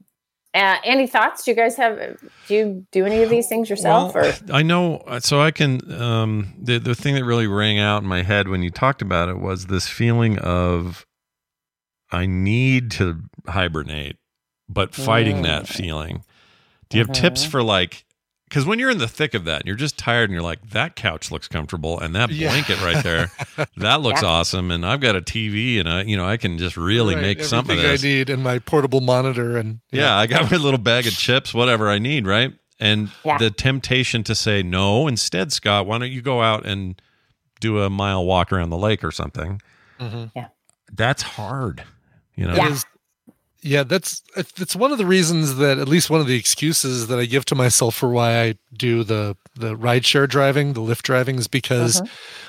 uh, 0.54 0.76
any 0.84 1.06
thoughts? 1.06 1.44
Do 1.44 1.50
you 1.52 1.56
guys 1.56 1.76
have? 1.76 2.18
Do 2.48 2.54
you 2.54 2.86
do 2.92 3.04
any 3.06 3.22
of 3.22 3.30
these 3.30 3.46
things 3.48 3.70
yourself? 3.70 4.14
Well, 4.14 4.26
or 4.26 4.34
I 4.52 4.62
know, 4.62 5.02
so 5.20 5.40
I 5.40 5.50
can. 5.52 5.92
Um, 5.92 6.54
the 6.60 6.78
the 6.78 6.94
thing 6.94 7.14
that 7.14 7.24
really 7.24 7.46
rang 7.46 7.78
out 7.78 8.02
in 8.02 8.08
my 8.08 8.22
head 8.22 8.48
when 8.48 8.62
you 8.62 8.70
talked 8.70 9.00
about 9.02 9.28
it 9.28 9.38
was 9.38 9.66
this 9.66 9.86
feeling 9.88 10.38
of 10.38 11.06
I 12.10 12.26
need 12.26 12.90
to 12.92 13.22
hibernate, 13.46 14.16
but 14.68 14.94
fighting 14.94 15.36
Mm. 15.38 15.42
that 15.44 15.68
feeling. 15.68 16.24
Do 16.88 16.98
you 16.98 17.04
have 17.04 17.12
tips 17.14 17.42
Mm-hmm. 17.42 17.50
for 17.50 17.62
like? 17.62 18.04
Because 18.50 18.66
when 18.66 18.78
you're 18.80 18.90
in 18.90 18.98
the 18.98 19.06
thick 19.08 19.32
of 19.34 19.44
that 19.44 19.60
and 19.60 19.66
you're 19.68 19.76
just 19.76 19.96
tired 19.96 20.24
and 20.24 20.32
you're 20.32 20.42
like, 20.42 20.70
that 20.70 20.96
couch 20.96 21.30
looks 21.30 21.46
comfortable 21.46 22.00
and 22.00 22.14
that 22.16 22.30
Yeah. 22.30 22.48
blanket 22.48 22.82
right 22.82 23.02
there, 23.04 23.30
that 23.76 24.00
looks 24.00 24.22
Yeah. 24.22 24.28
awesome, 24.28 24.72
and 24.72 24.84
I've 24.84 24.98
got 25.00 25.14
a 25.14 25.20
TV 25.22 25.78
and 25.78 25.88
I, 25.88 26.02
you 26.02 26.16
know, 26.16 26.26
I 26.26 26.36
can 26.36 26.58
just 26.58 26.76
really 26.76 27.14
Right, 27.14 27.22
make 27.22 27.44
something 27.44 27.78
of 27.78 27.84
everything 27.84 27.92
this. 28.02 28.04
I 28.04 28.18
need 28.18 28.30
and 28.30 28.42
my 28.42 28.58
portable 28.58 29.00
monitor 29.00 29.56
and 29.56 29.78
Yeah, 29.92 30.16
I 30.16 30.26
got 30.26 30.50
my 30.50 30.56
little 30.56 30.80
bag 30.80 31.06
of 31.06 31.12
chips, 31.12 31.54
whatever 31.54 31.88
I 31.88 32.00
need, 32.00 32.26
right? 32.26 32.52
And 32.80 33.10
Yeah. 33.24 33.38
the 33.38 33.50
temptation 33.52 34.24
to 34.24 34.34
say 34.34 34.64
no, 34.64 35.06
instead, 35.06 35.52
Scott, 35.52 35.86
why 35.86 35.98
don't 35.98 36.10
you 36.10 36.20
go 36.20 36.42
out 36.42 36.66
and 36.66 37.00
do 37.60 37.78
a 37.80 37.88
mile 37.88 38.24
walk 38.26 38.52
around 38.52 38.70
the 38.70 38.76
lake 38.78 39.04
or 39.04 39.12
something? 39.12 39.62
Mhm. 40.00 40.32
Yeah. 40.34 40.48
That's 40.92 41.22
hard. 41.22 41.84
You 42.34 42.48
know, 42.48 42.54
Yeah. 42.56 42.66
It 42.66 42.72
is- 42.72 42.86
yeah, 43.62 43.82
that's 43.82 44.22
it's 44.34 44.74
one 44.74 44.90
of 44.90 44.98
the 44.98 45.06
reasons 45.06 45.56
that 45.56 45.78
at 45.78 45.88
least 45.88 46.08
one 46.08 46.20
of 46.20 46.26
the 46.26 46.36
excuses 46.36 47.08
that 47.08 47.18
I 47.18 47.26
give 47.26 47.44
to 47.46 47.54
myself 47.54 47.94
for 47.94 48.08
why 48.08 48.40
I 48.42 48.54
do 48.72 49.04
the 49.04 49.36
the 49.54 49.76
rideshare 49.76 50.28
driving, 50.28 50.72
the 50.72 50.80
Lyft 50.80 51.02
driving, 51.02 51.36
is 51.36 51.48
because 51.48 52.00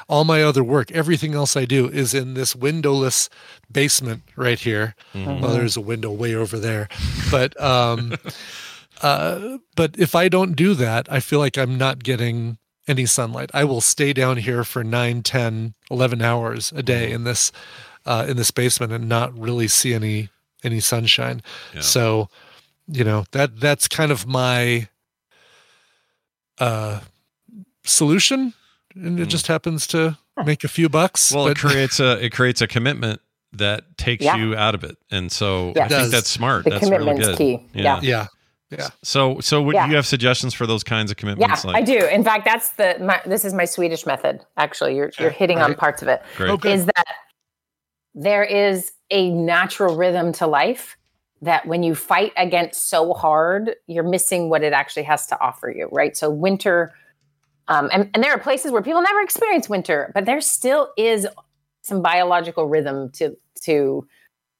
all 0.07 0.23
my 0.23 0.41
other 0.41 0.63
work, 0.63 0.91
everything 0.91 1.33
else 1.33 1.57
I 1.57 1.65
do, 1.65 1.87
is 1.89 2.13
in 2.13 2.33
this 2.33 2.55
windowless 2.55 3.29
basement 3.69 4.23
right 4.37 4.59
here. 4.59 4.95
Mm-hmm. 5.13 5.41
Well, 5.41 5.53
there's 5.53 5.75
a 5.75 5.81
window 5.81 6.11
way 6.11 6.33
over 6.33 6.57
there, 6.57 6.87
but 7.29 7.59
um, 7.61 8.13
uh, 9.01 9.57
but 9.75 9.99
if 9.99 10.15
I 10.15 10.29
don't 10.29 10.55
do 10.55 10.73
that, 10.75 11.11
I 11.11 11.19
feel 11.19 11.39
like 11.39 11.57
I'm 11.57 11.77
not 11.77 12.03
getting 12.03 12.57
any 12.87 13.05
sunlight. 13.05 13.51
I 13.53 13.65
will 13.65 13.81
stay 13.81 14.13
down 14.13 14.37
here 14.37 14.63
for 14.63 14.83
9, 14.83 15.23
10, 15.23 15.73
11 15.89 16.21
hours 16.21 16.73
a 16.75 16.81
day 16.83 17.11
in 17.11 17.25
this 17.25 17.51
uh, 18.05 18.25
in 18.27 18.37
this 18.37 18.49
basement 18.49 18.91
and 18.91 19.07
not 19.07 19.37
really 19.37 19.67
see 19.67 19.93
any 19.93 20.29
any 20.63 20.79
sunshine. 20.79 21.41
Yeah. 21.73 21.81
So, 21.81 22.29
you 22.87 23.03
know, 23.03 23.25
that 23.31 23.59
that's 23.59 23.87
kind 23.87 24.11
of 24.11 24.25
my 24.27 24.87
uh 26.59 26.99
solution 27.83 28.53
and 28.95 29.19
it 29.19 29.27
just 29.27 29.47
happens 29.47 29.87
to 29.87 30.17
make 30.45 30.63
a 30.63 30.67
few 30.67 30.89
bucks. 30.89 31.31
Well, 31.33 31.47
it 31.47 31.57
creates 31.59 31.99
a 31.99 32.23
it 32.23 32.31
creates 32.31 32.61
a 32.61 32.67
commitment 32.67 33.21
that 33.53 33.97
takes 33.97 34.23
Yeah. 34.23 34.37
you 34.37 34.55
out 34.55 34.75
of 34.75 34.83
it, 34.83 34.97
and 35.09 35.31
so 35.31 35.73
Yeah. 35.75 35.85
I 35.85 35.87
think 35.89 36.11
that's 36.11 36.29
smart. 36.29 36.63
The 36.65 36.69
that's 36.71 36.89
really 36.89 37.17
good. 37.19 37.37
key. 37.37 37.59
Yeah. 37.73 37.99
yeah. 38.01 38.27
Yeah. 38.69 38.87
So, 39.03 39.41
so 39.41 39.61
would 39.61 39.75
Yeah. 39.75 39.87
you 39.89 39.95
have 39.97 40.05
suggestions 40.05 40.53
for 40.53 40.65
those 40.65 40.81
kinds 40.85 41.11
of 41.11 41.17
commitments? 41.17 41.49
yeah, 41.65 41.71
commitments? 41.73 41.91
I 41.91 41.99
do. 41.99 42.05
In 42.07 42.23
fact, 42.23 42.45
that's 42.45 42.69
the 42.71 42.97
my, 43.01 43.19
this 43.25 43.43
is 43.43 43.53
my 43.53 43.65
Swedish 43.65 44.05
method. 44.05 44.45
Actually, 44.55 44.95
you're 44.95 45.11
you're 45.19 45.29
hitting 45.29 45.59
on 45.59 45.73
parts 45.75 46.01
of 46.01 46.07
it. 46.07 46.21
Great. 46.37 46.51
Okay. 46.51 46.73
is 46.73 46.85
that 46.85 47.05
there 48.13 48.43
is 48.43 48.91
a 49.09 49.29
natural 49.29 49.95
rhythm 49.95 50.31
to 50.33 50.47
life 50.47 50.97
that 51.41 51.65
when 51.65 51.81
you 51.83 51.95
fight 51.95 52.33
against 52.37 52.89
so 52.89 53.13
hard, 53.13 53.75
you're 53.87 54.03
missing 54.03 54.49
what 54.49 54.63
it 54.63 54.73
actually 54.73 55.03
has 55.03 55.25
to 55.27 55.39
offer 55.41 55.69
you, 55.69 55.89
right? 55.91 56.15
So 56.15 56.29
winter, 56.29 56.93
um, 57.67 57.89
and, 57.91 58.09
and 58.13 58.23
there 58.23 58.31
are 58.31 58.39
places 58.39 58.71
where 58.71 58.81
people 58.81 59.01
never 59.01 59.21
experience 59.21 59.67
winter, 59.67 60.11
but 60.13 60.25
there 60.25 60.39
still 60.41 60.91
is 60.97 61.27
some 61.81 62.01
biological 62.01 62.67
rhythm 62.67 63.09
to 63.11 63.35
to 63.63 64.07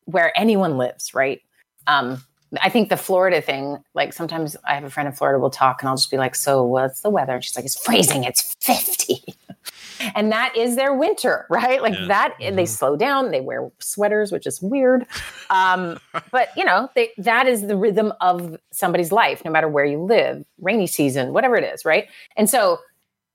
where 0.06 0.38
anyone 0.38 0.78
lives, 0.78 1.14
right? 1.14 1.42
Um, 1.88 2.24
I 2.62 2.70
think 2.70 2.90
the 2.90 2.98
Florida 2.98 3.42
thing, 3.42 3.78
like 3.94 4.14
sometimes 4.14 4.58
I 4.68 4.76
have 4.76 4.84
a 4.84 4.90
friend 4.90 5.08
in 5.08 5.14
Florida 5.14 5.40
will 5.40 5.50
talk 5.50 5.82
and 5.82 5.90
I'll 5.90 5.96
just 5.96 6.12
be 6.12 6.18
like, 6.18 6.36
so 6.36 6.64
what's 6.64 7.02
the 7.02 7.10
weather? 7.10 7.34
And 7.34 7.44
she's 7.44 7.56
like, 7.56 7.66
it's 7.66 7.82
freezing, 7.82 8.24
it's 8.24 8.56
50. 8.60 9.24
and 10.16 10.32
that 10.32 10.56
is 10.58 10.76
their 10.76 10.94
winter, 10.94 11.46
right? 11.50 11.82
Like 11.82 11.94
Yeah. 11.98 12.08
that, 12.08 12.36
they 12.40 12.66
slow 12.66 12.96
down, 12.96 13.32
they 13.32 13.42
wear 13.42 13.70
sweaters, 13.80 14.32
which 14.32 14.46
is 14.48 14.62
weird. 14.62 15.06
Um, 15.50 16.00
but 16.32 16.50
you 16.56 16.64
know, 16.64 16.90
they, 16.96 17.10
that 17.18 17.48
is 17.48 17.68
the 17.68 17.76
rhythm 17.78 18.14
of 18.22 18.58
somebody's 18.72 19.12
life, 19.12 19.44
no 19.46 19.52
matter 19.52 19.68
where 19.68 19.86
you 19.86 20.00
live, 20.02 20.46
rainy 20.60 20.88
season, 20.88 21.34
whatever 21.34 21.56
it 21.56 21.64
is, 21.64 21.84
right? 21.86 22.08
And 22.38 22.50
so 22.50 22.80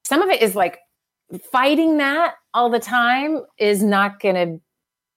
some 0.05 0.23
of 0.23 0.29
it 0.31 0.43
is 0.43 0.55
like 0.55 0.79
fighting 1.51 1.97
that 1.99 2.35
all 2.55 2.71
the 2.71 2.79
time 2.79 3.41
is 3.59 3.83
not 3.83 4.21
going 4.21 4.35
to 4.35 4.61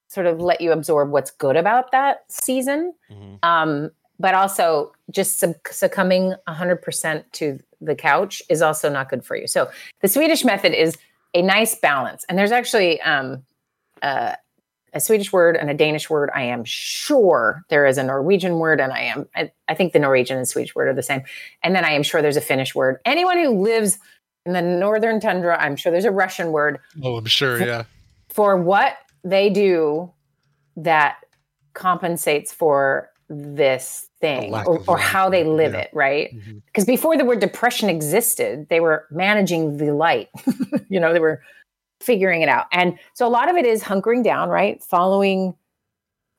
sort 0.07 0.25
of 0.25 0.39
let 0.41 0.59
you 0.59 0.71
absorb 0.71 1.11
what's 1.11 1.29
good 1.31 1.55
about 1.55 1.91
that 1.91 2.23
season 2.29 2.93
Mhm. 3.11 3.37
um, 3.43 3.91
but 4.19 4.33
also 4.33 4.91
just 5.11 5.39
suc- 5.39 5.67
succumbing 5.71 6.33
100% 6.47 7.23
to 7.33 7.59
the 7.79 7.95
couch 7.95 8.41
is 8.49 8.61
also 8.63 8.89
not 8.89 9.07
good 9.07 9.23
for 9.23 9.35
you 9.37 9.45
so 9.47 9.69
the 10.01 10.07
swedish 10.07 10.43
method 10.43 10.73
is 10.73 10.97
a 11.33 11.41
nice 11.41 11.75
balance. 11.75 12.25
And 12.27 12.37
there's 12.37 12.51
actually 12.51 12.99
um, 13.01 13.43
uh, 14.01 14.35
a 14.93 14.99
swedish 14.99 15.31
word 15.31 15.55
and 15.55 15.69
a 15.69 15.73
danish 15.73 16.09
word. 16.09 16.29
I 16.33 16.43
am 16.43 16.63
sure 16.65 17.63
there 17.69 17.85
is 17.85 17.97
a 17.97 18.03
norwegian 18.03 18.57
word 18.57 18.81
and 18.81 18.91
i 18.91 19.01
am 19.01 19.27
I, 19.35 19.51
I 19.67 19.75
think 19.75 19.93
the 19.93 19.99
norwegian 19.99 20.37
and 20.37 20.47
swedish 20.47 20.73
word 20.73 20.87
are 20.87 20.93
the 20.93 21.03
same. 21.03 21.21
And 21.63 21.75
then 21.75 21.85
i 21.85 21.91
am 21.91 22.03
sure 22.03 22.21
there's 22.21 22.37
a 22.37 22.41
finnish 22.41 22.73
word. 22.73 22.99
Anyone 23.05 23.37
who 23.37 23.61
lives 23.61 23.99
in 24.45 24.53
the 24.53 24.61
northern 24.61 25.19
tundra 25.19 25.57
i'm 25.61 25.75
sure 25.75 25.91
there's 25.91 26.05
a 26.05 26.11
russian 26.11 26.51
word 26.51 26.79
Oh, 27.03 27.17
I'm 27.17 27.25
sure, 27.25 27.59
yeah. 27.59 27.83
for 28.29 28.57
what 28.57 28.97
they 29.23 29.49
do 29.49 30.11
that 30.77 31.17
compensates 31.73 32.51
for 32.53 33.08
this 33.29 34.09
thing 34.19 34.53
or, 34.53 34.83
or 34.87 34.97
how 34.97 35.29
they 35.29 35.43
live 35.43 35.73
yeah. 35.73 35.81
it 35.81 35.89
right? 35.93 36.35
Because 36.65 36.85
before 36.85 37.15
the 37.15 37.25
word 37.25 37.39
depression 37.39 37.89
existed 37.89 38.67
they 38.69 38.79
were 38.79 39.05
managing 39.11 39.77
the 39.77 39.93
light 39.93 40.29
you 40.89 40.99
know 40.99 41.13
they 41.13 41.19
were 41.19 41.41
figuring 42.01 42.41
it 42.41 42.49
out. 42.49 42.65
And 42.71 42.97
so 43.13 43.27
a 43.27 43.29
lot 43.29 43.49
of 43.49 43.55
it 43.55 43.65
is 43.65 43.83
hunkering 43.83 44.23
down 44.23 44.49
right? 44.49 44.81
Following 44.83 45.55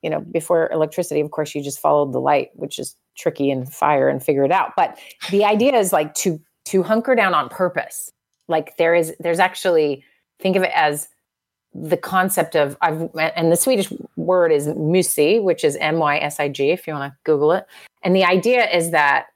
you 0.03 0.11
know 0.11 0.21
before 0.21 0.71
electricity 0.73 1.21
of 1.21 1.31
course 1.31 1.55
you 1.55 1.63
just 1.63 1.79
followed 1.79 2.13
the 2.13 2.21
light 2.21 2.51
which 2.55 2.79
is 2.79 2.97
tricky 3.17 3.51
and 3.51 3.73
fire 3.73 4.09
and 4.09 4.23
figure 4.23 4.45
it 4.45 4.53
out. 4.53 4.73
But 4.77 4.99
the 5.31 5.45
idea 5.45 5.77
is 5.77 5.93
like 5.93 6.15
to 6.17 6.41
to 6.67 6.83
hunker 6.83 7.15
down 7.15 7.35
on 7.35 7.49
purpose. 7.49 8.13
Like 8.49 8.77
there 8.77 8.95
is 8.95 9.15
there's 9.21 9.39
actually 9.39 10.05
think 10.41 10.57
of 10.57 10.63
it 10.63 10.73
as 10.75 11.09
the 11.73 11.97
concept 11.97 12.57
of 12.57 12.77
I've 12.81 13.09
and 13.15 13.53
the 13.53 13.57
Swedish 13.57 13.93
word 14.31 14.53
is 14.53 14.69
mysig, 14.69 15.43
which 15.43 15.65
is 15.65 15.77
M 15.77 15.99
Y 15.99 16.19
S 16.19 16.39
I 16.39 16.49
G 16.49 16.71
if 16.71 16.87
you 16.87 16.95
want 16.95 17.13
to 17.13 17.17
Google 17.25 17.53
it. 17.53 17.67
And 18.03 18.15
the 18.15 18.25
idea 18.25 18.63
is 18.71 18.93
that 18.93 19.27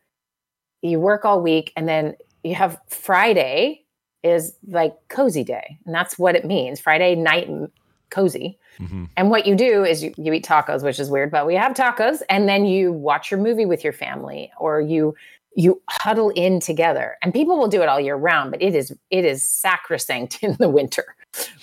you 0.82 1.00
work 1.00 1.24
all 1.24 1.40
week 1.42 1.72
and 1.76 1.88
then 1.88 2.14
you 2.44 2.54
have 2.54 2.78
Friday 2.88 3.84
is 4.22 4.54
like 4.68 4.94
cozy 5.08 5.44
day. 5.44 5.78
And 5.84 5.94
that's 5.94 6.18
what 6.18 6.36
it 6.36 6.44
means. 6.44 6.80
Friday 6.80 7.14
night 7.14 7.48
m- 7.48 7.70
cozy. 8.10 8.58
Mhm. 8.78 9.08
And 9.16 9.30
what 9.30 9.46
you 9.46 9.54
do 9.56 9.84
is 9.84 10.02
you, 10.04 10.14
you 10.16 10.32
eat 10.32 10.44
tacos, 10.46 10.82
which 10.82 10.98
is 11.00 11.10
weird, 11.10 11.30
but 11.30 11.46
we 11.46 11.54
have 11.56 11.72
tacos, 11.74 12.22
and 12.28 12.48
then 12.48 12.64
you 12.64 12.92
watch 12.92 13.30
your 13.30 13.40
movie 13.40 13.66
with 13.66 13.82
your 13.84 13.92
family 13.92 14.50
or 14.58 14.80
you 14.80 15.14
you 15.56 15.80
huddle 15.88 16.30
in 16.30 16.58
together. 16.58 17.16
And 17.22 17.32
people 17.32 17.56
will 17.58 17.68
do 17.68 17.80
it 17.82 17.88
all 17.88 18.00
year 18.00 18.16
round, 18.16 18.50
but 18.50 18.60
it 18.62 18.74
is 18.74 18.92
it 19.10 19.24
is 19.24 19.42
sacrosanct 19.46 20.42
in 20.46 20.56
the 20.58 20.68
winter 20.68 21.06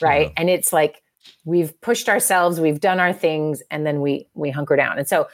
right 0.02 0.32
and 0.38 0.50
it's 0.50 0.74
like 0.74 1.02
we've 1.46 1.80
pushed 1.82 2.10
ourselves 2.10 2.60
we've 2.60 2.80
done 2.80 3.00
our 3.00 3.14
things 3.14 3.62
and 3.72 3.86
then 3.86 4.02
we 4.02 4.28
we 4.34 4.50
hunker 4.50 4.76
down 4.76 4.98
and 4.98 5.08
so 5.08 5.28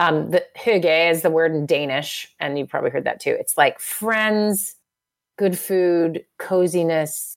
Um, 0.00 0.30
the 0.30 0.44
hygge 0.56 1.10
is 1.10 1.22
the 1.22 1.30
word 1.30 1.52
in 1.52 1.66
Danish, 1.66 2.32
and 2.38 2.56
you've 2.56 2.68
probably 2.68 2.90
heard 2.90 3.02
that 3.02 3.18
too. 3.18 3.36
It's 3.36 3.56
like 3.58 3.80
friends, 3.80 4.76
good 5.36 5.58
food, 5.58 6.24
coziness, 6.38 7.34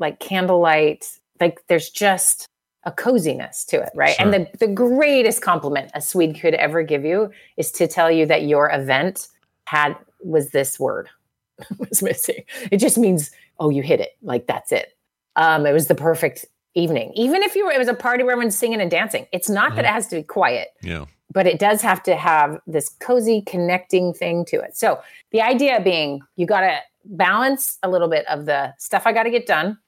like 0.00 0.18
candlelight. 0.18 1.06
Like 1.40 1.62
there's 1.68 1.88
just 1.88 2.48
a 2.82 2.90
coziness 2.90 3.64
to 3.66 3.76
it, 3.80 3.90
right? 3.94 4.16
And 4.18 4.32
the, 4.34 4.48
the 4.58 4.66
greatest 4.66 5.40
compliment 5.40 5.92
a 5.94 6.00
Swede 6.00 6.40
could 6.40 6.54
ever 6.54 6.82
give 6.82 7.04
you 7.04 7.30
is 7.56 7.70
to 7.72 7.86
tell 7.86 8.10
you 8.10 8.26
that 8.26 8.42
your 8.42 8.68
event 8.72 9.28
had 9.66 9.94
was 10.24 10.50
this 10.50 10.80
word 10.80 11.08
was 11.78 12.02
missing. 12.02 12.42
It 12.72 12.78
just 12.78 12.98
means, 12.98 13.30
oh, 13.60 13.70
you 13.70 13.82
hit 13.84 14.00
it. 14.00 14.16
Like 14.20 14.48
that's 14.48 14.72
it. 14.72 14.96
Um, 15.36 15.64
it 15.64 15.72
was 15.72 15.86
the 15.86 15.94
perfect 15.94 16.44
evening. 16.74 17.12
Even 17.14 17.42
if 17.42 17.54
you 17.54 17.66
were, 17.66 17.72
it 17.72 17.78
was 17.78 17.88
a 17.88 17.94
party 17.94 18.22
where 18.22 18.32
everyone's 18.32 18.56
singing 18.56 18.80
and 18.80 18.90
dancing. 18.90 19.26
It's 19.32 19.48
not 19.48 19.74
that 19.76 19.84
uh-huh. 19.84 19.90
it 19.90 19.94
has 19.94 20.06
to 20.08 20.16
be 20.16 20.22
quiet 20.22 20.68
Yeah. 20.82 21.06
but 21.32 21.46
it 21.46 21.58
does 21.58 21.82
have 21.82 22.02
to 22.04 22.16
have 22.16 22.60
this 22.66 22.90
cozy 23.00 23.42
connecting 23.42 24.14
thing 24.14 24.44
to 24.46 24.60
it. 24.60 24.76
So 24.76 25.00
the 25.32 25.42
idea 25.42 25.80
being 25.80 26.20
you 26.36 26.46
got 26.46 26.60
to 26.60 26.78
balance 27.04 27.78
a 27.82 27.88
little 27.88 28.08
bit 28.08 28.26
of 28.26 28.46
the 28.46 28.74
stuff 28.78 29.06
I 29.06 29.12
got 29.12 29.24
to 29.24 29.30
get 29.30 29.46
done, 29.46 29.78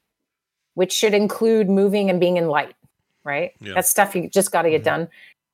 which 0.75 0.93
should 0.93 1.15
include 1.15 1.69
moving 1.69 2.11
and 2.11 2.19
being 2.19 2.37
in 2.37 2.49
light, 2.49 2.75
right? 3.25 3.53
Yeah. 3.61 3.75
That's 3.75 3.89
stuff 3.89 4.15
you 4.17 4.29
just 4.29 4.51
got 4.51 4.63
to 4.63 4.71
get 4.71 4.81
mm-hmm. 4.81 5.03
done. 5.03 5.09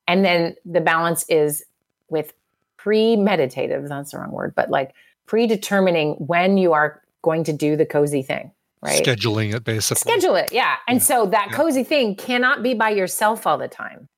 And 0.07 0.25
then 0.25 0.57
the 0.65 0.81
balance 0.81 1.25
is 1.29 1.65
with 2.09 2.33
premeditative, 2.79 3.87
that's 3.89 4.13
the 4.13 4.19
wrong 4.19 4.31
word, 4.31 4.55
but 4.55 4.71
like 4.71 4.95
predetermining 5.27 6.15
when 6.15 6.57
you 6.57 6.73
are 6.73 7.03
going 7.23 7.45
to 7.45 7.53
do 7.53 7.77
the 7.77 7.85
cozy 7.85 8.23
thing, 8.23 8.51
right? 8.83 9.03
Scheduling 9.05 9.55
it 9.55 9.65
basically. 9.65 10.13
Schedule 10.13 10.37
it, 10.37 10.53
yeah. 10.53 10.77
And 10.87 11.03
so 11.03 11.27
that 11.27 11.51
cozy 11.53 11.85
thing 11.85 12.15
cannot 12.17 12.63
be 12.63 12.75
by 12.75 12.91
yourself 12.91 13.47
all 13.47 13.59
the 13.59 13.69
time. 13.69 14.09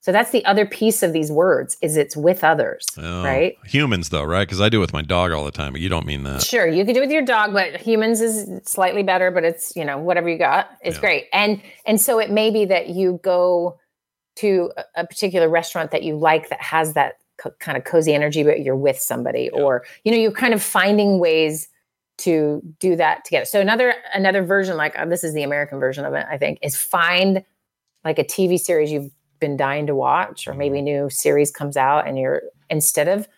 So 0.00 0.12
that's 0.12 0.30
the 0.30 0.44
other 0.44 0.66
piece 0.66 1.02
of 1.02 1.12
these 1.12 1.32
words 1.32 1.76
is 1.82 1.96
it's 1.96 2.16
with 2.16 2.44
others, 2.44 2.86
Oh, 2.96 3.24
right? 3.24 3.56
Humans, 3.64 4.10
though, 4.10 4.22
right? 4.22 4.46
Because 4.46 4.60
I 4.60 4.68
do 4.68 4.76
it 4.76 4.80
with 4.82 4.92
my 4.92 5.02
dog 5.02 5.32
all 5.32 5.44
the 5.44 5.50
time, 5.50 5.72
but 5.72 5.80
you 5.80 5.88
don't 5.88 6.06
mean 6.06 6.22
that. 6.22 6.44
Sure, 6.44 6.64
you 6.64 6.84
could 6.84 6.92
do 6.94 7.00
it 7.00 7.06
with 7.06 7.10
your 7.10 7.24
dog, 7.24 7.52
but 7.52 7.80
humans 7.80 8.20
is 8.20 8.48
slightly 8.68 9.02
better, 9.02 9.32
but 9.32 9.42
it's, 9.42 9.74
you 9.74 9.84
know, 9.84 9.98
whatever 9.98 10.28
you 10.28 10.38
got 10.38 10.70
is 10.84 10.96
great. 10.98 11.26
And 11.32 11.60
and 11.86 12.00
so 12.00 12.20
it 12.20 12.30
may 12.30 12.50
be 12.52 12.66
that 12.66 12.90
you 12.90 13.18
go 13.24 13.80
to 14.36 14.70
a- 14.76 15.00
a 15.00 15.06
particular 15.08 15.48
restaurant 15.48 15.90
that 15.90 16.04
you 16.04 16.16
like 16.16 16.50
that 16.50 16.60
has 16.60 16.92
that 16.92 17.14
co- 17.38 17.54
kind 17.58 17.76
of 17.76 17.82
cozy 17.82 18.14
energy, 18.14 18.44
but 18.44 18.60
you're 18.60 18.76
with 18.76 19.00
somebody, 19.00 19.50
or 19.50 19.84
you 20.04 20.12
know, 20.12 20.18
you're 20.18 20.30
kind 20.30 20.54
of 20.54 20.62
finding 20.62 21.18
ways 21.18 21.68
to 22.18 22.62
do 22.80 22.96
that 22.96 23.24
together. 23.24 23.44
So 23.44 23.60
another 23.60 23.94
another 24.14 24.42
version, 24.42 24.76
like 24.76 24.98
uh, 24.98 25.06
this 25.06 25.24
is 25.24 25.34
the 25.34 25.42
American 25.42 25.78
version 25.78 26.04
of 26.04 26.14
it, 26.14 26.26
I 26.30 26.38
think, 26.38 26.58
is 26.62 26.76
find 26.76 27.44
like 28.04 28.18
a 28.18 28.24
TV 28.24 28.58
series 28.58 28.90
you've 28.90 29.10
been 29.40 29.56
dying 29.56 29.86
to 29.86 29.94
watch, 29.94 30.46
or 30.48 30.54
maybe 30.54 30.78
a 30.78 30.82
new 30.82 31.10
series 31.10 31.50
comes 31.50 31.76
out, 31.76 32.06
and 32.06 32.18
you're 32.18 32.42
instead 32.70 33.08
of 33.08 33.28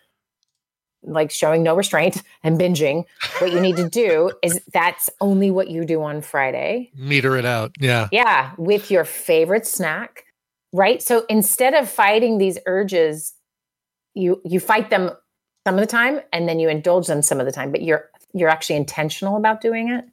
like 1.03 1.31
showing 1.31 1.63
no 1.63 1.75
restraint 1.75 2.21
and 2.43 2.59
binging, 2.59 3.05
what 3.39 3.51
you 3.51 3.59
need 3.59 3.77
to 3.77 3.89
do 3.89 4.31
is 4.43 4.61
that's 4.73 5.09
only 5.21 5.51
what 5.51 5.69
you 5.69 5.85
do 5.85 6.01
on 6.01 6.21
Friday. 6.21 6.91
Meter 6.95 7.37
it 7.37 7.45
out. 7.45 7.71
Yeah. 7.79 8.07
Yeah, 8.11 8.51
with 8.57 8.91
your 8.91 9.05
favorite 9.05 9.65
snack, 9.67 10.25
right? 10.73 11.01
So 11.01 11.25
instead 11.29 11.73
of 11.73 11.89
fighting 11.89 12.37
these 12.37 12.57
urges, 12.65 13.33
you 14.13 14.41
you 14.45 14.59
fight 14.59 14.89
them 14.89 15.11
some 15.67 15.75
of 15.75 15.81
the 15.81 15.87
time 15.87 16.21
and 16.33 16.47
then 16.47 16.59
you 16.59 16.69
indulge 16.69 17.07
them 17.07 17.21
some 17.21 17.39
of 17.39 17.45
the 17.45 17.51
time, 17.51 17.71
but 17.71 17.81
you're 17.81 18.09
you're 18.33 18.49
actually 18.49 18.75
intentional 18.75 19.37
about 19.37 19.61
doing 19.61 19.89
it. 19.89 20.05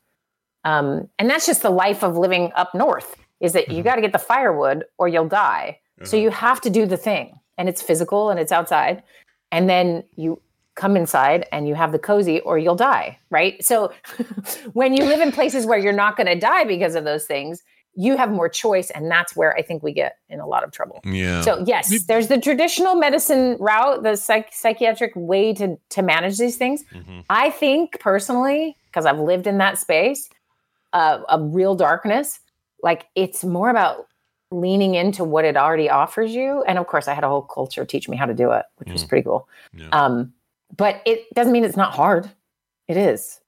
Um, 0.65 1.09
and 1.19 1.31
that's 1.31 1.47
just 1.47 1.63
the 1.63 1.71
life 1.71 2.03
of 2.03 2.17
living 2.17 2.53
up 2.57 2.75
north 2.75 3.17
is 3.41 3.53
that 3.53 3.71
you 3.71 3.83
got 3.83 3.97
to 3.97 4.01
get 4.01 4.13
the 4.13 4.19
firewood 4.19 4.85
or 4.99 5.09
you'll 5.09 5.29
die. 5.29 5.79
So 6.05 6.17
you 6.17 6.31
have 6.31 6.61
to 6.63 6.71
do 6.71 6.85
the 6.85 6.97
thing 6.97 7.41
and 7.57 7.69
it's 7.69 7.81
physical 7.81 8.31
and 8.31 8.39
it's 8.39 8.53
outside. 8.53 9.03
And 9.51 9.69
then 9.69 10.05
you 10.17 10.43
come 10.75 10.95
inside 10.97 11.47
and 11.53 11.67
you 11.67 11.75
have 11.75 11.91
the 11.93 11.99
cozy 11.99 12.41
or 12.41 12.59
you'll 12.59 12.77
die, 12.77 13.19
right? 13.31 13.65
So 13.65 13.93
when 14.75 14.95
you 14.95 15.05
live 15.05 15.21
in 15.21 15.33
places 15.33 15.65
where 15.65 15.79
you're 15.79 15.93
not 15.93 16.17
going 16.17 16.27
to 16.27 16.39
die 16.39 16.65
because 16.65 16.95
of 16.95 17.05
those 17.05 17.25
things, 17.25 17.63
you 17.97 18.17
have 18.17 18.31
more 18.31 18.49
choice 18.49 18.91
and 18.91 19.11
that's 19.11 19.35
where 19.35 19.57
I 19.57 19.63
think 19.63 19.83
we 19.83 19.93
get 19.93 20.19
in 20.29 20.39
a 20.39 20.47
lot 20.47 20.63
of 20.63 20.71
trouble. 20.71 21.01
Yeah. 21.05 21.41
So 21.41 21.65
yes, 21.67 22.05
there's 22.05 22.29
the 22.29 22.39
traditional 22.39 22.95
medicine 22.95 23.57
route, 23.59 24.03
the 24.03 24.17
psych- 24.17 24.53
psychiatric 24.53 25.13
way 25.17 25.55
to 25.55 25.79
to 25.91 26.03
manage 26.03 26.39
these 26.39 26.57
things. 26.57 26.85
I 27.31 27.51
think 27.51 27.99
personally, 27.99 28.77
because 28.87 29.07
I've 29.07 29.19
lived 29.19 29.47
in 29.47 29.59
that 29.59 29.79
space, 29.79 30.29
uh, 30.93 31.21
a 31.29 31.41
real 31.41 31.75
darkness, 31.75 32.41
like 32.83 33.07
it's 33.15 33.43
more 33.45 33.71
about 33.71 34.07
leaning 34.51 34.95
into 34.95 35.25
what 35.25 35.45
it 35.45 35.57
already 35.57 35.91
offers 35.91 36.33
you. 36.35 36.63
And 36.69 36.79
of 36.79 36.87
course, 36.87 37.09
I 37.09 37.15
had 37.15 37.25
a 37.25 37.29
whole 37.29 37.43
culture 37.43 37.85
teach 37.85 38.09
me 38.09 38.17
how 38.17 38.27
to 38.27 38.35
do 38.35 38.53
it, 38.53 38.65
which 38.77 38.91
was 38.91 39.05
pretty 39.05 39.25
cool. 39.25 39.49
Um, 39.91 40.33
but 40.77 41.03
it 41.07 41.33
doesn't 41.35 41.53
mean 41.53 41.65
it's 41.65 41.77
not 41.77 41.95
hard. 41.95 42.31
It 42.89 42.97
is. 42.97 43.41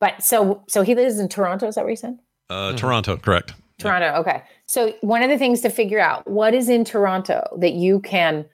But 0.00 0.22
so 0.24 0.62
so 0.68 0.82
he 0.82 0.94
lives 0.94 1.18
in 1.18 1.28
Toronto. 1.28 1.68
Is 1.68 1.74
that 1.74 1.84
what 1.84 1.90
you 1.90 1.96
said? 1.96 2.18
Uh, 2.48 2.72
Toronto, 2.72 3.16
correct. 3.16 3.52
Toronto. 3.80 4.12
Okay. 4.20 4.42
So 4.66 4.94
one 5.00 5.22
of 5.22 5.30
the 5.30 5.38
things 5.38 5.60
to 5.62 5.70
figure 5.70 5.98
out 5.98 6.28
what 6.30 6.54
is 6.54 6.68
in 6.68 6.84
Toronto 6.84 7.42
that 7.58 7.72
you 7.72 8.00
can 8.00 8.44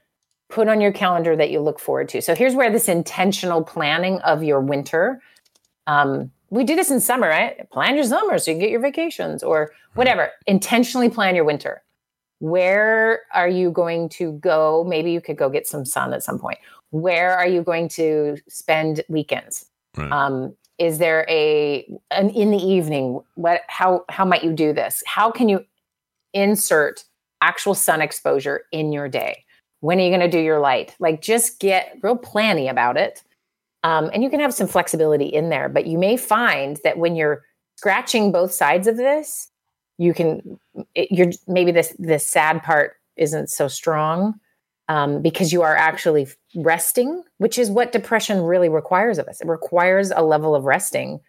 put 0.49 0.69
on 0.69 0.81
your 0.81 0.93
calendar 0.93 1.37
that 1.37 1.51
you 1.51 1.61
look 1.61 1.81
forward 1.81 2.09
to. 2.11 2.23
So 2.23 2.35
here's 2.35 2.55
where 2.55 2.71
this 2.71 2.89
intentional 2.89 3.65
planning 3.65 4.19
of 4.21 4.43
your 4.43 4.61
winter. 4.61 5.21
Um, 5.87 6.31
we 6.51 6.63
do 6.63 6.77
this 6.77 6.91
in 6.91 7.01
summer, 7.01 7.29
right? 7.29 7.69
Plan 7.71 7.97
your 7.97 8.05
summer 8.05 8.39
so 8.39 8.53
you 8.53 8.59
get 8.59 8.71
your 8.71 8.81
vacations 8.81 9.43
or 9.43 9.73
whatever. 9.95 10.31
Intentionally 10.47 11.11
plan 11.11 11.35
your 11.35 11.45
winter. 11.45 11.83
Where 12.39 13.23
are 13.35 13.49
you 13.49 13.71
going 13.71 14.09
to 14.11 14.33
go? 14.33 14.85
Maybe 14.87 15.11
you 15.11 15.21
could 15.21 15.37
go 15.37 15.49
get 15.49 15.67
some 15.67 15.85
sun 15.85 16.13
at 16.13 16.23
some 16.23 16.39
point. 16.39 16.59
Where 16.91 17.37
are 17.37 17.49
you 17.49 17.63
going 17.63 17.89
to 17.91 18.37
spend 18.49 19.03
weekends? 19.09 19.67
Right. 19.97 20.13
Um, 20.13 20.55
is 20.79 20.99
there 20.99 21.27
a 21.29 21.87
an 22.11 22.31
in 22.31 22.51
the 22.51 22.63
evening? 22.63 23.21
What 23.35 23.63
how 23.69 24.05
how 24.09 24.25
might 24.25 24.45
you 24.45 24.53
do 24.53 24.73
this? 24.73 25.03
How 25.07 25.31
can 25.31 25.49
you 25.49 25.65
insert 26.33 27.05
actual 27.41 27.75
sun 27.75 28.03
exposure 28.03 28.65
in 28.73 28.93
your 28.93 29.09
day? 29.09 29.45
When 29.81 29.99
are 29.99 30.03
you 30.03 30.11
going 30.11 30.21
to 30.21 30.29
do 30.29 30.43
your 30.43 30.59
light? 30.59 30.95
Like 30.99 31.21
just 31.21 31.61
get 31.61 31.99
real 32.03 32.17
planny 32.17 32.71
about 32.71 32.97
it. 32.97 33.23
Um, 33.85 34.11
and 34.13 34.23
you 34.23 34.31
can 34.31 34.41
have 34.41 34.55
some 34.55 34.67
flexibility 34.67 35.27
in 35.27 35.49
there, 35.49 35.69
but 35.69 35.87
you 35.87 35.99
may 35.99 36.17
find 36.17 36.79
that 36.83 36.99
when 36.99 37.15
you're 37.15 37.45
scratching 37.77 38.33
both 38.33 38.53
sides 38.53 38.87
of 38.87 38.97
this, 38.97 39.51
you 39.99 40.13
can 40.13 40.59
it, 40.95 41.11
you're 41.13 41.31
maybe 41.47 41.73
this 41.73 41.95
this 41.99 42.27
sad 42.27 42.63
part 42.63 42.97
isn't 43.17 43.49
so 43.49 43.69
strong 43.69 44.35
um, 44.89 45.23
because 45.23 45.53
you 45.53 45.63
are 45.63 45.77
actually 45.77 46.27
resting, 46.57 47.23
which 47.39 47.59
is 47.59 47.71
what 47.71 47.93
depression 47.93 48.43
really 48.43 48.69
requires 48.69 49.19
of 49.19 49.29
us. 49.29 49.41
It 49.41 49.47
requires 49.47 50.11
a 50.11 50.23
level 50.23 50.55
of 50.55 50.65
resting 50.65 51.21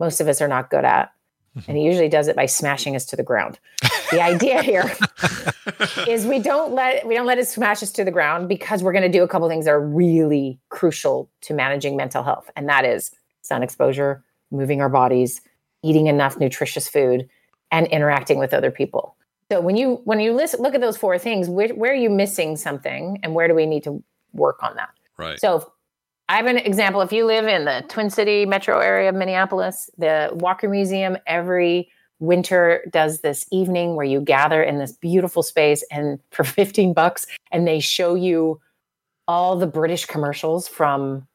most 0.00 0.20
of 0.20 0.28
us 0.28 0.40
are 0.40 0.48
not 0.48 0.70
good 0.70 0.84
at. 0.84 1.12
Mm-hmm. 1.56 1.70
And 1.70 1.78
he 1.78 1.84
usually 1.84 2.08
does 2.08 2.26
it 2.26 2.34
by 2.34 2.46
smashing 2.46 2.96
us 2.96 3.04
to 3.06 3.16
the 3.16 3.22
ground. 3.22 3.58
The 4.10 4.20
idea 4.20 4.60
here 4.62 4.92
is 6.08 6.26
we 6.26 6.40
don't 6.40 6.72
let 6.72 7.06
we 7.06 7.14
don't 7.14 7.26
let 7.26 7.38
it 7.38 7.46
smash 7.46 7.82
us 7.82 7.92
to 7.92 8.04
the 8.04 8.10
ground 8.10 8.48
because 8.48 8.82
we're 8.82 8.92
going 8.92 9.10
to 9.10 9.18
do 9.18 9.22
a 9.22 9.28
couple 9.28 9.48
things 9.48 9.64
that 9.66 9.70
are 9.70 9.80
really 9.80 10.58
crucial 10.68 11.30
to 11.42 11.54
managing 11.54 11.96
mental 11.96 12.22
health, 12.22 12.50
and 12.56 12.68
that 12.68 12.84
is 12.84 13.12
sun 13.42 13.62
exposure, 13.62 14.24
moving 14.50 14.80
our 14.80 14.88
bodies, 14.88 15.40
eating 15.82 16.08
enough 16.08 16.38
nutritious 16.38 16.88
food, 16.88 17.28
and 17.70 17.86
interacting 17.86 18.38
with 18.38 18.52
other 18.52 18.70
people. 18.70 19.16
So 19.50 19.60
when 19.60 19.76
you 19.76 20.00
when 20.04 20.18
you 20.18 20.32
listen, 20.32 20.60
look 20.60 20.74
at 20.74 20.80
those 20.80 20.96
four 20.96 21.18
things, 21.18 21.48
where, 21.48 21.68
where 21.68 21.92
are 21.92 21.96
you 21.96 22.10
missing 22.10 22.56
something, 22.56 23.20
and 23.22 23.32
where 23.32 23.46
do 23.46 23.54
we 23.54 23.66
need 23.66 23.84
to 23.84 24.02
work 24.34 24.62
on 24.62 24.74
that? 24.76 24.90
Right. 25.16 25.40
So 25.40 25.72
I 26.28 26.36
have 26.36 26.46
an 26.46 26.58
example. 26.58 27.00
If 27.00 27.12
you 27.12 27.26
live 27.26 27.46
in 27.46 27.64
the 27.64 27.84
Twin 27.88 28.10
City 28.10 28.46
metro 28.46 28.78
area 28.78 29.08
of 29.08 29.14
Minneapolis, 29.14 29.90
the 29.98 30.30
Walker 30.32 30.68
Museum 30.68 31.16
every 31.26 31.88
winter 32.20 32.84
does 32.90 33.20
this 33.20 33.46
evening 33.50 33.96
where 33.96 34.06
you 34.06 34.20
gather 34.20 34.62
in 34.62 34.78
this 34.78 34.92
beautiful 34.92 35.42
space 35.42 35.84
and 35.90 36.18
for 36.30 36.44
15 36.44 36.92
bucks 36.94 37.26
and 37.52 37.66
they 37.66 37.80
show 37.80 38.14
you 38.14 38.60
all 39.26 39.56
the 39.56 39.66
British 39.66 40.06
commercials 40.06 40.68
from 40.68 41.26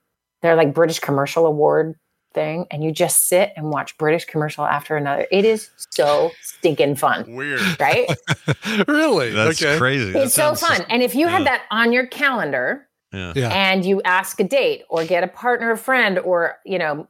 their 0.42 0.56
like 0.56 0.74
British 0.74 1.00
commercial 1.00 1.46
award 1.46 1.96
thing 2.34 2.66
and 2.72 2.84
you 2.84 2.92
just 2.92 3.28
sit 3.28 3.52
and 3.56 3.72
watch 3.72 3.98
British 3.98 4.26
commercial 4.26 4.66
after 4.66 4.96
another. 4.96 5.28
It 5.32 5.46
is 5.46 5.70
so 5.90 6.32
stinking 6.42 6.96
fun. 6.96 7.36
Weird. 7.36 7.62
Right? 7.80 8.08
really? 8.88 9.32
That's 9.32 9.62
okay. 9.62 9.78
crazy. 9.78 10.12
That 10.12 10.24
it's 10.24 10.34
so 10.34 10.56
fun. 10.56 10.78
just- 10.78 10.90
and 10.90 11.04
if 11.04 11.14
you 11.16 11.28
had 11.28 11.46
that 11.46 11.64
on 11.72 11.92
your 11.92 12.08
calendar, 12.08 12.88
Yeah. 13.12 13.34
Yeah. 13.36 13.50
and 13.50 13.84
you 13.84 14.02
ask 14.04 14.40
a 14.40 14.44
date 14.44 14.84
or 14.88 15.04
get 15.04 15.24
a 15.24 15.28
partner, 15.28 15.72
a 15.72 15.78
friend, 15.78 16.20
or 16.20 16.58
you 16.66 16.78
know, 16.78 17.08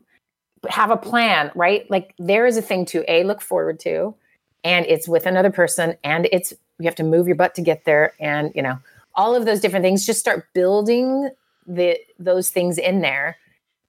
have 0.70 0.92
a 0.92 0.98
plan, 0.98 1.52
right? 1.56 1.90
Like 1.90 2.14
there 2.18 2.46
is 2.46 2.58
a 2.58 2.62
thing 2.62 2.86
to 2.88 3.04
a 3.12 3.24
look 3.24 3.42
forward 3.42 3.80
to, 3.82 4.16
and 4.64 4.86
it's 4.86 5.08
with 5.08 5.26
another 5.26 5.52
person, 5.52 5.96
and 6.04 6.28
it's 6.32 6.54
you 6.80 6.86
have 6.86 6.96
to 6.96 7.04
move 7.04 7.28
your 7.28 7.36
butt 7.36 7.56
to 7.56 7.62
get 7.62 7.86
there, 7.86 8.14
and 8.20 8.52
you 8.56 8.62
know, 8.62 8.80
all 9.16 9.36
of 9.36 9.46
those 9.46 9.60
different 9.60 9.84
things. 9.84 10.06
Just 10.06 10.20
start 10.20 10.48
building 10.54 11.30
the 11.68 11.98
those 12.18 12.50
things 12.50 12.78
in 12.78 13.02
there, 13.02 13.38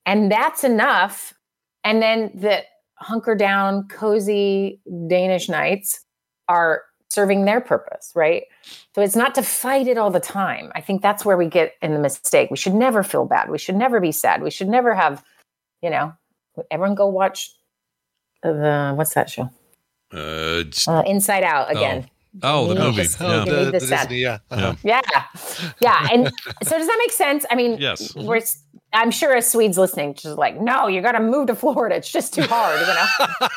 and 0.05 0.31
that's 0.31 0.65
enough. 0.65 1.35
And 1.85 2.03
then 2.03 2.31
the 2.35 2.62
hunker 2.97 3.35
down, 3.35 3.89
cozy 3.89 4.81
Danish 5.09 5.49
nights 5.49 6.05
are 6.49 6.82
serving 7.11 7.45
their 7.45 7.61
purpose, 7.61 8.12
right? 8.15 8.45
So 8.95 9.03
it's 9.03 9.16
not 9.16 9.35
to 9.35 9.43
fight 9.43 9.89
it 9.89 9.99
all 9.99 10.11
the 10.11 10.20
time. 10.20 10.70
I 10.74 10.81
think 10.81 11.03
that's 11.03 11.24
where 11.24 11.37
we 11.37 11.47
get 11.47 11.74
in 11.82 11.93
the 11.93 11.99
mistake. 11.99 12.51
We 12.51 12.57
should 12.57 12.74
never 12.74 13.03
feel 13.03 13.27
bad. 13.27 13.51
We 13.51 13.59
should 13.59 13.77
never 13.77 14.01
be 14.01 14.12
sad. 14.12 14.43
We 14.43 14.51
should 14.51 14.69
never 14.69 14.95
have, 14.95 15.23
you 15.82 15.91
know, 15.91 16.15
everyone 16.70 16.95
go 16.95 17.09
watch 17.09 17.51
the 18.43 18.93
what's 18.97 19.15
that 19.15 19.28
show? 19.28 19.51
Uh, 20.12 20.62
Uh, 20.89 21.03
Inside 21.07 21.43
Out 21.45 21.70
again. 21.70 22.07
oh, 22.07 22.11
the 22.35 22.74
You 22.74 22.81
movie. 22.81 22.97
this- 23.02 23.20
Yeah. 23.20 23.28
you 23.31 23.39
need 23.44 23.51
The- 23.51 23.65
the. 23.73 23.81
Disney, 23.81 24.19
yeah. 24.19 24.39
Uh-huh. 24.51 24.74
Yeah. 24.85 25.01
Yeah, 25.11 25.24
yeah, 25.81 26.09
and 26.12 26.27
so 26.62 26.78
does 26.78 26.86
that 26.86 26.97
make 26.98 27.12
sense? 27.12 27.44
I 27.51 27.55
mean, 27.55 27.77
Yes. 27.78 28.15
we're. 28.15 28.36
s- 28.36 28.62
I'm 28.93 29.12
sure 29.12 29.36
a 29.36 29.40
Swede's 29.43 29.78
listening, 29.78 30.15
just 30.15 30.36
like, 30.36 30.61
no, 30.61 30.89
you 30.89 31.01
got 31.01 31.12
to 31.12 31.20
move 31.20 31.47
to 31.47 31.55
Florida. 31.55 31.94
It's 31.94 32.11
just 32.11 32.35
too 32.35 32.43
hard, 32.43 32.81
you 32.81 32.86
know. 32.89 33.48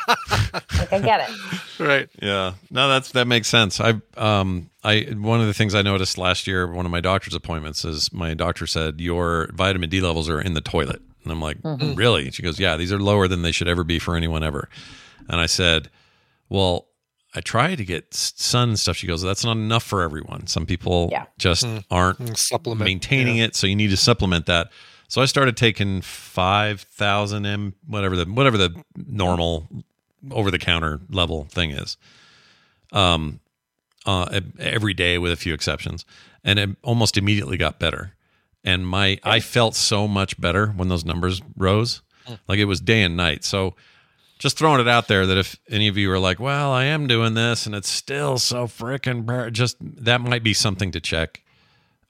like 0.78 0.92
I 0.92 1.00
get 1.00 1.28
it. 1.28 1.80
Right. 1.82 2.08
Yeah. 2.22 2.52
No, 2.70 2.88
that's 2.88 3.10
that 3.12 3.26
makes 3.26 3.48
sense. 3.48 3.80
I 3.80 3.94
um 4.16 4.70
I 4.84 5.06
one 5.16 5.40
of 5.40 5.48
the 5.48 5.54
things 5.54 5.74
I 5.74 5.82
noticed 5.82 6.18
last 6.18 6.46
year, 6.46 6.70
one 6.72 6.86
of 6.86 6.92
my 6.92 7.00
doctor's 7.00 7.34
appointments 7.34 7.84
is 7.84 8.12
my 8.12 8.34
doctor 8.34 8.64
said 8.68 9.00
your 9.00 9.50
vitamin 9.54 9.90
D 9.90 10.00
levels 10.00 10.28
are 10.28 10.40
in 10.40 10.54
the 10.54 10.60
toilet. 10.60 11.02
And 11.24 11.32
I'm 11.32 11.40
like, 11.40 11.60
Mhm. 11.62 11.96
really? 11.96 12.30
She 12.30 12.42
goes, 12.44 12.60
Yeah, 12.60 12.76
these 12.76 12.92
are 12.92 13.00
lower 13.00 13.26
than 13.26 13.42
they 13.42 13.50
should 13.52 13.66
ever 13.66 13.82
be 13.82 13.98
for 13.98 14.14
anyone 14.14 14.44
ever. 14.44 14.68
And 15.28 15.40
I 15.40 15.46
said, 15.46 15.90
Well, 16.48 16.86
I 17.34 17.40
try 17.40 17.74
to 17.74 17.84
get 17.84 18.14
sun 18.14 18.70
and 18.70 18.78
stuff. 18.78 18.96
She 18.96 19.06
goes, 19.06 19.20
That's 19.22 19.44
not 19.44 19.56
enough 19.56 19.82
for 19.82 20.02
everyone. 20.02 20.46
Some 20.46 20.66
people 20.66 21.08
Yeah. 21.10 21.24
just 21.38 21.64
Mm. 21.64 21.84
aren't 21.90 22.18
Mm, 22.20 22.36
supplement, 22.36 22.86
maintaining 22.88 23.38
it, 23.38 23.56
so 23.56 23.66
you 23.66 23.74
need 23.76 23.90
to 23.90 23.96
supplement 23.96 24.46
that. 24.46 24.70
So 25.08 25.20
I 25.20 25.26
started 25.26 25.56
taking 25.56 26.00
five 26.00 26.80
thousand 26.82 27.44
m 27.46 27.74
whatever 27.86 28.16
the 28.16 28.24
whatever 28.24 28.56
the 28.56 28.82
normal 28.96 29.68
over 30.30 30.50
the 30.50 30.58
counter 30.58 31.00
level 31.10 31.44
thing 31.50 31.70
is, 31.72 31.96
um, 32.92 33.40
uh, 34.06 34.40
every 34.58 34.94
day 34.94 35.18
with 35.18 35.32
a 35.32 35.36
few 35.36 35.54
exceptions, 35.54 36.04
and 36.42 36.58
it 36.58 36.70
almost 36.82 37.16
immediately 37.16 37.56
got 37.56 37.78
better. 37.78 38.14
And 38.62 38.86
my 38.86 39.18
I 39.22 39.40
felt 39.40 39.74
so 39.74 40.08
much 40.08 40.40
better 40.40 40.68
when 40.68 40.88
those 40.88 41.04
numbers 41.04 41.42
rose, 41.56 42.00
like 42.48 42.58
it 42.58 42.64
was 42.64 42.80
day 42.80 43.02
and 43.02 43.16
night. 43.16 43.44
So 43.44 43.74
just 44.44 44.58
throwing 44.58 44.78
it 44.78 44.86
out 44.86 45.08
there 45.08 45.26
that 45.26 45.38
if 45.38 45.56
any 45.70 45.88
of 45.88 45.96
you 45.96 46.10
are 46.12 46.18
like, 46.18 46.38
well, 46.38 46.70
I 46.70 46.84
am 46.84 47.06
doing 47.06 47.32
this 47.32 47.64
and 47.64 47.74
it's 47.74 47.88
still 47.88 48.36
so 48.36 48.66
freaking 48.66 49.24
bad, 49.24 49.54
just 49.54 49.78
that 49.80 50.20
might 50.20 50.42
be 50.42 50.52
something 50.52 50.90
to 50.90 51.00
check. 51.00 51.40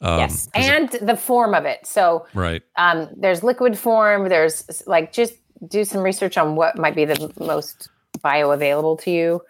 Um, 0.00 0.18
yes, 0.18 0.48
'cause 0.52 0.66
it- 0.66 1.00
and 1.00 1.08
the 1.08 1.16
form 1.16 1.54
of 1.54 1.64
it. 1.64 1.86
So 1.86 2.26
right. 2.34 2.60
um, 2.76 3.08
there's 3.16 3.44
liquid 3.44 3.78
form. 3.78 4.28
There's 4.28 4.82
like 4.88 5.12
just 5.12 5.34
do 5.68 5.84
some 5.84 6.02
research 6.02 6.36
on 6.36 6.56
what 6.56 6.76
might 6.76 6.96
be 6.96 7.04
the 7.04 7.32
most 7.38 7.88
bioavailable 8.18 9.00
to 9.02 9.12
you, 9.12 9.40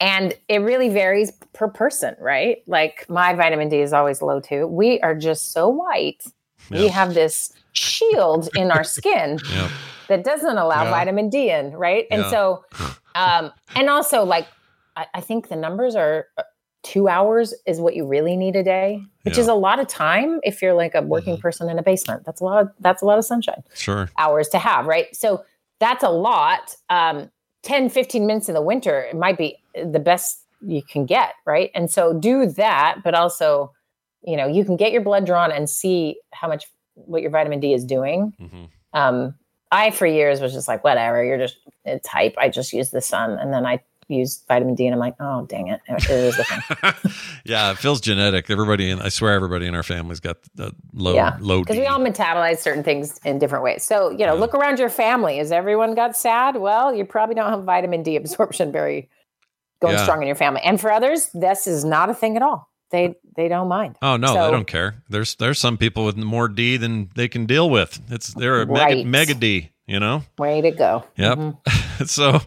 and 0.00 0.34
it 0.48 0.58
really 0.58 0.88
varies 0.88 1.30
per 1.52 1.68
person, 1.68 2.16
right? 2.18 2.64
Like 2.66 3.06
my 3.08 3.34
vitamin 3.34 3.68
D 3.68 3.76
is 3.82 3.92
always 3.92 4.20
low 4.20 4.40
too. 4.40 4.66
We 4.66 4.98
are 5.02 5.14
just 5.14 5.52
so 5.52 5.68
white. 5.68 6.24
We 6.70 6.88
have 6.88 7.14
this 7.14 7.52
shield 7.72 8.48
in 8.56 8.72
our 8.72 8.82
skin 8.84 9.38
Yeah. 9.52 9.68
That 10.12 10.24
doesn't 10.24 10.58
allow 10.58 10.84
Yeah. 10.84 10.90
vitamin 10.90 11.28
D 11.30 11.50
in, 11.50 11.72
right? 11.72 12.06
And 12.10 12.22
Yeah. 12.22 12.30
so, 12.30 12.64
um, 13.14 13.52
and 13.74 13.88
also 13.90 14.24
like, 14.24 14.46
I, 14.96 15.06
I 15.14 15.20
think 15.20 15.48
the 15.48 15.56
numbers 15.56 15.94
are 15.96 16.26
uh, 16.38 16.42
two 16.82 17.08
hours 17.08 17.54
is 17.66 17.80
what 17.80 17.94
you 17.96 18.06
really 18.06 18.36
need 18.36 18.56
a 18.56 18.62
day, 18.62 19.02
which 19.22 19.38
is 19.38 19.48
a 19.48 19.54
lot 19.54 19.78
of 19.80 19.86
time 19.88 20.40
if 20.42 20.60
you're 20.62 20.74
like 20.74 20.94
a 20.94 21.02
working 21.02 21.34
Mm-hmm. 21.34 21.40
person 21.40 21.70
in 21.70 21.78
a 21.78 21.82
basement. 21.82 22.24
That's 22.26 22.40
a 22.40 22.44
lot. 22.44 22.62
Of, 22.62 22.68
that's 22.80 23.02
a 23.02 23.06
lot 23.06 23.18
of 23.18 23.24
sunshine 23.24 23.62
Sure. 23.74 24.08
hours 24.18 24.48
to 24.50 24.58
have, 24.58 24.86
right? 24.86 25.06
So 25.16 25.44
that's 25.80 26.02
a 26.04 26.10
lot. 26.10 26.76
Um, 26.90 27.30
10, 27.62 27.88
15 27.90 28.26
minutes 28.26 28.48
in 28.48 28.54
the 28.54 28.62
winter, 28.62 29.00
it 29.02 29.16
might 29.16 29.38
be 29.38 29.56
the 29.74 30.00
best 30.00 30.44
you 30.60 30.82
can 30.82 31.06
get, 31.06 31.34
right? 31.46 31.70
And 31.74 31.90
so 31.90 32.12
do 32.12 32.46
that, 32.46 32.98
but 33.04 33.14
also, 33.14 33.72
you 34.22 34.36
know, 34.36 34.46
you 34.48 34.64
can 34.64 34.76
get 34.76 34.92
your 34.92 35.02
blood 35.02 35.24
drawn 35.26 35.50
and 35.52 35.70
see 35.70 36.20
how 36.32 36.48
much 36.48 36.66
what 36.94 37.22
your 37.22 37.30
vitamin 37.30 37.60
D 37.60 37.72
is 37.72 37.84
doing. 37.84 38.32
Mm-hmm. 38.40 38.64
Um, 38.92 39.34
I, 39.72 39.90
for 39.90 40.06
years, 40.06 40.40
was 40.40 40.52
just 40.52 40.68
like, 40.68 40.84
whatever, 40.84 41.24
you're 41.24 41.38
just, 41.38 41.56
it's 41.84 42.06
hype. 42.06 42.34
I 42.38 42.48
just 42.48 42.72
use 42.72 42.90
the 42.90 43.00
sun. 43.00 43.38
And 43.38 43.52
then 43.52 43.66
I 43.66 43.80
use 44.08 44.44
vitamin 44.46 44.74
D 44.74 44.86
and 44.86 44.94
I'm 44.94 45.00
like, 45.00 45.14
oh, 45.18 45.46
dang 45.46 45.68
it. 45.68 45.80
It 45.88 46.10
is 46.10 46.36
the 46.36 46.44
thing. 46.44 47.12
Yeah, 47.44 47.72
it 47.72 47.78
feels 47.78 48.00
genetic. 48.00 48.48
Everybody, 48.50 48.90
in, 48.90 49.00
I 49.00 49.08
swear, 49.08 49.32
everybody 49.32 49.66
in 49.66 49.74
our 49.74 49.82
family's 49.82 50.20
got 50.20 50.36
the 50.54 50.72
low, 50.92 51.14
yeah. 51.14 51.36
low 51.40 51.60
Because 51.60 51.76
we 51.78 51.86
all 51.86 51.98
metabolize 51.98 52.58
certain 52.58 52.84
things 52.84 53.18
in 53.24 53.38
different 53.40 53.64
ways. 53.64 53.82
So, 53.82 54.10
you 54.10 54.26
know, 54.26 54.36
look 54.36 54.54
around 54.54 54.78
your 54.78 54.88
family. 54.90 55.38
Has 55.38 55.50
everyone 55.50 55.94
got 55.96 56.16
sad? 56.16 56.56
Well, 56.56 56.94
you 56.94 57.04
probably 57.04 57.34
don't 57.34 57.50
have 57.50 57.64
vitamin 57.64 58.02
D 58.04 58.14
absorption 58.16 58.70
very 58.70 59.08
going 59.80 59.94
Yeah. 59.94 60.02
strong 60.04 60.20
in 60.22 60.28
your 60.28 60.36
family. 60.36 60.60
And 60.62 60.80
for 60.80 60.92
others, 60.92 61.30
this 61.34 61.66
is 61.66 61.84
not 61.84 62.10
a 62.10 62.14
thing 62.14 62.36
at 62.36 62.42
all. 62.42 62.68
They 62.92 63.16
they 63.36 63.48
don't 63.48 63.68
mind. 63.68 63.96
Oh 64.02 64.16
no, 64.16 64.28
So- 64.28 64.44
they 64.44 64.50
don't 64.52 64.66
care. 64.66 65.02
There's 65.08 65.34
there's 65.36 65.58
some 65.58 65.76
people 65.78 66.04
with 66.04 66.16
more 66.16 66.46
D 66.48 66.76
than 66.76 67.10
they 67.16 67.26
can 67.28 67.46
deal 67.46 67.68
with. 67.68 67.98
It's 68.10 68.32
they're 68.34 68.62
a 68.62 68.66
Right. 68.66 68.98
mega, 68.98 69.08
mega 69.08 69.34
D. 69.34 69.70
You 69.86 69.98
know. 69.98 70.22
Way 70.38 70.60
to 70.60 70.70
go. 70.70 71.04
Yep. 71.16 71.38
Mhm. 71.38 72.06
so, 72.06 72.40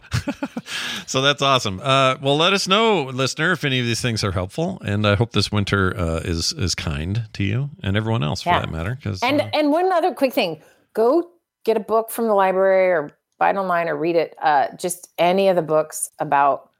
so 1.06 1.20
that's 1.20 1.42
awesome. 1.42 1.80
Uh, 1.82 2.16
well, 2.22 2.36
let 2.36 2.52
us 2.54 2.66
know, 2.66 3.02
listener, 3.04 3.52
if 3.52 3.62
any 3.64 3.78
of 3.78 3.84
these 3.86 4.00
things 4.00 4.24
are 4.24 4.32
helpful, 4.32 4.80
and 4.84 5.06
I 5.06 5.16
hope 5.16 5.32
this 5.32 5.52
winter 5.52 5.94
uh, 5.98 6.20
is 6.24 6.52
is 6.54 6.74
kind 6.74 7.28
to 7.34 7.44
you 7.44 7.70
and 7.82 7.96
everyone 7.96 8.22
else 8.22 8.42
for 8.42 8.50
that 8.50 8.70
matter. 8.70 8.94
Because 8.94 9.22
And 9.22 9.42
and 9.54 9.70
one 9.70 9.92
other 9.92 10.14
quick 10.14 10.32
thing: 10.32 10.62
go 10.94 11.28
get 11.64 11.76
a 11.76 11.80
book 11.80 12.10
from 12.10 12.26
the 12.26 12.34
library 12.34 12.90
or 12.92 13.10
buy 13.38 13.50
it 13.50 13.56
online 13.56 13.88
or 13.88 13.96
read 13.96 14.16
it. 14.16 14.34
Uh, 14.42 14.68
just 14.76 15.08
any 15.18 15.48
of 15.48 15.56
the 15.56 15.62
books 15.62 16.08
about 16.18 16.70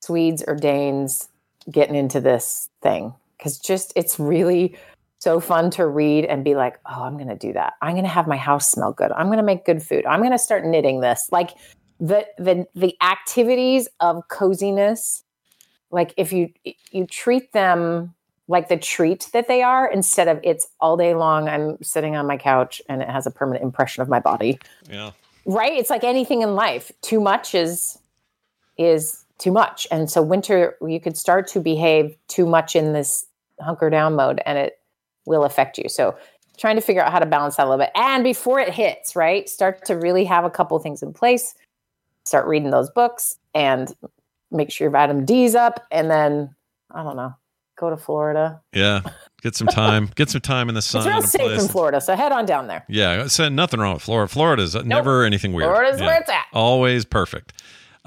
Swedes 0.00 0.44
or 0.46 0.54
Danes 0.54 1.28
getting 1.70 1.94
into 1.94 2.20
this 2.20 2.68
thing 2.82 3.14
because 3.36 3.58
just 3.58 3.92
it's 3.96 4.18
really 4.18 4.76
so 5.18 5.40
fun 5.40 5.70
to 5.70 5.86
read 5.86 6.24
and 6.24 6.44
be 6.44 6.54
like, 6.54 6.78
oh, 6.86 7.02
I'm 7.02 7.14
going 7.14 7.28
to 7.28 7.36
do 7.36 7.52
that. 7.52 7.74
I'm 7.82 7.92
going 7.92 8.04
to 8.04 8.10
have 8.10 8.28
my 8.28 8.36
house 8.36 8.70
smell 8.70 8.92
good. 8.92 9.10
I'm 9.12 9.26
going 9.26 9.38
to 9.38 9.44
make 9.44 9.64
good 9.64 9.82
food. 9.82 10.06
I'm 10.06 10.20
going 10.20 10.32
to 10.32 10.38
start 10.38 10.64
knitting 10.64 11.00
this. 11.00 11.28
Like 11.32 11.50
the 12.00 12.26
the 12.38 12.66
the 12.74 12.96
activities 13.00 13.88
of 14.00 14.22
coziness 14.28 15.24
like 15.90 16.14
if 16.16 16.32
you 16.32 16.50
you 16.90 17.06
treat 17.06 17.52
them 17.52 18.14
like 18.46 18.68
the 18.68 18.76
treat 18.76 19.28
that 19.32 19.48
they 19.48 19.62
are 19.62 19.90
instead 19.90 20.28
of 20.28 20.38
it's 20.42 20.68
all 20.80 20.96
day 20.96 21.14
long 21.14 21.48
i'm 21.48 21.76
sitting 21.82 22.14
on 22.14 22.26
my 22.26 22.36
couch 22.36 22.80
and 22.88 23.02
it 23.02 23.08
has 23.08 23.26
a 23.26 23.30
permanent 23.30 23.64
impression 23.64 24.00
of 24.00 24.08
my 24.08 24.20
body 24.20 24.58
yeah, 24.88 25.10
right 25.44 25.72
it's 25.72 25.90
like 25.90 26.04
anything 26.04 26.42
in 26.42 26.54
life 26.54 26.92
too 27.02 27.20
much 27.20 27.54
is 27.54 27.98
is 28.76 29.24
too 29.38 29.52
much 29.52 29.86
and 29.90 30.10
so 30.10 30.20
winter 30.20 30.76
you 30.86 31.00
could 31.00 31.16
start 31.16 31.46
to 31.46 31.60
behave 31.60 32.16
too 32.28 32.44
much 32.46 32.74
in 32.74 32.92
this 32.92 33.26
hunker 33.60 33.88
down 33.90 34.14
mode 34.14 34.40
and 34.46 34.58
it 34.58 34.80
will 35.26 35.44
affect 35.44 35.78
you 35.78 35.88
so 35.88 36.16
trying 36.58 36.74
to 36.74 36.82
figure 36.82 37.02
out 37.02 37.12
how 37.12 37.20
to 37.20 37.26
balance 37.26 37.56
that 37.56 37.66
a 37.66 37.70
little 37.70 37.84
bit 37.84 37.92
and 37.94 38.24
before 38.24 38.58
it 38.58 38.72
hits 38.72 39.14
right 39.14 39.48
start 39.48 39.84
to 39.84 39.94
really 39.94 40.24
have 40.24 40.44
a 40.44 40.50
couple 40.50 40.76
things 40.80 41.02
in 41.02 41.12
place 41.12 41.54
start 42.24 42.46
reading 42.46 42.70
those 42.70 42.90
books 42.90 43.36
and 43.54 43.94
make 44.50 44.70
sure 44.72 44.86
your 44.86 44.90
vitamin 44.92 45.24
d's 45.24 45.54
up 45.54 45.86
and 45.92 46.10
then 46.10 46.52
i 46.92 47.02
don't 47.02 47.16
know 47.16 47.32
go 47.76 47.90
to 47.90 47.96
florida 47.96 48.60
yeah. 48.72 49.00
Get 49.40 49.54
some 49.54 49.68
time. 49.68 50.10
Get 50.16 50.30
some 50.30 50.40
time 50.40 50.68
in 50.68 50.74
the 50.74 50.82
sun. 50.82 51.02
it's 51.06 51.06
real 51.06 51.22
safe 51.22 51.40
place. 51.42 51.62
in 51.62 51.68
florida 51.68 52.00
so 52.00 52.16
head 52.16 52.32
on 52.32 52.44
down 52.44 52.66
there 52.66 52.84
Yeah, 52.88 53.28
said 53.28 53.52
nothing 53.52 53.78
wrong 53.78 53.94
with 53.94 54.02
Florida. 54.02 54.28
Florida's 54.28 54.74
never 54.84 55.22
anything 55.22 55.52
weird. 55.52 55.70
Florida's 55.70 56.00
Yeah. 56.00 56.06
where 56.06 56.20
it's 56.20 56.28
at. 56.28 56.46
Always 56.52 57.04
perfect. 57.04 57.52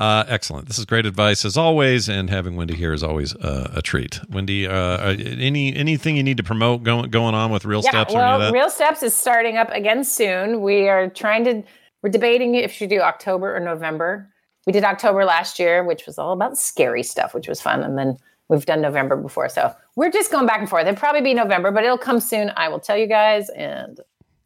Uh, 0.02 0.26
excellent. 0.28 0.68
This 0.68 0.80
is 0.80 0.86
great 0.86 1.06
advice 1.06 1.46
as 1.46 1.58
always, 1.58 2.10
and 2.10 2.28
having 2.28 2.56
Wendi 2.56 2.74
here 2.74 2.92
is 2.92 3.04
always 3.04 3.36
uh, 3.36 3.72
a 3.76 3.84
treat. 3.84 4.20
Wendi, 4.32 4.68
uh, 4.68 4.72
uh, 4.72 5.16
any 5.20 5.76
anything 5.76 6.18
you 6.18 6.24
need 6.24 6.38
to 6.38 6.44
promote 6.44 6.82
going 6.82 7.12
going 7.12 7.36
on 7.36 7.52
with 7.52 7.66
Real 7.66 7.84
Steps 7.84 8.12
or 8.12 8.18
any 8.18 8.40
well? 8.40 8.52
Real 8.52 8.70
Steps 8.72 9.04
is 9.04 9.14
starting 9.14 9.58
up 9.58 9.70
again 9.70 10.04
soon. 10.04 10.62
We 10.62 10.90
are 10.90 11.08
trying 11.08 11.44
to, 11.44 11.64
we're 12.02 12.10
debating 12.10 12.56
if 12.56 12.72
we 12.72 12.74
should 12.74 12.90
do 12.90 13.00
October 13.00 13.56
or 13.56 13.60
November. 13.60 14.28
We 14.66 14.74
did 14.74 14.84
October 14.84 15.24
last 15.24 15.60
year, 15.60 15.84
which 15.84 16.08
was 16.08 16.18
all 16.18 16.34
about 16.34 16.58
scary 16.58 17.04
stuff, 17.04 17.36
which 17.36 17.48
was 17.48 17.62
fun. 17.62 17.84
And 17.84 17.96
then 17.96 18.18
we've 18.50 18.66
done 18.66 18.82
November 18.82 19.16
before. 19.16 19.50
So 19.50 19.72
we're 19.96 20.10
just 20.10 20.32
going 20.32 20.48
back 20.48 20.62
and 20.62 20.68
forth. 20.68 20.88
It'll 20.88 20.98
probably 20.98 21.22
be 21.22 21.36
November, 21.36 21.70
but 21.70 21.84
it'll 21.84 22.00
come 22.00 22.20
soon. 22.20 22.52
I 22.58 22.70
will 22.70 22.80
tell 22.80 22.98
you 22.98 23.06
guys 23.06 23.50
and 23.50 24.00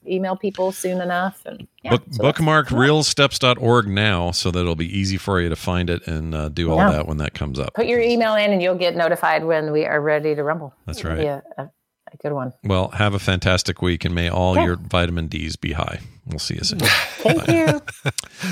email 0.07 0.35
people 0.35 0.71
soon 0.71 1.01
enough. 1.01 1.41
And 1.45 1.67
yeah, 1.83 1.91
Book, 1.91 2.01
so 2.01 2.05
that's- 2.05 2.17
bookmark 2.39 2.67
realsteps.org 2.69 3.87
now 3.87 4.31
so 4.31 4.51
that 4.51 4.59
it'll 4.59 4.75
be 4.75 4.97
easy 4.97 5.17
for 5.17 5.39
you 5.41 5.49
to 5.49 5.55
find 5.55 5.89
it 5.89 6.05
and 6.07 6.33
uh, 6.35 6.49
do 6.49 6.71
all 6.71 6.77
Yeah. 6.77 6.91
that 6.91 7.07
when 7.07 7.17
that 7.17 7.33
comes 7.33 7.59
up. 7.59 7.73
put 7.73 7.87
your 7.87 7.99
email 7.99 8.35
in 8.35 8.51
and 8.51 8.61
you'll 8.61 8.75
get 8.77 8.95
notified 8.95 9.43
when 9.45 9.71
we 9.71 9.85
are 9.85 9.99
ready 10.01 10.35
to 10.35 10.43
rumble. 10.43 10.73
That's 10.85 11.03
right. 11.03 11.19
Yeah. 11.21 11.41
a, 11.57 11.63
a, 11.63 11.71
a 12.13 12.17
good 12.21 12.33
one. 12.33 12.53
Well, 12.63 12.89
have 12.89 13.13
a 13.13 13.19
fantastic 13.19 13.81
week 13.81 14.05
and 14.05 14.13
may 14.15 14.29
all 14.29 14.55
Yeah. 14.55 14.65
your 14.65 14.75
vitamin 14.77 15.27
D's 15.27 15.55
be 15.55 15.73
high. 15.73 15.99
We'll 16.27 16.39
see 16.39 16.55
you 16.55 16.63
soon. 16.63 16.79
Thank 16.79 17.47
you. 17.47 17.67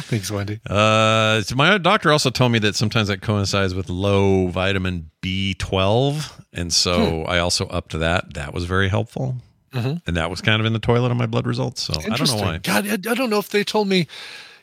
Thanks, 0.10 0.30
Wendi. 0.30 0.60
Uh, 0.70 1.42
so 1.42 1.56
my 1.56 1.78
doctor 1.80 2.12
also 2.12 2.30
told 2.30 2.52
me 2.52 2.60
that 2.60 2.76
sometimes 2.76 3.08
that 3.08 3.22
coincides 3.24 3.74
with 3.74 3.90
low 3.90 4.48
vitamin 4.48 5.10
B12, 5.24 6.32
and 6.54 6.72
so 6.72 7.24
I 7.24 7.40
also 7.40 7.66
upped 7.70 7.98
that. 8.00 8.36
That 8.36 8.54
was 8.54 8.66
very 8.66 8.90
helpful, 8.90 9.38
Mhm. 9.74 10.02
and 10.08 10.16
that 10.16 10.30
was 10.30 10.40
kind 10.42 10.60
of 10.60 10.66
in 10.66 10.74
the 10.74 10.80
toilet 10.80 11.10
on 11.12 11.18
my 11.18 11.26
blood 11.26 11.46
results. 11.48 11.82
So 11.84 11.94
I 12.00 12.16
don't 12.16 12.28
know 12.30 12.36
why. 12.38 12.58
God, 12.60 12.88
I, 12.88 12.94
I 12.94 13.16
don't 13.16 13.30
know 13.30 13.40
if 13.40 13.50
they 13.50 13.64
told 13.64 13.88
me 13.88 14.08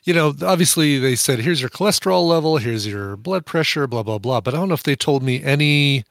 you 0.04 0.14
know, 0.14 0.34
obviously 0.42 0.98
they 0.98 1.14
said, 1.14 1.40
here's 1.40 1.60
your 1.60 1.68
cholesterol 1.68 2.26
level, 2.26 2.56
here's 2.56 2.86
your 2.86 3.18
blood 3.18 3.44
pressure, 3.44 3.86
blah, 3.86 4.02
blah, 4.02 4.16
blah. 4.16 4.40
But 4.40 4.54
I 4.54 4.56
don't 4.56 4.68
know 4.68 4.74
if 4.74 4.82
they 4.82 4.96
told 4.96 5.22
me 5.22 5.42
any 5.44 6.04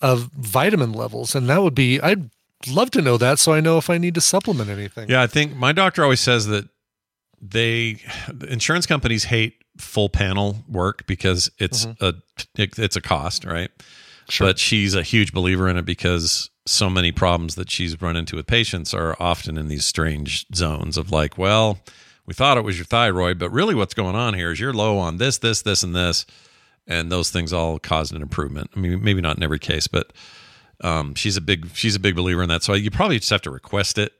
of 0.00 0.30
vitamin 0.32 0.92
levels. 0.94 1.34
And 1.34 1.46
that 1.50 1.62
would 1.62 1.74
be, 1.74 2.00
I'd 2.00 2.30
love 2.66 2.90
to 2.92 3.02
know 3.02 3.18
that 3.18 3.38
so 3.38 3.52
I 3.52 3.60
know 3.60 3.76
if 3.76 3.90
I 3.90 3.98
need 3.98 4.14
to 4.14 4.22
supplement 4.22 4.70
anything. 4.70 5.10
Yeah, 5.10 5.20
I 5.20 5.26
think 5.26 5.54
my 5.54 5.72
doctor 5.72 6.02
always 6.02 6.20
says 6.20 6.46
that 6.46 6.70
they 7.38 8.00
insurance 8.48 8.86
companies 8.86 9.24
hate 9.24 9.56
full 9.76 10.08
panel 10.08 10.64
work 10.66 11.06
because 11.06 11.50
it's 11.58 11.84
Mm-hmm. 11.84 12.04
a 12.06 12.14
it, 12.60 12.78
it's 12.78 12.96
a 12.96 13.00
cost, 13.02 13.44
right? 13.44 13.70
But 14.46 14.58
she's 14.58 14.94
a 14.94 15.02
huge 15.02 15.32
believer 15.32 15.68
in 15.68 15.76
it 15.76 15.84
because 15.84 16.50
so 16.66 16.90
many 16.90 17.12
problems 17.12 17.54
that 17.54 17.70
she's 17.70 18.00
run 18.00 18.16
into 18.16 18.36
with 18.36 18.46
patients 18.46 18.92
are 18.92 19.16
often 19.18 19.56
in 19.56 19.68
these 19.68 19.86
strange 19.86 20.46
zones 20.54 20.98
of 20.98 21.10
like, 21.10 21.38
well, 21.38 21.78
we 22.26 22.34
thought 22.34 22.58
it 22.58 22.64
was 22.64 22.76
your 22.76 22.84
thyroid, 22.84 23.38
but 23.38 23.50
really 23.50 23.74
what's 23.74 23.94
going 23.94 24.14
on 24.14 24.34
here 24.34 24.52
is 24.52 24.60
you're 24.60 24.74
low 24.74 24.98
on 24.98 25.16
this, 25.16 25.38
this, 25.38 25.62
this, 25.62 25.82
and 25.82 25.96
this, 25.96 26.26
and 26.86 27.10
those 27.10 27.30
things 27.30 27.54
all 27.54 27.78
caused 27.78 28.14
an 28.14 28.20
improvement. 28.20 28.70
I 28.76 28.80
mean, 28.80 29.02
maybe 29.02 29.22
not 29.22 29.38
in 29.38 29.42
every 29.42 29.58
case, 29.58 29.86
but 29.86 30.12
um, 30.82 31.14
she's 31.14 31.36
a 31.36 31.40
big 31.40 31.70
she's 31.74 31.96
a 31.96 32.00
big 32.00 32.14
believer 32.14 32.42
in 32.42 32.48
that. 32.50 32.62
So 32.62 32.74
you 32.74 32.90
probably 32.90 33.18
just 33.18 33.30
have 33.30 33.42
to 33.42 33.50
request 33.50 33.96
it 33.98 34.12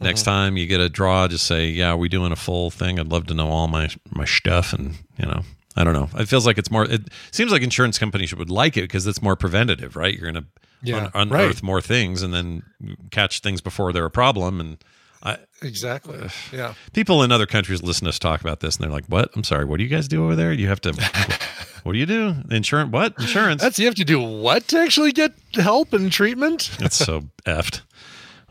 next 0.00 0.22
time 0.22 0.56
you 0.56 0.66
get 0.66 0.80
a 0.80 0.88
draw. 0.88 1.28
Just 1.28 1.46
say, 1.46 1.68
yeah, 1.68 1.90
are 1.90 1.96
we 1.96 2.08
doing 2.08 2.32
a 2.32 2.36
full 2.36 2.70
thing? 2.70 2.98
I'd 2.98 3.08
love 3.08 3.26
to 3.28 3.34
know 3.34 3.48
all 3.48 3.68
my 3.68 3.88
my 4.10 4.24
stuff, 4.24 4.72
and 4.72 4.96
you 5.18 5.26
know, 5.26 5.42
I 5.76 5.84
don't 5.84 5.94
know. 5.94 6.08
It 6.20 6.26
feels 6.28 6.46
like 6.46 6.58
it's 6.58 6.70
more. 6.70 6.84
It 6.84 7.08
seems 7.30 7.52
like 7.52 7.62
insurance 7.62 7.98
companies 7.98 8.34
would 8.34 8.50
like 8.50 8.76
it 8.76 8.82
because 8.82 9.06
it's 9.06 9.22
more 9.22 9.36
preventative, 9.36 9.94
right? 9.96 10.12
You're 10.18 10.32
going 10.32 10.42
to 10.44 10.50
Yeah, 10.82 11.10
un- 11.14 11.28
right. 11.30 11.42
unearth 11.44 11.62
more 11.62 11.80
things 11.80 12.22
and 12.22 12.34
then 12.34 12.62
catch 13.10 13.40
things 13.40 13.60
before 13.60 13.92
they're 13.92 14.04
a 14.04 14.10
problem. 14.10 14.58
And 14.60 14.78
I, 15.22 15.38
Exactly. 15.62 16.18
Yeah. 16.52 16.74
people 16.92 17.22
in 17.22 17.30
other 17.30 17.46
countries 17.46 17.82
listen 17.82 18.04
to 18.06 18.08
us 18.08 18.18
talk 18.18 18.40
about 18.40 18.60
this, 18.60 18.76
and 18.76 18.84
they're 18.84 18.90
like, 18.90 19.04
"What? 19.06 19.30
I'm 19.36 19.44
sorry. 19.44 19.64
What 19.64 19.76
do 19.76 19.84
you 19.84 19.90
guys 19.90 20.08
do 20.08 20.24
over 20.24 20.34
there? 20.34 20.52
You 20.52 20.66
have 20.68 20.80
to." 20.80 20.92
what 21.84 21.92
do 21.92 21.98
you 21.98 22.06
do? 22.06 22.34
Insurance? 22.50 22.90
What 22.90 23.14
insurance? 23.18 23.62
That's 23.62 23.78
you 23.78 23.86
have 23.86 23.94
to 23.96 24.04
do 24.04 24.18
what 24.20 24.66
to 24.68 24.78
actually 24.78 25.12
get 25.12 25.32
help 25.54 25.92
and 25.92 26.10
treatment? 26.10 26.70
It's 26.80 26.96
so 26.96 27.20
effed 27.46 27.82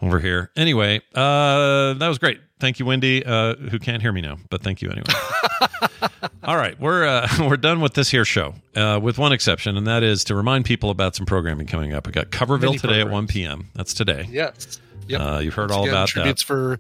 over 0.02 0.20
here. 0.20 0.52
Anyway, 0.56 1.02
uh, 1.14 1.94
that 1.94 2.08
was 2.08 2.18
great. 2.18 2.40
Thank 2.60 2.80
you, 2.80 2.86
Wendi, 2.86 3.26
uh, 3.26 3.56
who 3.70 3.80
can't 3.80 4.02
hear 4.02 4.12
me 4.12 4.22
now, 4.22 4.38
but 4.50 4.62
thank 4.62 4.82
you 4.82 4.90
anyway. 4.90 5.14
All 6.44 6.58
right, 6.58 6.80
we're 6.80 7.06
uh, 7.06 7.28
we're 7.48 7.58
done 7.58 7.80
with 7.80 7.94
this 7.94 8.10
here 8.10 8.26
show, 8.26 8.56
uh, 8.76 9.00
with 9.02 9.18
one 9.18 9.32
exception, 9.32 9.78
and 9.78 9.88
that 9.88 10.04
is 10.04 10.24
to 10.26 10.36
remind 10.36 10.66
people 10.66 10.90
about 10.90 11.16
some 11.16 11.26
programming 11.26 11.68
coming 11.68 11.94
up. 11.94 12.06
We 12.08 12.12
got 12.12 12.32
Coverville 12.32 12.62
Many 12.62 12.78
today 12.80 13.02
at 13.02 13.10
one 13.10 13.28
p.m. 13.28 13.70
That's 13.76 13.94
today. 13.94 14.28
Yes. 14.30 14.80
Yep. 15.08 15.22
Uh, 15.22 15.40
you've 15.40 15.54
heard 15.56 15.70
Once 15.70 15.78
all 15.78 15.84
again, 15.84 15.94
about 15.94 16.08
tributes 16.10 16.44
that. 16.44 16.48
for 16.48 16.80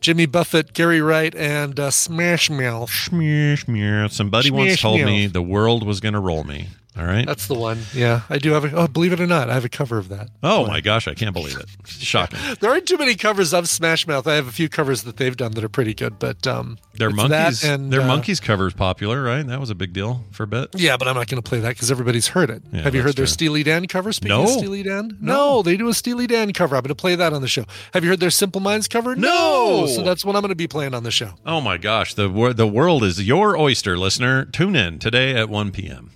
Jimmy 0.00 0.26
Buffett, 0.26 0.74
Gary 0.74 1.00
Wright, 1.00 1.34
and 1.34 1.78
uh, 1.80 1.90
Smash 1.90 2.48
Mouth. 2.48 2.90
Smear, 2.90 3.56
smear. 3.56 4.08
Somebody 4.10 4.50
once 4.50 4.72
Smash 4.72 4.82
told 4.82 5.00
me 5.00 5.26
the 5.26 5.42
world 5.42 5.84
was 5.84 6.00
going 6.00 6.14
to 6.14 6.20
roll 6.20 6.44
me. 6.44 6.68
All 6.96 7.04
right. 7.04 7.26
That's 7.26 7.48
the 7.48 7.54
one. 7.54 7.80
Yeah, 7.92 8.20
I 8.30 8.38
do 8.38 8.52
have 8.52 8.64
a. 8.64 8.72
Oh, 8.72 8.86
believe 8.86 9.12
it 9.12 9.20
or 9.20 9.26
not, 9.26 9.50
I 9.50 9.54
have 9.54 9.64
a 9.64 9.68
cover 9.68 9.98
of 9.98 10.08
that. 10.10 10.28
oh 10.44 10.64
my 10.66 10.80
gosh, 10.80 11.08
I 11.08 11.14
can't 11.14 11.32
believe 11.34 11.58
it. 11.58 11.66
Shocking. 11.86 12.38
There 12.60 12.70
aren't 12.70 12.86
too 12.86 12.96
many 12.96 13.14
covers 13.16 13.52
of 13.52 13.68
Smash 13.68 14.06
Mouth. 14.06 14.26
I 14.28 14.34
have 14.34 14.46
a 14.46 14.52
few 14.52 14.68
covers 14.68 15.02
that 15.02 15.16
they've 15.16 15.36
done 15.36 15.52
that 15.52 15.64
are 15.64 15.68
pretty 15.68 15.92
good, 15.92 16.18
but 16.20 16.46
um, 16.46 16.78
Their 16.94 17.10
monkeys, 17.10 17.64
and 17.64 17.92
their 17.92 18.00
uh, 18.02 18.06
monkeys 18.06 18.38
cover 18.38 18.68
is 18.68 18.74
popular, 18.74 19.22
right? 19.22 19.44
That 19.46 19.58
was 19.60 19.70
a 19.70 19.74
big 19.74 19.92
deal 19.92 20.24
for 20.30 20.44
a 20.44 20.46
bit. 20.46 20.70
Yeah, 20.76 20.96
but 20.96 21.08
I'm 21.08 21.14
not 21.16 21.26
going 21.26 21.42
to 21.42 21.48
play 21.48 21.58
that 21.60 21.70
because 21.70 21.90
everybody's 21.90 22.28
heard 22.28 22.48
it. 22.48 22.62
Yeah, 22.72 22.82
have 22.82 22.94
you 22.94 23.02
heard 23.02 23.16
their 23.16 23.26
true. 23.26 23.32
Steely 23.32 23.62
Dan 23.64 23.86
cover? 23.88 24.12
Speaking 24.12 24.36
No. 24.36 24.44
of 24.44 24.50
Steely 24.50 24.82
Dan, 24.84 25.18
no. 25.20 25.62
they 25.62 25.76
do 25.76 25.88
a 25.88 25.94
Steely 25.94 26.26
Dan 26.28 26.52
cover. 26.52 26.76
I'm 26.76 26.82
going 26.82 26.88
to 26.88 26.94
play 26.94 27.16
that 27.16 27.32
on 27.32 27.42
the 27.42 27.48
show. 27.48 27.64
Have 27.92 28.04
you 28.04 28.10
heard 28.10 28.20
their 28.20 28.30
Simple 28.30 28.60
Minds 28.60 28.86
cover? 28.86 29.16
No. 29.16 29.86
So 29.88 30.02
that's 30.02 30.24
what 30.24 30.36
I'm 30.36 30.42
going 30.42 30.50
to 30.50 30.54
be 30.54 30.68
playing 30.68 30.94
on 30.94 31.02
the 31.02 31.10
show. 31.10 31.32
Oh 31.44 31.60
my 31.60 31.76
gosh, 31.76 32.14
the 32.14 32.28
the 32.54 32.66
world 32.68 33.02
is 33.02 33.20
your 33.26 33.56
oyster, 33.58 33.98
listener. 33.98 34.44
Tune 34.44 34.76
in 34.76 34.98
today 35.00 35.34
at 35.34 35.48
1 35.48 35.72
p.m. 35.72 36.10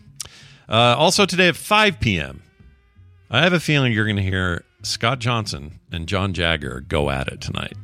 Uh, 0.69 0.95
also 0.99 1.25
today 1.27 1.49
at 1.49 1.57
5 1.57 2.01
p.m. 2.01 2.43
I 3.31 3.43
have 3.43 3.53
a 3.53 3.61
feeling 3.61 3.93
you're 3.93 4.05
going 4.05 4.17
to 4.17 4.23
hear 4.23 4.65
Scott 4.83 5.19
Johnson 5.19 5.81
and 5.93 6.07
John 6.07 6.33
Jagger 6.35 6.85
go 6.87 7.11
at 7.11 7.29
it 7.29 7.41
tonight, 7.41 7.75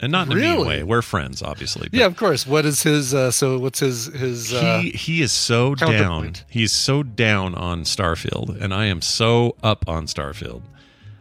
and 0.00 0.10
not 0.12 0.26
in 0.26 0.32
a 0.32 0.36
mean 0.36 0.44
Really? 0.44 0.66
way. 0.68 0.82
We're 0.82 1.02
friends, 1.02 1.42
obviously. 1.42 1.88
Yeah, 1.92 2.06
of 2.06 2.16
course. 2.16 2.46
What 2.46 2.64
is 2.64 2.82
his? 2.82 3.12
Uh, 3.14 3.30
so 3.30 3.58
what's 3.58 3.80
his 3.80 4.06
his? 4.06 4.52
Uh, 4.52 4.78
he 4.80 4.90
he 4.90 5.22
is 5.22 5.32
so 5.32 5.74
down. 5.74 6.34
He's 6.48 6.72
so 6.72 7.02
down 7.02 7.54
on 7.54 7.82
Starfield, 7.82 8.60
and 8.60 8.72
I 8.72 8.86
am 8.86 9.02
so 9.02 9.56
up 9.62 9.88
on 9.88 10.06
Starfield 10.06 10.62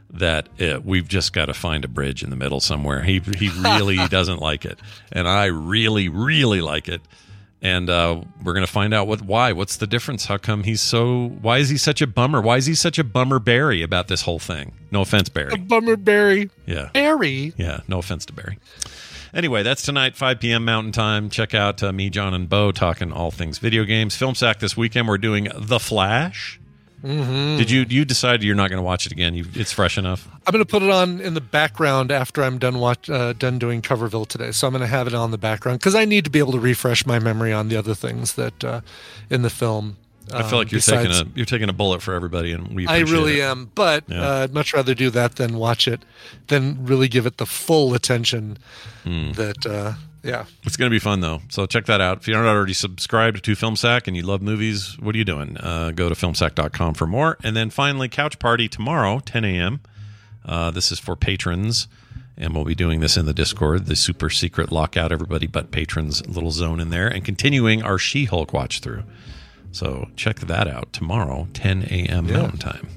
that 0.09 0.47
uh 0.61 0.79
we've 0.83 1.07
just 1.07 1.33
got 1.33 1.47
to 1.47 1.53
find 1.53 1.83
a 1.83 1.87
bridge 1.87 2.23
in 2.23 2.29
the 2.29 2.35
middle 2.35 2.59
somewhere. 2.61 3.01
He 3.03 3.19
he 3.19 3.49
really 3.49 3.97
doesn't 4.09 4.39
like 4.39 4.65
it, 4.65 4.79
and 5.11 5.27
I 5.27 5.45
really 5.45 6.09
really 6.09 6.61
like 6.61 6.87
it. 6.87 7.01
And 7.61 7.89
uh, 7.89 8.21
we're 8.43 8.53
gonna 8.53 8.67
find 8.67 8.93
out 8.93 9.07
what 9.07 9.21
why. 9.23 9.51
What's 9.51 9.77
the 9.77 9.87
difference? 9.87 10.25
How 10.25 10.37
come 10.37 10.63
he's 10.63 10.81
so? 10.81 11.29
Why 11.41 11.57
is 11.57 11.69
he 11.69 11.77
such 11.77 12.01
a 12.01 12.07
bummer? 12.07 12.39
Why 12.39 12.57
is 12.57 12.67
he 12.67 12.75
such 12.75 12.99
a 12.99 13.03
bummer 13.03 13.39
Barry 13.39 13.81
about 13.81 14.07
this 14.09 14.21
whole 14.21 14.37
thing? 14.37 14.73
No 14.91 15.01
offense, 15.01 15.27
Barry. 15.29 15.53
A 15.53 15.57
bummer 15.57 15.95
Barry. 15.95 16.51
Yeah. 16.67 16.89
Barry. 16.93 17.53
Yeah, 17.57 17.79
no 17.87 17.97
offense 17.97 18.25
to 18.27 18.33
Barry. 18.33 18.59
Anyway, 19.33 19.61
that's 19.61 19.81
tonight, 19.83 20.15
5 20.15 20.39
p.m. 20.39 20.65
Mountain 20.65 20.93
Time. 20.93 21.29
Check 21.29 21.53
out 21.53 21.83
uh, 21.83 21.91
me, 21.91 22.09
John, 22.09 22.33
and 22.33 22.47
Bo 22.47 22.71
talking 22.71 23.11
all 23.11 23.29
things 23.31 23.57
video 23.57 23.83
games. 23.83 24.15
Film 24.15 24.35
Sack 24.35 24.59
this 24.59 24.77
weekend, 24.77 25.07
we're 25.07 25.17
doing 25.17 25.47
The 25.55 25.79
Flash. 25.79 26.59
Mhm. 27.03 27.57
Did 27.57 27.69
you 27.69 27.85
you 27.89 28.05
decide 28.05 28.41
you're 28.43 28.55
not 28.55 28.69
going 28.69 28.77
to 28.79 28.83
watch 28.83 29.05
it 29.05 29.11
again? 29.11 29.35
You, 29.35 29.45
it's 29.53 29.71
fresh 29.71 29.97
enough. 29.97 30.27
I'm 30.47 30.51
going 30.51 30.63
to 30.65 30.69
put 30.69 30.81
it 30.81 30.89
on 30.89 31.19
in 31.21 31.35
the 31.35 31.41
background 31.41 32.11
after 32.11 32.43
I'm 32.43 32.57
done 32.57 32.79
watch 32.79 33.09
uh, 33.09 33.33
done 33.33 33.59
doing 33.59 33.81
Coverville 33.83 34.27
today. 34.27 34.51
So 34.51 34.65
I'm 34.67 34.73
going 34.73 34.81
to 34.81 34.87
have 34.87 35.05
it 35.07 35.13
on 35.13 35.29
the 35.31 35.37
background 35.37 35.79
because 35.79 35.93
I 35.95 36.05
need 36.05 36.23
to 36.25 36.31
be 36.31 36.39
able 36.39 36.53
to 36.53 36.59
refresh 36.59 37.05
my 37.05 37.19
memory 37.19 37.53
on 37.53 37.69
the 37.69 37.77
other 37.77 37.93
things 37.93 38.33
that 38.33 38.63
uh, 38.63 38.81
in 39.29 39.43
the 39.43 39.49
film. 39.51 39.97
I 40.33 40.41
feel 40.43 40.45
Um, 40.45 40.51
like 40.57 40.71
you're 40.73 40.79
besides- 40.79 41.07
taking 41.19 41.31
a 41.33 41.37
you're 41.37 41.45
taking 41.45 41.69
a 41.69 41.73
bullet 41.73 42.01
for 42.01 42.13
everybody, 42.13 42.51
and 42.51 42.75
we. 42.75 42.85
I 42.87 42.99
really 42.99 43.39
it. 43.39 43.43
am, 43.43 43.69
but 43.75 44.03
Yeah. 44.07 44.21
uh, 44.27 44.43
I'd 44.43 44.53
much 44.53 44.73
rather 44.73 44.93
do 44.95 45.09
that 45.11 45.35
than 45.37 45.55
watch 45.55 45.87
it, 45.87 46.01
than 46.47 46.83
really 46.85 47.07
give 47.07 47.25
it 47.25 47.37
the 47.37 47.45
full 47.45 47.93
attention 47.93 48.57
Hmm. 49.03 49.31
that. 49.33 49.65
Yeah, 50.27 50.43
It's 50.63 50.75
going 50.75 50.91
to 50.91 50.93
be 50.93 50.99
fun 50.99 51.21
though. 51.21 51.41
So 51.47 51.65
check 51.65 51.85
that 51.85 52.01
out. 52.01 52.17
If 52.17 52.27
you're 52.27 52.43
not 52.43 52.53
already 52.53 52.73
subscribed 52.73 53.43
to 53.45 53.51
FilmSack 53.53 54.07
and 54.07 54.15
you 54.17 54.23
love 54.23 54.41
movies, 54.41 54.97
what 54.99 55.15
are 55.15 55.17
you 55.17 55.23
doing? 55.23 55.55
Uh, 55.57 55.91
go 55.91 56.09
to 56.09 56.15
filmsack.com 56.15 56.95
for 56.95 57.07
more. 57.07 57.37
And 57.43 57.55
then 57.55 57.69
finally, 57.69 58.09
Couch 58.09 58.37
Party 58.37 58.67
tomorrow, 58.67 59.19
10 59.19 59.45
a.m. 59.45 59.79
Uh, 60.45 60.69
this 60.71 60.91
is 60.91 60.99
for 60.99 61.15
patrons. 61.15 61.87
And 62.37 62.53
we'll 62.53 62.65
be 62.65 62.75
doing 62.75 62.99
this 62.99 63.15
in 63.15 63.25
the 63.25 63.33
Discord, 63.33 63.85
the 63.85 63.95
super 63.95 64.29
secret 64.29 64.71
lockout 64.71 65.11
everybody 65.13 65.47
but 65.47 65.71
patrons 65.71 66.27
little 66.27 66.51
zone 66.51 66.79
in 66.79 66.89
there, 66.89 67.07
and 67.07 67.25
continuing 67.25 67.81
our 67.81 67.97
She 67.97 68.25
Hulk 68.25 68.53
watch 68.53 68.79
through. 68.81 69.03
So 69.71 70.09
check 70.15 70.41
that 70.41 70.67
out 70.67 70.91
tomorrow, 70.93 71.47
10 71.53 71.83
a.m. 71.89 72.27
Mountain 72.31 72.59
Time. 72.59 72.89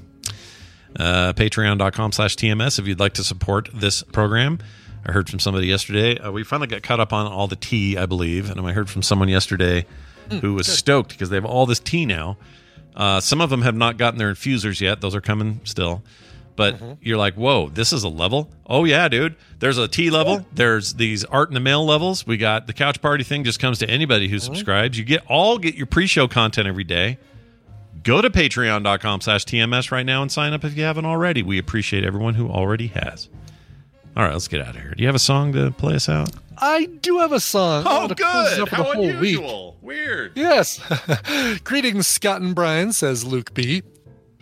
Uh, 0.96 1.32
Patreon.com 1.32 2.12
slash 2.12 2.36
TMS 2.36 2.78
if 2.78 2.86
you'd 2.86 3.00
like 3.00 3.14
to 3.14 3.24
support 3.24 3.68
this 3.72 4.02
program. 4.02 4.58
I 5.06 5.12
heard 5.12 5.28
from 5.30 5.38
somebody 5.38 5.66
yesterday. 5.66 6.18
Uh, 6.18 6.30
we 6.30 6.44
finally 6.44 6.66
got 6.68 6.82
caught 6.82 7.00
up 7.00 7.12
on 7.12 7.26
all 7.26 7.48
the 7.48 7.56
tea, 7.56 7.96
I 7.96 8.06
believe. 8.06 8.50
And 8.50 8.60
I 8.60 8.72
heard 8.72 8.90
from 8.90 9.02
someone 9.02 9.28
yesterday 9.28 9.86
who 10.40 10.54
was 10.54 10.66
stoked 10.66 11.10
because 11.10 11.30
they 11.30 11.36
have 11.36 11.44
all 11.44 11.66
this 11.66 11.80
tea 11.80 12.06
now. 12.06 12.36
Uh, 12.94 13.20
some 13.20 13.40
of 13.40 13.50
them 13.50 13.62
have 13.62 13.74
not 13.74 13.96
gotten 13.96 14.18
their 14.18 14.28
infusers 14.30 14.80
yet. 14.80 15.00
Those 15.00 15.14
are 15.14 15.20
coming 15.20 15.60
still. 15.64 16.02
But 16.56 16.78
you're 17.00 17.16
like, 17.16 17.34
whoa, 17.34 17.70
this 17.70 17.90
is 17.92 18.04
a 18.04 18.08
level? 18.08 18.50
Oh, 18.66 18.84
yeah, 18.84 19.08
dude. 19.08 19.34
There's 19.60 19.78
a 19.78 19.88
T 19.88 20.10
level. 20.10 20.44
There's 20.52 20.92
these 20.94 21.24
art 21.24 21.48
in 21.48 21.54
the 21.54 21.60
mail 21.60 21.86
levels. 21.86 22.26
We 22.26 22.36
got 22.36 22.66
the 22.66 22.74
couch 22.74 23.00
party 23.00 23.24
thing 23.24 23.44
just 23.44 23.60
comes 23.60 23.78
to 23.78 23.88
anybody 23.88 24.28
who 24.28 24.38
subscribes. 24.38 24.98
You 24.98 25.04
get 25.04 25.22
all 25.26 25.56
get 25.56 25.74
your 25.74 25.86
pre-show 25.86 26.28
content 26.28 26.68
every 26.68 26.84
day. 26.84 27.18
Go 28.02 28.20
to 28.20 28.28
patreon.com 28.28 29.20
slash 29.22 29.44
TMS 29.46 29.90
right 29.90 30.04
now 30.04 30.20
and 30.22 30.30
sign 30.30 30.52
up 30.52 30.64
if 30.64 30.76
you 30.76 30.82
haven't 30.84 31.06
already. 31.06 31.42
We 31.42 31.58
appreciate 31.58 32.04
everyone 32.04 32.34
who 32.34 32.48
already 32.50 32.88
has. 32.88 33.28
All 34.20 34.26
right, 34.26 34.34
let's 34.34 34.48
get 34.48 34.60
out 34.60 34.76
of 34.76 34.82
here. 34.82 34.92
Do 34.94 35.02
you 35.02 35.06
have 35.06 35.14
a 35.14 35.18
song 35.18 35.54
to 35.54 35.70
play 35.70 35.94
us 35.94 36.06
out? 36.06 36.28
I 36.58 36.84
do 36.84 37.20
have 37.20 37.32
a 37.32 37.40
song. 37.40 37.84
Oh, 37.86 38.06
good. 38.06 38.68
How 38.68 38.82
whole 38.82 39.00
week. 39.06 39.14
unusual. 39.14 39.78
Weird. 39.80 40.32
Yes. 40.34 40.78
Greetings, 41.64 42.06
Scott 42.06 42.42
and 42.42 42.54
Brian, 42.54 42.92
says 42.92 43.24
Luke 43.24 43.54
B. 43.54 43.82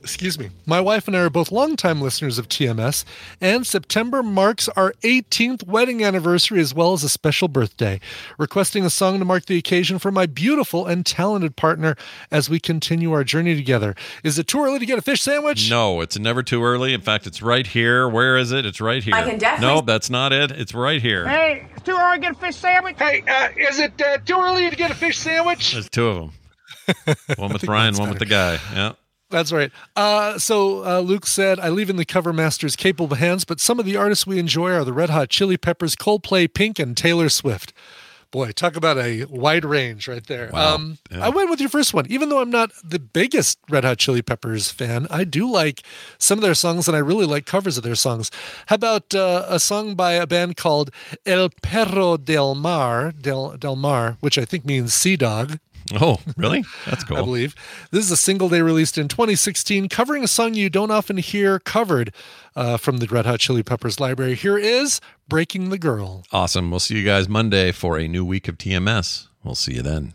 Excuse 0.08 0.38
me. 0.38 0.48
My 0.64 0.80
wife 0.80 1.06
and 1.06 1.14
I 1.14 1.20
are 1.20 1.28
both 1.30 1.52
longtime 1.52 2.00
listeners 2.00 2.38
of 2.38 2.48
TMS, 2.48 3.04
and 3.42 3.66
September 3.66 4.22
marks 4.22 4.66
our 4.70 4.94
18th 5.02 5.66
wedding 5.66 6.02
anniversary 6.02 6.60
as 6.60 6.72
well 6.72 6.94
as 6.94 7.04
a 7.04 7.10
special 7.10 7.46
birthday. 7.46 8.00
Requesting 8.38 8.86
a 8.86 8.90
song 8.90 9.18
to 9.18 9.26
mark 9.26 9.44
the 9.44 9.58
occasion 9.58 9.98
for 9.98 10.10
my 10.10 10.24
beautiful 10.24 10.86
and 10.86 11.04
talented 11.04 11.56
partner 11.56 11.94
as 12.30 12.48
we 12.48 12.58
continue 12.58 13.12
our 13.12 13.22
journey 13.22 13.54
together. 13.54 13.94
Is 14.24 14.38
it 14.38 14.46
too 14.48 14.60
early 14.64 14.78
to 14.78 14.86
get 14.86 14.98
a 14.98 15.02
fish 15.02 15.20
sandwich? 15.20 15.68
No, 15.68 16.00
it's 16.00 16.18
never 16.18 16.42
too 16.42 16.64
early. 16.64 16.94
In 16.94 17.02
fact, 17.02 17.26
it's 17.26 17.42
right 17.42 17.66
here. 17.66 18.08
Where 18.08 18.38
is 18.38 18.50
it? 18.50 18.64
It's 18.64 18.80
right 18.80 19.04
here. 19.04 19.14
I 19.14 19.24
can 19.24 19.38
definitely- 19.38 19.74
No, 19.74 19.82
that's 19.82 20.08
not 20.08 20.32
it. 20.32 20.50
It's 20.52 20.72
right 20.72 21.02
here. 21.02 21.28
Hey, 21.28 21.68
it's 21.76 21.84
too 21.84 21.92
early 22.00 22.16
to 22.16 22.20
get 22.22 22.32
a 22.32 22.38
fish 22.38 22.56
sandwich. 22.56 22.96
Hey, 22.98 23.22
uh, 23.28 23.48
is 23.58 23.78
it 23.78 24.00
uh, 24.00 24.16
too 24.24 24.40
early 24.40 24.70
to 24.70 24.74
get 24.76 24.90
a 24.90 24.94
fish 24.94 25.18
sandwich? 25.18 25.72
There's 25.74 25.90
two 25.90 26.06
of 26.08 26.16
them. 26.16 27.16
One 27.36 27.52
with 27.52 27.64
Ryan, 27.64 27.94
one 27.96 28.08
with 28.08 28.18
the 28.18 28.24
guy. 28.24 28.58
Yeah. 28.72 28.92
That's 29.30 29.52
right. 29.52 29.70
Uh, 29.94 30.38
so 30.38 30.84
uh, 30.84 31.00
Luke 31.00 31.26
said, 31.26 31.60
I 31.60 31.68
leave 31.68 31.90
in 31.90 31.96
the 31.96 32.04
cover 32.04 32.32
masters 32.32 32.76
capable 32.76 33.16
hands, 33.16 33.44
but 33.44 33.60
some 33.60 33.78
of 33.78 33.84
the 33.84 33.96
artists 33.96 34.26
we 34.26 34.38
enjoy 34.38 34.70
are 34.72 34.84
the 34.84 34.92
Red 34.92 35.10
Hot 35.10 35.28
Chili 35.28 35.56
Peppers, 35.58 35.94
Coldplay, 35.96 36.52
Pink, 36.52 36.78
and 36.78 36.96
Taylor 36.96 37.28
Swift. 37.28 37.72
Boy, 38.30 38.52
talk 38.52 38.76
about 38.76 38.98
a 38.98 39.24
wide 39.24 39.64
range 39.64 40.06
right 40.06 40.26
there. 40.26 40.50
Wow. 40.52 40.74
Um, 40.74 40.98
Yeah. 41.10 41.24
I 41.24 41.28
went 41.30 41.48
with 41.48 41.60
your 41.60 41.70
first 41.70 41.94
one. 41.94 42.04
Even 42.10 42.28
though 42.28 42.40
I'm 42.42 42.50
not 42.50 42.70
the 42.84 42.98
biggest 42.98 43.58
Red 43.70 43.84
Hot 43.84 43.96
Chili 43.96 44.20
Peppers 44.20 44.70
fan, 44.70 45.06
I 45.10 45.24
do 45.24 45.50
like 45.50 45.82
some 46.18 46.38
of 46.38 46.42
their 46.42 46.54
songs 46.54 46.88
and 46.88 46.96
I 46.96 47.00
really 47.00 47.24
like 47.24 47.46
covers 47.46 47.78
of 47.78 47.84
their 47.84 47.94
songs. 47.94 48.30
How 48.66 48.74
about 48.74 49.14
uh, 49.14 49.46
a 49.48 49.58
song 49.58 49.94
by 49.94 50.12
a 50.12 50.26
band 50.26 50.58
called 50.58 50.90
El 51.24 51.48
Perro 51.62 52.18
del 52.18 52.54
Mar, 52.54 53.12
del, 53.12 53.56
del 53.56 53.76
Mar, 53.76 54.18
which 54.20 54.36
I 54.36 54.44
think 54.44 54.66
means 54.66 54.92
sea 54.92 55.16
dog. 55.16 55.58
Oh, 56.00 56.18
really? 56.36 56.64
That's 56.86 57.04
cool. 57.08 57.16
I 57.16 57.20
believe. 57.20 57.54
This 57.90 58.04
is 58.04 58.10
a 58.10 58.16
single 58.16 58.48
they 58.48 58.62
released 58.62 58.98
in 58.98 59.08
2016, 59.08 59.88
covering 59.88 60.24
a 60.24 60.28
song 60.28 60.54
you 60.54 60.68
don't 60.70 60.90
often 60.90 61.16
hear 61.16 61.58
covered 61.58 62.12
uh, 62.56 62.76
from 62.76 62.98
the 62.98 63.06
Red 63.06 63.26
Hot 63.26 63.40
Chili 63.40 63.62
Peppers 63.62 64.00
library. 64.00 64.34
Here 64.34 64.58
is 64.58 65.00
Breaking 65.28 65.70
the 65.70 65.78
Girl. 65.78 66.24
Awesome. 66.32 66.70
We'll 66.70 66.80
see 66.80 66.96
you 66.98 67.04
guys 67.04 67.28
Monday 67.28 67.72
for 67.72 67.98
a 67.98 68.08
new 68.08 68.24
week 68.24 68.48
of 68.48 68.58
TMS. 68.58 69.28
We'll 69.44 69.54
see 69.54 69.74
you 69.74 69.82
then. 69.82 70.14